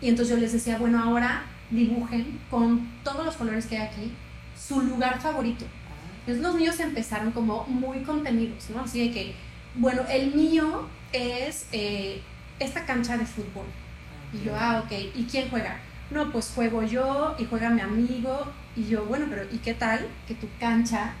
Y 0.00 0.08
entonces 0.08 0.34
yo 0.34 0.40
les 0.40 0.52
decía, 0.52 0.78
bueno, 0.78 1.02
ahora 1.02 1.44
dibujen 1.70 2.40
con 2.50 2.88
todos 3.04 3.24
los 3.24 3.36
colores 3.36 3.66
que 3.66 3.78
hay 3.78 3.86
aquí 3.86 4.12
su 4.58 4.80
lugar 4.80 5.20
favorito. 5.20 5.64
Entonces 6.20 6.42
los 6.42 6.56
niños 6.56 6.78
empezaron 6.80 7.30
como 7.32 7.64
muy 7.64 8.00
contenidos, 8.02 8.70
¿no? 8.70 8.82
Así 8.82 9.08
de 9.08 9.14
que, 9.14 9.34
bueno, 9.74 10.02
el 10.10 10.34
mío 10.34 10.88
es 11.12 11.66
eh, 11.72 12.20
esta 12.58 12.84
cancha 12.84 13.16
de 13.16 13.24
fútbol. 13.24 13.64
Y 14.32 14.44
yo, 14.44 14.52
ah, 14.54 14.82
ok, 14.84 14.92
¿y 15.14 15.24
quién 15.24 15.48
juega? 15.48 15.80
No, 16.10 16.30
pues 16.30 16.52
juego 16.54 16.82
yo 16.82 17.34
y 17.38 17.44
juega 17.44 17.70
mi 17.70 17.80
amigo. 17.80 18.46
Y 18.76 18.88
yo, 18.88 19.04
bueno, 19.06 19.26
pero 19.30 19.44
¿y 19.50 19.58
qué 19.58 19.74
tal 19.74 20.06
que 20.26 20.34
tu 20.34 20.48
cancha 20.60 21.12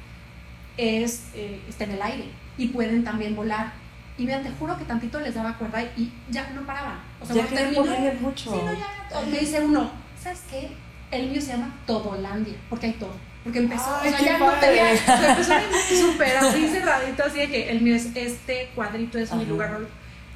es, 0.76 1.30
eh, 1.34 1.62
está 1.68 1.84
en 1.84 1.92
el 1.92 2.02
aire? 2.02 2.28
Y 2.58 2.68
pueden 2.68 3.04
también 3.04 3.34
volar. 3.34 3.72
Y 4.18 4.24
mira, 4.24 4.42
te 4.42 4.50
juro 4.50 4.76
que 4.76 4.84
tantito 4.84 5.20
les 5.20 5.34
daba 5.34 5.56
cuerda 5.56 5.82
y 5.96 6.12
ya 6.30 6.50
no 6.50 6.66
paraban. 6.66 6.98
O 7.20 7.26
sea, 7.26 7.36
ya 7.36 7.46
terminó, 7.46 7.84
mucho. 8.20 8.50
Sí, 8.50 8.58
no, 8.62 8.72
ya. 8.74 9.30
Me 9.30 9.38
dice 9.38 9.60
uno, 9.60 9.90
¿sabes 10.22 10.40
qué? 10.50 10.70
El 11.10 11.30
mío 11.30 11.40
se 11.40 11.48
llama 11.48 11.74
Todolandia, 11.86 12.54
porque 12.68 12.86
hay 12.86 12.92
todo. 12.94 13.14
Porque 13.44 13.60
empezó, 13.60 13.96
Ay, 14.02 14.12
o 14.12 14.16
sea, 14.16 14.26
ya 14.26 14.38
no 14.38 14.50
tenía, 14.52 14.92
o 14.92 14.96
sea, 14.96 15.30
empezó 15.30 15.54
súper 16.12 16.36
así 16.36 16.68
cerradito, 16.68 17.24
así 17.24 17.38
de 17.38 17.48
que 17.48 17.70
el 17.70 17.80
mío 17.80 17.94
es 17.96 18.06
este 18.14 18.70
cuadrito, 18.74 19.18
es 19.18 19.32
mi 19.32 19.46
lugar. 19.46 19.78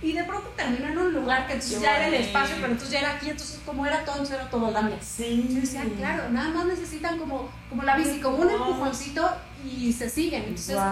Y 0.00 0.14
de 0.14 0.24
pronto 0.24 0.48
terminó 0.56 0.88
en 0.88 0.98
un 0.98 1.12
lugar 1.14 1.46
que 1.46 1.52
entonces 1.52 1.80
ya 1.80 1.96
era 1.98 2.08
el 2.08 2.14
espacio, 2.14 2.56
pero 2.56 2.72
entonces 2.72 2.90
ya 2.90 3.00
era 3.00 3.12
aquí, 3.12 3.30
entonces 3.30 3.60
como 3.64 3.86
era 3.86 3.98
todo, 4.04 4.14
entonces 4.16 4.36
era 4.36 4.50
Todolandia. 4.50 4.96
Sí. 5.00 5.46
Yo 5.48 5.60
decía, 5.60 5.84
claro, 5.96 6.28
nada 6.30 6.48
más 6.48 6.66
necesitan 6.66 7.18
como, 7.18 7.48
como 7.68 7.82
la 7.84 7.96
bici, 7.96 8.18
como 8.18 8.38
un 8.38 8.50
empujoncito 8.50 9.30
y 9.64 9.92
se 9.92 10.08
siguen. 10.10 10.42
Entonces, 10.44 10.74
Wow. 10.74 10.84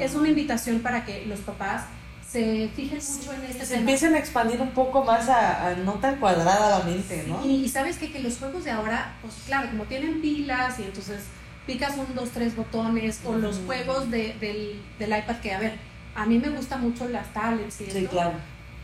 es 0.00 0.14
una 0.14 0.28
invitación 0.30 0.80
para 0.80 1.04
que 1.04 1.26
los 1.26 1.40
papás 1.40 1.84
se 2.30 2.68
fijen 2.74 2.98
mucho 2.98 3.32
en 3.32 3.42
este 3.44 3.60
Se 3.60 3.66
tema. 3.68 3.80
empiezan 3.80 4.14
a 4.14 4.18
expandir 4.18 4.60
un 4.60 4.70
poco 4.70 5.04
más 5.04 5.28
a, 5.28 5.68
a 5.68 5.74
no 5.76 5.94
tan 5.94 6.16
cuadrada 6.16 6.78
la 6.78 6.84
mente, 6.84 7.24
¿no? 7.28 7.44
Y, 7.46 7.64
y 7.64 7.68
sabes 7.68 7.96
que, 7.98 8.10
que 8.12 8.18
los 8.20 8.36
juegos 8.38 8.64
de 8.64 8.70
ahora, 8.72 9.14
pues 9.22 9.34
claro, 9.46 9.68
como 9.70 9.84
tienen 9.84 10.20
pilas 10.20 10.78
y 10.80 10.82
entonces 10.82 11.20
picas 11.66 11.96
un, 11.96 12.14
dos, 12.14 12.30
tres 12.30 12.54
botones, 12.56 13.20
o 13.24 13.32
los 13.36 13.56
Ujú. 13.58 13.66
juegos 13.66 14.10
de- 14.10 14.34
del, 14.40 14.80
del 14.98 15.10
iPad 15.18 15.36
que, 15.40 15.52
a 15.52 15.58
ver, 15.60 15.74
a 16.14 16.26
mí 16.26 16.38
me 16.38 16.48
gustan 16.50 16.80
mucho 16.82 17.08
las 17.08 17.32
tablets 17.32 17.80
y 17.80 17.86
Sí, 17.90 17.98
esto, 17.98 18.10
claro. 18.10 18.32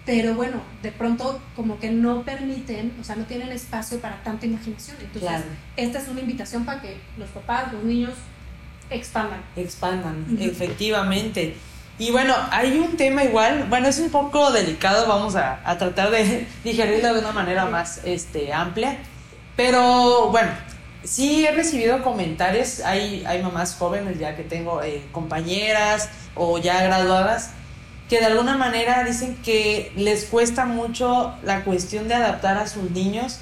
pero 0.07 0.35
bueno, 0.35 0.61
de 0.83 0.93
pronto 0.93 1.41
como 1.57 1.79
que 1.79 1.91
no 1.91 2.23
permiten, 2.23 2.93
o 3.01 3.05
sea, 3.05 3.17
no 3.17 3.25
tienen 3.25 3.51
espacio 3.51 4.01
para 4.01 4.23
tanta 4.23 4.47
imaginación. 4.47 4.97
Entonces, 5.01 5.23
Claro. 5.23 5.45
esta 5.77 5.99
es 6.01 6.09
una 6.09 6.21
invitación 6.21 6.65
para 6.65 6.81
que 6.81 6.97
los 7.19 7.29
papás, 7.31 7.73
los 7.73 7.83
niños 7.85 8.15
expandan. 8.91 9.41
Expandan, 9.57 10.27
efectivamente. 10.41 11.57
Y 12.03 12.11
bueno, 12.11 12.35
hay 12.51 12.81
un 12.81 12.97
tema 12.97 13.23
igual, 13.23 13.67
bueno, 13.69 13.87
es 13.87 14.01
un 14.01 14.11
poco 14.11 14.51
delicado, 14.51 15.07
vamos 15.07 15.37
a, 15.37 15.61
a 15.65 15.79
tratar 15.79 16.11
de 16.11 16.49
digerirlo 16.65 17.15
de 17.15 17.21
una 17.21 17.31
manera 17.31 17.67
más 17.67 18.01
este, 18.03 18.53
amplia, 18.53 18.99
pero 19.55 20.29
bueno, 20.33 20.51
sí 21.05 21.47
he 21.47 21.53
recibido 21.53 22.03
comentarios, 22.03 22.81
hay, 22.81 23.25
hay 23.25 23.41
mamás 23.41 23.77
jóvenes 23.77 24.19
ya 24.19 24.35
que 24.35 24.43
tengo 24.43 24.83
eh, 24.83 25.05
compañeras 25.13 26.09
o 26.35 26.59
ya 26.59 26.83
graduadas, 26.83 27.51
que 28.09 28.19
de 28.19 28.27
alguna 28.27 28.57
manera 28.57 29.05
dicen 29.05 29.37
que 29.37 29.93
les 29.95 30.25
cuesta 30.25 30.65
mucho 30.65 31.33
la 31.45 31.63
cuestión 31.63 32.09
de 32.09 32.15
adaptar 32.15 32.59
a 32.59 32.67
sus 32.67 32.91
niños 32.91 33.39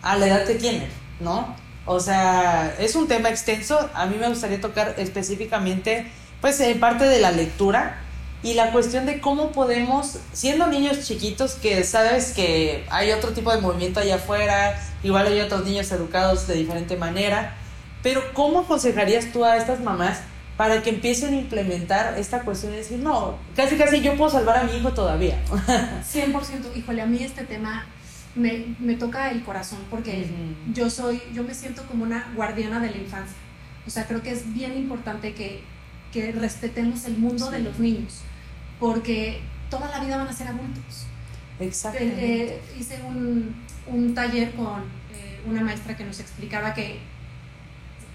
a 0.00 0.16
la 0.16 0.28
edad 0.28 0.46
que 0.46 0.54
tienen, 0.54 0.88
¿no? 1.20 1.54
O 1.84 2.00
sea, 2.00 2.74
es 2.78 2.94
un 2.94 3.06
tema 3.06 3.28
extenso. 3.30 3.90
A 3.94 4.06
mí 4.06 4.16
me 4.18 4.28
gustaría 4.28 4.60
tocar 4.60 4.94
específicamente, 4.98 6.06
pues, 6.40 6.60
en 6.60 6.78
parte 6.80 7.04
de 7.04 7.20
la 7.20 7.30
lectura 7.32 8.00
y 8.42 8.54
la 8.54 8.70
cuestión 8.70 9.06
de 9.06 9.20
cómo 9.20 9.50
podemos, 9.50 10.18
siendo 10.32 10.68
niños 10.68 11.04
chiquitos, 11.04 11.54
que 11.54 11.82
sabes 11.84 12.32
que 12.32 12.84
hay 12.90 13.10
otro 13.10 13.30
tipo 13.30 13.52
de 13.52 13.60
movimiento 13.60 14.00
allá 14.00 14.16
afuera, 14.16 14.80
igual 15.02 15.26
hay 15.26 15.40
otros 15.40 15.64
niños 15.64 15.90
educados 15.90 16.46
de 16.46 16.54
diferente 16.54 16.96
manera, 16.96 17.56
pero 18.02 18.22
¿cómo 18.32 18.60
aconsejarías 18.60 19.32
tú 19.32 19.44
a 19.44 19.56
estas 19.56 19.80
mamás 19.80 20.20
para 20.56 20.82
que 20.82 20.90
empiecen 20.90 21.34
a 21.34 21.36
implementar 21.36 22.16
esta 22.16 22.42
cuestión 22.42 22.72
de 22.72 22.78
decir, 22.78 22.98
no, 22.98 23.36
casi 23.56 23.76
casi 23.76 24.00
yo 24.00 24.16
puedo 24.16 24.30
salvar 24.30 24.58
a 24.58 24.62
mi 24.64 24.76
hijo 24.76 24.92
todavía? 24.92 25.36
100%, 25.48 26.76
híjole, 26.76 27.02
a 27.02 27.06
mí 27.06 27.22
este 27.22 27.44
tema 27.44 27.86
me, 28.36 28.66
me 28.78 28.94
toca 28.94 29.30
el 29.32 29.42
corazón 29.42 29.80
porque 29.90 30.22
Ujú. 30.30 30.72
yo 30.74 30.90
soy, 30.90 31.20
yo 31.34 31.42
me 31.42 31.54
siento 31.54 31.82
como 31.86 32.04
una 32.04 32.32
guardiana 32.36 32.78
de 32.78 32.90
la 32.90 32.96
infancia. 32.98 33.36
O 33.84 33.90
sea, 33.90 34.06
creo 34.06 34.22
que 34.22 34.30
es 34.30 34.52
bien 34.54 34.76
importante 34.76 35.34
que, 35.34 35.62
que 36.12 36.32
respetemos 36.32 37.04
el 37.04 37.18
mundo 37.18 37.46
Sí. 37.46 37.52
de 37.52 37.60
los 37.60 37.78
niños, 37.78 38.20
porque 38.80 39.40
toda 39.70 39.88
la 39.90 40.04
vida 40.04 40.16
van 40.16 40.28
a 40.28 40.32
ser 40.32 40.48
adultos. 40.48 41.06
Exactamente. 41.60 42.24
Eh, 42.24 42.48
eh, 42.54 42.62
hice 42.78 43.00
un, 43.06 43.54
un 43.86 44.14
taller 44.14 44.52
con 44.54 44.80
eh, 45.12 45.40
una 45.46 45.60
maestra 45.62 45.96
que 45.96 46.04
nos 46.04 46.20
explicaba 46.20 46.72
que, 46.74 47.00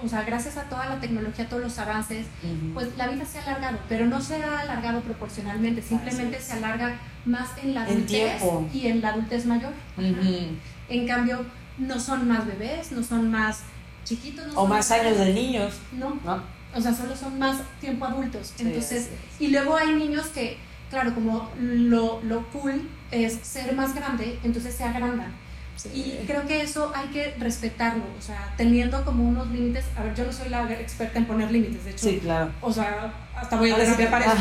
o 0.03 0.07
sea, 0.07 0.23
gracias 0.23 0.57
a 0.57 0.63
toda 0.63 0.85
la 0.87 0.99
tecnología, 0.99 1.45
a 1.45 1.49
todos 1.49 1.61
los 1.63 1.77
avances, 1.79 2.25
Ujú. 2.43 2.73
pues 2.73 2.97
la 2.97 3.07
vida 3.07 3.25
se 3.25 3.39
ha 3.39 3.43
alargado, 3.43 3.79
pero 3.89 4.05
no 4.05 4.21
se 4.21 4.41
ha 4.43 4.59
alargado 4.59 5.01
proporcionalmente, 5.01 5.81
simplemente 5.81 6.39
se 6.41 6.53
alarga 6.53 6.99
más 7.25 7.49
en 7.61 7.73
la 7.73 7.81
En 7.87 7.87
adultez 7.97 8.07
tiempo. 8.39 8.69
y 8.73 8.87
en 8.87 9.01
la 9.01 9.09
adultez 9.09 9.45
mayor. 9.45 9.73
Ajá. 9.97 10.07
Ujú. 10.07 10.47
En 10.89 11.07
cambio, 11.07 11.45
no 11.77 11.99
son 11.99 12.27
más 12.27 12.45
bebés, 12.45 12.91
no 12.91 13.03
son 13.03 13.29
más 13.31 13.61
chiquitos, 14.05 14.45
no 14.47 14.53
O 14.53 14.55
son 14.63 14.69
más 14.69 14.91
años 14.91 15.17
de 15.17 15.33
niños, 15.33 15.73
No, 15.93 16.19
¿no? 16.25 16.43
O 16.75 16.81
sea, 16.81 16.93
solo 16.93 17.15
son 17.15 17.37
más 17.39 17.57
tiempo 17.81 18.05
adultos. 18.05 18.53
Sí, 18.55 18.63
Entonces, 18.65 19.09
así 19.35 19.45
y 19.45 19.47
luego 19.49 19.75
hay 19.75 19.93
niños 19.95 20.27
que, 20.27 20.57
claro, 20.89 21.13
como 21.13 21.49
lo, 21.59 22.21
lo 22.23 22.43
cool 22.51 22.87
es 23.11 23.39
ser 23.43 23.73
más 23.75 23.93
grande, 23.95 24.39
entonces 24.43 24.75
se 24.75 24.83
agrandan. 24.83 25.31
Sí. 25.75 25.89
Y 25.93 26.25
creo 26.27 26.45
que 26.45 26.61
eso 26.61 26.91
hay 26.95 27.07
que 27.07 27.35
respetarlo, 27.39 28.03
o 28.17 28.21
sea, 28.21 28.53
teniendo 28.57 29.03
como 29.03 29.27
unos 29.27 29.49
límites. 29.49 29.85
A 29.97 30.03
ver, 30.03 30.13
yo 30.15 30.25
no 30.25 30.31
soy 30.31 30.49
la 30.49 30.71
experta 30.71 31.17
en 31.17 31.25
poner 31.25 31.51
límites, 31.51 31.83
de 31.85 31.91
hecho, 31.91 32.07
Sí, 32.09 32.19
claro. 32.21 32.51
o 32.61 32.71
sea, 32.71 33.11
hasta 33.35 33.57
voy 33.57 33.71
a 33.71 33.75
sí 33.75 33.81
terapia 33.81 34.11
para 34.11 34.25
eso. 34.25 34.35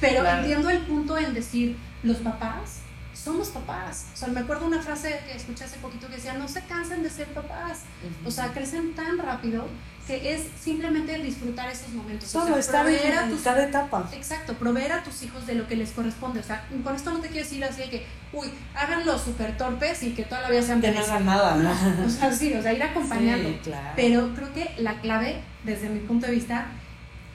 Pero 0.00 0.20
Claro. 0.22 0.40
entiendo 0.40 0.68
el 0.70 0.78
punto 0.80 1.16
en 1.16 1.32
decir, 1.32 1.76
los 2.02 2.16
papás 2.18 2.80
somos 3.14 3.50
papás. 3.50 4.06
O 4.14 4.16
sea, 4.16 4.28
me 4.28 4.40
acuerdo 4.40 4.66
una 4.66 4.82
frase 4.82 5.20
que 5.26 5.36
escuché 5.36 5.62
hace 5.64 5.76
poquito 5.78 6.08
que 6.08 6.16
decía, 6.16 6.32
no 6.34 6.48
se 6.48 6.60
cansen 6.62 7.04
de 7.04 7.10
ser 7.10 7.28
papás. 7.28 7.82
O 8.26 8.30
sea, 8.32 8.48
crecen 8.52 8.94
tan 8.94 9.18
rápido 9.18 9.68
que 10.06 10.34
es 10.34 10.42
simplemente 10.60 11.16
disfrutar 11.18 11.70
esos 11.70 11.90
momentos. 11.90 12.28
O 12.34 12.40
solo 12.40 12.54
sea, 12.54 12.58
estar 12.58 12.84
proveer 12.84 13.14
a 13.14 13.24
en 13.24 13.30
tus 13.30 13.42
cada 13.42 13.64
etapa. 13.64 14.10
Exacto, 14.12 14.54
proveer 14.54 14.92
a 14.92 15.02
tus 15.02 15.22
hijos 15.22 15.46
de 15.46 15.54
lo 15.54 15.68
que 15.68 15.76
les 15.76 15.90
corresponde. 15.90 16.40
O 16.40 16.42
sea, 16.42 16.66
con 16.82 16.96
esto 16.96 17.12
no 17.12 17.20
te 17.20 17.28
quiero 17.28 17.44
decir 17.44 17.62
así 17.64 17.82
de 17.82 17.90
que, 17.90 18.06
uy, 18.32 18.48
háganlo 18.74 19.18
súper 19.18 19.56
torpes 19.56 20.02
y 20.02 20.10
que 20.10 20.24
toda 20.24 20.42
la 20.42 20.50
vida 20.50 20.62
sean 20.62 20.80
Que 20.80 20.90
no 20.90 21.00
hagan 21.00 21.26
nada, 21.26 21.56
¿no? 21.56 22.04
O 22.04 22.08
sea, 22.08 22.32
sí, 22.32 22.52
o 22.52 22.62
sea, 22.62 22.72
ir 22.72 22.82
acompañando. 22.82 23.48
Sí, 23.48 23.58
claro. 23.62 23.92
Pero 23.94 24.34
creo 24.34 24.52
que 24.52 24.70
la 24.78 25.00
clave, 25.00 25.40
desde 25.64 25.88
mi 25.88 26.00
punto 26.00 26.26
de 26.26 26.32
vista, 26.32 26.66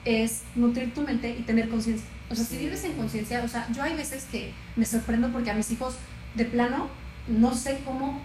es 0.04 0.42
nutrir 0.54 0.92
tu 0.92 1.02
mente 1.02 1.30
y 1.30 1.42
tener 1.42 1.68
conciencia. 1.68 2.06
O 2.30 2.34
sea, 2.34 2.44
si 2.44 2.58
vives 2.58 2.84
en 2.84 2.92
conciencia, 2.92 3.42
o 3.42 3.48
sea, 3.48 3.66
yo 3.72 3.82
hay 3.82 3.96
veces 3.96 4.26
que 4.30 4.52
me 4.76 4.84
sorprendo 4.84 5.30
porque 5.32 5.50
a 5.50 5.54
mis 5.54 5.70
hijos, 5.70 5.94
de 6.34 6.44
plano, 6.44 6.88
no 7.26 7.54
sé 7.54 7.80
cómo 7.84 8.20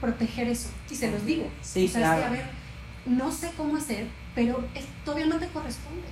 proteger 0.00 0.48
eso. 0.48 0.68
Y 0.90 0.96
se 0.96 1.10
los 1.10 1.24
digo. 1.24 1.48
Sí, 1.62 1.86
o 1.86 1.88
sea, 1.88 2.00
claro. 2.00 2.16
es 2.16 2.22
que, 2.22 2.26
a 2.26 2.30
ver, 2.30 2.57
no 3.08 3.32
sé 3.32 3.50
cómo 3.56 3.76
hacer, 3.76 4.06
pero 4.34 4.64
es, 4.74 4.84
todavía 5.04 5.26
no 5.26 5.38
te 5.38 5.48
corresponde. 5.48 6.06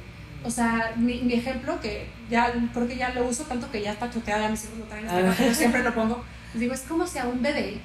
O 0.45 0.51
sea, 0.51 0.93
mi, 0.97 1.23
mi, 1.23 1.35
ejemplo, 1.35 1.81
que 1.81 2.09
ya 2.31 2.53
creo 2.73 2.87
que 2.87 2.97
ya 2.97 3.11
lo 3.11 3.27
uso 3.27 3.45
tanto 3.45 3.71
que 3.71 3.83
ya 3.83 3.93
está 3.93 4.11
choteado, 4.11 4.43
ya 4.43 4.49
mis 4.49 4.65
hijos 4.65 4.79
lo 4.79 4.85
traen, 4.85 5.07
pero 5.37 5.55
siempre 5.55 5.83
lo 5.85 5.95
pongo. 5.95 6.25
digo, 6.55 6.73
es 6.73 6.83
como 6.83 7.07
si 7.07 7.19
a 7.19 7.27
un 7.27 7.43
bebé 7.43 7.81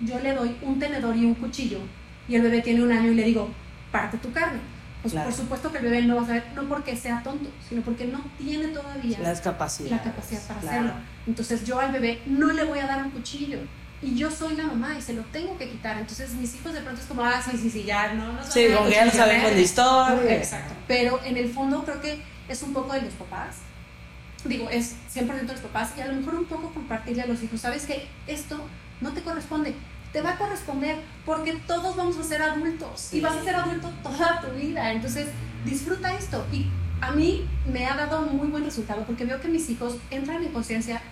yo 0.00 0.18
le 0.18 0.34
doy 0.34 0.56
un 0.62 0.78
tenedor 0.78 1.16
y 1.16 1.24
un 1.24 1.34
cuchillo 1.34 1.78
y 2.28 2.36
el 2.36 2.42
bebé 2.42 2.62
tiene 2.62 2.82
un 2.82 2.92
año 2.92 3.12
y 3.12 3.14
le 3.14 3.24
digo, 3.24 3.50
parte 3.92 4.18
tu 4.18 4.32
carne. 4.32 4.60
Pues 5.02 5.14
por 5.14 5.32
supuesto 5.32 5.72
que 5.72 5.78
el 5.78 5.84
bebé 5.84 6.02
no 6.02 6.16
va 6.16 6.22
a 6.22 6.26
saber, 6.26 6.44
no 6.54 6.64
porque 6.64 6.94
sea 6.94 7.22
tonto, 7.22 7.50
sino 7.66 7.80
porque 7.80 8.04
no 8.04 8.20
tiene 8.36 8.68
todavía 8.68 9.18
la 9.18 9.40
capacidad, 9.40 9.90
la 9.90 10.02
capacidad 10.02 10.42
para 10.46 10.60
hacerlo. 10.60 10.92
Entonces 11.26 11.64
yo 11.64 11.80
al 11.80 11.90
bebé 11.90 12.20
no 12.26 12.52
le 12.52 12.64
voy 12.64 12.80
a 12.80 12.86
dar 12.86 13.02
un 13.02 13.10
cuchillo 13.10 13.60
y 14.02 14.16
yo 14.16 14.30
soy 14.30 14.56
la 14.56 14.64
mamá 14.64 14.96
y 14.98 15.02
se 15.02 15.12
lo 15.12 15.22
tengo 15.24 15.58
que 15.58 15.68
quitar. 15.68 15.98
Entonces 15.98 16.32
mis 16.32 16.54
hijos 16.54 16.72
de 16.72 16.80
pronto 16.80 17.00
es 17.00 17.06
como, 17.06 17.22
ah, 17.22 17.42
sí, 17.42 17.56
sí, 17.56 17.70
sí, 17.70 17.84
ya 17.84 18.14
no, 18.14 18.32
no 18.32 18.42
Sí, 18.44 18.68
como 18.74 18.88
ya 18.88 19.04
no 19.04 19.10
sabemos 19.10 19.52
la 19.52 19.60
historia. 19.60 20.36
Exacto. 20.36 20.74
Pero 20.88 21.20
en 21.24 21.36
el 21.36 21.52
fondo 21.52 21.84
creo 21.84 22.00
que 22.00 22.22
es 22.48 22.62
un 22.62 22.72
poco 22.72 22.92
de 22.94 23.02
los 23.02 23.14
papás. 23.14 23.56
Digo, 24.44 24.70
es 24.70 24.94
100% 25.14 25.26
de 25.40 25.52
los 25.52 25.60
papás 25.60 25.92
y 25.98 26.00
a 26.00 26.06
lo 26.06 26.14
mejor 26.14 26.34
un 26.36 26.46
poco 26.46 26.72
compartirle 26.72 27.22
a 27.22 27.26
los 27.26 27.42
hijos. 27.42 27.60
Sabes 27.60 27.84
que 27.84 28.08
esto 28.26 28.58
no 29.02 29.12
te 29.12 29.20
corresponde. 29.20 29.74
Te 30.14 30.22
va 30.22 30.30
a 30.30 30.38
corresponder 30.38 30.96
porque 31.26 31.52
todos 31.66 31.94
vamos 31.94 32.16
a 32.18 32.24
ser 32.24 32.42
adultos 32.42 33.12
y 33.12 33.20
vas 33.20 33.36
a 33.36 33.44
ser 33.44 33.54
adulto 33.54 33.90
toda 34.02 34.40
tu 34.40 34.50
vida. 34.56 34.92
Entonces, 34.92 35.28
disfruta 35.64 36.14
esto. 36.14 36.46
Y 36.50 36.66
a 37.02 37.12
mí 37.12 37.46
me 37.70 37.86
ha 37.86 37.96
dado 37.96 38.22
muy 38.22 38.48
buen 38.48 38.64
resultado 38.64 39.04
porque 39.04 39.26
veo 39.26 39.40
que 39.40 39.48
mis 39.48 39.68
hijos 39.68 39.98
entran 40.10 40.42
en 40.42 40.52
conciencia 40.52 41.02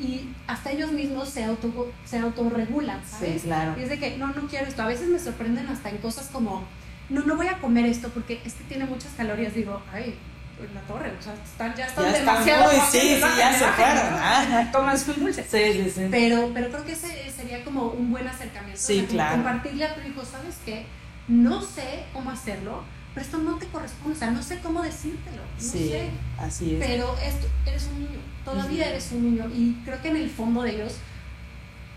y 0.00 0.28
hasta 0.46 0.70
ellos 0.70 0.92
mismos 0.92 1.28
se, 1.28 1.44
auto, 1.44 1.92
se 2.04 2.18
autorregulan, 2.18 3.00
¿sabes? 3.08 3.42
Sí, 3.42 3.48
claro. 3.48 3.74
Y 3.78 3.82
es 3.82 3.88
de 3.88 3.98
que, 3.98 4.16
no, 4.16 4.28
no 4.28 4.48
quiero 4.48 4.66
esto. 4.66 4.82
A 4.82 4.86
veces 4.86 5.08
me 5.08 5.18
sorprenden 5.18 5.68
hasta 5.68 5.90
en 5.90 5.98
cosas 5.98 6.28
como, 6.32 6.64
no, 7.08 7.22
no 7.22 7.36
voy 7.36 7.48
a 7.48 7.58
comer 7.58 7.86
esto 7.86 8.08
porque 8.08 8.40
este 8.44 8.64
tiene 8.64 8.84
muchas 8.84 9.12
calorías. 9.16 9.54
Digo, 9.54 9.80
ay, 9.92 10.16
pues 10.58 10.72
la 10.72 10.80
torre, 10.82 11.12
o 11.18 11.22
sea, 11.22 11.34
están, 11.34 11.74
ya 11.74 11.86
están 11.86 12.04
ya 12.04 12.18
demasiado. 12.18 12.70
Están 12.70 12.80
muy, 12.80 12.90
sí, 12.90 13.14
sí, 13.16 13.38
ya 13.38 13.52
se 13.52 13.66
fueron. 13.66 14.72
Tomas 14.72 15.08
un 15.08 15.24
dulce. 15.24 15.44
Sí, 15.44 15.82
sí, 15.84 15.90
sí. 15.90 16.08
Pero, 16.10 16.50
pero 16.52 16.70
creo 16.70 16.84
que 16.84 16.92
ese 16.92 17.30
sería 17.30 17.64
como 17.64 17.88
un 17.88 18.10
buen 18.10 18.26
acercamiento. 18.26 18.80
Sí, 18.80 19.06
claro. 19.08 19.36
Compartirle 19.36 19.84
a 19.84 19.94
tu 19.94 20.00
hijo, 20.08 20.24
¿sabes 20.24 20.56
qué? 20.64 20.86
No 21.28 21.62
sé 21.62 22.04
cómo 22.12 22.30
hacerlo, 22.30 22.82
pero 23.14 23.26
esto 23.26 23.38
no 23.38 23.56
te 23.56 23.66
corresponde, 23.66 24.16
o 24.16 24.18
sea, 24.18 24.30
no 24.30 24.42
sé 24.42 24.60
cómo 24.60 24.82
decírtelo. 24.82 25.42
No 25.42 25.60
sí, 25.60 25.90
sé. 25.90 26.10
así 26.38 26.74
es. 26.74 26.86
Pero 26.86 27.16
esto, 27.18 27.46
eres 27.66 27.88
un 27.92 28.00
niño 28.00 28.32
todavía 28.44 28.88
eres 28.88 29.10
un 29.12 29.24
niño 29.24 29.50
y 29.54 29.74
creo 29.84 30.00
que 30.02 30.08
en 30.08 30.16
el 30.16 30.30
fondo 30.30 30.62
de 30.62 30.72
ellos 30.72 30.94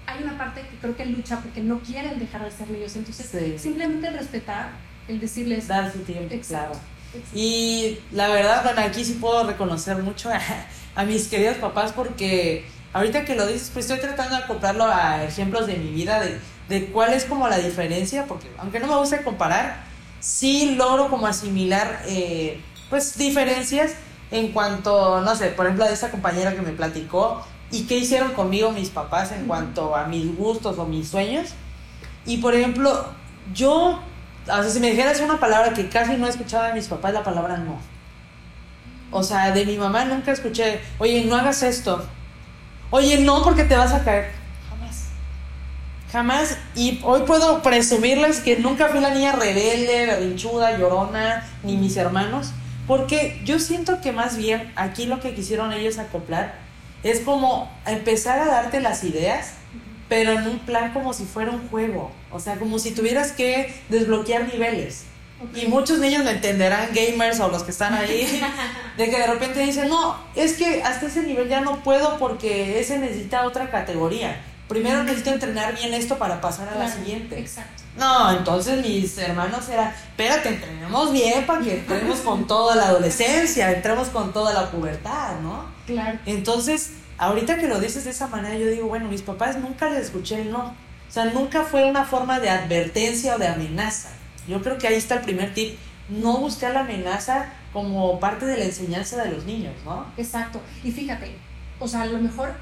hay 0.07 0.23
una 0.23 0.37
parte 0.37 0.61
que 0.61 0.77
creo 0.77 0.95
que 0.95 1.05
lucha 1.05 1.39
porque 1.39 1.61
no 1.61 1.79
quieren 1.79 2.19
dejar 2.19 2.43
de 2.43 2.51
ser 2.51 2.69
niños. 2.69 2.95
Entonces, 2.95 3.59
simplemente 3.59 4.07
el 4.07 4.13
respetar, 4.13 4.69
el 5.07 5.19
decirles... 5.19 5.67
Dar 5.67 5.91
su 5.91 5.99
tiempo, 5.99 6.35
claro. 6.47 6.73
Y 7.33 7.97
la 8.11 8.27
verdad, 8.27 8.63
bueno, 8.63 8.81
aquí 8.81 9.03
sí 9.03 9.13
puedo 9.13 9.47
reconocer 9.47 9.97
mucho 10.03 10.29
a, 10.95 11.03
mis 11.05 11.27
queridos 11.27 11.57
papás 11.57 11.91
porque 11.91 12.65
ahorita 12.93 13.25
que 13.25 13.35
lo 13.35 13.47
dices, 13.47 13.71
pues 13.73 13.89
estoy 13.89 13.99
tratando 13.99 14.35
de 14.35 14.43
acoplarlo 14.43 14.85
a 14.85 15.23
ejemplos 15.23 15.65
de 15.65 15.75
mi 15.75 15.89
vida, 15.91 16.19
de, 16.19 16.39
de 16.69 16.85
cuál 16.87 17.13
es 17.13 17.25
como 17.25 17.47
la 17.47 17.57
diferencia, 17.57 18.25
porque 18.25 18.47
aunque 18.59 18.79
no 18.79 18.87
me 18.87 18.97
gusta 18.97 19.23
comparar, 19.23 19.84
sí 20.25 20.73
logro 20.75 21.07
como 21.07 21.27
asimilar, 21.27 22.01
eh, 22.07 22.59
pues, 22.89 23.15
diferencias 23.15 23.93
en 24.31 24.51
cuanto, 24.51 25.21
no 25.21 25.35
sé, 25.35 25.49
por 25.49 25.67
ejemplo, 25.67 25.85
de 25.85 25.93
esa 25.93 26.09
compañera 26.09 26.55
que 26.55 26.63
me 26.63 26.71
platicó 26.71 27.45
y 27.69 27.83
qué 27.83 27.97
hicieron 27.97 28.33
conmigo 28.33 28.71
mis 28.71 28.89
papás 28.89 29.31
en 29.31 29.45
cuanto 29.45 29.95
a 29.95 30.05
mis 30.05 30.35
gustos 30.35 30.79
o 30.79 30.85
mis 30.85 31.09
sueños. 31.09 31.49
Y 32.25 32.37
por 32.37 32.55
ejemplo, 32.55 33.05
yo, 33.53 33.99
o 33.99 34.63
sea, 34.63 34.63
si 34.63 34.79
me 34.79 34.89
dijeras 34.89 35.19
una 35.21 35.39
palabra 35.39 35.73
que 35.73 35.89
casi 35.89 36.17
no 36.17 36.25
he 36.25 36.29
escuchado 36.31 36.63
de 36.63 36.73
mis 36.73 36.87
papás, 36.87 37.13
la 37.13 37.23
palabra 37.23 37.57
no. 37.57 37.77
O 39.11 39.21
sea, 39.21 39.51
de 39.51 39.63
mi 39.63 39.77
mamá 39.77 40.05
nunca 40.05 40.31
escuché, 40.31 40.81
oye, 40.97 41.23
no 41.25 41.35
hagas 41.35 41.61
esto. 41.61 42.03
Oye, 42.89 43.19
no 43.19 43.43
porque 43.43 43.63
te 43.65 43.75
vas 43.75 43.93
a 43.93 44.03
caer. 44.03 44.31
Jamás. 46.15 46.57
Y 46.75 47.01
hoy 47.03 47.23
puedo 47.27 47.61
presumirles 47.61 48.39
que 48.39 48.55
nunca 48.55 48.87
fui 48.87 49.01
la 49.01 49.13
niña 49.13 49.33
rebelde, 49.33 50.05
berrinchuda, 50.05 50.77
llorona, 50.77 51.45
ni 51.61 51.75
mis 51.75 51.97
hermanos. 51.97 52.53
Porque 52.87 53.41
yo 53.43 53.59
siento 53.59 53.99
que 53.99 54.13
más 54.13 54.37
bien 54.37 54.71
aquí 54.77 55.07
lo 55.07 55.19
que 55.19 55.35
quisieron 55.35 55.73
ellos 55.73 55.97
acoplar 55.97 56.55
es 57.03 57.19
como 57.19 57.69
empezar 57.85 58.39
a 58.39 58.45
darte 58.45 58.79
las 58.79 59.03
ideas, 59.03 59.55
pero 60.07 60.31
en 60.31 60.47
un 60.47 60.59
plan 60.59 60.93
como 60.93 61.11
si 61.11 61.25
fuera 61.25 61.51
un 61.51 61.67
juego. 61.67 62.13
O 62.31 62.39
sea, 62.39 62.55
como 62.55 62.79
si 62.79 62.91
tuvieras 62.91 63.33
que 63.33 63.75
desbloquear 63.89 64.47
niveles. 64.47 65.03
Y 65.53 65.65
muchos 65.65 65.99
niños 65.99 66.23
me 66.23 66.31
entenderán, 66.31 66.91
gamers 66.93 67.41
o 67.41 67.49
los 67.49 67.63
que 67.63 67.71
están 67.71 67.93
ahí, 67.93 68.41
de 68.97 69.09
que 69.09 69.17
de 69.17 69.27
repente 69.27 69.59
dicen, 69.59 69.89
no, 69.89 70.15
es 70.33 70.53
que 70.53 70.81
hasta 70.81 71.07
ese 71.07 71.23
nivel 71.23 71.49
ya 71.49 71.59
no 71.59 71.83
puedo 71.83 72.17
porque 72.19 72.79
ese 72.79 72.99
necesita 72.99 73.45
otra 73.45 73.69
categoría. 73.69 74.41
Primero 74.67 75.03
necesito 75.03 75.31
entrenar 75.31 75.75
bien 75.75 75.93
esto 75.93 76.17
para 76.17 76.41
pasar 76.41 76.69
a 76.69 76.75
la 76.75 76.91
siguiente. 76.91 77.39
Exacto. 77.39 77.83
No, 77.97 78.31
entonces 78.35 78.85
mis 78.85 79.17
hermanos 79.17 79.69
eran, 79.69 79.89
espérate, 79.89 80.49
entrenemos 80.49 81.13
bien 81.13 81.45
para 81.45 81.61
que 81.61 81.75
entremos 81.79 82.19
con 82.19 82.47
toda 82.47 82.75
la 82.75 82.87
adolescencia, 82.87 83.71
entremos 83.71 84.09
con 84.09 84.33
toda 84.33 84.53
la 84.53 84.71
pubertad, 84.71 85.39
¿no? 85.41 85.65
Claro. 85.85 86.19
Entonces, 86.25 86.93
ahorita 87.17 87.57
que 87.57 87.67
lo 87.67 87.79
dices 87.79 88.03
de 88.03 88.09
esa 88.09 88.27
manera, 88.27 88.55
yo 88.55 88.67
digo, 88.67 88.87
bueno, 88.87 89.07
mis 89.07 89.21
papás 89.21 89.57
nunca 89.57 89.89
les 89.89 90.05
escuché 90.05 90.41
el 90.41 90.51
no. 90.51 90.73
O 91.07 91.11
sea, 91.11 91.25
nunca 91.25 91.63
fue 91.63 91.85
una 91.85 92.03
forma 92.03 92.39
de 92.39 92.49
advertencia 92.49 93.35
o 93.35 93.37
de 93.37 93.47
amenaza. 93.47 94.09
Yo 94.47 94.61
creo 94.61 94.77
que 94.77 94.87
ahí 94.87 94.95
está 94.95 95.15
el 95.15 95.21
primer 95.21 95.53
tip. 95.53 95.77
No 96.09 96.37
buscar 96.37 96.73
la 96.73 96.81
amenaza 96.81 97.53
como 97.71 98.19
parte 98.19 98.45
de 98.45 98.57
la 98.57 98.65
enseñanza 98.65 99.23
de 99.23 99.31
los 99.31 99.45
niños, 99.45 99.73
¿no? 99.85 100.05
Exacto. 100.17 100.59
Y 100.83 100.91
fíjate, 100.91 101.35
o 101.79 101.87
sea, 101.87 102.01
a 102.01 102.05
lo 102.05 102.17
mejor 102.17 102.53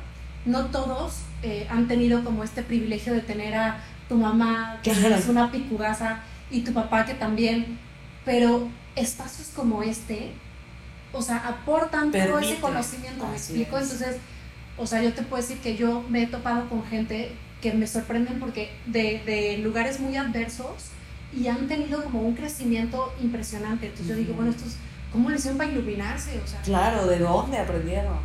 no 0.46 0.66
todos 0.66 1.16
eh, 1.44 1.68
han 1.70 1.88
tenido 1.88 2.24
como 2.24 2.44
este 2.44 2.64
privilegio 2.64 3.14
de 3.14 3.22
tener 3.22 3.54
a 3.54 3.84
tu 4.08 4.16
mamá, 4.16 4.80
que 4.82 4.92
es 4.92 5.28
una 5.28 5.52
picudaza, 5.52 6.22
y 6.50 6.62
tu 6.62 6.74
papá 6.74 7.06
que 7.06 7.14
también, 7.14 7.78
pero 8.26 8.70
espacios 8.96 9.50
como 9.56 9.84
este, 9.84 10.32
o 11.12 11.22
sea, 11.22 11.38
aportan 11.48 12.12
todo 12.12 12.40
ese 12.40 12.60
conocimiento, 12.60 13.28
¿me 13.28 13.34
explico? 13.34 13.78
Entonces, 13.78 14.18
o 14.78 14.88
sea, 14.88 15.04
yo 15.04 15.14
te 15.14 15.22
puedo 15.24 15.42
decir 15.42 15.58
que 15.60 15.76
yo 15.76 16.04
me 16.10 16.24
he 16.24 16.28
topado 16.28 16.70
con 16.70 16.86
gente 16.86 17.32
que 17.62 17.74
me 17.74 17.88
sorprenden 17.88 18.40
porque 18.40 18.72
de, 18.88 19.22
de 19.26 19.58
lugares 19.60 20.00
muy 20.00 20.16
adversos 20.16 20.92
y 21.36 21.48
han 21.48 21.68
tenido 21.68 22.04
como 22.04 22.22
un 22.22 22.36
crecimiento 22.36 23.14
impresionante. 23.22 23.88
Entonces 23.88 24.08
yo 24.08 24.16
digo, 24.16 24.34
bueno, 24.34 24.52
estos, 24.52 24.76
¿cómo 25.12 25.30
les 25.30 25.40
hicieron 25.40 25.58
para 25.58 25.72
iluminarse? 25.72 26.40
O 26.44 26.48
sea, 26.48 26.62
claro, 26.62 27.08
¿de 27.08 27.20
dónde 27.20 27.58
aprendieron? 27.58 28.18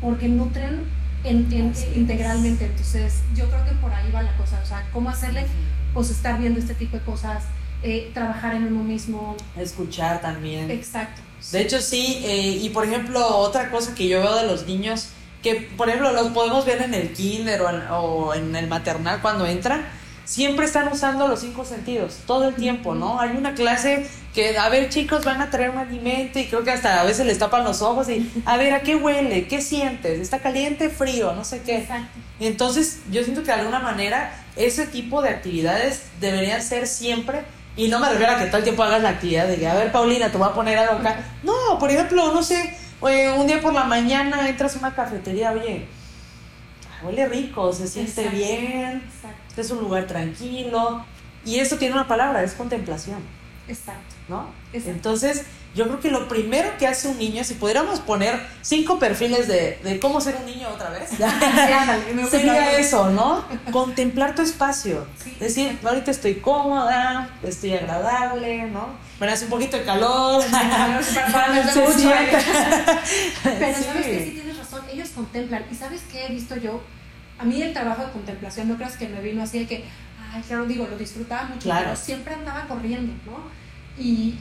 Porque 0.00 0.28
nutren 0.28 0.84
en, 1.24 1.72
integralmente. 1.94 2.66
Entonces, 2.66 3.22
yo 3.34 3.48
creo 3.48 3.64
que 3.64 3.72
por 3.72 3.92
ahí 3.92 4.10
va 4.12 4.22
la 4.22 4.36
cosa. 4.36 4.60
O 4.62 4.66
sea, 4.66 4.88
cómo 4.92 5.10
hacerle, 5.10 5.46
pues 5.94 6.10
estar 6.10 6.38
viendo 6.38 6.60
este 6.60 6.74
tipo 6.74 6.96
de 6.96 7.04
cosas, 7.04 7.44
eh, 7.82 8.10
trabajar 8.14 8.54
en 8.54 8.64
uno 8.64 8.82
mismo. 8.82 9.36
Escuchar 9.56 10.20
también. 10.20 10.70
Exacto. 10.70 11.22
De 11.52 11.60
hecho, 11.60 11.80
sí. 11.80 12.20
Eh, 12.24 12.58
y 12.62 12.68
por 12.70 12.84
ejemplo, 12.84 13.26
otra 13.38 13.70
cosa 13.70 13.94
que 13.94 14.08
yo 14.08 14.20
veo 14.20 14.36
de 14.36 14.46
los 14.46 14.66
niños, 14.66 15.08
que 15.42 15.70
por 15.76 15.88
ejemplo 15.88 16.12
los 16.12 16.28
podemos 16.28 16.66
ver 16.66 16.82
en 16.82 16.94
el 16.94 17.12
kinder 17.12 17.62
o 17.90 18.34
en 18.34 18.56
el 18.56 18.66
maternal 18.66 19.20
cuando 19.22 19.46
entran 19.46 19.86
siempre 20.28 20.66
están 20.66 20.92
usando 20.92 21.26
los 21.26 21.40
cinco 21.40 21.64
sentidos, 21.64 22.18
todo 22.26 22.48
el 22.48 22.54
tiempo, 22.54 22.94
¿no? 22.94 23.18
Hay 23.18 23.30
una 23.30 23.54
clase 23.54 24.06
que, 24.34 24.58
a 24.58 24.68
ver, 24.68 24.90
chicos, 24.90 25.24
van 25.24 25.40
a 25.40 25.48
traer 25.48 25.70
un 25.70 25.78
alimento 25.78 26.38
y 26.38 26.44
creo 26.44 26.64
que 26.64 26.70
hasta 26.70 27.00
a 27.00 27.04
veces 27.04 27.24
les 27.24 27.38
tapan 27.38 27.64
los 27.64 27.80
ojos 27.80 28.10
y, 28.10 28.30
a 28.44 28.58
ver, 28.58 28.74
¿a 28.74 28.82
qué 28.82 28.94
huele? 28.94 29.48
¿Qué 29.48 29.62
sientes? 29.62 30.20
¿Está 30.20 30.40
caliente, 30.40 30.90
frío? 30.90 31.32
No 31.32 31.46
sé 31.46 31.62
qué. 31.62 31.78
Exacto. 31.78 32.18
Entonces, 32.40 32.98
yo 33.10 33.22
siento 33.24 33.40
que 33.40 33.46
de 33.46 33.54
alguna 33.54 33.78
manera 33.78 34.30
ese 34.54 34.86
tipo 34.86 35.22
de 35.22 35.30
actividades 35.30 36.02
deberían 36.20 36.60
ser 36.60 36.86
siempre 36.86 37.40
y 37.74 37.88
no 37.88 37.98
me 37.98 38.10
refiero 38.10 38.32
a 38.32 38.38
que 38.38 38.46
todo 38.46 38.58
el 38.58 38.64
tiempo 38.64 38.82
hagas 38.82 39.02
la 39.02 39.08
actividad 39.08 39.48
de 39.48 39.56
que, 39.56 39.66
a 39.66 39.76
ver, 39.76 39.90
Paulina, 39.90 40.30
te 40.30 40.36
voy 40.36 40.48
a 40.48 40.52
poner 40.52 40.76
algo 40.76 40.98
acá. 40.98 41.24
No, 41.42 41.78
por 41.78 41.90
ejemplo, 41.90 42.34
no 42.34 42.42
sé, 42.42 42.76
un 43.00 43.46
día 43.46 43.62
por 43.62 43.72
la 43.72 43.84
mañana 43.84 44.46
entras 44.46 44.76
a 44.76 44.80
una 44.80 44.94
cafetería, 44.94 45.52
oye, 45.52 45.86
huele 47.02 47.26
rico, 47.28 47.72
se 47.72 47.88
siente 47.88 48.28
bien. 48.28 49.02
Exacto 49.06 49.47
es 49.62 49.70
un 49.70 49.80
lugar 49.80 50.06
tranquilo. 50.06 51.04
Y 51.44 51.60
eso 51.60 51.76
tiene 51.76 51.94
una 51.94 52.08
palabra, 52.08 52.42
es 52.42 52.52
contemplación. 52.52 53.20
Exacto. 53.68 54.14
¿No? 54.28 54.50
Entonces, 54.72 55.44
yo 55.74 55.84
creo 55.84 56.00
que 56.00 56.10
lo 56.10 56.28
primero 56.28 56.70
que 56.78 56.86
hace 56.86 57.08
un 57.08 57.18
niño, 57.18 57.44
si 57.44 57.54
pudiéramos 57.54 58.00
poner 58.00 58.38
cinco 58.62 58.98
perfiles 58.98 59.46
de, 59.48 59.98
cómo 60.00 60.20
ser 60.20 60.36
un 60.36 60.46
niño 60.46 60.68
otra 60.68 60.90
vez, 60.90 61.10
sería 62.30 62.78
eso, 62.78 63.10
¿no? 63.10 63.44
Contemplar 63.72 64.34
tu 64.34 64.42
espacio. 64.42 65.06
Decir, 65.38 65.78
ahorita 65.84 66.10
estoy 66.10 66.36
cómoda, 66.36 67.30
estoy 67.42 67.74
agradable, 67.74 68.64
¿no? 68.64 68.88
Me 69.20 69.28
hace 69.28 69.44
un 69.44 69.50
poquito 69.50 69.76
de 69.76 69.84
calor. 69.84 70.42
Pero 73.42 73.78
sabes 73.78 74.06
que 74.06 74.24
sí 74.24 74.30
tienes 74.32 74.58
razón, 74.58 74.82
ellos 74.92 75.10
contemplan. 75.14 75.64
¿Y 75.70 75.74
sabes 75.74 76.02
qué 76.10 76.26
he 76.26 76.28
visto 76.30 76.56
yo? 76.56 76.80
A 77.38 77.44
mí 77.44 77.62
el 77.62 77.72
trabajo 77.72 78.04
de 78.06 78.12
contemplación, 78.12 78.68
no 78.68 78.76
creas 78.76 78.96
que 78.96 79.08
me 79.08 79.20
vino 79.20 79.42
así 79.42 79.60
de 79.60 79.66
que, 79.66 79.84
ay, 80.32 80.42
claro, 80.42 80.66
digo, 80.66 80.86
lo 80.90 80.96
disfrutaba 80.98 81.44
mucho, 81.48 81.60
Claro. 81.68 81.84
pero 81.86 81.96
siempre 81.96 82.34
andaba 82.34 82.66
corriendo, 82.66 83.12
¿no? 83.26 84.02
Y 84.02 84.34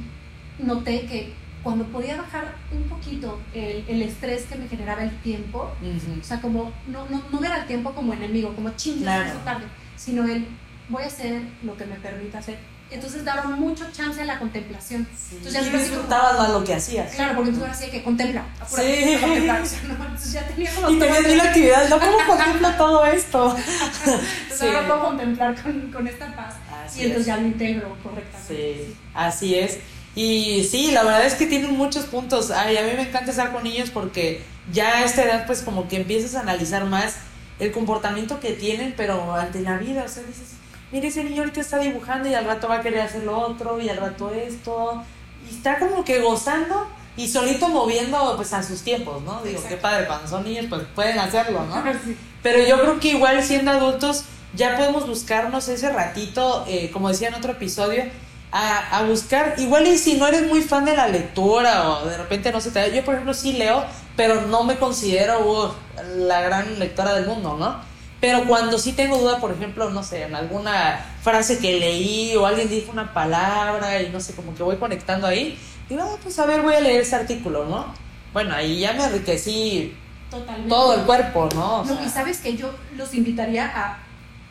noté 0.59 1.05
que 1.05 1.33
cuando 1.63 1.85
podía 1.85 2.17
bajar 2.17 2.55
un 2.71 2.83
poquito 2.83 3.39
el, 3.53 3.83
el 3.87 4.01
estrés 4.01 4.43
que 4.45 4.55
me 4.55 4.67
generaba 4.67 5.03
el 5.03 5.11
tiempo, 5.21 5.71
o 6.19 6.23
sea, 6.23 6.39
como 6.41 6.71
no, 6.87 7.07
no, 7.09 7.21
no 7.31 7.39
ver 7.39 7.51
al 7.51 7.67
tiempo 7.67 7.91
como 7.93 8.13
enemigo, 8.13 8.53
como 8.55 8.69
chingue, 8.71 9.01
Claro. 9.03 9.39
tarde, 9.43 9.65
sino 9.95 10.25
el 10.25 10.45
voy 10.89 11.03
a 11.03 11.07
hacer 11.07 11.41
lo 11.63 11.75
que 11.75 11.85
me 11.85 11.95
permita 11.95 12.39
hacer. 12.39 12.57
Entonces 12.89 13.25
daba 13.25 13.43
mucho 13.43 13.85
chance 13.91 14.21
a 14.21 14.25
la 14.25 14.39
contemplación. 14.39 15.05
Entonces 15.31 15.53
ya 15.53 15.59
y 15.59 15.61
así 15.63 15.71
como- 15.71 15.83
disfrutabas 15.83 16.37
más 16.39 16.49
lo 16.51 16.63
que 16.63 16.73
hacías. 16.73 17.13
Claro, 17.15 17.35
porque 17.35 17.49
entonces 17.49 17.67
ahora 17.69 17.77
sí 17.79 17.85
hay 17.85 17.91
que 17.91 18.03
contempla, 18.03 18.43
Sí. 18.69 19.13
a 19.15 19.21
contemplar, 19.21 19.61
o 19.61 19.65
sea, 19.65 19.79
no, 19.83 19.93
entonces 19.95 20.31
ya 20.31 20.47
tenía 20.47 20.71
como 20.73 20.89
Y 20.89 20.99
tenías 20.99 21.23
mil 21.27 21.41
actividades, 21.41 21.89
¿no? 21.89 21.99
¿Cómo 21.99 22.17
contemplo 22.25 22.71
todo 22.77 23.05
esto? 23.05 23.55
Entonces 24.05 24.61
ahora 24.61 24.87
puedo 24.87 25.01
contemplar 25.03 25.61
con, 25.61 25.91
con 25.91 26.07
esta 26.07 26.33
paz 26.35 26.55
Así 26.85 27.01
y 27.01 27.03
entonces 27.05 27.21
es. 27.21 27.27
ya 27.27 27.37
lo 27.37 27.47
integro 27.47 27.97
correctamente. 28.01 28.47
Sí, 28.87 28.95
así 29.13 29.55
es. 29.55 29.79
Y 30.15 30.63
sí, 30.63 30.91
la 30.91 31.03
verdad 31.03 31.25
es 31.25 31.35
que 31.35 31.45
tienen 31.45 31.75
muchos 31.77 32.05
puntos. 32.05 32.49
Ay, 32.51 32.77
a 32.77 32.81
mí 32.83 32.89
me 32.95 33.03
encanta 33.03 33.31
estar 33.31 33.51
con 33.51 33.63
niños 33.63 33.89
porque 33.91 34.41
ya 34.71 34.99
a 34.99 35.03
esta 35.03 35.23
edad 35.23 35.45
pues 35.45 35.61
como 35.61 35.87
que 35.87 35.97
empiezas 35.97 36.35
a 36.35 36.39
analizar 36.41 36.85
más 36.85 37.15
el 37.59 37.71
comportamiento 37.71 38.39
que 38.39 38.53
tienen, 38.53 38.93
pero 38.97 39.35
ante 39.35 39.59
la 39.61 39.77
vida, 39.77 40.03
o 40.03 40.07
sea, 40.07 40.23
dices, 40.23 40.53
mire, 40.91 41.07
ese 41.07 41.23
niño 41.23 41.41
ahorita 41.41 41.61
está 41.61 41.79
dibujando 41.79 42.29
y 42.29 42.33
al 42.33 42.45
rato 42.45 42.67
va 42.67 42.75
a 42.75 42.81
querer 42.81 43.01
hacer 43.01 43.23
lo 43.23 43.37
otro 43.39 43.79
y 43.79 43.89
al 43.89 43.97
rato 43.97 44.31
esto. 44.31 45.03
Y 45.49 45.55
está 45.55 45.79
como 45.79 46.03
que 46.03 46.19
gozando 46.19 46.87
y 47.15 47.27
solito 47.27 47.67
moviendo 47.69 48.33
pues 48.35 48.53
a 48.53 48.61
sus 48.61 48.81
tiempos, 48.81 49.21
¿no? 49.23 49.41
Digo, 49.41 49.57
Exacto. 49.57 49.69
qué 49.69 49.77
padre, 49.77 50.07
cuando 50.07 50.27
son 50.27 50.43
niños 50.43 50.65
pues 50.69 50.83
pueden 50.95 51.17
hacerlo, 51.19 51.63
¿no? 51.65 51.83
Sí. 52.03 52.17
Pero 52.43 52.63
yo 52.65 52.79
creo 52.79 52.99
que 52.99 53.09
igual 53.09 53.43
siendo 53.43 53.71
adultos 53.71 54.23
ya 54.53 54.77
podemos 54.77 55.07
buscarnos 55.07 55.67
ese 55.67 55.91
ratito, 55.91 56.63
eh, 56.67 56.89
como 56.91 57.09
decía 57.09 57.27
en 57.29 57.33
otro 57.33 57.51
episodio, 57.51 58.03
a, 58.51 58.97
a 58.97 59.03
buscar, 59.03 59.55
igual 59.57 59.87
y 59.87 59.97
si 59.97 60.15
no 60.15 60.27
eres 60.27 60.47
muy 60.47 60.61
fan 60.61 60.85
de 60.85 60.95
la 60.95 61.07
lectura 61.07 61.89
o 61.89 62.05
de 62.07 62.17
repente 62.17 62.51
no 62.51 62.61
se 62.61 62.71
te 62.71 62.79
da, 62.79 62.87
yo 62.87 63.03
por 63.03 63.15
ejemplo 63.15 63.33
sí 63.33 63.53
leo, 63.53 63.83
pero 64.15 64.41
no 64.43 64.63
me 64.63 64.77
considero 64.77 65.45
uh, 65.45 65.71
la 66.15 66.41
gran 66.41 66.79
lectora 66.79 67.13
del 67.13 67.25
mundo, 67.25 67.57
¿no? 67.59 67.79
Pero 68.19 68.45
cuando 68.45 68.79
sí 68.79 68.93
tengo 68.93 69.17
duda, 69.19 69.39
por 69.39 69.51
ejemplo, 69.51 69.89
no 69.91 70.01
sé, 70.01 70.23
en 70.23 70.33
alguna 70.35 71.05
frase 71.21 71.59
que 71.59 71.79
leí 71.79 72.35
o 72.35 72.45
alguien 72.47 72.67
dijo 72.67 72.91
una 72.91 73.13
palabra 73.13 74.01
y 74.01 74.09
no 74.09 74.19
sé, 74.19 74.33
como 74.33 74.55
que 74.55 74.63
voy 74.63 74.77
conectando 74.77 75.27
ahí, 75.27 75.57
digo, 75.87 76.01
ah, 76.03 76.17
pues 76.23 76.37
a 76.39 76.45
ver, 76.47 76.61
voy 76.61 76.73
a 76.73 76.79
leer 76.81 77.01
ese 77.01 77.15
artículo, 77.15 77.65
¿no? 77.65 77.93
Bueno, 78.33 78.55
ahí 78.55 78.79
ya 78.79 78.93
me 78.93 79.03
enriquecí 79.05 79.93
Totalmente. 80.31 80.69
todo 80.69 80.95
el 80.95 81.01
cuerpo, 81.01 81.47
¿no? 81.53 81.81
O 81.81 81.85
No, 81.85 81.95
sea, 81.95 82.05
y 82.05 82.09
sabes 82.09 82.39
que 82.39 82.55
yo 82.57 82.73
los 82.95 83.13
invitaría 83.13 83.65
a, 83.67 83.99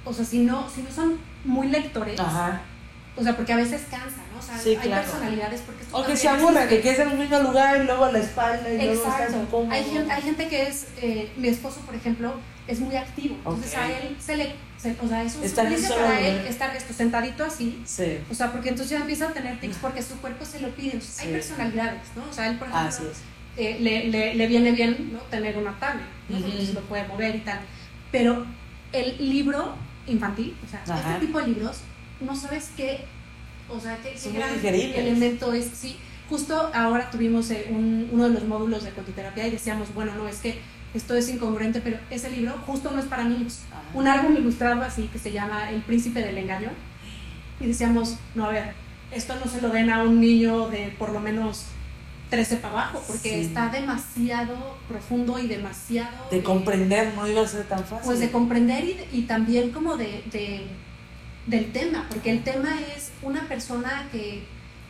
o 0.04 0.12
sea, 0.12 0.24
si 0.24 0.38
no, 0.38 0.68
si 0.72 0.82
no 0.82 0.90
son 0.92 1.18
muy 1.44 1.66
lectores, 1.66 2.18
Ajá. 2.20 2.60
o 3.16 3.22
sea, 3.22 3.34
porque 3.36 3.52
a 3.52 3.56
veces 3.56 3.82
cansa, 3.90 4.22
¿no? 4.32 4.38
O 4.38 4.42
sea, 4.42 4.56
Sí, 4.58 4.70
hay 4.70 4.88
claro. 4.88 5.02
personalidades 5.02 5.60
porque 5.62 5.82
O 5.90 6.04
que 6.04 6.16
se 6.16 6.28
existe. 6.28 6.68
que 6.68 6.80
quedes 6.82 7.00
en 7.00 7.08
un 7.08 7.18
mismo 7.18 7.38
lugar 7.40 7.80
y 7.80 7.84
luego 7.84 8.04
a 8.04 8.12
la 8.12 8.18
espalda 8.20 8.68
y 8.70 8.76
luego 8.76 8.92
estás 8.92 9.14
Exacto. 9.22 9.42
incómodo. 9.42 9.72
Hay 9.72 9.84
gente, 9.84 10.12
hay 10.12 10.22
gente 10.22 10.48
que 10.48 10.68
es, 10.68 10.86
eh, 11.02 11.32
mi 11.36 11.48
esposo, 11.48 11.80
por 11.80 11.94
ejemplo, 11.96 12.32
es 12.68 12.80
muy 12.80 12.96
activo. 12.96 13.36
Entonces 13.38 13.72
Ok. 13.72 13.78
a 13.78 13.90
él 13.98 14.16
se 14.18 14.36
le, 14.36 14.52
se- 14.76 14.96
o 15.02 15.08
sea, 15.08 15.22
es 15.22 15.36
un 15.36 15.48
suplicio 15.48 15.94
para 15.96 16.20
él 16.20 16.46
estar 16.48 16.74
esto, 16.74 16.92
sentadito 16.92 17.44
así. 17.44 17.80
Sí, 17.84 18.18
O 18.30 18.34
sea, 18.34 18.52
porque 18.52 18.70
entonces 18.70 18.90
ya 18.90 19.00
empieza 19.02 19.28
a 19.28 19.32
tener 19.32 19.60
tics 19.60 19.76
porque 19.76 20.02
su 20.02 20.16
cuerpo 20.16 20.44
se 20.44 20.60
lo 20.60 20.70
pide. 20.70 20.92
Entonces, 20.94 21.18
hay 21.20 21.26
Sí. 21.28 21.32
personalidades, 21.32 22.02
¿no? 22.16 22.24
O 22.28 22.32
sea, 22.32 22.48
él, 22.48 22.58
por 22.58 22.68
ejemplo, 22.68 22.88
así 22.88 23.02
es. 23.10 23.18
eh, 23.58 23.78
le, 23.80 24.08
le, 24.08 24.34
le 24.34 24.46
viene 24.48 24.72
bien 24.72 25.10
¿no? 25.12 25.20
tener 25.30 25.56
una 25.56 25.78
tablet, 25.78 26.04
¿no? 26.28 26.36
Porque 26.36 26.42
Ujú. 26.44 26.52
entonces 26.52 26.74
lo 26.74 26.80
puede 26.82 27.06
mover 27.08 27.36
y 27.36 27.40
tal. 27.40 27.60
Pero 28.12 28.44
el 28.92 29.16
libro 29.30 29.74
infantil, 30.06 30.54
o 30.66 30.70
sea, 30.70 30.82
Ajá. 30.86 31.14
este 31.14 31.26
tipo 31.26 31.40
de 31.40 31.48
libros, 31.48 31.78
no 32.20 32.34
sabes 32.36 32.70
qué, 32.76 33.04
o 33.68 33.80
sea, 33.80 33.96
qué, 34.02 34.14
qué 34.20 34.30
gran 34.32 34.50
elemento 34.64 35.52
es, 35.52 35.66
sí. 35.74 35.96
Justo 36.28 36.70
ahora 36.74 37.08
tuvimos 37.10 37.50
eh, 37.50 37.66
un- 37.70 38.08
uno 38.12 38.24
de 38.28 38.34
los 38.34 38.44
módulos 38.44 38.82
de 38.84 38.90
cotiterapia 38.90 39.46
y 39.46 39.50
decíamos, 39.52 39.94
bueno, 39.94 40.12
no, 40.16 40.28
es 40.28 40.38
que 40.38 40.58
esto 40.96 41.14
es 41.14 41.28
incongruente, 41.28 41.80
pero 41.80 41.98
ese 42.10 42.30
libro 42.30 42.54
justo 42.66 42.90
no 42.90 42.98
es 42.98 43.06
para 43.06 43.24
niños. 43.24 43.60
Ajá. 43.70 43.82
Un 43.94 44.08
álbum 44.08 44.36
ilustrado 44.36 44.82
así 44.82 45.08
que 45.12 45.18
se 45.18 45.32
llama 45.32 45.70
El 45.70 45.82
Príncipe 45.82 46.20
del 46.22 46.38
Engaño. 46.38 46.70
Y 47.60 47.66
decíamos, 47.66 48.16
no, 48.34 48.46
a 48.46 48.48
ver, 48.50 48.72
esto 49.12 49.34
no 49.42 49.50
se 49.50 49.60
lo 49.62 49.68
den 49.70 49.90
a 49.90 50.02
un 50.02 50.20
niño 50.20 50.68
de 50.68 50.94
por 50.98 51.10
lo 51.10 51.20
menos 51.20 51.66
13 52.30 52.56
para 52.56 52.72
abajo, 52.74 53.02
porque 53.06 53.30
Sí. 53.30 53.40
está 53.46 53.68
demasiado 53.68 54.76
profundo 54.88 55.38
y 55.38 55.46
demasiado... 55.46 56.28
De 56.30 56.38
eh, 56.38 56.42
comprender 56.42 57.14
no 57.14 57.26
iba 57.26 57.40
a 57.42 57.46
ser 57.46 57.64
tan 57.64 57.80
fácil. 57.84 58.04
Pues 58.04 58.18
de 58.20 58.30
comprender 58.30 58.84
y, 58.84 58.96
y 59.12 59.22
también 59.22 59.70
como 59.70 59.96
de, 59.96 60.22
de- 60.32 60.66
del 61.46 61.70
tema, 61.72 62.06
porque 62.08 62.30
el 62.32 62.42
tema 62.42 62.70
es 62.96 63.12
una 63.22 63.42
persona 63.46 64.08
que, 64.10 64.42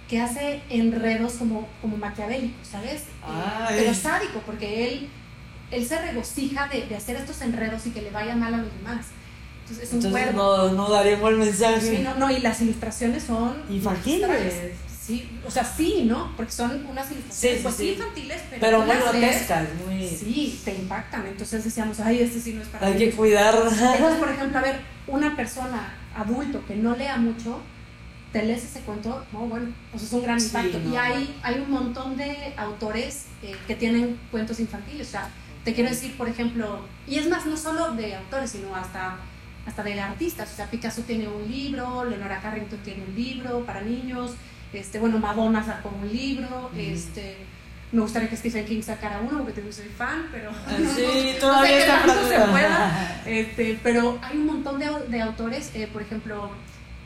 que 0.09 0.21
hace 0.23 0.63
enredos 0.71 1.35
como, 1.35 1.69
como 1.83 1.99
maquiavélicos, 1.99 2.67
¿sabes? 2.67 3.03
Eh, 3.03 3.07
Ay. 3.69 3.75
pero 3.79 3.93
sádico, 3.95 4.41
porque 4.47 4.89
él, 4.89 5.09
él 5.71 5.87
se 5.87 6.01
regocija 6.01 6.69
de, 6.69 6.87
de 6.87 6.97
hacer 6.97 7.17
estos 7.17 7.41
enredos 7.43 7.87
y 7.87 7.91
que 7.91 8.03
le 8.03 8.11
vaya 8.11 8.37
mal 8.37 8.55
a 8.55 8.59
los 8.59 8.73
demás. 8.77 9.07
Entonces 9.63 9.89
es 9.89 9.93
un 9.95 10.05
Entonces 10.07 10.35
no, 10.35 10.73
no 10.73 10.89
daríamos 10.91 11.31
el 11.31 11.37
mensaje. 11.39 11.81
Sí, 11.81 12.03
no, 12.03 12.15
no, 12.15 12.31
y 12.31 12.39
las 12.39 12.61
ilustraciones 12.61 13.25
son 13.25 13.63
Infantiles. 13.69 14.55
Sí, 15.07 15.31
o 15.47 15.51
sea, 15.53 15.63
sí, 15.65 16.03
¿no? 16.05 16.33
Porque 16.37 16.51
son 16.51 16.85
unas 16.87 17.09
ilustraciones, 17.13 17.37
Sí, 17.37 17.49
sí, 17.59 17.63
pues 17.63 17.75
sí, 17.77 17.83
sí. 17.85 17.93
infantiles, 17.93 18.43
pero, 18.51 18.61
Pero 18.61 18.79
muy 18.81 18.97
grotescas, 18.97 19.69
muy... 19.87 20.09
Sí, 20.09 20.61
te 20.65 20.75
impactan. 20.75 21.25
Entonces 21.29 21.63
decíamos, 21.63 22.01
ay, 22.01 22.23
este 22.23 22.41
sí 22.41 22.55
no 22.55 22.63
es 22.63 22.69
para 22.69 22.89
Hay 22.89 22.97
que 22.97 23.13
cuidar. 23.13 23.55
Entonces, 23.55 23.89
por 24.19 24.29
ejemplo, 24.35 24.59
a 24.59 24.63
ver, 24.63 24.81
una 25.07 25.37
persona 25.37 25.95
adulto 26.17 26.65
que 26.67 26.75
no 26.75 26.97
lea 26.97 27.19
mucho, 27.19 27.61
te 28.33 28.43
lees 28.45 28.65
ese 28.65 28.81
cuento, 28.81 29.25
no, 29.33 29.41
bueno, 29.47 29.73
pues 29.93 30.03
es 30.03 30.13
un 30.13 30.23
gran 30.25 30.41
Sí, 30.41 30.47
impacto. 30.47 30.79
no, 30.81 30.93
y 30.93 30.97
hay, 30.97 31.37
hay 31.43 31.61
un 31.61 31.71
montón 31.71 32.17
de 32.17 32.53
autores 32.57 33.27
eh, 33.45 33.55
que 33.69 33.77
tienen 33.77 34.19
cuentos 34.33 34.59
infantiles. 34.59 35.07
O 35.07 35.11
sea, 35.13 35.29
te 35.67 35.75
quiero 35.75 35.91
decir, 35.91 36.17
por 36.17 36.29
ejemplo, 36.29 36.79
y 37.09 37.19
es 37.19 37.29
más, 37.29 37.45
no 37.45 37.57
solo 37.57 37.91
de 37.91 38.15
autores, 38.15 38.53
sino 38.53 38.73
hasta, 38.77 39.17
hasta 39.67 39.83
de 39.83 40.01
artistas. 40.01 40.53
O 40.53 40.55
sea, 40.55 40.71
Picasso 40.71 41.03
tiene 41.03 41.27
un 41.27 41.51
libro, 41.51 42.05
Leonora 42.05 42.41
Carrington 42.41 42.79
tiene 42.85 43.03
un 43.03 43.17
libro 43.17 43.67
para 43.67 43.81
niños, 43.81 44.35
este, 44.73 45.01
bueno, 45.01 45.19
Madonna 45.19 45.65
sacó 45.65 45.91
un 46.01 46.09
libro, 46.09 46.71
este... 46.77 47.37
Me 47.93 48.01
gustaría 48.01 48.29
que 48.29 48.37
Stephen 48.37 48.65
King 48.65 48.83
sacara 48.83 49.21
uno 49.21 49.45
porque 49.45 49.63
yo 49.65 49.73
soy 49.73 49.87
fan, 49.87 50.27
pero 50.33 50.51
no, 50.79 50.95
Sí, 50.95 51.03
no 51.03 51.13
sé 51.13 51.37
todavía 51.41 51.71
qué 51.71 51.79
está 51.81 52.05
tanto 52.05 52.29
se 52.29 52.39
pueda. 52.39 53.23
Este, 53.27 53.79
pero 53.83 54.19
hay 54.23 54.37
un 54.37 54.47
montón 54.47 54.79
de 54.79 55.21
autores, 55.21 55.71
eh, 55.75 55.89
por 55.93 56.03
ejemplo, 56.03 56.51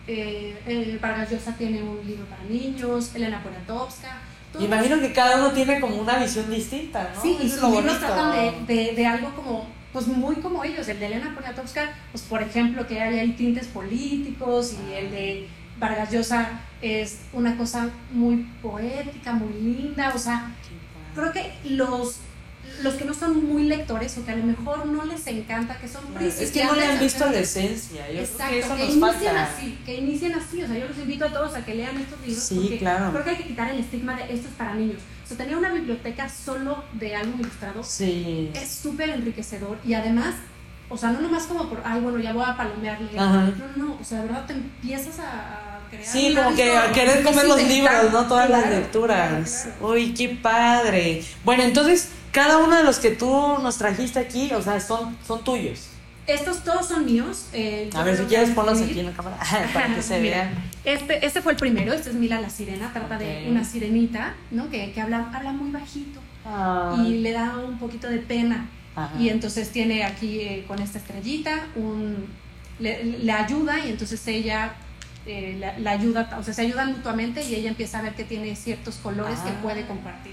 eh, 0.07 0.59
eh, 0.67 0.99
Vargas 1.01 1.31
Llosa 1.31 1.57
tiene 1.57 1.83
un 1.83 2.05
libro 2.07 2.27
para 2.27 2.43
niños, 2.45 3.15
Elena 3.15 3.43
Poniatowska. 3.43 4.21
Todos- 4.53 4.65
Imagino 4.65 5.01
que 5.01 5.13
cada 5.13 5.37
uno 5.39 5.53
tiene 5.53 5.81
como 5.81 5.97
una 5.97 6.19
visión 6.19 6.51
distinta, 6.51 7.13
¿no? 7.15 7.23
Sí, 7.23 7.37
y 7.43 7.49
sus 7.49 7.63
libros 7.71 7.99
tratan 7.99 8.67
de, 8.67 8.75
de, 8.75 8.93
de 8.95 9.07
algo 9.07 9.35
como, 9.35 9.67
pues 9.93 10.07
muy 10.07 10.37
como 10.37 10.65
ellos. 10.65 10.89
El 10.89 10.99
de 11.01 11.07
Elena 11.07 11.33
Poniatowska, 11.35 11.91
pues 12.13 12.23
por 12.25 12.43
ejemplo, 12.43 12.87
que 12.87 13.01
hay 13.01 13.19
ahí 13.19 13.33
tintes 13.33 13.67
políticos 13.69 14.75
y 14.89 14.93
el 14.93 15.11
de 15.11 15.49
Vargas 15.79 16.11
Llosa 16.11 16.61
es 16.83 17.21
una 17.33 17.57
cosa 17.57 17.89
muy 18.13 18.47
poética, 18.63 19.33
muy 19.33 19.53
linda, 19.55 20.13
o 20.15 20.19
sea, 20.19 20.51
creo 21.15 21.33
que 21.33 21.53
los 21.65 22.17
los 22.83 22.95
que 22.95 23.05
no 23.05 23.15
son 23.15 23.45
muy 23.47 23.65
lectores 23.65 24.17
o 24.19 24.25
que 24.25 24.31
a 24.33 24.37
lo 24.37 24.45
mejor 24.45 24.87
no 24.87 25.05
les 25.05 25.27
encanta, 25.27 25.79
que 25.79 25.89
son 25.89 26.03
Es 26.21 26.51
que 26.51 26.65
no 26.65 26.75
le 26.75 26.87
han 26.87 26.99
visto 26.99 27.25
la 27.31 27.39
esencia. 27.39 28.11
Yo 28.11 28.21
Exacto, 28.21 28.45
creo 28.49 28.51
que 28.51 28.59
eso 28.61 28.75
que 28.77 28.83
nos 28.83 28.91
inicien 29.15 29.35
falta. 29.37 29.43
así, 29.57 29.79
que 29.85 29.95
inicien 29.97 30.35
así, 30.35 30.63
o 30.63 30.67
sea, 30.67 30.79
yo 30.79 30.89
los 30.89 30.99
invito 30.99 31.25
a 31.27 31.29
todos 31.33 31.55
a 31.55 31.65
que 31.65 31.75
lean 31.75 31.97
estos 31.99 32.21
libros 32.27 32.43
Sí, 32.45 32.55
porque 32.61 32.79
claro. 32.79 33.11
creo 33.13 33.25
que 33.25 33.31
hay 33.31 33.37
que 33.37 33.45
quitar 33.47 33.71
el 33.71 33.81
estigma 33.81 34.15
de 34.17 34.23
esto 34.35 34.49
es 34.49 34.55
para 34.57 34.75
niños. 34.75 34.99
O 35.25 35.29
sea, 35.29 35.37
tener 35.37 35.57
una 35.57 35.73
biblioteca 35.73 36.29
solo 36.29 36.83
de 36.95 37.15
álbum 37.17 37.41
ilustrado 37.41 37.83
Sí. 37.85 38.51
es 38.55 38.69
súper 38.71 39.11
enriquecedor 39.11 39.79
y 39.87 39.95
además, 39.95 40.35
o 40.89 40.97
sea, 40.97 41.11
no 41.11 41.21
nomás 41.21 41.45
como 41.45 41.69
por, 41.69 41.81
ay, 41.85 42.01
bueno, 42.01 42.19
ya 42.19 42.33
voy 42.33 42.45
a 42.47 42.57
palomearle. 42.57 43.19
Ajá. 43.19 43.53
No, 43.77 43.85
no, 43.87 43.99
o 44.01 44.05
sea, 44.05 44.23
de 44.23 44.27
verdad 44.27 44.47
te 44.47 44.55
empiezas 44.55 45.21
a, 45.21 45.77
a 45.77 45.89
crear. 45.89 46.05
Sí, 46.05 46.35
como 46.35 46.55
que 46.57 46.77
a 46.77 46.91
querer 46.91 47.23
comer 47.23 47.47
los 47.47 47.63
libros, 47.63 48.11
¿no? 48.13 48.27
Todas 48.27 48.51
las 48.51 48.63
Claro, 48.63 48.77
lecturas. 48.77 49.29
claro, 49.63 49.77
claro. 49.79 49.93
Uy, 49.95 50.15
qué 50.15 50.29
padre. 50.31 51.23
Bueno, 51.45 51.63
entonces, 51.63 52.09
cada 52.33 52.59
uno 52.59 52.77
de 52.77 52.85
los 52.85 52.99
que 52.99 53.11
tú 53.11 53.59
nos 53.63 53.79
trajiste 53.79 54.19
aquí, 54.19 54.51
o 54.53 54.63
sea, 54.63 54.81
son, 54.81 55.17
son 55.27 55.43
tuyos. 55.45 55.87
Estos 56.27 56.63
todos 56.63 56.87
son 56.87 57.05
míos. 57.07 57.47
eh, 57.53 57.91
A 57.95 58.05
ver, 58.05 58.17
si 58.17 58.25
quieres 58.25 58.51
ponlos 58.51 58.81
aquí 58.81 59.01
en 59.01 59.07
la 59.07 59.13
cámara 59.13 59.39
para 59.75 59.95
que 59.95 60.03
se 60.03 60.21
vean. 60.21 60.51
Este, 60.85 61.25
este 61.27 61.43
fue 61.43 61.53
el 61.53 61.59
primero, 61.59 61.93
este 61.93 62.11
es 62.11 62.15
Mila 62.15 62.41
la 62.41 62.51
sirena, 62.51 62.93
trata 62.93 63.19
de 63.19 63.45
Ok. 63.47 63.51
una 63.51 63.65
sirenita, 63.65 64.35
¿no? 64.51 64.71
Que, 64.71 64.93
que 64.93 65.01
habla, 65.01 65.29
habla 65.33 65.53
muy 65.53 65.71
bajito 65.71 66.21
y 66.45 67.01
Ay. 67.07 67.19
le 67.21 67.33
da 67.33 67.57
un 67.59 67.79
poquito 67.79 68.09
de 68.09 68.19
pena. 68.19 68.69
Ajá. 68.97 69.13
Y 69.21 69.29
entonces 69.29 69.71
tiene 69.71 70.05
aquí 70.05 70.41
eh, 70.41 70.65
con 70.69 70.81
esta 70.81 70.99
estrellita 70.99 71.67
un 71.77 72.27
le, 72.79 73.05
le 73.05 73.33
ayuda 73.33 73.79
y 73.85 73.91
entonces 73.91 74.27
ella 74.27 74.73
eh, 75.27 75.57
la, 75.59 75.79
la 75.79 75.91
ayuda, 75.93 76.37
o 76.39 76.43
sea, 76.43 76.55
se 76.55 76.63
ayudan 76.63 76.93
mutuamente 76.93 77.45
y 77.45 77.55
ella 77.55 77.69
empieza 77.69 77.99
a 77.99 78.03
ver 78.03 78.15
que 78.15 78.25
tiene 78.25 78.57
ciertos 78.57 78.97
colores 78.97 79.39
que 79.41 79.51
Ah, 79.51 79.59
puede 79.63 79.87
compartir. 79.87 80.33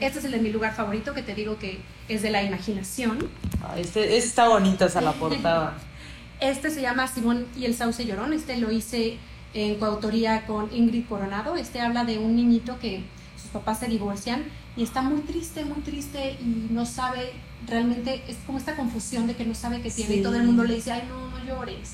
Este 0.00 0.18
es 0.18 0.24
el 0.24 0.32
de 0.32 0.38
mi 0.38 0.50
lugar 0.50 0.74
favorito, 0.74 1.12
que 1.14 1.22
te 1.22 1.34
digo 1.34 1.58
que 1.58 1.78
es 2.08 2.22
de 2.22 2.30
la 2.30 2.42
imaginación. 2.42 3.28
Ah, 3.62 3.78
Este, 3.78 4.16
está 4.16 4.48
bonito 4.48 4.86
esa 4.86 5.00
la 5.00 5.12
portada. 5.12 5.76
Este 6.40 6.70
se 6.70 6.82
llama 6.82 7.06
Simón 7.08 7.46
y 7.56 7.64
el 7.64 7.74
sauce 7.74 8.04
llorón. 8.04 8.34
Este 8.34 8.58
lo 8.58 8.70
hice 8.70 9.16
en 9.54 9.76
coautoría 9.76 10.44
con 10.46 10.68
Ingrid 10.74 11.06
Coronado. 11.08 11.56
Este 11.56 11.80
habla 11.80 12.04
de 12.04 12.18
un 12.18 12.36
niñito 12.36 12.78
que 12.78 13.02
sus 13.40 13.50
papás 13.50 13.78
se 13.80 13.86
divorcian 13.86 14.44
y 14.76 14.82
está 14.82 15.00
muy 15.00 15.20
triste, 15.22 15.64
muy 15.64 15.80
triste 15.82 16.36
y 16.40 16.66
no 16.70 16.84
sabe 16.84 17.32
realmente, 17.66 18.22
es 18.28 18.36
como 18.44 18.58
esta 18.58 18.76
confusión 18.76 19.26
de 19.26 19.34
que 19.34 19.46
no 19.46 19.54
sabe 19.54 19.80
qué 19.80 19.90
tiene 19.90 20.12
Sí. 20.14 20.20
y 20.20 20.22
todo 20.22 20.36
el 20.36 20.42
mundo 20.44 20.64
le 20.64 20.74
dice, 20.74 20.92
ay, 20.92 21.04
no, 21.08 21.30
no 21.30 21.42
llores. 21.46 21.92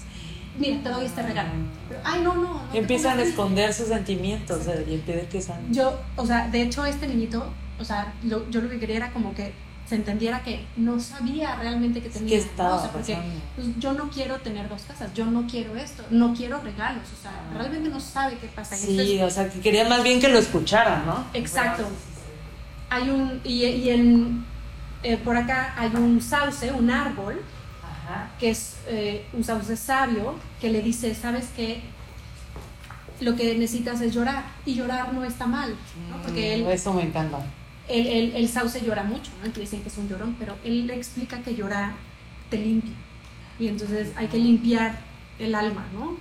Mira, 0.59 0.83
te 0.83 0.89
doy 0.91 1.07
este 1.07 1.23
regalo. 1.23 1.51
Pero, 1.89 2.01
ay, 2.05 2.21
no, 2.23 2.35
no. 2.35 2.63
empiezan 2.75 3.19
a 3.19 3.23
esconder 3.23 3.73
sus 3.73 3.89
sentimientos 3.89 4.61
o 4.61 4.65
sea, 4.65 4.75
y 4.83 5.41
sean. 5.41 5.73
yo, 5.73 5.99
o 6.17 6.27
sea, 6.27 6.49
de 6.49 6.63
hecho 6.63 6.85
este 6.85 7.07
niñito, 7.09 7.45
o 7.81 7.85
sea, 7.85 8.13
lo- 8.25 8.49
yo 8.51 8.61
lo 8.61 8.69
que 8.69 8.79
quería 8.79 8.97
era 8.97 9.13
como 9.13 9.35
que 9.35 9.53
se 9.89 9.97
entendiera 9.97 10.43
que 10.43 10.65
no 10.77 11.01
sabía 11.01 11.57
realmente 11.57 12.01
que 12.01 12.09
tenía. 12.09 12.29
¿Qué 12.29 12.37
¿no? 12.39 12.51
estaba 12.51 12.77
O 12.77 12.81
sea, 12.81 12.93
porque 12.93 13.15
pasando? 13.15 13.35
pues, 13.57 13.67
yo 13.79 13.93
no 13.95 14.09
quiero 14.11 14.37
tener 14.39 14.69
dos 14.69 14.83
casas, 14.83 15.13
yo 15.15 15.27
no 15.27 15.47
quiero 15.47 15.77
esto, 15.77 16.05
no 16.11 16.35
quiero 16.35 16.61
regalos, 16.61 17.05
o 17.19 17.21
sea, 17.23 17.33
Ah. 17.33 17.55
realmente 17.59 17.89
no 17.89 17.99
sabe 18.01 18.37
qué 18.39 18.47
pasa. 18.49 18.77
Sí, 18.77 19.21
o 19.21 19.29
sea, 19.31 19.49
que 19.51 19.61
quería 19.61 19.89
más 19.89 20.03
bien 20.03 20.21
que 20.21 20.29
lo 20.29 20.39
escucharan, 20.39 21.05
¿no? 21.07 21.25
Exacto. 21.35 21.85
hay 22.91 23.09
un, 23.11 23.41
y, 23.45 23.65
y 23.65 23.89
en, 23.91 24.45
eh, 25.03 25.17
por 25.17 25.37
acá 25.37 25.75
hay 25.79 25.91
un 25.95 26.21
sauce, 26.21 26.71
un 26.73 26.91
árbol, 26.91 27.41
Ajá. 28.05 28.31
que 28.39 28.51
es 28.51 28.77
eh, 28.89 29.25
un 29.33 29.45
sauce 29.45 29.77
sabio, 29.77 30.35
que 30.61 30.71
le 30.71 30.83
dice, 30.83 31.15
¿sabes 31.15 31.47
qué? 31.57 31.81
Lo 33.21 33.37
que 33.37 33.55
necesitas 33.57 34.01
es 34.01 34.13
llorar, 34.15 34.45
y 34.67 34.75
llorar 34.75 35.13
no 35.15 35.23
está 35.25 35.47
mal, 35.47 35.71
¿no? 36.11 36.23
Porque 36.23 36.55
él, 36.55 36.67
Eso 36.67 36.93
me 36.93 37.03
encanta. 37.03 37.39
el, 37.89 38.07
el, 38.07 38.37
el 38.37 38.49
sauce 38.49 38.81
llora 38.85 39.05
mucho, 39.05 39.31
¿no? 39.39 39.47
Entonces 39.47 39.71
dicen 39.71 39.83
que 39.83 39.89
es 39.89 39.99
un 39.99 40.09
llorón, 40.09 40.35
pero 40.39 40.57
él 40.65 40.87
le 40.89 40.97
explica 40.97 41.39
que 41.43 41.55
llorar 41.55 41.93
te 42.51 42.59
limpia. 42.59 42.93
Y 43.61 43.69
entonces 43.69 44.11
hay 44.17 44.27
que 44.27 44.39
limpiar 44.39 44.99
el 45.39 45.55
alma, 45.55 45.87
¿no? 45.95 46.17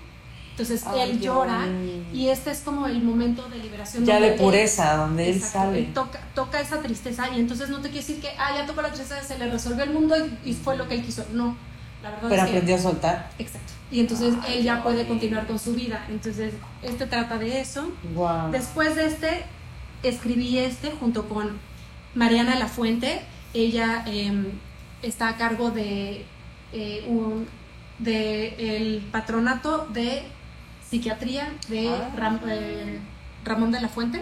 Entonces 0.52 0.84
él 0.96 1.20
llora 1.20 1.66
y 2.14 2.28
este 2.28 2.52
es 2.52 2.60
como 2.60 2.86
el 2.86 3.02
momento 3.02 3.48
de 3.50 3.58
liberación. 3.58 4.06
Ya 4.06 4.20
de 4.20 4.34
él- 4.34 4.40
pureza, 4.40 4.96
donde 4.98 5.30
él 5.30 5.38
Exacto, 5.38 5.60
sale. 5.70 5.80
él 5.80 5.94
toca, 5.94 6.20
toca 6.36 6.60
esa 6.60 6.82
tristeza 6.82 7.30
y 7.36 7.40
entonces 7.40 7.70
no 7.70 7.78
te 7.78 7.90
quiere 7.90 8.06
decir 8.06 8.22
que, 8.22 8.30
ah, 8.38 8.52
ya 8.56 8.66
tocó 8.68 8.82
la 8.84 8.90
tristeza, 8.92 9.24
se 9.24 9.40
le 9.40 9.50
resolvió 9.50 9.84
el 9.86 9.92
mundo 9.92 10.14
y, 10.46 10.50
y 10.52 10.54
fue 10.54 10.78
lo 10.78 10.88
que 10.88 10.96
él 10.96 11.04
quiso. 11.06 11.26
No, 11.34 11.56
la 12.04 12.10
verdad 12.12 12.30
Pero 12.30 12.36
es 12.36 12.42
que... 12.44 12.50
aprendió 12.50 12.76
a 12.76 12.80
soltar. 12.80 13.30
Exacto. 13.40 13.74
Y 13.92 14.00
entonces 14.00 14.34
Ay, 14.44 14.60
él 14.60 14.64
ya 14.64 14.84
puede 14.84 15.06
continuar 15.08 15.46
con 15.48 15.60
su 15.60 15.74
vida. 15.74 16.06
Entonces, 16.10 16.54
este 16.82 17.06
trata 17.08 17.38
de 17.38 17.60
eso. 17.62 17.92
Wow. 18.14 18.52
Después 18.52 18.96
de 18.96 19.06
este, 19.06 19.44
escribí 20.04 20.58
este 20.58 20.92
junto 20.92 21.28
con 21.28 21.58
Mariana 22.16 22.56
Lafuente. 22.56 23.22
Ella 23.54 24.04
eh, 24.08 24.32
está 25.02 25.28
a 25.30 25.36
cargo 25.38 25.72
de, 25.72 26.26
eh, 26.72 27.06
un, 27.08 27.48
de 28.00 28.78
el 28.78 29.02
patronato 29.12 29.88
de 29.92 30.24
psiquiatría 30.90 31.52
de 31.68 31.90
Ah. 31.90 32.10
Ram- 32.18 32.40
eh, 32.48 33.00
Ramón 33.44 33.72
de 33.72 33.82
la 33.82 33.90
Fuente. 33.90 34.22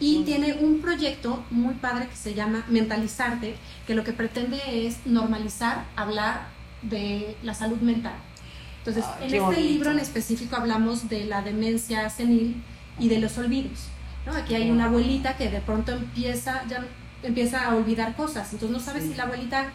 Y 0.00 0.24
tiene 0.24 0.54
un 0.54 0.80
proyecto 0.80 1.44
muy 1.50 1.74
padre 1.74 2.08
que 2.08 2.16
se 2.16 2.34
llama 2.34 2.64
Mentalizarte, 2.68 3.54
que 3.86 3.94
lo 3.94 4.02
que 4.02 4.12
pretende 4.12 4.58
es 4.86 5.06
normalizar, 5.06 5.84
hablar 5.94 6.48
de 6.88 7.36
la 7.42 7.54
salud 7.54 7.78
mental. 7.78 8.14
Entonces, 8.78 9.04
Ay, 9.06 9.14
en 9.20 9.26
este 9.26 9.40
bonito. 9.40 9.60
libro 9.62 9.90
en 9.92 9.98
específico 9.98 10.56
hablamos 10.56 11.08
de 11.08 11.24
la 11.24 11.42
demencia 11.42 12.08
senil 12.10 12.62
y 12.98 13.08
de 13.08 13.18
los 13.18 13.36
olvidos. 13.38 13.88
¿no? 14.26 14.32
Aquí 14.32 14.54
hay 14.54 14.70
una 14.70 14.86
abuelita 14.86 15.36
que 15.36 15.48
de 15.50 15.60
pronto 15.60 15.92
empieza, 15.92 16.62
ya 16.68 16.84
empieza 17.22 17.64
a 17.66 17.74
olvidar 17.74 18.14
cosas, 18.16 18.52
entonces 18.52 18.70
no 18.76 18.80
sabes 18.82 19.02
Sí. 19.04 19.10
si 19.10 19.14
la 19.16 19.24
abuelita 19.24 19.66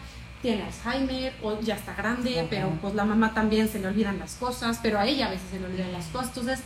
tiene 0.42 0.62
Alzheimer 0.64 1.34
o 1.42 1.60
ya 1.60 1.74
está 1.74 1.94
grande, 1.94 2.38
Ajá. 2.40 2.46
pero 2.50 2.70
pues 2.80 2.94
la 2.94 3.04
mamá 3.04 3.34
también 3.34 3.68
se 3.68 3.78
le 3.78 3.88
olvidan 3.88 4.18
las 4.18 4.34
cosas, 4.34 4.78
pero 4.82 4.98
a 4.98 5.06
ella 5.06 5.26
a 5.26 5.30
veces 5.30 5.46
se 5.50 5.60
le 5.60 5.66
olvidan 5.66 5.92
las 5.92 6.06
cosas, 6.06 6.28
entonces 6.28 6.60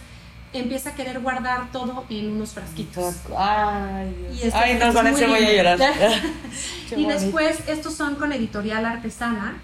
empieza 0.53 0.91
a 0.91 0.95
querer 0.95 1.19
guardar 1.21 1.73
todo 1.73 2.05
en 2.09 2.31
unos 2.31 2.51
frasquitos. 2.53 3.17
Ay, 3.37 4.15
Y 4.31 4.35
Dios. 4.35 4.45
este- 4.45 4.59
Ay, 4.59 4.79
no, 4.79 4.93
con 4.95 5.07
es 5.09 5.17
ese 5.17 5.27
voy 5.27 5.45
a 5.45 5.53
llorar. 5.53 5.79
Y 6.97 7.07
después, 7.07 7.59
estos 7.67 7.95
son 7.95 8.15
con 8.15 8.33
Editorial 8.33 8.85
Artesana. 8.87 9.61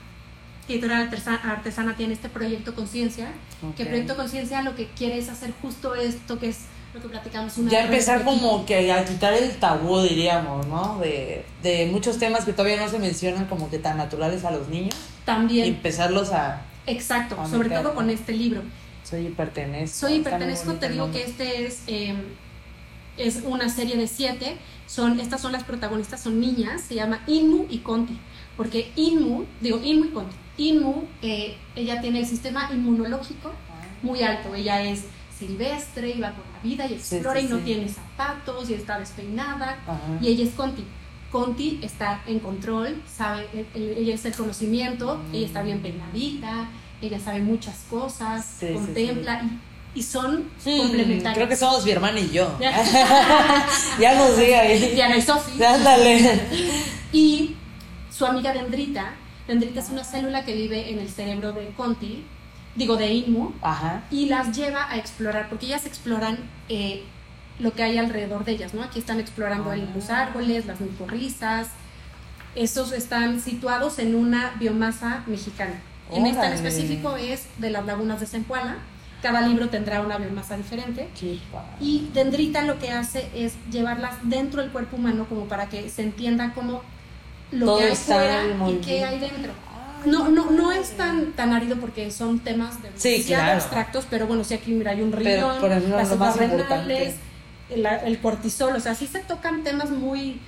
Editorial 0.73 1.11
Artesa- 1.11 1.41
Artesana 1.43 1.97
tiene 1.97 2.15
este 2.15 2.29
proyecto 2.29 2.75
Conciencia, 2.75 3.33
que 3.77 3.83
Ok. 3.83 3.89
Proyecto 3.89 4.17
Conciencia 4.17 4.63
lo 4.63 4.75
que 4.75 4.87
quiere 4.89 5.19
es 5.19 5.29
hacer 5.29 5.53
justo 5.63 5.95
esto 5.95 6.39
que 6.39 6.49
es 6.49 6.59
lo 6.95 7.01
que 7.01 7.09
platicamos 7.09 7.57
una 7.57 7.71
Ya 7.71 7.85
empezar 7.85 8.25
como 8.25 8.67
que 8.67 8.93
a 8.93 9.05
quitar 9.05 9.33
el 9.35 9.53
tabú, 9.59 10.01
diríamos, 10.01 10.67
¿no? 10.67 10.99
De, 10.99 11.45
de 11.63 11.87
muchos 11.87 12.19
temas 12.19 12.45
que 12.45 12.53
todavía 12.53 12.79
no 12.81 12.89
se 12.89 12.99
mencionan 12.99 13.47
como 13.47 13.71
que 13.71 13.79
tan 13.79 13.97
naturales 13.97 14.45
a 14.45 14.51
los 14.51 14.69
niños. 14.69 14.95
Y 14.95 15.25
También, 15.25 15.67
empezarlos 15.69 16.33
a... 16.33 16.63
exacto, 16.87 17.41
a 17.41 17.49
sobre 17.49 17.71
todo 17.71 17.95
con 17.95 18.11
este 18.11 18.33
libro. 18.33 18.63
Soy 19.05 19.27
y 19.27 19.31
pertenezco. 19.31 19.99
Soy 20.07 20.15
y 20.15 20.21
pertenezco, 20.21 20.75
te 20.75 20.87
el 20.87 20.93
digo 20.93 21.11
que 21.13 21.23
este 21.25 21.67
es, 21.67 21.83
eh, 21.87 22.15
es 23.17 23.41
una 23.45 23.69
serie 23.69 23.97
de 23.97 24.07
siete. 24.07 24.57
Son, 24.87 25.21
estas 25.21 25.41
son 25.41 25.53
las 25.53 25.63
protagonistas, 25.63 26.21
son 26.21 26.41
niñas, 26.41 26.81
se 26.83 26.97
llama 26.97 27.23
Inmu 27.29 27.67
y 27.71 27.79
Conti. 27.79 28.19
Porque 28.57 28.91
Inmu, 28.97 29.45
digo 29.61 29.81
Inmu 29.83 30.07
y 30.07 30.09
Conti. 30.09 30.37
Inmu, 30.61 31.05
eh, 31.23 31.57
ella 31.75 32.01
tiene 32.01 32.21
el 32.21 32.27
sistema 32.27 32.69
inmunológico 32.73 33.53
muy 34.03 34.23
alto. 34.23 34.55
Ella 34.55 34.83
es 34.83 35.05
silvestre 35.39 36.11
y 36.11 36.21
va 36.21 36.33
por 36.33 36.45
la 36.53 36.61
vida 36.63 36.85
y 36.87 36.99
Sí, 37.01 37.17
explora 37.17 37.41
sí, 37.41 37.47
y 37.47 37.49
no 37.49 37.57
sí. 37.59 37.63
tiene 37.65 37.89
zapatos 37.89 38.69
y 38.71 38.75
está 38.75 38.99
despeinada. 38.99 39.79
Ajá. 39.87 39.99
Y 40.21 40.29
ella 40.29 40.45
es 40.45 40.51
Conti. 40.55 40.85
Conti 41.33 41.79
está 41.83 42.21
en 42.27 42.41
control, 42.41 43.01
sabe, 43.07 43.47
eh, 43.55 43.65
eh, 43.75 43.95
ella 43.99 44.15
es 44.15 44.25
el 44.25 44.35
conocimiento, 44.35 45.17
Mm. 45.31 45.35
ella 45.35 45.47
está 45.47 45.63
bien 45.63 45.81
peinadita, 45.81 46.69
ella 47.01 47.21
sabe 47.21 47.41
muchas 47.41 47.77
cosas, 47.89 48.45
Sí, 48.59 48.67
sí, 48.67 48.75
contempla 48.75 49.43
Y, 49.95 50.01
y 50.01 50.03
son 50.03 50.51
Mm, 50.65 50.79
complementarios. 50.79 51.35
Creo 51.37 51.49
que 51.49 51.57
somos 51.57 51.85
mi 51.85 51.93
hermana 51.93 52.19
y 52.21 52.31
yo. 52.31 52.53
ya 54.01 54.15
nos 54.17 54.37
diga 54.37 54.61
ahí. 54.61 54.91
Diana 54.95 55.17
y 55.17 55.23
Sofi. 55.23 55.63
Ándale. 55.63 56.41
Y 57.13 57.55
su 58.11 58.27
amiga 58.27 58.53
Dendrita, 58.53 59.15
Dendrita 59.51 59.81
es 59.81 59.91
una 59.91 60.05
célula 60.05 60.45
que 60.45 60.55
vive 60.55 60.93
en 60.93 61.01
el 61.01 61.09
cerebro 61.09 61.51
de 61.53 61.67
Conti, 61.77 62.25
digo 62.77 62.95
de 62.97 63.13
Inmu, 63.13 63.51
Ajá. 63.63 64.05
y 64.09 64.27
las 64.27 64.57
lleva 64.57 64.89
a 64.89 64.97
explorar, 64.97 65.49
porque 65.49 65.67
ellas 65.67 65.87
exploran 65.87 66.39
eh, 66.69 67.03
lo 67.59 67.73
que 67.73 67.83
hay 67.83 67.99
alrededor 67.99 68.45
de 68.45 68.53
ellas, 68.53 68.75
¿no? 68.75 68.83
Aquí 68.85 69.01
están 69.01 69.19
explorando 69.19 69.73
el- 69.73 69.89
los 69.93 70.09
árboles, 70.09 70.67
las 70.67 70.81
micorrizas, 70.81 71.67
esos 72.55 72.93
están 72.93 73.41
situados 73.41 73.99
en 73.99 74.15
una 74.15 74.53
biomasa 74.61 75.25
mexicana. 75.27 75.75
En 76.13 76.27
esta 76.27 76.47
en 76.47 76.53
específico 76.53 77.17
es 77.17 77.47
de 77.59 77.71
las 77.71 77.85
lagunas 77.87 78.21
de 78.21 78.27
Zempoala, 78.27 78.77
cada 79.21 79.41
libro 79.41 79.69
tendrá 79.69 80.01
una 80.01 80.17
biomasa 80.19 80.57
diferente. 80.57 81.09
Y 81.81 82.09
Dendrita 82.15 82.63
lo 82.63 82.79
que 82.79 82.93
hace 82.93 83.29
es 83.35 83.55
llevarlas 83.73 84.15
dentro 84.23 84.63
del 84.63 84.71
cuerpo 84.71 84.97
humano 84.97 85.27
como 85.29 85.47
para 85.47 85.69
que 85.69 85.91
se 85.91 86.03
entienda 86.03 86.53
cómo 86.55 86.83
lo 87.53 87.67
Todo 87.67 87.79
que 87.79 87.85
hay 87.85 87.93
está 87.93 88.15
fuera 88.15 88.71
y 88.71 88.75
qué 88.77 89.05
hay 89.05 89.19
dentro. 89.19 89.53
No, 90.07 90.29
no, 90.31 90.51
no 90.51 90.73
es 90.73 90.97
tan, 90.97 91.33
tan 91.33 91.53
árido 91.53 91.77
porque 91.77 92.11
son 92.11 92.39
temas 92.39 92.77
Sí, 92.97 93.09
demasiado 93.11 93.43
claro. 93.43 93.61
abstractos, 93.61 94.07
pero 94.09 94.27
bueno, 94.27 94.45
sí 94.45 94.55
aquí 94.55 94.73
mira, 94.73 94.93
hay 94.93 95.03
un 95.03 95.13
ejemplo, 95.13 95.69
las 95.69 96.17
más 96.17 96.37
renales, 96.37 97.15
el, 97.69 97.85
el 97.87 98.19
cortisol, 98.21 98.75
o 98.77 98.81
sea, 98.81 98.95
sí 98.95 99.07
se 99.07 99.19
tocan 99.21 99.63
temas 99.63 99.91
muy, 99.91 100.41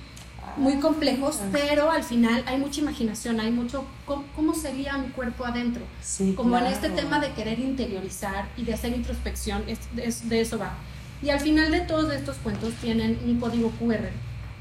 muy 0.57 0.77
complejos, 0.79 1.37
Ah. 1.39 1.49
pero 1.51 1.91
al 1.91 2.03
final 2.03 2.43
hay 2.47 2.57
mucha 2.57 2.81
imaginación, 2.81 3.39
hay 3.39 3.51
mucho, 3.51 3.85
¿cómo, 4.07 4.23
cómo 4.35 4.55
sería 4.55 4.97
mi 4.97 5.09
cuerpo 5.09 5.45
adentro? 5.45 5.83
Sí, 6.01 6.33
Como 6.35 6.55
en 6.57 6.63
claro. 6.63 6.75
este 6.75 6.89
tema 6.89 7.19
de 7.19 7.31
querer 7.33 7.59
interiorizar 7.59 8.45
y 8.57 8.63
de 8.63 8.73
hacer 8.73 8.93
introspección, 8.93 9.63
es, 9.67 9.77
es- 9.97 10.27
de 10.29 10.41
eso 10.41 10.57
va. 10.57 10.73
Y 11.21 11.29
al 11.29 11.39
final 11.39 11.71
de 11.71 11.81
todos 11.81 12.11
estos 12.11 12.37
cuentos 12.37 12.73
tienen 12.81 13.19
un 13.23 13.39
código 13.39 13.69
QR, 13.79 14.09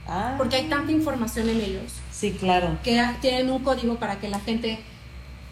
Ah, 0.07 0.35
porque 0.37 0.57
hay 0.57 0.65
tanta 0.69 0.91
información 0.93 1.49
en 1.49 1.61
ellos 1.61 1.93
Sí, 2.11 2.33
claro. 2.33 2.77
que 2.83 3.01
tienen 3.21 3.51
un 3.51 3.63
código 3.63 3.97
para 3.97 4.19
que 4.19 4.29
la 4.29 4.41
gente 4.41 4.79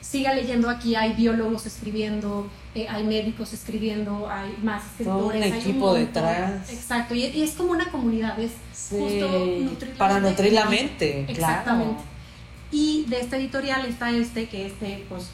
siga 0.01 0.34
leyendo. 0.34 0.68
Aquí 0.68 0.94
hay 0.96 1.12
biólogos 1.12 1.66
escribiendo, 1.66 2.48
eh, 2.74 2.86
hay 2.88 3.05
médicos 3.05 3.53
escribiendo, 3.53 4.28
hay 4.30 4.57
más 4.62 4.82
Todo 5.03 5.26
un 5.28 5.34
escritores. 5.34 5.53
hay 5.53 5.61
equipo 5.70 5.94
detrás. 5.94 6.70
Exacto, 6.72 7.14
y, 7.14 7.26
y 7.26 7.42
es 7.42 7.53
como 7.53 7.72
una 7.72 7.90
comunidad, 7.90 8.38
es 8.40 8.53
Sí. 8.72 8.96
justo 8.98 9.28
nutrir 9.61 9.92
Para 9.94 10.18
nutrir 10.20 10.53
la 10.53 10.64
mente. 10.64 11.26
Exactamente. 11.28 11.94
Claro. 11.94 12.11
Y 12.72 13.05
de 13.09 13.20
esta 13.20 13.36
editorial 13.36 13.84
está 13.86 14.11
este, 14.11 14.48
que 14.48 14.66
este 14.66 15.05
pues 15.09 15.28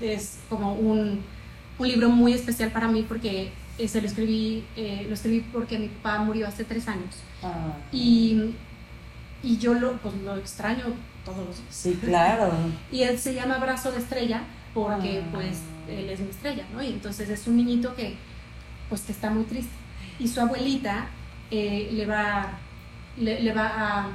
es 0.00 0.38
como 0.48 0.74
un, 0.74 1.22
un 1.78 1.88
libro 1.88 2.08
muy 2.10 2.32
especial 2.32 2.70
para 2.70 2.88
mí 2.88 3.04
porque 3.08 3.50
eh, 3.78 3.88
se 3.88 4.00
lo 4.00 4.06
escribí, 4.06 4.64
eh, 4.76 5.06
lo 5.08 5.14
escribí 5.14 5.40
porque 5.52 5.78
mi 5.78 5.88
papá 5.88 6.18
murió 6.18 6.46
hace 6.46 6.62
tres 6.64 6.86
años. 6.88 7.16
Ah, 7.44 7.74
Y, 7.92 8.54
y 9.42 9.58
yo 9.58 9.74
lo, 9.74 9.92
pues, 9.98 10.14
lo 10.24 10.36
extraño 10.36 10.84
todos 11.24 11.38
los 11.46 11.56
días. 11.56 11.68
sí, 11.70 11.98
claro. 12.02 12.50
Y 12.92 13.02
él 13.02 13.18
se 13.18 13.34
llama 13.34 13.58
Brazo 13.58 13.92
de 13.92 13.98
Estrella 13.98 14.42
porque 14.72 15.22
Ah. 15.24 15.28
pues 15.32 15.60
él 15.88 16.08
es 16.08 16.20
mi 16.20 16.30
estrella, 16.30 16.64
¿no? 16.72 16.82
Y 16.82 16.88
entonces 16.88 17.28
es 17.28 17.46
un 17.46 17.56
niñito 17.56 17.94
que 17.94 18.16
pues 18.88 19.02
que 19.02 19.12
está 19.12 19.30
muy 19.30 19.44
triste. 19.44 19.72
Y 20.18 20.28
su 20.28 20.40
abuelita 20.40 21.06
eh, 21.50 21.90
le 21.92 22.06
va, 22.06 22.52
le, 23.18 23.40
le 23.40 23.52
va 23.52 23.66
a, 23.66 24.08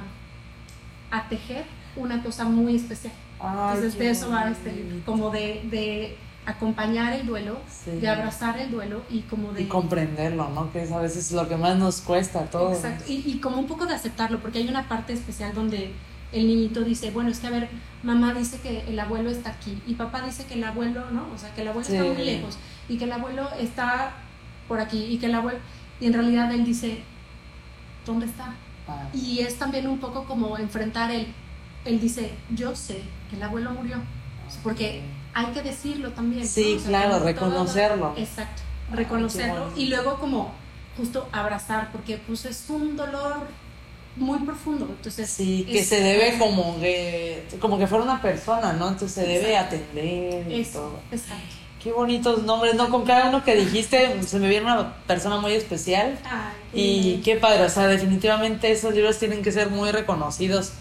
a 1.10 1.28
tejer 1.28 1.64
una 1.96 2.22
cosa 2.22 2.44
muy 2.44 2.76
especial. 2.76 3.12
Ay, 3.40 3.50
Entonces 3.76 3.98
de 3.98 4.10
eso 4.10 4.30
va 4.30 4.50
este 4.50 4.72
libro, 4.72 4.96
como 5.06 5.30
de, 5.30 5.62
de 5.70 6.16
acompañar 6.46 7.12
el 7.12 7.26
duelo, 7.26 7.58
Sí. 7.68 7.90
de 7.92 8.08
abrazar 8.08 8.58
el 8.58 8.70
duelo 8.70 9.02
y 9.10 9.20
como 9.22 9.52
de... 9.52 9.62
Y 9.62 9.66
comprenderlo, 9.66 10.48
¿no? 10.50 10.72
Que 10.72 10.82
es 10.82 10.90
a 10.92 10.98
veces 10.98 11.30
lo 11.32 11.48
que 11.48 11.56
más 11.56 11.76
nos 11.78 12.00
cuesta 12.00 12.40
a 12.40 12.44
todos. 12.44 12.76
Exacto, 12.76 13.04
y, 13.08 13.22
y 13.26 13.38
como 13.40 13.58
un 13.58 13.66
poco 13.66 13.86
de 13.86 13.94
aceptarlo, 13.94 14.40
porque 14.40 14.58
hay 14.58 14.68
una 14.68 14.88
parte 14.88 15.12
especial 15.12 15.54
donde 15.54 15.92
el 16.32 16.46
niñito 16.46 16.80
dice, 16.82 17.10
bueno, 17.10 17.30
es 17.30 17.40
que 17.40 17.46
a 17.48 17.50
ver, 17.50 17.68
mamá 18.02 18.32
dice 18.34 18.58
que 18.60 18.80
el 18.88 18.98
abuelo 18.98 19.30
está 19.30 19.50
aquí 19.50 19.80
y 19.86 19.94
papá 19.94 20.22
dice 20.22 20.44
que 20.46 20.54
el 20.54 20.64
abuelo, 20.64 21.10
¿no? 21.10 21.26
O 21.34 21.38
sea, 21.38 21.52
que 21.54 21.62
el 21.62 21.68
abuelo 21.68 21.86
está 21.88 22.02
Sí. 22.02 22.08
muy 22.08 22.24
lejos 22.24 22.56
y 22.88 22.96
que 22.98 23.04
el 23.04 23.12
abuelo 23.12 23.48
está 23.58 24.12
por 24.68 24.80
aquí 24.80 25.04
y 25.04 25.18
que 25.18 25.26
el 25.26 25.34
abuelo... 25.34 25.58
Y 26.00 26.06
en 26.06 26.14
realidad 26.14 26.50
él 26.52 26.64
dice, 26.64 27.02
¿dónde 28.06 28.26
está? 28.26 28.54
Ah, 28.88 29.08
Y 29.12 29.40
es 29.40 29.56
también 29.58 29.86
un 29.86 29.98
poco 29.98 30.24
como 30.24 30.56
enfrentar 30.56 31.10
el... 31.10 31.26
Él 31.84 32.00
dice, 32.00 32.32
yo 32.54 32.74
sé 32.74 33.02
que 33.28 33.36
el 33.36 33.42
abuelo 33.42 33.70
murió, 33.72 33.96
porque 34.62 35.02
hay 35.34 35.46
que 35.46 35.62
decirlo 35.62 36.10
también. 36.12 36.42
¿no? 36.42 36.48
Sí, 36.48 36.74
O 36.76 36.80
sea, 36.80 36.88
claro, 36.88 37.16
todo- 37.16 37.24
reconocerlo. 37.26 38.14
Exacto, 38.16 38.62
reconocerlo 38.92 39.70
y 39.76 39.86
luego 39.86 40.16
como 40.18 40.52
justo 40.96 41.28
abrazar, 41.32 41.90
porque 41.92 42.18
pues 42.18 42.44
es 42.44 42.64
un 42.68 42.96
dolor 42.96 43.36
muy 44.16 44.38
profundo. 44.40 44.86
Entonces, 44.90 45.30
Sí, 45.30 45.66
que 45.70 45.78
es- 45.80 45.88
se 45.88 46.00
debe 46.00 46.36
como 46.38 46.78
que, 46.80 47.46
como 47.60 47.78
que 47.78 47.86
fuera 47.86 48.04
una 48.04 48.20
persona, 48.20 48.72
¿no? 48.72 48.88
Entonces 48.88 49.12
se 49.12 49.22
debe 49.26 49.52
Exacto. 49.52 49.76
atender 49.76 50.50
y 50.50 50.60
Eso, 50.60 50.72
todo. 50.80 51.00
exacto. 51.12 51.44
Qué 51.82 51.92
bonitos 51.92 52.42
nombres, 52.42 52.74
¿no? 52.74 52.90
Con 52.90 53.06
cada 53.06 53.30
uno 53.30 53.42
que 53.42 53.54
dijiste 53.54 54.22
se 54.24 54.38
me 54.38 54.48
viene 54.50 54.66
una 54.66 54.96
persona 55.06 55.38
muy 55.38 55.52
especial. 55.54 56.18
Ay, 56.24 56.50
Y 56.74 57.22
qué 57.24 57.36
padre, 57.36 57.62
o 57.64 57.68
sea, 57.70 57.86
definitivamente 57.86 58.70
esos 58.70 58.92
libros 58.94 59.18
tienen 59.18 59.42
que 59.42 59.50
ser 59.50 59.70
muy 59.70 59.90
reconocidos. 59.90 60.72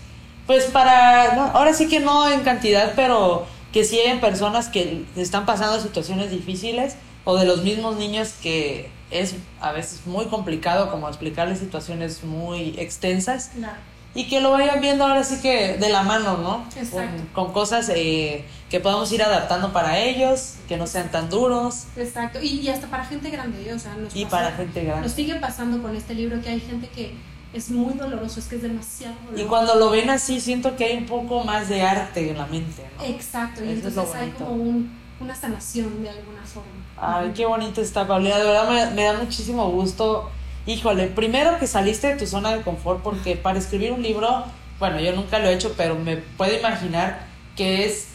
Pues 0.45 0.65
para, 0.65 1.35
no, 1.35 1.43
ahora 1.43 1.73
sí 1.73 1.87
que 1.87 1.99
no 2.01 2.27
en 2.29 2.41
cantidad, 2.41 2.93
pero 2.95 3.45
que 3.73 3.83
sí 3.83 3.99
hay 3.99 4.17
personas 4.19 4.67
que 4.69 5.05
están 5.15 5.45
pasando 5.45 5.79
situaciones 5.79 6.31
difíciles 6.31 6.95
o 7.25 7.35
de 7.37 7.45
los 7.45 7.63
mismos 7.63 7.97
niños 7.97 8.33
que 8.41 8.89
es 9.11 9.35
a 9.61 9.71
veces 9.71 10.01
muy 10.05 10.25
complicado 10.25 10.89
como 10.91 11.07
explicarles 11.07 11.59
situaciones 11.59 12.23
muy 12.23 12.75
extensas 12.77 13.51
Claro. 13.55 13.77
y 14.15 14.27
que 14.27 14.39
lo 14.41 14.51
vayan 14.51 14.81
viendo 14.81 15.05
ahora 15.05 15.23
sí 15.23 15.39
que 15.41 15.77
de 15.77 15.89
la 15.89 16.03
mano, 16.03 16.37
¿no? 16.37 16.65
Exacto. 16.75 17.23
Con, 17.33 17.45
con 17.45 17.53
cosas 17.53 17.89
eh, 17.93 18.45
que 18.69 18.79
podamos 18.79 19.11
ir 19.11 19.21
adaptando 19.23 19.71
para 19.73 19.99
ellos, 19.99 20.55
que 20.67 20.77
no 20.77 20.85
sean 20.87 21.09
tan 21.11 21.29
duros 21.29 21.85
Exacto. 21.97 22.39
Y, 22.41 22.59
y 22.61 22.69
hasta 22.69 22.87
para 22.87 23.03
gente 23.05 23.29
grande, 23.29 23.67
¿eh? 23.69 23.73
o 23.73 23.79
sea, 23.79 23.95
nos 23.95 24.15
y 24.15 24.25
pasa- 24.25 24.37
para 24.37 24.51
gente 24.57 24.83
grande. 24.83 25.03
Nos 25.07 25.11
sigue 25.15 25.35
pasando 25.35 25.81
con 25.81 25.95
este 25.95 26.13
libro 26.13 26.41
que 26.41 26.49
hay 26.49 26.59
gente 26.59 26.87
que 26.87 27.13
es 27.53 27.69
muy 27.71 27.93
doloroso, 27.95 28.39
es 28.39 28.47
que 28.47 28.55
es 28.57 28.61
demasiado 28.61 29.15
Y 29.21 29.25
doloroso. 29.25 29.47
cuando 29.49 29.75
lo 29.75 29.89
ven 29.89 30.09
así, 30.09 30.39
siento 30.39 30.75
que 30.75 30.85
hay 30.85 30.97
un 30.97 31.05
poco 31.05 31.43
más 31.43 31.67
de 31.69 31.81
arte 31.81 32.29
en 32.31 32.37
la 32.37 32.45
mente, 32.45 32.83
¿no? 32.97 33.03
Exacto, 33.03 33.63
y 33.63 33.69
Eso 33.71 33.87
entonces 33.87 34.15
hay 34.15 34.29
como 34.31 34.51
un, 34.51 34.97
una 35.19 35.35
sanación 35.35 36.03
de 36.03 36.09
alguna 36.09 36.43
forma. 36.43 36.69
Ay, 37.01 37.31
qué 37.35 37.45
bonito 37.45 37.81
está, 37.81 38.05
Paulina. 38.07 38.37
De 38.37 38.43
verdad 38.45 38.69
me, 38.69 38.91
me 38.95 39.03
da 39.03 39.13
muchísimo 39.13 39.69
gusto. 39.71 40.29
Híjole, 40.65 41.07
primero 41.07 41.57
que 41.57 41.65
saliste 41.67 42.07
de 42.07 42.15
tu 42.17 42.27
zona 42.27 42.51
de 42.55 42.61
confort, 42.61 43.01
porque 43.01 43.35
para 43.35 43.57
escribir 43.57 43.91
un 43.93 44.03
libro, 44.03 44.43
bueno, 44.77 44.99
yo 44.99 45.13
nunca 45.15 45.39
lo 45.39 45.47
he 45.47 45.53
hecho, 45.53 45.73
pero 45.75 45.95
me 45.95 46.17
puedo 46.17 46.55
imaginar 46.57 47.25
que 47.55 47.85
es 47.85 48.09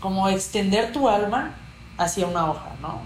como 0.00 0.28
extender 0.28 0.92
tu 0.92 1.08
alma 1.08 1.54
hacia 1.98 2.26
una 2.26 2.50
hoja, 2.50 2.72
¿no? 2.80 3.00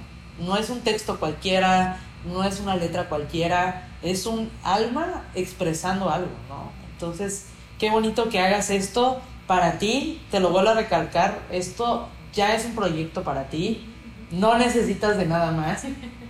No 0.44 0.56
es 0.56 0.68
un 0.68 0.80
texto 0.80 1.18
cualquiera, 1.18 1.98
no 2.26 2.44
es 2.44 2.60
una 2.60 2.76
letra 2.76 3.08
cualquiera, 3.08 3.88
es 4.02 4.26
un 4.26 4.50
alma 4.62 5.24
expresando 5.34 6.10
algo, 6.10 6.30
¿no? 6.48 6.70
Entonces, 6.92 7.46
qué 7.78 7.90
bonito 7.90 8.28
que 8.28 8.40
hagas 8.40 8.70
esto 8.70 9.20
para 9.46 9.78
ti, 9.78 10.20
te 10.30 10.40
lo 10.40 10.50
vuelvo 10.50 10.70
a 10.70 10.74
recalcar, 10.74 11.38
esto 11.50 12.08
ya 12.32 12.54
es 12.54 12.64
un 12.66 12.74
proyecto 12.74 13.22
para 13.22 13.44
ti, 13.48 13.86
no 14.30 14.56
necesitas 14.58 15.16
de 15.16 15.26
nada 15.26 15.50
más, 15.52 15.84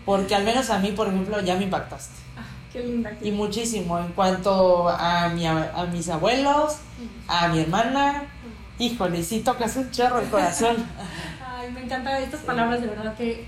porque 0.06 0.34
al 0.34 0.44
menos 0.44 0.70
a 0.70 0.78
mí, 0.78 0.92
por 0.92 1.08
ejemplo, 1.08 1.40
ya 1.42 1.56
me 1.56 1.64
impactaste. 1.64 2.14
Ah, 2.36 2.42
qué 2.72 2.80
linda. 2.82 3.12
Y 3.20 3.30
muchísimo 3.32 3.98
en 3.98 4.08
cuanto 4.12 4.88
a, 4.88 5.28
mi, 5.28 5.46
a, 5.46 5.86
mis 5.92 6.08
abuelos, 6.08 6.76
a 7.28 7.48
mi 7.48 7.60
hermana, 7.60 8.22
híjole, 8.78 9.22
sí 9.22 9.40
tocas 9.40 9.76
un 9.76 9.90
chorro 9.90 10.20
el 10.20 10.28
corazón. 10.28 10.76
Ay, 11.46 11.70
me 11.72 11.82
encantan 11.82 12.22
estas 12.22 12.40
palabras 12.40 12.80
de 12.80 12.86
verdad 12.86 13.14
que 13.14 13.44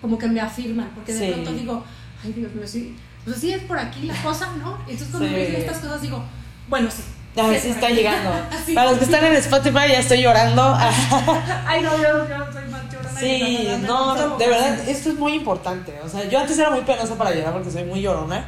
como 0.00 0.18
que 0.18 0.26
me 0.26 0.40
afirman, 0.40 0.90
porque 0.94 1.12
de 1.14 1.26
Sí. 1.26 1.32
pronto 1.32 1.52
digo, 1.52 1.84
ay 2.24 2.32
Dios 2.32 2.52
mío, 2.54 2.66
sí, 2.66 2.96
pues 3.24 3.36
sí 3.38 3.52
es 3.52 3.62
por 3.62 3.78
aquí 3.78 4.02
la 4.06 4.14
cosa, 4.22 4.48
¿no? 4.58 4.78
Entonces 4.88 5.08
cuando 5.10 5.28
Sí. 5.28 5.34
me 5.34 5.40
dicen 5.40 5.56
estas 5.60 5.78
cosas 5.78 6.02
digo, 6.02 6.22
bueno, 6.68 6.88
sí. 6.90 7.02
A 7.40 7.46
ver 7.46 7.60
por 7.60 7.70
está 7.70 7.86
aquí. 7.86 7.96
llegando. 7.96 8.30
Sí. 8.66 8.74
Para 8.74 8.90
los 8.90 8.98
que 8.98 9.04
están 9.04 9.24
en 9.24 9.34
Spotify 9.34 9.88
ya 9.88 9.98
estoy 10.00 10.22
llorando. 10.22 10.76
Ay, 11.66 11.80
no, 11.82 11.96
yo, 11.96 12.28
yo 12.28 12.52
soy 12.52 12.64
más 12.70 12.82
llorona. 12.92 13.20
Sí, 13.20 13.68
no, 13.86 14.14
me 14.14 14.20
no, 14.20 14.36
de 14.38 14.46
verdad, 14.48 14.88
esto 14.88 15.10
es 15.10 15.14
muy 15.16 15.34
importante. 15.34 15.98
O 16.04 16.08
sea, 16.08 16.24
yo 16.28 16.38
antes 16.40 16.58
era 16.58 16.70
muy 16.70 16.80
penosa 16.80 17.16
para 17.16 17.34
llorar 17.34 17.52
porque 17.52 17.70
soy 17.70 17.84
muy 17.84 18.00
llorona. 18.00 18.46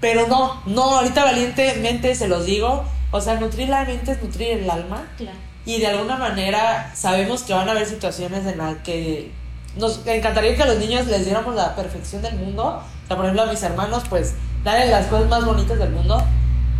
Pero 0.00 0.26
no, 0.26 0.60
no, 0.66 0.82
ahorita 0.98 1.24
valientemente 1.24 2.14
se 2.14 2.28
los 2.28 2.44
digo. 2.44 2.84
O 3.12 3.20
sea, 3.20 3.34
nutrir 3.36 3.68
la 3.68 3.84
mente 3.84 4.12
es 4.12 4.22
nutrir 4.22 4.58
el 4.58 4.68
alma. 4.70 5.04
Claro. 5.16 5.36
Y 5.64 5.78
de 5.80 5.86
alguna 5.86 6.16
manera 6.16 6.90
sabemos 6.94 7.42
que 7.44 7.54
van 7.54 7.68
a 7.68 7.72
haber 7.72 7.86
situaciones 7.86 8.44
en 8.46 8.58
las 8.58 8.76
que 8.78 9.30
nos 9.76 10.04
encantaría 10.06 10.56
que 10.56 10.62
a 10.62 10.66
los 10.66 10.78
niños 10.78 11.06
les 11.06 11.24
diéramos 11.24 11.54
la 11.54 11.74
perfección 11.76 12.20
del 12.22 12.34
mundo. 12.34 12.82
Sea, 13.12 13.16
por 13.18 13.26
ejemplo, 13.26 13.42
a 13.42 13.52
mis 13.52 13.62
hermanos, 13.62 14.04
pues, 14.08 14.36
darles 14.64 14.88
las 14.88 15.06
cosas 15.08 15.28
más 15.28 15.44
bonitas 15.44 15.78
del 15.78 15.90
mundo. 15.90 16.22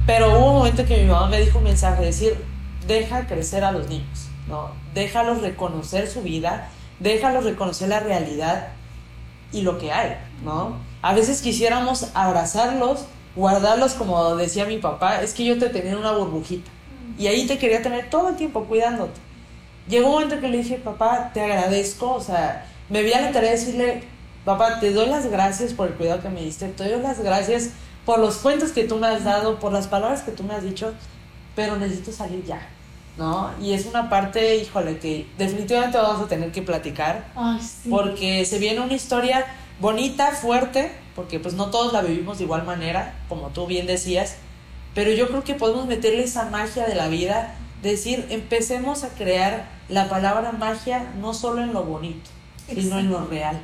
Pero 0.07 0.31
hubo 0.31 0.53
un 0.53 0.57
momento 0.61 0.87
que 0.87 1.03
mi 1.03 1.05
mamá 1.05 1.29
me 1.29 1.41
dijo 1.41 1.59
un 1.59 1.65
mensaje, 1.65 2.03
decir, 2.03 2.43
deja 2.87 3.27
crecer 3.27 3.65
a 3.65 3.71
los 3.71 3.87
niños, 3.91 4.29
¿no? 4.49 4.71
Déjalos 4.95 5.43
reconocer 5.43 6.09
su 6.09 6.23
vida, 6.23 6.71
déjalos 7.01 7.45
reconocer 7.45 7.91
la 7.91 8.01
realidad 8.01 8.69
y 9.53 9.61
lo 9.61 9.77
que 9.77 9.93
hay, 9.93 10.17
¿no? 10.43 10.79
A 11.03 11.13
veces 11.13 11.43
quisiéramos 11.43 12.09
abrazarlos, 12.15 13.05
guardarlos 13.37 13.93
como 13.93 14.35
decía 14.37 14.65
mi 14.65 14.79
papá, 14.79 15.21
es 15.21 15.35
que 15.35 15.45
yo 15.45 15.59
te 15.59 15.69
tenía 15.69 15.93
en 15.93 15.99
una 15.99 16.13
burbujita 16.13 16.71
y 17.19 17.27
ahí 17.27 17.47
te 17.47 17.59
quería 17.59 17.83
tener 17.83 18.09
todo 18.09 18.31
el 18.31 18.37
tiempo 18.37 18.65
cuidándote. 18.65 19.21
Llegó 19.87 20.07
un 20.07 20.13
momento 20.15 20.41
que 20.41 20.49
le 20.49 20.59
dije, 20.59 20.77
papá, 20.77 21.31
te 21.35 21.43
agradezco, 21.43 22.15
o 22.15 22.21
sea, 22.23 22.65
me 22.89 23.03
vi 23.03 23.13
a 23.13 23.21
la 23.21 23.33
tarea 23.33 23.51
de 23.51 23.59
decirle, 23.59 24.12
papá, 24.45 24.81
te 24.81 24.93
doy 24.93 25.07
las 25.07 25.27
gracias 25.27 25.73
por 25.73 25.89
el 25.89 25.95
cuidado 25.95 26.21
que 26.23 26.29
me 26.29 26.43
diste, 26.43 26.69
te 26.69 26.89
doy 26.89 27.03
las 27.03 27.21
gracias 27.21 27.71
por 28.05 28.19
los 28.19 28.37
cuentos 28.37 28.73
que 28.73 28.85
tú 28.85 28.97
me 28.97 29.07
has 29.07 29.25
dado, 29.25 29.59
por 29.59 29.73
las 29.73 29.87
palabras 29.87 30.23
que 30.23 30.33
tú 30.33 30.43
me 30.43 30.55
has 30.55 30.65
dicho, 30.65 30.93
pero 31.55 31.77
necesito 31.77 32.13
salir 32.13 32.45
ya, 32.45 32.67
¿no? 33.17 33.51
Y 33.61 33.73
es 33.73 33.87
una 33.87 34.09
parte, 34.09 34.57
híjole, 34.57 34.99
que 34.99 35.27
definitivamente 35.39 35.99
vamos 35.99 36.23
a 36.25 36.29
tener 36.29 36.51
que 36.51 36.63
platicar, 36.63 37.27
Ay, 37.37 37.61
sí. 37.61 37.89
porque 37.91 38.45
se 38.45 38.59
viene 38.59 38.81
una 38.81 38.95
historia 38.95 39.47
bonita, 39.81 40.33
fuerte, 40.33 40.93
porque 41.15 41.39
pues 41.39 41.55
no 41.55 41.71
todos 41.71 41.93
la 41.93 42.03
vivimos 42.03 42.39
de 42.39 42.45
igual 42.45 42.65
manera, 42.65 43.15
como 43.29 43.49
tú 43.49 43.67
bien 43.67 43.87
decías, 43.87 44.37
pero 44.95 45.13
yo 45.13 45.29
creo 45.29 45.45
que 45.45 45.55
podemos 45.55 45.87
meterle 45.87 46.25
esa 46.25 46.47
magia 46.47 46.87
de 46.87 46.95
la 46.95 47.09
vida, 47.09 47.55
decir, 47.83 48.27
empecemos 48.31 49.05
a 49.05 49.11
crear 49.11 49.69
la 49.89 50.09
palabra 50.09 50.53
magia 50.53 51.13
no 51.21 51.35
solo 51.35 51.63
en 51.63 51.73
lo 51.73 51.85
bonito, 51.85 52.31
sino 52.69 52.99
en 52.99 53.11
lo 53.11 53.27
real. 53.27 53.61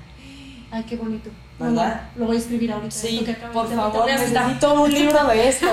Ay, 0.70 0.84
qué 0.88 0.96
bonito. 0.96 1.30
¿Verdad? 1.58 2.10
Lo 2.16 2.26
voy 2.26 2.36
a 2.36 2.38
escribir 2.38 2.72
ahorita. 2.72 2.90
Sí, 2.94 3.20
que 3.24 3.32
por 3.34 3.68
de- 3.68 3.74
favor, 3.76 4.06
necesito 4.06 4.80
un 4.82 4.92
libro 4.92 5.24
de 5.26 5.48
estos, 5.48 5.70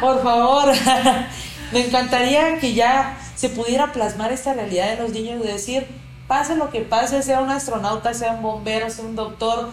por 0.00 0.22
favor. 0.22 0.72
Me 1.72 1.84
encantaría 1.86 2.58
que 2.58 2.72
ya 2.72 3.18
se 3.34 3.50
pudiera 3.50 3.92
plasmar 3.92 4.32
esta 4.32 4.54
realidad 4.54 4.92
en 4.94 5.00
los 5.00 5.10
niños 5.12 5.42
de 5.42 5.52
decir, 5.52 5.86
pase 6.26 6.56
lo 6.56 6.70
que 6.70 6.80
pase, 6.80 7.22
sea 7.22 7.40
un 7.40 7.50
astronauta, 7.50 8.14
sea 8.14 8.32
un 8.32 8.42
bombero, 8.42 8.88
sea 8.88 9.04
un 9.04 9.16
doctor, 9.16 9.70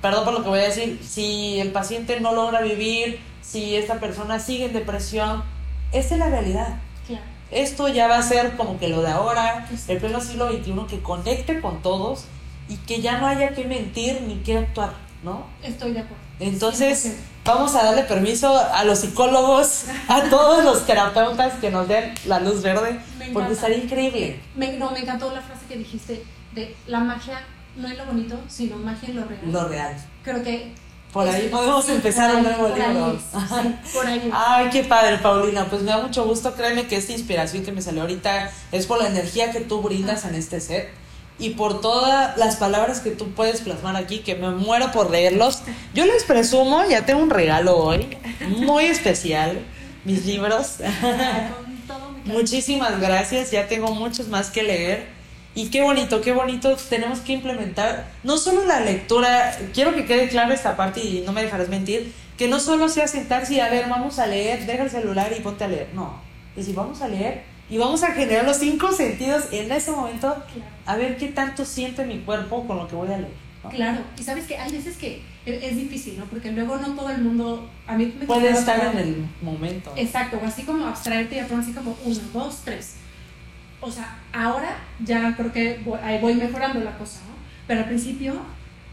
perdón 0.00 0.24
por 0.24 0.34
lo 0.34 0.42
que 0.44 0.48
voy 0.50 0.60
a 0.60 0.64
decir, 0.64 1.00
si 1.04 1.58
el 1.58 1.72
paciente 1.72 2.20
no 2.20 2.32
logra 2.32 2.60
vivir, 2.60 3.20
si 3.40 3.74
esta 3.74 3.94
persona 3.98 4.38
sigue 4.38 4.66
en 4.66 4.72
depresión, 4.72 5.42
esta 5.90 6.14
es 6.14 6.20
la 6.20 6.28
realidad. 6.28 6.76
Claro. 7.08 7.24
Esto 7.50 7.88
ya 7.88 8.06
va 8.06 8.18
a 8.18 8.22
ser 8.22 8.56
como 8.56 8.78
que 8.78 8.88
lo 8.88 9.02
de 9.02 9.10
ahora, 9.10 9.66
el 9.88 9.98
pleno 9.98 10.20
siglo 10.20 10.48
XXI, 10.52 10.74
que 10.88 11.02
conecte 11.02 11.60
con 11.60 11.82
todos 11.82 12.26
y 12.72 12.76
que 12.86 13.02
ya 13.02 13.18
no 13.18 13.26
haya 13.26 13.50
que 13.50 13.64
mentir 13.64 14.22
ni 14.22 14.36
que 14.36 14.56
actuar, 14.56 14.94
¿no? 15.22 15.46
Estoy 15.62 15.92
de 15.92 16.00
acuerdo. 16.00 16.22
Entonces, 16.40 17.04
100%. 17.04 17.12
vamos 17.44 17.74
a 17.74 17.84
darle 17.84 18.04
permiso 18.04 18.58
a 18.58 18.82
los 18.84 19.00
psicólogos, 19.00 19.84
a 20.08 20.22
todos 20.30 20.64
los 20.64 20.86
terapeutas 20.86 21.52
que 21.60 21.70
nos 21.70 21.86
den 21.86 22.14
la 22.26 22.40
luz 22.40 22.62
verde, 22.62 22.98
porque 23.34 23.52
estaría 23.52 23.76
increíble. 23.76 24.40
Me, 24.56 24.72
no, 24.78 24.90
me 24.90 25.00
encantó 25.00 25.30
la 25.32 25.42
frase 25.42 25.66
que 25.68 25.76
dijiste 25.76 26.24
de 26.54 26.74
la 26.86 27.00
magia 27.00 27.42
no 27.76 27.88
en 27.88 27.98
lo 27.98 28.06
bonito, 28.06 28.38
sino 28.48 28.76
magia 28.76 29.10
en 29.10 29.16
lo 29.16 29.24
real. 29.26 29.40
Lo 29.52 29.68
real. 29.68 29.96
Creo 30.22 30.42
que 30.42 30.72
Por 31.12 31.28
ahí 31.28 31.48
podemos 31.50 31.84
sí, 31.84 31.92
empezar 31.92 32.34
un 32.34 32.42
nuevo 32.42 32.68
libro. 32.68 33.12
es, 33.12 33.22
sí, 33.22 33.74
por 33.92 34.06
ahí 34.06 34.18
es. 34.18 34.30
Ay, 34.34 34.70
qué 34.70 34.84
padre, 34.84 35.18
Paulina. 35.18 35.66
Pues 35.66 35.82
me 35.82 35.90
da 35.90 35.98
mucho 35.98 36.24
gusto. 36.24 36.54
Créeme 36.54 36.86
que 36.86 36.96
esta 36.96 37.12
inspiración 37.12 37.64
que 37.64 37.72
me 37.72 37.82
salió 37.82 38.02
ahorita 38.02 38.50
es 38.72 38.86
por 38.86 39.00
la 39.00 39.08
energía 39.08 39.52
que 39.52 39.60
tú 39.60 39.82
brindas 39.82 40.24
en 40.24 40.34
este 40.34 40.60
set. 40.60 41.01
Y 41.38 41.50
por 41.50 41.80
todas 41.80 42.36
las 42.36 42.56
palabras 42.56 43.00
que 43.00 43.10
tú 43.10 43.32
puedes 43.32 43.60
plasmar 43.62 43.96
aquí, 43.96 44.20
que 44.20 44.34
me 44.34 44.50
muero 44.50 44.92
por 44.92 45.10
leerlos. 45.10 45.62
Yo 45.94 46.06
les 46.06 46.24
presumo, 46.24 46.84
ya 46.88 47.04
tengo 47.04 47.22
un 47.22 47.30
regalo 47.30 47.76
hoy, 47.76 48.16
muy 48.48 48.84
especial, 48.84 49.58
mis 50.04 50.24
libros. 50.24 50.76
Muchísimas 52.24 53.00
gracias, 53.00 53.50
ya 53.50 53.66
tengo 53.66 53.92
muchos 53.92 54.28
más 54.28 54.50
que 54.50 54.62
leer. 54.62 55.06
Y 55.54 55.68
qué 55.68 55.82
bonito, 55.82 56.22
qué 56.22 56.32
bonito, 56.32 56.76
tenemos 56.88 57.20
que 57.20 57.32
implementar 57.34 58.08
no 58.22 58.38
solo 58.38 58.64
la 58.64 58.80
lectura, 58.80 59.54
quiero 59.74 59.94
que 59.94 60.06
quede 60.06 60.28
claro 60.28 60.54
esta 60.54 60.76
parte 60.76 61.00
y 61.00 61.24
no 61.26 61.32
me 61.32 61.42
dejarás 61.42 61.68
mentir, 61.68 62.14
que 62.38 62.48
no 62.48 62.58
solo 62.58 62.88
sea 62.88 63.06
sentarse 63.06 63.54
y 63.54 63.60
a 63.60 63.68
ver, 63.68 63.86
vamos 63.86 64.18
a 64.18 64.26
leer, 64.26 64.64
deja 64.64 64.84
el 64.84 64.90
celular 64.90 65.30
y 65.36 65.40
ponte 65.40 65.64
a 65.64 65.68
leer, 65.68 65.88
no, 65.92 66.22
es 66.52 66.62
decir, 66.62 66.74
vamos 66.74 67.02
a 67.02 67.08
leer 67.08 67.51
y 67.72 67.78
vamos 67.78 68.02
a 68.02 68.12
generar 68.12 68.44
los 68.44 68.58
cinco 68.58 68.92
sentidos 68.92 69.44
en 69.50 69.72
ese 69.72 69.92
momento, 69.92 70.36
a 70.84 70.96
ver 70.96 71.16
qué 71.16 71.28
tanto 71.28 71.64
siente 71.64 72.04
mi 72.04 72.18
cuerpo 72.18 72.66
con 72.66 72.76
lo 72.76 72.86
que 72.86 72.94
voy 72.94 73.10
a 73.10 73.16
leer. 73.16 73.32
¿no? 73.64 73.70
Claro, 73.70 74.02
y 74.18 74.22
sabes 74.22 74.44
que 74.46 74.58
hay 74.58 74.70
veces 74.70 74.98
que 74.98 75.22
es 75.46 75.62
es 75.62 75.76
difícil, 75.76 76.18
¿no? 76.18 76.26
Porque 76.26 76.52
luego 76.52 76.76
no 76.76 76.88
todo 76.88 77.08
el 77.08 77.22
mundo, 77.22 77.70
a 77.86 77.96
mí 77.96 78.14
me 78.20 78.26
Puede 78.26 78.50
estar 78.50 78.78
en 78.92 78.98
el 78.98 79.26
momento. 79.40 79.90
Exacto, 79.96 80.38
o 80.42 80.46
así 80.46 80.64
como 80.64 80.84
abstraerte 80.84 81.36
y 81.36 81.40
de 81.40 81.54
así 81.54 81.72
como 81.72 81.96
uno, 82.04 82.20
dos, 82.34 82.60
tres. 82.62 82.96
O 83.80 83.90
sea, 83.90 84.18
ahora 84.34 84.76
ya 85.02 85.34
creo 85.34 85.50
que 85.50 85.80
voy, 85.82 85.98
voy 86.20 86.34
mejorando 86.34 86.78
la 86.80 86.98
cosa, 86.98 87.20
¿no? 87.20 87.34
Pero 87.66 87.80
al 87.80 87.86
principio, 87.86 88.34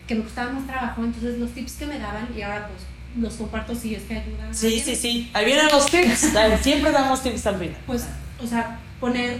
que 0.07 0.15
me 0.15 0.23
costaba 0.23 0.53
más 0.53 0.65
trabajo, 0.65 1.03
entonces 1.03 1.37
los 1.37 1.51
tips 1.51 1.73
que 1.73 1.85
me 1.85 1.99
daban, 1.99 2.29
y 2.33 2.41
ahora 2.43 2.69
pues 2.69 2.83
los 3.21 3.33
comparto 3.33 3.75
si 3.75 3.95
es 3.95 4.03
que 4.03 4.15
ayudan. 4.15 4.55
Sí, 4.55 4.79
sí, 4.79 4.95
sí, 4.95 5.29
ahí 5.33 5.43
vienen 5.43 5.67
los 5.69 5.85
tips, 5.91 6.31
siempre 6.61 6.93
damos 6.93 7.21
tips 7.21 7.45
al 7.45 7.59
final. 7.59 7.77
Pues, 7.85 8.07
o 8.43 8.47
sea, 8.47 8.79
poner 8.99 9.39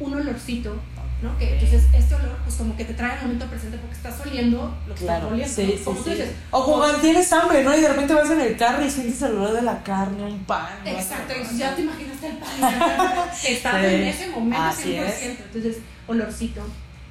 un 0.00 0.14
olorcito, 0.14 0.74
¿no? 1.22 1.38
Que 1.38 1.54
entonces 1.54 1.84
este 1.94 2.14
olor, 2.14 2.36
pues 2.44 2.56
como 2.56 2.76
que 2.76 2.84
te 2.84 2.94
trae 2.94 3.12
al 3.12 3.22
momento 3.22 3.46
presente 3.46 3.78
porque 3.78 3.94
estás 3.96 4.20
oliendo 4.26 4.76
lo 4.88 4.94
que 4.94 5.04
Claro, 5.04 5.34
estás 5.36 5.58
oliendo. 5.58 5.78
sí, 5.78 5.84
¿no? 5.86 5.94
sí, 5.94 6.00
sí. 6.04 6.10
dices, 6.10 6.30
O 6.50 6.64
como 6.64 6.84
tienes 7.00 7.32
hambre, 7.32 7.62
¿no? 7.62 7.76
Y 7.76 7.80
de 7.80 7.88
repente 7.88 8.14
vas 8.14 8.30
en 8.30 8.40
el 8.40 8.56
carro 8.56 8.84
y 8.84 8.90
sientes 8.90 9.22
el 9.22 9.32
olor 9.36 9.52
de 9.52 9.62
la 9.62 9.82
carne, 9.82 10.24
un 10.24 10.38
pan. 10.44 10.66
Exacto, 10.84 11.32
y 11.34 11.56
ya 11.58 11.74
te 11.76 11.82
imaginaste 11.82 12.26
el 12.28 12.36
pan. 12.38 12.48
Sí, 13.34 13.58
en 13.64 14.02
ese 14.04 14.28
momento 14.30 14.62
así 14.62 14.88
100%. 14.94 15.02
es. 15.04 15.22
Entonces, 15.22 15.76
olorcito, 16.08 16.62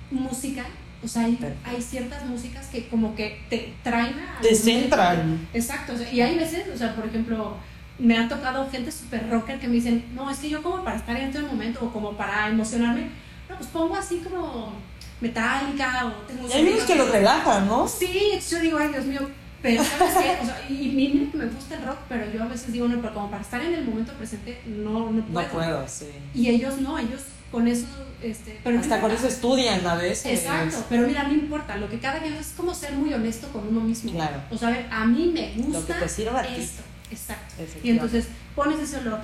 música. 0.09 0.65
O 1.03 1.07
sea, 1.07 1.23
hay, 1.25 1.39
hay 1.63 1.81
ciertas 1.81 2.25
músicas 2.25 2.67
que 2.67 2.87
como 2.87 3.15
que 3.15 3.41
te 3.49 3.73
traen 3.83 4.13
a... 4.19 4.39
Te 4.41 4.53
centran. 4.53 5.47
Exacto, 5.51 5.93
o 5.93 5.97
sea, 5.97 6.11
y 6.13 6.21
hay 6.21 6.37
veces, 6.37 6.65
o 6.71 6.77
sea, 6.77 6.93
por 6.95 7.05
ejemplo, 7.07 7.55
me 7.99 8.17
ha 8.17 8.27
tocado 8.27 8.69
gente 8.69 8.91
súper 8.91 9.29
rocker 9.29 9.59
que 9.59 9.67
me 9.67 9.75
dicen, 9.75 10.05
no, 10.15 10.29
es 10.29 10.39
que 10.39 10.49
yo 10.49 10.63
como 10.63 10.83
para 10.83 10.97
estar 10.97 11.15
en 11.15 11.31
todo 11.31 11.43
el 11.43 11.47
momento 11.47 11.79
o 11.83 11.91
como 11.91 12.13
para 12.13 12.49
emocionarme, 12.49 13.09
no, 13.49 13.57
pues 13.57 13.69
pongo 13.69 13.95
así 13.95 14.17
como 14.19 14.73
metálica 15.19 16.07
o 16.07 16.11
tengo... 16.27 16.47
Y 16.47 16.51
hay 16.51 16.73
unos 16.73 16.83
que 16.83 16.95
lo 16.95 17.05
relajan, 17.05 17.67
¿no? 17.67 17.87
Sí, 17.87 18.39
yo 18.49 18.59
digo, 18.59 18.77
ay 18.77 18.89
Dios 18.89 19.05
mío, 19.05 19.29
pero 19.61 19.83
¿sabes 19.83 20.13
qué? 20.15 20.37
O 20.41 20.45
sea, 20.45 20.65
y, 20.69 20.89
mira 20.89 21.31
que 21.31 21.37
me 21.37 21.45
gusta 21.45 21.75
el 21.75 21.85
rock, 21.85 21.99
pero 22.09 22.31
yo 22.31 22.43
a 22.43 22.47
veces 22.47 22.71
digo, 22.71 22.87
no, 22.87 22.99
pero 23.01 23.13
como 23.13 23.29
para 23.29 23.43
estar 23.43 23.61
en 23.61 23.73
el 23.73 23.85
momento 23.85 24.13
presente, 24.13 24.61
no, 24.65 25.11
no 25.11 25.23
puedo. 25.25 25.47
No 25.47 25.53
puedo, 25.53 25.87
sí. 25.87 26.07
Y 26.33 26.49
ellos 26.49 26.79
no, 26.79 26.97
ellos 26.97 27.21
con 27.51 27.67
eso, 27.67 27.85
este, 28.23 28.59
pero 28.63 28.77
no 28.77 28.81
Hasta 28.81 29.01
con 29.01 29.11
eso 29.11 29.27
estudian 29.27 29.85
a 29.85 29.95
veces. 29.95 30.39
Exacto, 30.39 30.85
pero 30.89 31.05
mira, 31.05 31.23
no 31.23 31.33
importa, 31.33 31.75
lo 31.77 31.89
que 31.89 31.99
cada 31.99 32.19
quien 32.19 32.33
es 32.33 32.53
como 32.55 32.73
ser 32.73 32.93
muy 32.93 33.13
honesto 33.13 33.49
con 33.49 33.67
uno 33.67 33.81
mismo. 33.81 34.11
Claro. 34.11 34.41
O 34.49 34.57
sea, 34.57 34.69
a 34.69 34.71
ver, 34.71 34.87
a 34.89 35.05
mí 35.05 35.31
me 35.33 35.53
Lo 35.57 35.63
gusta 35.63 35.95
que 35.95 36.01
te 36.01 36.09
sirva 36.09 36.39
a 36.39 36.43
ti. 36.43 36.67
Exacto. 37.11 37.63
Y 37.83 37.89
entonces 37.91 38.27
pones 38.55 38.79
ese 38.79 38.97
olor, 38.97 39.19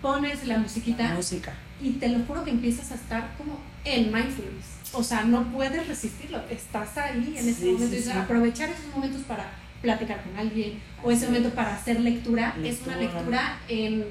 pones 0.00 0.46
la 0.46 0.58
musiquita 0.58 1.14
Música. 1.14 1.52
y 1.80 1.90
te 1.92 2.08
lo 2.08 2.24
juro 2.24 2.44
que 2.44 2.50
empiezas 2.50 2.90
a 2.92 2.94
estar 2.96 3.34
como 3.36 3.58
en 3.84 4.12
mindfulness. 4.12 4.66
O 4.92 5.02
sea, 5.02 5.22
no 5.24 5.44
puedes 5.52 5.86
resistirlo, 5.88 6.40
estás 6.50 6.96
ahí 6.98 7.34
en 7.38 7.48
ese 7.48 7.54
Sí, 7.54 7.64
momento. 7.72 7.94
sí, 7.94 8.00
y 8.00 8.02
sí. 8.02 8.10
aprovechar 8.10 8.68
esos 8.68 8.86
momentos 8.94 9.22
para 9.22 9.50
platicar 9.80 10.22
con 10.22 10.36
alguien 10.36 10.78
o 11.02 11.10
ese 11.10 11.26
momento 11.26 11.50
para 11.50 11.74
hacer 11.74 11.98
lectura, 12.00 12.54
es 12.62 12.80
una 12.86 12.96
lectura 12.96 13.58
en, 13.68 14.04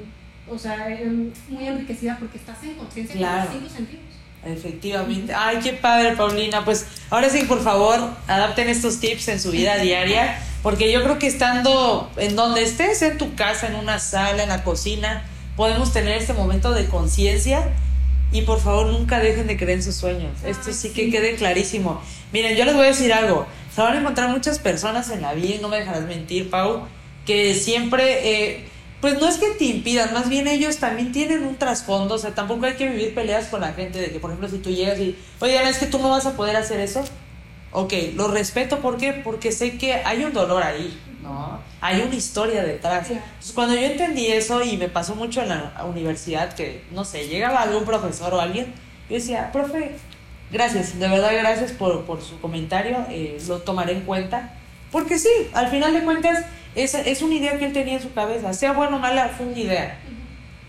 o 0.50 0.58
sea, 0.58 0.90
en- 0.90 1.32
muy 1.50 1.66
enriquecida 1.68 2.18
porque 2.18 2.38
estás 2.38 2.62
en 2.64 2.74
conciencia 2.76 3.16
Claro. 3.16 3.52
con 3.52 3.62
los 3.62 3.72
cinco 3.72 3.76
sentidos. 3.78 4.11
Efectivamente. 4.44 5.34
Ay, 5.36 5.60
qué 5.62 5.74
padre, 5.74 6.16
Paulina. 6.16 6.66
Pues 6.66 6.88
ahora 7.10 7.30
sí, 7.30 7.44
por 7.44 7.64
favor, 7.64 8.00
adapten 8.28 8.70
estos 8.70 9.00
tips 9.00 9.28
en 9.28 9.40
su 9.40 9.52
vida 9.52 9.78
diaria, 9.78 10.42
porque 10.64 10.92
yo 10.92 11.04
creo 11.04 11.20
que 11.20 11.28
estando 11.28 12.10
en 12.18 12.36
donde 12.36 12.64
estés, 12.64 13.02
en 13.04 13.18
tu 13.20 13.36
casa, 13.36 13.68
en 13.68 13.76
una 13.76 14.00
sala, 14.00 14.42
en 14.42 14.50
la 14.50 14.64
cocina, 14.64 15.24
podemos 15.56 15.94
tener 15.94 16.18
este 16.18 16.34
momento 16.34 16.72
de 16.72 16.88
conciencia 16.88 17.70
y 18.32 18.42
por 18.42 18.60
favor 18.60 18.88
nunca 18.88 19.20
dejen 19.20 19.46
de 19.46 19.58
creer 19.58 19.78
en 19.78 19.84
sus 19.84 19.96
sueños. 19.96 20.32
Esto 20.44 20.74
sí 20.74 20.90
que 20.90 21.12
quede 21.12 21.36
clarísimo. 21.36 22.02
Miren, 22.32 22.56
yo 22.58 22.66
les 22.66 22.74
voy 22.74 22.86
a 22.86 22.88
decir 22.88 23.14
algo. 23.14 23.46
Se 23.76 23.82
van 23.82 23.96
a 23.96 24.00
encontrar 24.00 24.30
muchas 24.30 24.58
personas 24.58 25.12
en 25.12 25.22
la 25.22 25.34
vida, 25.34 25.56
y 25.56 25.60
no 25.60 25.68
me 25.68 25.78
dejarás 25.78 26.04
mentir, 26.04 26.50
Pau, 26.50 26.88
que 27.26 27.54
siempre... 27.54 28.54
eh, 28.56 28.71
pues 29.02 29.20
no 29.20 29.28
es 29.28 29.38
que 29.38 29.50
te 29.58 29.66
impidan, 29.66 30.14
más 30.14 30.30
bien 30.30 30.48
ellos 30.48 30.78
también 30.78 31.12
tienen 31.12 31.44
un 31.44 31.56
trasfondo, 31.56 32.16
o 32.16 32.18
sea, 32.20 32.36
tampoco 32.36 32.68
hay 32.68 32.76
que 32.76 32.88
vivir 32.88 33.16
peleas 33.16 33.48
con 33.48 33.62
la 33.62 33.74
gente 33.74 34.00
de 34.00 34.12
que, 34.12 34.20
por 34.20 34.30
ejemplo, 34.30 34.48
si 34.48 34.60
tú 34.60 34.70
llegas 34.70 35.00
y, 35.00 35.18
oye, 35.40 35.62
es 35.68 35.80
que 35.80 35.88
tú 35.88 35.98
no 35.98 36.12
vas 36.12 36.28
a 36.28 36.38
poder 36.38 36.56
hacer 36.56 36.80
eso, 36.80 37.04
ok, 37.72 37.94
lo 38.16 38.28
respeto, 38.28 38.80
¿por 38.80 38.98
qué? 38.98 39.14
Porque 39.14 39.52
sé 39.52 39.78
que 39.80 39.96
hay 39.96 40.24
un 40.24 40.34
dolor 40.34 40.62
ahí, 40.62 41.00
¿no? 41.24 41.60
Hay 41.82 42.02
una 42.02 42.14
historia 42.14 42.64
detrás. 42.64 43.10
Entonces, 43.10 43.54
cuando 43.54 43.74
yo 43.74 43.82
entendí 43.82 44.28
eso 44.28 44.64
y 44.64 44.78
me 44.78 44.88
pasó 44.88 45.16
mucho 45.16 45.42
en 45.42 45.50
la 45.50 45.84
universidad, 45.86 46.54
que, 46.54 46.84
no 46.92 47.04
sé, 47.04 47.28
llegaba 47.28 47.64
algún 47.64 47.86
profesor 47.86 48.34
o 48.36 48.40
alguien, 48.40 48.68
yo 49.10 49.16
decía, 49.16 49.52
profe, 49.52 49.96
gracias, 50.52 51.00
de 51.00 51.08
verdad 51.08 51.32
gracias 51.34 51.72
por, 51.72 52.06
por 52.06 52.22
su 52.22 52.40
comentario, 52.40 53.06
eh, 53.10 53.42
lo 53.48 53.60
tomaré 53.60 53.94
en 53.94 54.02
cuenta, 54.02 54.54
porque 54.92 55.18
sí, 55.20 55.30
al 55.54 55.68
final 55.70 55.94
de 55.94 56.04
cuentas, 56.04 56.46
es, 56.76 56.94
es 56.96 57.22
una 57.22 57.36
idea 57.36 57.58
que 57.58 57.66
él 57.66 57.74
tenía 57.74 57.96
en 57.96 58.02
su 58.02 58.14
cabeza, 58.14 58.54
sea 58.54 58.74
buena 58.74 58.96
o 58.96 59.00
mala, 59.00 59.30
fue 59.30 59.46
una 59.48 59.60
idea. 59.60 60.00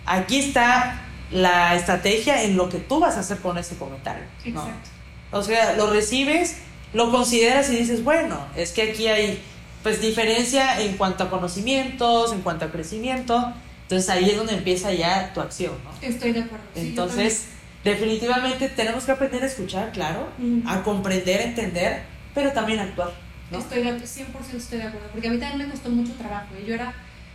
Aquí 0.07 0.39
está 0.39 1.03
la 1.31 1.75
estrategia 1.77 2.43
en 2.43 2.57
lo 2.57 2.69
que 2.69 2.79
tú 2.79 3.01
vas 3.01 3.17
a 3.17 3.21
hacer 3.21 3.39
con 3.39 3.57
ese 3.59 3.77
comentario. 3.77 4.25
¿no? 4.47 4.61
Exacto. 4.63 4.91
O 5.31 5.43
sea, 5.43 5.75
lo 5.77 5.91
recibes, 5.91 6.59
lo 6.93 7.11
consideras 7.11 7.71
y 7.71 7.77
dices, 7.77 8.05
bueno, 8.05 8.39
es 8.57 8.73
que 8.73 8.83
aquí 8.91 9.07
hay 9.09 9.43
pues 9.83 10.01
diferencia 10.01 10.81
en 10.81 10.97
cuanto 10.97 11.25
a 11.25 11.31
conocimientos, 11.31 12.33
en 12.33 12.43
cuanto 12.43 12.67
a 12.67 12.71
crecimiento. 12.71 13.53
Entonces 13.83 14.09
ahí 14.11 14.31
es 14.31 14.37
donde 14.37 14.55
empieza 14.55 14.93
ya 14.93 15.33
tu 15.35 15.41
acción, 15.41 15.73
¿no? 15.85 15.91
Estoy 16.07 16.33
de 16.33 16.41
acuerdo. 16.41 16.65
sí, 16.75 16.81
Entonces, 16.81 17.47
definitivamente 17.85 18.69
tenemos 18.69 19.05
que 19.05 19.13
aprender 19.13 19.43
a 19.43 19.47
escuchar, 19.47 19.91
claro, 19.93 20.29
Ujú. 20.39 20.63
a 20.69 20.83
comprender, 20.83 21.41
entender, 21.41 22.03
pero 22.35 22.53
también 22.53 22.79
actuar, 22.79 23.13
¿no? 23.53 23.59
Estoy 23.59 23.83
de, 23.83 23.93
100% 24.01 24.57
estoy 24.57 24.79
de 24.79 24.85
acuerdo, 24.85 25.09
porque 25.13 25.29
a 25.29 25.31
mí 25.31 25.39
también 25.39 25.59
me 25.69 25.73
costó 25.73 25.91
mucho 25.91 26.13
trabajo. 26.15 26.47
¿eh? 26.57 26.65
Yo 26.67 26.75
era, 26.75 26.93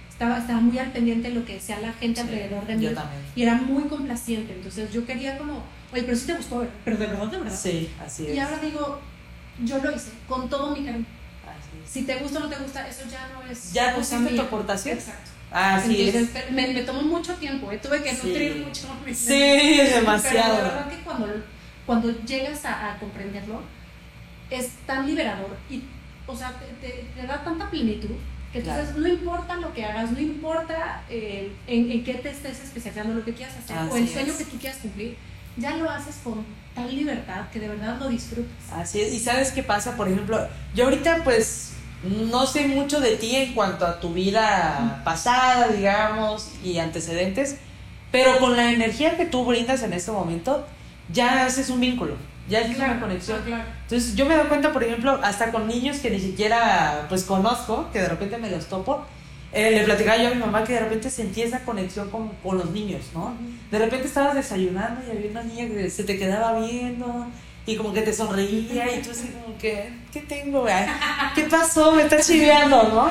estaba, 0.09 0.38
estaba 0.39 0.59
muy 0.59 0.78
al 0.80 0.91
pendiente 0.91 1.30
de 1.30 1.36
lo 1.36 1.45
que 1.45 1.53
decía 1.53 1.80
la 1.80 1.93
gente 1.93 2.22
Sí, 2.22 2.28
alrededor 2.28 2.65
de 2.68 2.76
mí. 2.76 2.84
Yo 2.86 2.93
también. 2.93 3.22
Y 3.36 3.43
era 3.43 3.55
muy 3.55 3.84
complaciente, 3.84 4.53
entonces 4.53 4.91
yo 4.91 5.05
quería 5.05 5.38
como, 5.38 5.63
oye, 5.93 6.03
pero 6.03 6.18
sí 6.18 6.26
te 6.28 6.34
gustó, 6.34 6.65
pero 6.84 6.97
de 6.97 7.07
verdad, 7.07 7.28
de 7.28 7.38
verdad. 7.38 7.55
Sí, 7.55 7.89
así 8.05 8.28
es. 8.28 8.36
Y 8.36 8.39
ahora 8.39 8.57
digo, 8.59 8.99
yo 9.63 9.78
lo 9.80 9.91
hice 9.95 10.11
con 10.28 10.49
todo 10.49 10.76
mi 10.76 10.84
cariño. 10.86 11.05
Si 11.86 12.03
te 12.03 12.15
gusta 12.18 12.39
o 12.39 12.41
no 12.43 12.49
te 12.49 12.57
gusta, 12.57 12.86
eso 12.88 13.03
ya 13.09 13.30
no 13.34 13.49
es. 13.49 13.72
Ya 13.72 13.95
pusiste 13.95 14.36
tu 14.36 14.41
aportación. 14.41 14.97
Exacto. 14.97 15.32
Así 15.49 15.95
Entonces, 16.01 16.24
es. 16.24 16.30
pero 16.34 16.51
me, 16.51 16.68
me 16.74 16.82
tomó 16.82 17.01
mucho 17.03 17.34
tiempo, 17.36 17.72
¿eh? 17.72 17.80
tuve 17.82 18.03
que 18.03 18.13
Sí. 18.13 18.28
nutrir 18.28 18.55
mucho. 18.57 18.88
mi 19.05 19.13
Sí, 19.13 19.76
Pero 19.78 19.95
demasiado. 19.95 20.55
de 20.57 20.61
verdad 20.63 20.89
que 20.89 20.97
cuando, 21.05 21.28
cuando 21.86 22.11
llegas 22.26 22.65
a, 22.65 22.91
a 22.93 22.99
comprenderlo, 22.99 23.61
es 24.49 24.70
tan 24.86 25.07
liberador 25.07 25.55
y, 25.70 25.84
o 26.28 26.36
sea, 26.36 26.51
te, 26.59 26.88
te- 26.88 27.05
te 27.15 27.25
da 27.28 27.43
tanta 27.43 27.69
plenitud 27.69 28.15
que 28.51 28.59
entonces 28.59 28.95
no 28.95 29.07
importa 29.07 29.55
lo 29.57 29.73
que 29.73 29.84
hagas, 29.86 30.11
no 30.11 30.19
importa 30.19 31.03
eh, 31.09 31.51
en, 31.67 31.91
en 31.91 32.03
qué 32.03 32.13
te 32.15 32.30
estés 32.30 32.59
especializando, 32.63 33.13
lo 33.13 33.25
que 33.25 33.34
quieras 33.34 33.55
hacer 33.57 33.78
o 33.91 33.95
el 33.97 34.07
sueño 34.07 34.32
es. 34.32 34.38
que 34.38 34.45
tú 34.45 34.57
quieras 34.57 34.80
cumplir, 34.82 35.17
ya 35.57 35.75
lo 35.78 35.89
haces 35.89 36.15
con 36.23 36.45
tal 36.75 36.95
libertad 36.95 37.49
que 37.51 37.59
de 37.59 37.67
verdad 37.67 37.97
lo 37.99 38.07
disfrutas. 38.09 38.51
Así 38.71 39.01
es. 39.01 39.13
¿Y 39.13 39.19
sabes 39.19 39.51
qué 39.51 39.63
pasa? 39.63 39.97
Por 39.97 40.07
ejemplo, 40.07 40.47
yo 40.75 40.86
ahorita 40.86 41.23
pues 41.23 41.73
no 42.03 42.45
sé 42.45 42.67
mucho 42.67 42.99
de 43.01 43.15
ti 43.17 43.36
en 43.36 43.53
cuanto 43.53 43.86
a 43.86 43.99
tu 43.99 44.13
vida 44.13 45.01
pasada, 45.03 45.67
digamos, 45.69 46.49
y 46.63 46.78
antecedentes, 46.78 47.57
pero 48.11 48.38
con 48.39 48.55
la 48.55 48.71
energía 48.71 49.17
que 49.17 49.25
tú 49.25 49.43
brindas 49.45 49.82
en 49.84 49.91
este 49.93 50.11
momento, 50.11 50.65
ya 51.11 51.45
haces 51.45 51.69
un 51.69 51.80
vínculo, 51.82 52.15
ya 52.49 52.59
haces 52.59 52.77
una 52.77 52.99
conexión. 52.99 53.41
claro. 53.45 53.63
Entonces 53.83 54.15
yo 54.15 54.25
me 54.25 54.35
doy 54.35 54.47
cuenta, 54.47 54.71
por 54.73 54.83
ejemplo, 54.83 55.19
hasta 55.23 55.51
con 55.51 55.67
niños 55.67 55.97
que 55.97 56.09
ni 56.09 56.19
siquiera 56.19 57.05
pues 57.09 57.23
conozco, 57.23 57.89
que 57.91 57.99
de 57.99 58.09
repente 58.09 58.37
me 58.37 58.49
los 58.49 58.67
topo, 58.67 59.05
eh, 59.53 59.71
le 59.71 59.83
platicaba 59.83 60.17
yo 60.17 60.27
a 60.27 60.31
mi 60.31 60.39
mamá 60.39 60.63
que 60.63 60.73
de 60.73 60.81
repente 60.81 61.09
sentí 61.09 61.41
esa 61.41 61.61
conexión 61.61 62.09
con, 62.09 62.29
con 62.43 62.57
los 62.57 62.71
niños, 62.71 63.01
¿no? 63.13 63.33
De 63.71 63.79
repente 63.79 64.07
estabas 64.07 64.35
desayunando 64.35 65.01
y 65.07 65.15
había 65.15 65.31
una 65.31 65.43
niña 65.43 65.67
que 65.67 65.89
se 65.89 66.03
te 66.03 66.17
quedaba 66.17 66.59
viendo 66.59 67.27
y 67.65 67.75
como 67.75 67.91
que 67.93 68.01
te 68.01 68.13
sonreía 68.13 68.95
y 68.95 69.01
tú 69.01 69.11
así 69.11 69.27
como 69.27 69.57
que, 69.57 69.91
¿qué 70.11 70.21
tengo? 70.21 70.61
güey? 70.61 70.85
¿Qué 71.35 71.43
pasó? 71.43 71.91
Me 71.91 72.03
está 72.03 72.21
chiveando, 72.21 72.83
¿no? 72.83 73.09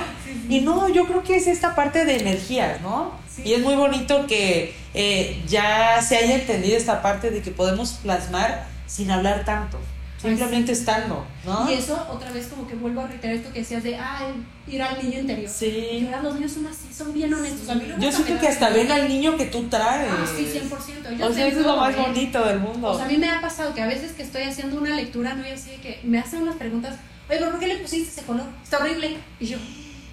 Y 0.48 0.60
no, 0.60 0.88
yo 0.88 1.06
creo 1.06 1.22
que 1.22 1.36
es 1.36 1.46
esta 1.46 1.74
parte 1.74 2.04
de 2.04 2.16
energía, 2.16 2.78
¿no? 2.82 3.12
Sí. 3.34 3.42
Y 3.44 3.54
es 3.54 3.60
muy 3.60 3.74
bonito 3.74 4.26
que 4.26 4.74
eh, 4.94 5.42
ya 5.46 6.00
se 6.00 6.16
haya 6.16 6.36
entendido 6.36 6.76
esta 6.76 7.02
parte 7.02 7.30
de 7.30 7.42
que 7.42 7.50
podemos 7.50 7.92
plasmar 8.02 8.66
sin 8.86 9.10
hablar 9.10 9.44
tanto. 9.44 9.78
simplemente 10.20 10.72
estando, 10.72 11.24
¿no? 11.44 11.70
Y 11.70 11.74
eso, 11.74 11.94
otra 12.10 12.32
vez, 12.32 12.46
como 12.46 12.66
que 12.66 12.74
vuelvo 12.74 13.02
a 13.02 13.06
reiterar 13.06 13.36
esto 13.36 13.52
que 13.52 13.60
decías 13.60 13.82
de, 13.84 13.96
ah, 13.96 14.32
ir 14.66 14.82
al 14.82 15.00
niño 15.02 15.20
interior. 15.20 15.48
Sí. 15.48 16.04
Ahora 16.06 16.22
los 16.22 16.34
niños 16.36 16.52
son 16.52 16.66
así, 16.66 16.92
son 16.92 17.12
bien 17.12 17.32
honestos. 17.32 17.68
A 17.68 17.74
mí 17.74 17.84
Yo 17.98 18.10
siento 18.10 18.40
que 18.40 18.48
hasta 18.48 18.70
ven 18.70 18.90
al 18.90 19.08
niño 19.08 19.36
que 19.36 19.46
tú 19.46 19.68
traes. 19.68 20.10
Ah, 20.10 20.26
sí, 20.26 20.50
100%. 20.52 21.16
Yo 21.18 21.26
O 21.26 21.32
sea, 21.32 21.46
eso 21.46 21.60
es 21.60 21.66
lo 21.66 21.76
más 21.76 21.94
¿eh? 21.94 21.98
bonito 22.00 22.44
del 22.44 22.58
mundo. 22.58 22.88
O 22.88 22.96
sea, 22.96 23.04
a 23.04 23.08
mí 23.08 23.18
me 23.18 23.28
ha 23.28 23.40
pasado 23.40 23.74
que 23.74 23.82
a 23.82 23.86
veces 23.86 24.12
que 24.12 24.22
estoy 24.22 24.42
haciendo 24.42 24.80
una 24.80 24.96
lectura, 24.96 25.34
no 25.34 25.46
y 25.46 25.50
así 25.50 25.70
de 25.70 25.76
que 25.76 26.00
me 26.02 26.18
hacen 26.18 26.42
unas 26.42 26.56
preguntas, 26.56 26.94
oye, 27.28 27.38
¿pero 27.38 27.50
por 27.50 27.60
qué 27.60 27.66
le 27.68 27.76
pusiste 27.76 28.08
ese 28.08 28.22
color? 28.22 28.46
Está 28.64 28.78
horrible. 28.78 29.18
Y 29.38 29.46
yo, 29.46 29.58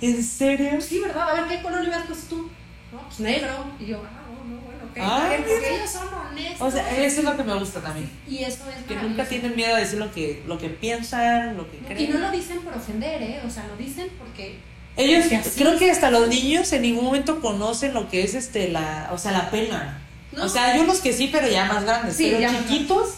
¿En 0.02 0.22
serio? 0.22 0.82
sí, 0.82 1.00
¿verdad? 1.00 1.30
A 1.30 1.34
ver, 1.42 1.48
¿qué 1.48 1.64
color 1.64 1.80
le 1.82 1.88
hubieras 1.88 2.06
puesto 2.06 2.36
tú? 2.36 2.50
No, 2.92 3.02
pues 3.08 3.20
negro. 3.22 3.66
Y 3.80 3.86
yo, 3.86 4.04
ah, 4.06 4.28
no, 4.30 4.56
no. 4.56 4.62
Ah, 5.02 5.32
porque 5.38 5.76
ellos 5.76 5.90
son 5.90 6.08
honestos. 6.14 6.62
O 6.62 6.72
sea, 6.72 6.90
eso 7.04 7.20
es 7.20 7.24
lo 7.26 7.36
que 7.38 7.44
me 7.44 7.54
gusta 7.56 7.80
también. 7.82 8.10
Y 8.28 8.40
eso 8.44 8.64
es 8.70 8.86
Que 8.88 8.96
nunca 8.96 9.26
tienen 9.26 9.56
miedo 9.56 9.76
a 9.76 9.80
decir 9.80 10.00
lo 10.00 10.12
que, 10.12 10.44
lo 10.48 10.58
que 10.58 10.70
piensan, 10.70 11.58
lo 11.58 11.70
que 11.70 11.78
Y 11.78 11.80
creen. 11.82 12.14
no 12.14 12.20
lo 12.20 12.32
dicen 12.32 12.60
por 12.62 12.74
ofender, 12.76 13.22
¿eh? 13.22 13.42
O 13.46 13.50
sea, 13.50 13.66
lo 13.68 13.76
dicen 13.78 14.08
porque 14.20 14.60
Ellos, 14.96 15.26
porque 15.30 15.50
creo 15.64 15.78
que 15.80 15.90
hasta 15.92 16.12
los 16.12 16.28
niños 16.28 16.72
en 16.74 16.84
ningún 16.84 17.06
momento 17.06 17.42
conocen 17.42 17.94
lo 17.94 18.10
que 18.10 18.24
es 18.24 18.34
este 18.36 18.70
la, 18.70 19.10
o 19.12 19.18
sea, 19.18 19.32
la 19.32 19.50
pena. 19.50 20.00
No. 20.32 20.46
O 20.46 20.50
sea, 20.50 20.66
hay 20.74 20.80
unos 20.80 21.00
que 21.00 21.14
sí, 21.14 21.30
pero 21.32 21.48
ya 21.48 21.66
más 21.66 21.84
grandes. 21.84 22.16
Sí, 22.16 22.34
pero 22.36 22.52
chiquitos, 22.52 23.10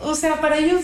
o 0.00 0.14
sea, 0.14 0.40
para 0.40 0.58
ellos, 0.58 0.82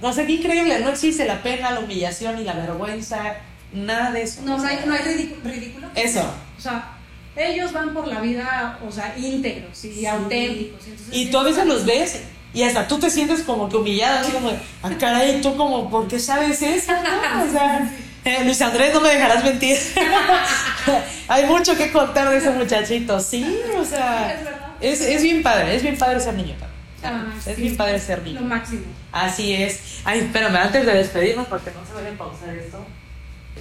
o 0.00 0.12
sea, 0.12 0.26
qué 0.26 0.32
increíble, 0.32 0.78
no 0.80 0.90
existe 0.90 1.24
la 1.24 1.42
pena, 1.42 1.70
la 1.72 1.80
humillación 1.80 2.38
y 2.40 2.44
la 2.44 2.52
vergüenza, 2.54 3.34
nada 3.72 4.12
de 4.12 4.22
eso. 4.22 4.42
no, 4.42 4.54
O 4.54 4.58
no 4.58 4.64
hay, 4.66 4.76
sea, 4.76 4.86
no 4.86 4.94
hay 4.94 5.02
ridículo. 5.02 5.50
ridículo. 5.50 5.88
Eso. 5.94 6.22
O 6.56 6.60
sea, 6.60 6.97
ellos 7.38 7.72
van 7.72 7.94
por 7.94 8.06
la 8.08 8.20
vida, 8.20 8.78
o 8.86 8.90
sea, 8.90 9.14
íntegros 9.16 9.84
y 9.84 9.92
Sí. 9.94 10.06
auténticos. 10.06 10.86
entonces 10.86 11.14
Y 11.16 11.26
tú 11.30 11.38
a 11.38 11.42
veces 11.44 11.66
los 11.66 11.84
ves 11.86 12.20
y 12.52 12.62
hasta 12.62 12.86
tú 12.88 12.98
te 12.98 13.08
sientes 13.10 13.42
como 13.42 13.68
que 13.68 13.76
humillado, 13.76 14.20
así 14.20 14.32
como, 14.32 14.50
ah, 14.82 14.90
caray, 14.98 15.40
tú 15.40 15.56
como, 15.56 15.88
¿por 15.90 16.08
qué 16.08 16.18
sabes 16.18 16.60
eso? 16.62 16.92
no? 17.34 17.44
O 17.44 17.50
sea, 17.50 17.90
eh, 18.24 18.44
Luis 18.44 18.60
Andrés, 18.62 18.92
no 18.92 19.00
me 19.00 19.10
dejarás 19.10 19.44
mentir. 19.44 19.76
Hay 21.28 21.44
mucho 21.46 21.76
que 21.76 21.92
contar 21.92 22.30
de 22.30 22.38
ese 22.38 22.50
muchachito, 22.50 23.20
sí, 23.20 23.58
o 23.78 23.84
sea, 23.84 24.38
Es 24.80 25.00
es, 25.00 25.22
bien 25.22 25.42
padre, 25.42 25.76
es 25.76 25.82
bien 25.82 25.96
padre 25.98 26.20
ser 26.20 26.34
niño 26.34 26.54
también. 26.58 26.68
Ah, 27.02 27.32
es 27.46 27.56
sí. 27.56 27.62
bien 27.62 27.76
padre 27.76 27.98
ser 28.00 28.18
Lo 28.18 28.24
niño. 28.24 28.40
máximo. 28.40 28.82
Así 29.12 29.54
es. 29.54 30.00
Ay, 30.04 30.20
espérame, 30.20 30.56
antes 30.56 30.84
de 30.86 30.94
despedirnos, 30.94 31.46
porque 31.46 31.70
no 31.70 31.84
se 31.86 31.92
vayan 31.94 32.14
a 32.14 32.18
pausar 32.18 32.54
esto. 32.56 32.84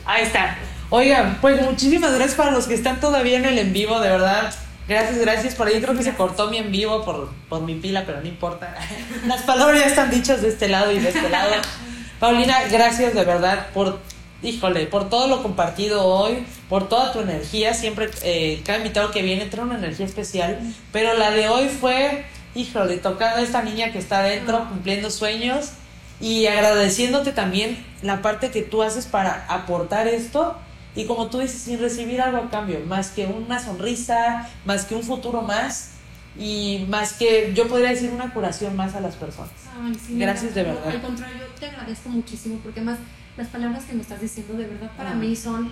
Ahí 0.06 0.24
está. 0.24 0.58
Oigan, 0.90 1.38
pues 1.42 1.62
muchísimas 1.62 2.14
gracias 2.14 2.36
para 2.36 2.52
los 2.52 2.66
que 2.66 2.74
están 2.74 3.00
todavía 3.00 3.38
en 3.38 3.46
el 3.46 3.58
en 3.60 3.74
vivo, 3.74 4.00
de 4.00 4.10
verdad. 4.10 4.54
Gracias, 4.88 5.18
gracias. 5.18 5.56
Por 5.56 5.68
ahí 5.68 5.82
creo 5.82 5.96
que 5.96 6.04
se 6.04 6.14
cortó 6.14 6.50
mi 6.50 6.58
en 6.58 6.72
vivo 6.72 7.04
por, 7.04 7.30
por 7.50 7.62
mi 7.62 7.76
pila, 7.76 8.04
pero 8.06 8.22
no 8.22 8.28
importa. 8.28 8.74
Las 9.28 9.42
palabras 9.42 9.82
ya 9.82 9.88
están 9.88 10.10
dichas 10.10 10.42
de 10.42 10.48
este 10.48 10.70
lado 10.70 10.92
y 10.92 11.00
de 11.00 11.10
este 11.10 11.30
lado. 11.30 11.52
Paulina, 12.20 12.64
gracias 12.72 13.14
de 13.14 13.26
verdad 13.26 13.68
por, 13.74 14.00
híjole, 14.42 14.88
por 14.88 15.10
todo 15.10 15.28
lo 15.28 15.44
compartido 15.44 16.06
hoy, 16.06 16.46
por 16.70 16.88
toda 16.88 17.12
tu 17.12 17.20
energía. 17.20 17.74
Siempre, 17.74 18.10
eh, 18.24 18.62
cada 18.66 18.78
invitado 18.78 19.12
que 19.12 19.22
viene 19.22 19.46
trae 19.46 19.66
una 19.66 19.78
energía 19.78 20.06
especial, 20.06 20.58
pero 20.94 21.14
la 21.16 21.32
de 21.32 21.50
hoy 21.50 21.68
fue, 21.68 22.26
híjole, 22.56 22.98
tocando 22.98 23.40
a 23.40 23.42
esta 23.42 23.62
niña 23.62 23.92
que 23.92 24.00
está 24.00 24.20
adentro, 24.20 24.68
cumpliendo 24.70 25.12
sueños 25.12 25.74
y 26.20 26.48
agradeciéndote 26.48 27.32
también 27.32 27.78
la 28.02 28.22
parte 28.22 28.50
que 28.52 28.62
tú 28.64 28.82
haces 28.84 29.06
para 29.06 29.46
aportar 29.50 30.08
esto 30.08 30.58
y 30.96 31.06
como 31.06 31.28
tú 31.30 31.40
dices, 31.40 31.62
sin 31.62 31.80
recibir 31.80 32.22
algo 32.22 32.38
a 32.40 32.50
cambio, 32.50 32.80
más 32.88 33.10
que 33.12 33.26
una 33.28 33.60
sonrisa, 33.60 34.50
más 34.66 34.86
que 34.86 34.96
un 34.96 35.04
futuro 35.04 35.44
más 35.44 35.92
y 36.40 36.86
más 36.90 37.14
que 37.14 37.52
yo 37.56 37.68
podría 37.68 37.90
decir 37.90 38.10
una 38.12 38.34
curación 38.34 38.76
más 38.76 38.96
a 38.96 39.00
las 39.02 39.16
personas. 39.16 39.52
Ay, 39.84 39.94
sí, 39.96 40.18
Gracias 40.18 40.56
de 40.56 40.64
verdad. 40.64 40.88
Al 40.90 41.02
contrario, 41.02 41.44
te 41.60 41.68
agradezco 41.68 42.10
muchísimo 42.10 42.60
porque 42.64 42.82
más 42.82 42.98
las 43.38 43.48
palabras 43.50 43.84
que 43.86 43.94
me 43.94 44.02
estás 44.02 44.20
diciendo 44.22 44.54
de 44.56 44.66
verdad 44.66 44.90
para 44.98 45.12
Ah. 45.12 45.16
mí 45.16 45.36
son 45.36 45.72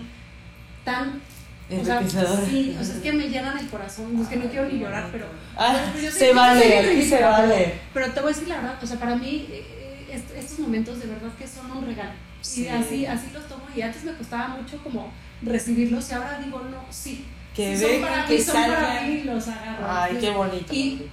tan... 0.84 1.22
O 1.68 1.84
sea, 1.84 2.00
sí, 2.08 2.78
o 2.80 2.84
sea, 2.84 2.96
es 2.96 3.02
que 3.02 3.12
me 3.12 3.28
llenan 3.28 3.58
el 3.58 3.68
corazón. 3.70 4.20
Es 4.22 4.28
que 4.28 4.36
no 4.36 4.46
quiero 4.52 4.68
ni 4.68 4.78
llorar, 4.78 5.10
pero... 5.12 5.26
Ah, 5.58 5.76
pero 5.93 6.06
yo 6.06 6.12
se 6.12 6.32
vale, 6.32 6.78
aquí 6.78 7.02
se 7.02 7.20
vale. 7.24 7.74
Pero 7.91 8.12
te 8.12 8.22
voy 8.22 8.32
a 8.32 8.34
decir 8.36 8.48
la 8.48 8.58
verdad, 8.58 8.76
o 8.84 8.86
sea, 8.86 9.00
para 9.00 9.16
mí 9.16 9.48
eh, 9.50 9.74
est- 10.16 10.32
estos 10.36 10.59
momentos 10.59 10.99
de 10.99 11.07
verdad 11.07 11.30
que 11.38 11.47
son 11.47 11.72
un 11.72 11.86
regalo. 11.86 12.11
Sí. 12.41 12.63
Y 12.63 12.68
así, 12.68 13.05
así 13.05 13.28
los 13.34 13.47
tomo 13.47 13.63
y 13.76 13.82
antes 13.82 14.03
me 14.03 14.13
costaba 14.13 14.49
mucho 14.49 14.78
como 14.84 15.11
recibirlos 15.41 16.09
y 16.09 16.13
ahora 16.13 16.39
digo, 16.43 16.59
no, 16.59 16.84
sí. 16.89 17.26
Que 17.55 17.78
son 17.78 17.89
vengan, 17.89 18.09
para 18.09 18.26
que 18.26 18.36
mí, 18.36 18.41
son 18.41 18.53
para 18.55 18.76
salgan. 18.76 19.09
mí, 19.09 19.24
los 19.24 19.47
agarro. 19.47 19.86
Ay, 19.89 20.18
qué 20.20 20.30
bonito. 20.32 20.74
Y 20.74 21.05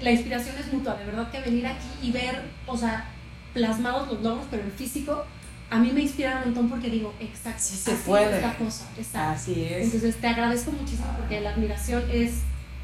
la 0.00 0.10
inspiración 0.12 0.54
es 0.58 0.72
mutua, 0.72 0.94
de 0.96 1.04
verdad 1.06 1.30
que 1.30 1.40
venir 1.40 1.66
aquí 1.66 1.86
y 2.02 2.12
ver, 2.12 2.42
o 2.66 2.76
sea, 2.76 3.04
plasmados 3.52 4.06
los 4.12 4.22
logros, 4.22 4.46
pero 4.50 4.62
en 4.62 4.70
físico, 4.72 5.24
a 5.70 5.78
mí 5.78 5.90
me 5.92 6.02
inspira 6.02 6.36
un 6.38 6.44
montón 6.52 6.68
porque 6.70 6.88
digo, 6.88 7.12
exacto, 7.20 7.60
Sí 7.62 7.76
se 7.76 7.92
así 7.92 8.02
puede. 8.06 8.36
es 8.36 8.42
la 8.42 8.54
cosa, 8.56 8.84
exacto. 8.96 9.18
Así 9.40 9.64
es. 9.64 9.84
Entonces 9.86 10.16
te 10.16 10.26
agradezco 10.28 10.70
muchísimo 10.70 11.08
porque 11.18 11.40
la 11.40 11.50
admiración 11.50 12.04
es 12.12 12.34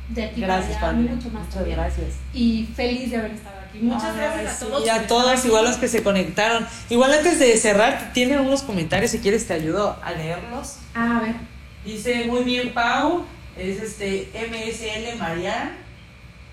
de 0.09 0.25
aquí 0.25 0.41
Gracias, 0.41 0.77
para 0.79 0.91
allá, 0.91 0.99
mucho 1.01 1.29
más 1.31 1.33
Muchas 1.33 1.49
todavía. 1.55 1.77
gracias. 1.77 2.07
Y 2.33 2.69
feliz 2.77 3.11
de 3.11 3.17
haber 3.17 3.31
estado 3.33 3.57
aquí. 3.67 3.79
Muchas 3.79 4.05
Ay, 4.11 4.17
gracias 4.17 4.63
a 4.63 4.67
todos. 4.67 4.87
Y 4.87 4.89
a 4.89 5.07
todos, 5.07 5.39
aquí. 5.39 5.49
igual 5.49 5.65
los 5.65 5.77
que 5.77 5.89
se 5.89 6.03
conectaron. 6.03 6.67
Igual 6.91 7.13
antes 7.15 7.39
de 7.39 7.57
cerrar, 7.57 8.11
tienen 8.13 8.41
unos 8.41 8.63
comentarios, 8.63 9.11
si 9.11 9.19
quieres 9.21 9.47
te 9.47 9.55
ayudo 9.55 9.99
a 10.03 10.13
leerlos. 10.13 10.77
Ah, 10.95 11.19
a 11.19 11.21
ver. 11.23 11.35
Dice, 11.85 12.25
muy 12.27 12.45
bien, 12.45 12.73
Pau. 12.75 13.25
Es 13.57 13.81
este 13.81 14.31
MSL 14.35 15.17
Marian. 15.19 15.77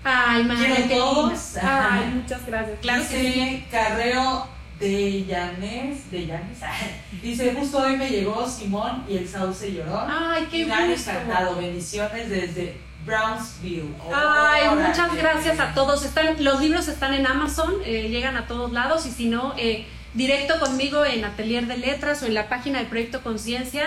Ay, 0.04 0.48
qué 0.88 0.94
todos. 0.96 1.56
Ay, 1.62 2.12
muchas 2.14 2.44
gracias. 2.46 2.78
Sí. 3.08 3.16
Dice 3.16 3.64
Carreo 3.70 4.46
de 4.80 5.24
Llanes, 5.24 6.10
de 6.10 6.26
Llanes. 6.26 6.58
Dice, 7.22 7.54
justo 7.56 7.78
hoy 7.78 7.96
me 7.96 8.08
llegó 8.08 8.48
Simón 8.48 9.04
y 9.08 9.16
el 9.18 9.28
sauce 9.28 9.72
lloró. 9.72 10.00
Ay, 10.08 10.48
qué 10.50 10.58
Y 10.58 10.64
me 10.64 10.74
han 10.74 10.90
gusto. 10.90 11.10
encantado. 11.10 11.56
Bendiciones 11.56 12.28
desde 12.28 12.76
Brownsville. 13.04 13.94
Ay, 14.14 14.68
Órale. 14.68 14.88
muchas 14.88 15.14
gracias 15.16 15.58
a 15.60 15.74
todos. 15.74 16.04
Están, 16.04 16.42
los 16.44 16.60
libros 16.60 16.88
están 16.88 17.14
en 17.14 17.26
Amazon, 17.26 17.74
eh, 17.84 18.08
llegan 18.08 18.36
a 18.36 18.46
todos 18.46 18.72
lados 18.72 19.06
y 19.06 19.10
si 19.10 19.28
no, 19.28 19.54
eh, 19.56 19.86
directo 20.14 20.58
conmigo 20.60 21.04
en 21.04 21.24
Atelier 21.24 21.66
de 21.66 21.78
Letras 21.78 22.22
o 22.22 22.26
en 22.26 22.34
la 22.34 22.48
página 22.48 22.78
de 22.78 22.84
Proyecto 22.86 23.22
Conciencia. 23.22 23.86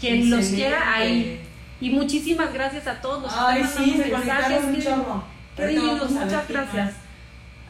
Quien 0.00 0.30
los 0.30 0.46
quiera 0.46 0.94
ahí. 0.94 1.40
Y 1.80 1.90
muchísimas 1.90 2.52
gracias 2.52 2.86
a 2.86 3.00
todos. 3.00 3.22
Los 3.22 3.32
que 3.32 3.40
Ay, 3.40 3.62
están 3.62 3.84
sí, 3.84 3.96
se 4.02 4.10
conectaron 4.10 4.64
un 4.66 4.74
qué- 4.76 4.82
chorro. 4.82 5.24
ver 5.56 5.78
muchas 6.10 6.48
gracias. 6.48 6.86
más. 6.86 6.94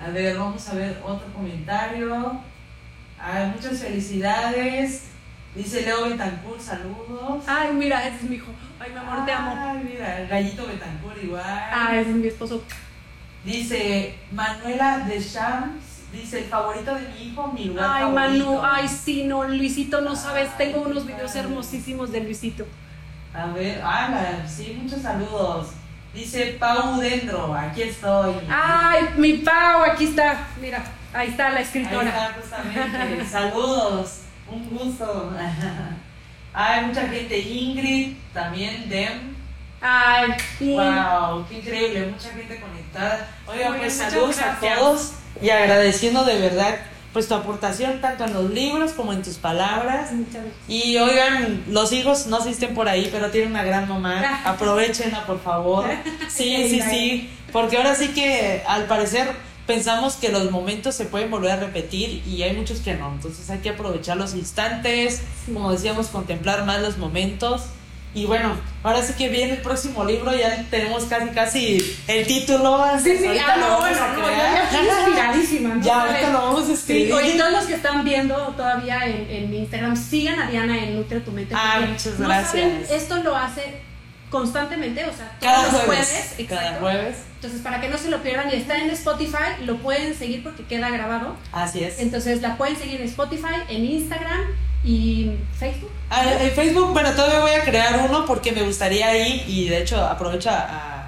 A 0.00 0.10
ver, 0.10 0.36
vamos 0.38 0.68
a 0.68 0.74
ver 0.74 0.98
otro 1.04 1.26
comentario. 1.32 2.40
Ay, 3.18 3.52
muchas 3.54 3.78
felicidades. 3.80 5.04
Dice 5.54 5.82
Leo 5.82 6.08
Betancourt, 6.08 6.60
saludos. 6.60 7.44
Ay, 7.46 7.72
mira, 7.72 8.06
ese 8.06 8.16
es 8.16 8.22
mi 8.24 8.36
hijo. 8.36 8.50
Ay, 8.84 8.92
mi 8.92 8.98
amor, 8.98 9.24
te 9.24 9.32
amo. 9.32 9.56
Ay, 9.58 9.88
mira, 9.90 10.20
el 10.20 10.28
gallito 10.28 10.66
Betancourt 10.66 11.22
igual. 11.22 11.44
Ese 11.92 12.00
es 12.10 12.16
mi 12.16 12.26
esposo. 12.28 12.62
Dice 13.44 14.18
Manuela 14.32 14.98
de 14.98 15.20
Shams. 15.20 15.82
Dice 16.12 16.38
el 16.38 16.44
favorito 16.44 16.94
de 16.94 17.08
mi 17.08 17.24
hijo, 17.28 17.48
mi 17.48 17.64
lugar 17.64 17.90
Ay, 17.90 18.02
favorito. 18.04 18.44
Manu, 18.44 18.60
ay, 18.62 18.86
sí, 18.88 19.24
no, 19.24 19.44
Luisito, 19.44 20.00
no 20.00 20.14
sabes. 20.14 20.56
Tengo 20.56 20.82
unos 20.82 21.06
videos 21.06 21.34
hermosísimos 21.34 22.12
de 22.12 22.20
Luisito. 22.20 22.64
A 23.32 23.46
ver, 23.46 23.80
ah, 23.82 24.42
sí, 24.46 24.78
muchos 24.80 25.02
saludos. 25.02 25.70
Dice 26.14 26.56
Pau 26.60 27.00
Dendro, 27.00 27.52
aquí 27.52 27.82
estoy. 27.82 28.34
Ay, 28.48 29.08
mi 29.16 29.32
Pau, 29.38 29.82
aquí 29.82 30.04
está. 30.04 30.46
Mira, 30.60 30.84
ahí 31.12 31.30
está 31.30 31.50
la 31.50 31.56
Ahí 31.56 31.64
escritora. 31.64 32.08
está, 32.08 32.32
justamente. 32.40 33.24
Saludos, 33.30 34.20
un 34.48 34.68
gusto. 34.70 35.32
Hay 36.54 36.86
mucha 36.86 37.08
gente, 37.08 37.38
Ingrid, 37.38 38.14
también 38.32 38.88
Dem. 38.88 39.34
Ay, 39.80 40.30
sí. 40.58 40.72
Wow, 40.72 41.44
qué 41.48 41.58
increíble, 41.58 42.06
mucha 42.06 42.30
gente 42.30 42.60
conectada. 42.60 43.28
Oigan, 43.46 43.72
Muy 43.72 43.80
pues 43.80 43.98
bien, 43.98 44.10
saludos 44.10 44.38
a 44.38 44.58
todos 44.60 45.12
y 45.42 45.50
agradeciendo 45.50 46.24
de 46.24 46.38
verdad 46.38 46.76
pues 47.12 47.28
tu 47.28 47.34
aportación 47.34 48.00
tanto 48.00 48.24
en 48.24 48.34
los 48.34 48.50
libros 48.50 48.92
como 48.92 49.12
en 49.12 49.22
tus 49.22 49.36
palabras. 49.36 50.10
Muchas 50.12 50.34
gracias. 50.34 50.54
Y 50.68 50.96
oigan, 50.96 51.64
los 51.68 51.92
hijos 51.92 52.26
no 52.26 52.38
sé 52.38 52.44
si 52.44 52.50
estén 52.50 52.74
por 52.74 52.88
ahí, 52.88 53.08
pero 53.12 53.30
tienen 53.30 53.50
una 53.50 53.62
gran 53.62 53.88
mamá. 53.88 54.42
Aprovechenla, 54.44 55.24
por 55.26 55.40
favor. 55.40 55.86
Sí, 56.28 56.68
sí, 56.68 56.82
sí. 56.82 57.30
Porque 57.52 57.76
ahora 57.76 57.94
sí 57.94 58.08
que 58.08 58.64
al 58.66 58.86
parecer 58.86 59.30
pensamos 59.66 60.14
que 60.16 60.30
los 60.30 60.50
momentos 60.50 60.94
se 60.94 61.04
pueden 61.06 61.30
volver 61.30 61.52
a 61.52 61.56
repetir 61.56 62.22
y 62.26 62.42
hay 62.42 62.54
muchos 62.54 62.80
que 62.80 62.94
no. 62.94 63.12
Entonces 63.12 63.48
hay 63.50 63.58
que 63.58 63.70
aprovechar 63.70 64.16
los 64.16 64.34
instantes, 64.34 65.22
como 65.46 65.72
decíamos, 65.72 66.08
contemplar 66.08 66.64
más 66.64 66.80
los 66.82 66.98
momentos. 66.98 67.62
Y 68.16 68.26
bueno, 68.26 68.54
ahora 68.84 69.02
sí 69.02 69.14
que 69.14 69.28
viene 69.28 69.54
el 69.54 69.58
próximo 69.62 70.04
libro, 70.04 70.32
ya 70.36 70.64
tenemos 70.70 71.02
casi 71.06 71.30
casi 71.30 71.96
el 72.06 72.24
título. 72.28 72.84
Sí, 73.02 73.16
sí, 73.18 73.26
Ahorita 73.26 73.44
ah, 73.54 73.56
lo 73.56 73.62
no, 73.62 73.68
vamos 73.80 73.88
bueno, 73.88 74.04
a 74.04 74.08
no, 74.12 74.24
crear. 74.24 74.70
ya 74.72 74.82
estoy 74.82 74.98
inspiradísima. 75.08 75.74
¿no? 75.74 75.82
Ya, 75.84 76.00
ahorita 76.02 76.30
lo 76.30 76.38
vamos 76.38 76.62
a 76.62 76.66
Sí, 76.66 76.72
escribir. 76.74 77.12
oye, 77.12 77.32
todos 77.36 77.50
los 77.52 77.64
que 77.64 77.74
están 77.74 78.04
viendo 78.04 78.36
todavía 78.56 79.04
en, 79.06 79.28
en 79.28 79.50
mi 79.50 79.58
Instagram, 79.58 79.96
sigan 79.96 80.38
a 80.38 80.48
Diana 80.48 80.78
en 80.84 80.94
Nutre 80.94 81.18
tu 81.20 81.32
Mente. 81.32 81.56
Ah, 81.58 81.80
muchas 81.88 82.16
no 82.20 82.28
gracias. 82.28 82.50
saben, 82.52 82.86
esto 82.88 83.16
lo 83.24 83.34
hace 83.34 83.80
constantemente, 84.38 85.04
o 85.04 85.12
sea, 85.12 85.30
todos 85.40 85.52
Cada 85.52 85.62
los 85.72 85.82
jueves. 85.82 86.08
jueves, 86.08 86.48
Cada 86.48 86.60
exacto. 86.62 86.80
jueves. 86.80 87.16
Entonces, 87.36 87.60
para 87.62 87.80
que 87.80 87.88
no 87.88 87.96
se 87.98 88.08
lo 88.10 88.22
pierdan 88.22 88.50
y 88.50 88.54
está 88.56 88.76
en 88.78 88.90
Spotify, 88.90 89.62
lo 89.64 89.76
pueden 89.78 90.14
seguir 90.14 90.42
porque 90.42 90.64
queda 90.64 90.90
grabado. 90.90 91.36
Así 91.52 91.84
es. 91.84 91.98
Entonces, 92.00 92.42
la 92.42 92.56
pueden 92.56 92.76
seguir 92.76 93.00
en 93.00 93.06
Spotify, 93.08 93.56
en 93.68 93.84
Instagram 93.84 94.40
y 94.84 95.30
Facebook. 95.58 95.90
Ah, 96.10 96.24
En 96.40 96.50
Facebook, 96.50 96.92
bueno, 96.92 97.12
todavía 97.12 97.40
voy 97.40 97.52
a 97.52 97.64
crear 97.64 98.06
uno 98.08 98.26
porque 98.26 98.52
me 98.52 98.62
gustaría 98.62 99.06
ahí, 99.08 99.44
y 99.46 99.68
de 99.68 99.78
hecho 99.82 100.02
aprovecho 100.04 100.50
a, 100.50 100.58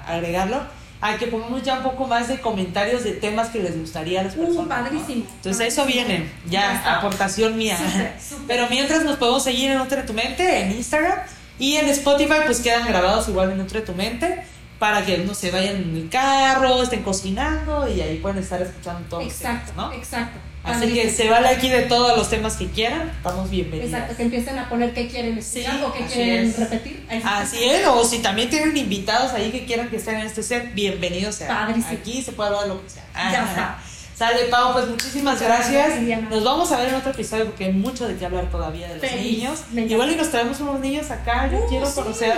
a 0.07 0.13
agregarlo, 0.15 0.61
a 1.01 1.15
que 1.17 1.27
pongamos 1.27 1.61
ya 1.61 1.75
un 1.75 1.83
poco 1.83 2.07
más 2.07 2.27
de 2.27 2.39
comentarios 2.41 3.03
de 3.03 3.11
temas 3.13 3.49
que 3.49 3.59
les 3.59 3.77
gustaría 3.77 4.21
a 4.21 4.23
las 4.23 4.35
Uh, 4.35 4.45
personas. 4.45 4.63
¿no? 4.67 4.69
padrísimo. 4.69 5.25
Entonces 5.35 5.67
eso 5.73 5.81
padrísimo. 5.83 6.07
viene, 6.07 6.31
Ya 6.49 6.81
ya, 6.83 6.95
aportación 6.97 7.55
mía. 7.57 7.77
Súper, 7.77 8.13
súper. 8.29 8.45
Pero 8.47 8.67
mientras 8.69 9.03
nos 9.03 9.17
podemos 9.17 9.43
seguir 9.43 9.69
en 9.71 9.77
Nutre 9.77 10.01
tu 10.03 10.13
Mente, 10.13 10.61
en 10.61 10.71
Instagram, 10.71 11.19
y 11.59 11.75
en 11.77 11.87
Spotify 11.89 12.35
pues 12.45 12.59
quedan 12.59 12.87
grabados 12.87 13.27
igual 13.29 13.51
en 13.51 13.57
Nutre 13.57 13.81
tu 13.81 13.93
Mente, 13.93 14.43
para 14.79 15.03
que 15.05 15.17
no 15.19 15.33
se 15.33 15.49
vayan 15.51 15.77
en 15.77 15.95
el 15.95 16.09
carro, 16.09 16.83
estén 16.83 17.01
cocinando, 17.03 17.87
y 17.87 17.99
ahí 18.01 18.17
pueden 18.17 18.37
estar 18.37 18.61
escuchando 18.61 19.01
todos 19.09 19.23
los 19.23 19.33
Exacto, 19.33 19.71
temas, 19.71 19.87
¿no? 19.87 19.93
exacto. 19.93 20.39
Así 20.63 20.93
que 20.93 21.09
se 21.09 21.29
vale 21.29 21.47
aquí 21.47 21.69
de 21.69 21.83
todos 21.83 22.17
los 22.17 22.29
temas 22.29 22.57
que 22.57 22.67
quieran, 22.67 23.09
estamos 23.15 23.49
bienvenidos. 23.49 23.89
Exacto, 23.93 24.17
que 24.17 24.23
empiecen 24.23 24.59
a 24.59 24.67
poner 24.67 24.93
qué 24.93 25.07
quieren 25.07 25.37
escuchar 25.37 25.77
Sí, 25.77 25.81
o 25.83 25.93
qué 25.93 26.05
quieren 26.05 26.45
es. 26.49 26.59
repetir. 26.59 27.05
Ahí 27.09 27.17
está. 27.19 27.37
Así 27.39 27.63
es, 27.63 27.87
o 27.87 28.03
si 28.03 28.19
también 28.19 28.49
tienen 28.49 28.75
invitados 28.75 29.31
ahí 29.31 29.49
que 29.51 29.65
quieran 29.65 29.87
que 29.89 29.95
estén 29.95 30.15
en 30.15 30.27
este 30.27 30.43
set, 30.43 30.73
bienvenidos 30.73 31.35
sean. 31.35 31.55
Padrísimo. 31.67 31.87
Aquí 31.97 32.21
se 32.21 32.33
puede 32.33 32.49
hablar 32.49 32.63
de 32.63 32.69
lo 32.69 32.83
que 32.83 32.89
sea. 32.89 33.03
Ya 33.15 33.45
está. 33.49 33.79
Sale, 34.17 34.45
Pau, 34.45 34.73
pues 34.73 34.87
muchísimas 34.87 35.39
gracias. 35.39 36.01
Nos 36.29 36.43
vamos 36.43 36.71
a 36.71 36.77
ver 36.79 36.89
en 36.89 36.95
otro 36.95 37.11
episodio 37.11 37.45
porque 37.45 37.65
hay 37.65 37.73
mucho 37.73 38.07
de 38.07 38.15
qué 38.15 38.25
hablar 38.25 38.45
todavía 38.49 38.87
de 38.87 38.95
los 38.97 39.05
Feliz. 39.07 39.37
niños. 39.37 39.63
Igual 39.91 40.11
y 40.11 40.15
nos 40.15 40.31
traemos 40.31 40.59
unos 40.59 40.79
niños 40.79 41.11
acá. 41.11 41.47
Yo 41.51 41.59
Uh, 41.59 41.69
quiero 41.69 41.85
sí. 41.85 41.93
conocer 41.95 42.33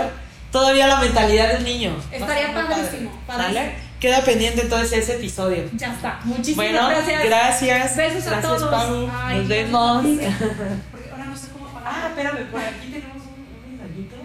todavía 0.52 0.86
la 0.88 1.00
mentalidad 1.00 1.52
de 1.52 1.56
un 1.58 1.64
niño. 1.64 1.96
A 2.12 2.16
Estaría 2.16 2.52
padre. 2.52 2.68
padrísimo. 2.74 3.12
¿Sale? 3.26 3.72
Queda 3.98 4.22
pendiente 4.22 4.60
entonces 4.62 4.92
ese 4.92 5.16
episodio. 5.16 5.70
Ya 5.74 5.94
está. 5.94 6.20
Muchísimas 6.24 6.56
Bueno, 6.56 6.88
gracias. 6.88 7.24
gracias. 7.24 7.96
Besos 7.96 8.26
a 8.26 8.30
gracias, 8.30 8.42
todos. 8.58 8.70
Pau. 8.70 9.10
Ay, 9.14 9.38
Nos 9.38 9.48
vemos. 9.48 10.04
a. 10.04 10.08
Porque 10.90 11.10
ahora 11.10 11.24
no 11.24 11.36
sé 11.36 11.48
cómo. 11.48 11.80
Ah, 11.82 12.08
espérame, 12.10 12.44
por 12.50 12.60
aquí 12.60 12.88
tenemos 12.92 13.16
un, 13.24 13.72
un 13.72 13.78
mensajito. 13.78 14.16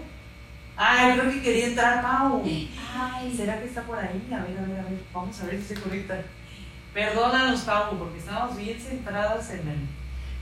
Ay, 0.76 1.18
creo 1.20 1.32
que 1.32 1.42
quería 1.42 1.66
entrar, 1.68 2.02
Pau. 2.02 2.44
Ay, 2.46 3.34
¿será 3.36 3.60
que 3.62 3.66
está 3.68 3.82
por 3.84 3.98
ahí? 3.98 4.28
A 4.30 4.44
ver, 4.44 4.58
a 4.58 4.62
ver, 4.68 4.80
a 4.80 4.84
ver. 4.84 5.00
Vamos 5.14 5.40
a 5.42 5.46
ver 5.46 5.58
si 5.62 5.74
se 5.74 5.80
conecta. 5.82 6.16
Perdónanos, 6.96 7.60
Pau, 7.62 7.98
porque 8.00 8.18
estábamos 8.20 8.56
bien 8.56 8.80
centradas 8.80 9.50
en 9.52 9.68
el, 9.68 9.80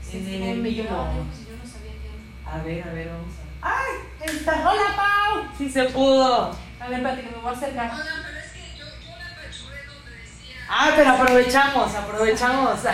Sí, 0.00 0.18
en 0.18 0.24
sí, 0.24 0.42
el 0.50 0.62
vivo. 0.62 0.86
pues 0.86 1.48
yo 1.48 1.56
no 1.56 1.64
sabía 1.68 1.94
que- 2.00 2.48
A 2.48 2.58
ver, 2.62 2.88
a 2.88 2.92
ver, 2.92 3.08
vamos 3.08 3.34
a 3.34 3.38
ver. 3.42 3.52
¡Ay! 3.60 3.92
Está. 4.36 4.70
¡Hola, 4.70 4.94
Pau! 4.94 5.42
Sí 5.58 5.68
se 5.68 5.82
pudo. 5.86 6.56
A 6.80 6.86
ver, 6.88 6.98
espérate 7.00 7.22
que 7.22 7.30
me 7.30 7.38
voy 7.42 7.52
a 7.52 7.56
acercar. 7.56 7.90
Ah, 10.68 10.92
pero 10.96 11.10
aprovechamos, 11.10 11.92
aprovechamos. 11.94 12.78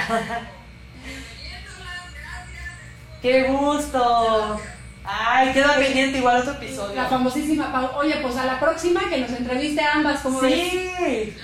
¡Qué 3.23 3.43
gusto! 3.45 4.61
Ay, 5.05 5.53
queda 5.53 5.77
pendiente 5.77 6.19
igual 6.19 6.41
otro 6.41 6.53
episodio. 6.55 6.95
La 6.97 7.07
famosísima 7.09 7.71
Pau. 7.71 7.91
Oye, 7.97 8.17
pues 8.23 8.37
a 8.39 8.47
la 8.47 8.59
próxima 8.59 9.01
que 9.11 9.19
nos 9.19 9.31
entreviste 9.31 9.83
a 9.83 9.93
ambas, 9.95 10.21
como 10.21 10.41
ves? 10.41 11.35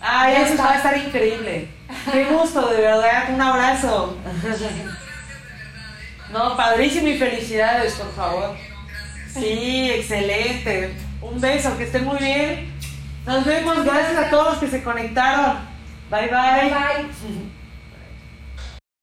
Ay, 0.00 0.42
eso 0.42 0.62
va 0.62 0.72
a 0.72 0.76
estar 0.76 0.96
increíble. 0.96 1.68
Qué 2.12 2.24
gusto, 2.26 2.68
de 2.68 2.80
verdad. 2.80 3.30
Un 3.34 3.40
abrazo. 3.40 4.16
No, 6.32 6.56
padrísimo 6.56 7.08
y 7.08 7.18
felicidades, 7.18 7.94
por 7.94 8.12
favor. 8.14 8.56
Sí, 9.32 9.90
excelente. 9.90 10.94
Un 11.20 11.40
beso, 11.40 11.76
que 11.76 11.84
estén 11.84 12.04
muy 12.04 12.18
bien. 12.18 12.72
Nos 13.26 13.44
vemos, 13.44 13.84
gracias 13.84 14.16
a 14.16 14.30
todos 14.30 14.52
los 14.52 14.58
que 14.58 14.68
se 14.68 14.82
conectaron. 14.82 15.58
Bye 16.10 16.28
bye. 16.28 16.70
Bye. 16.70 17.57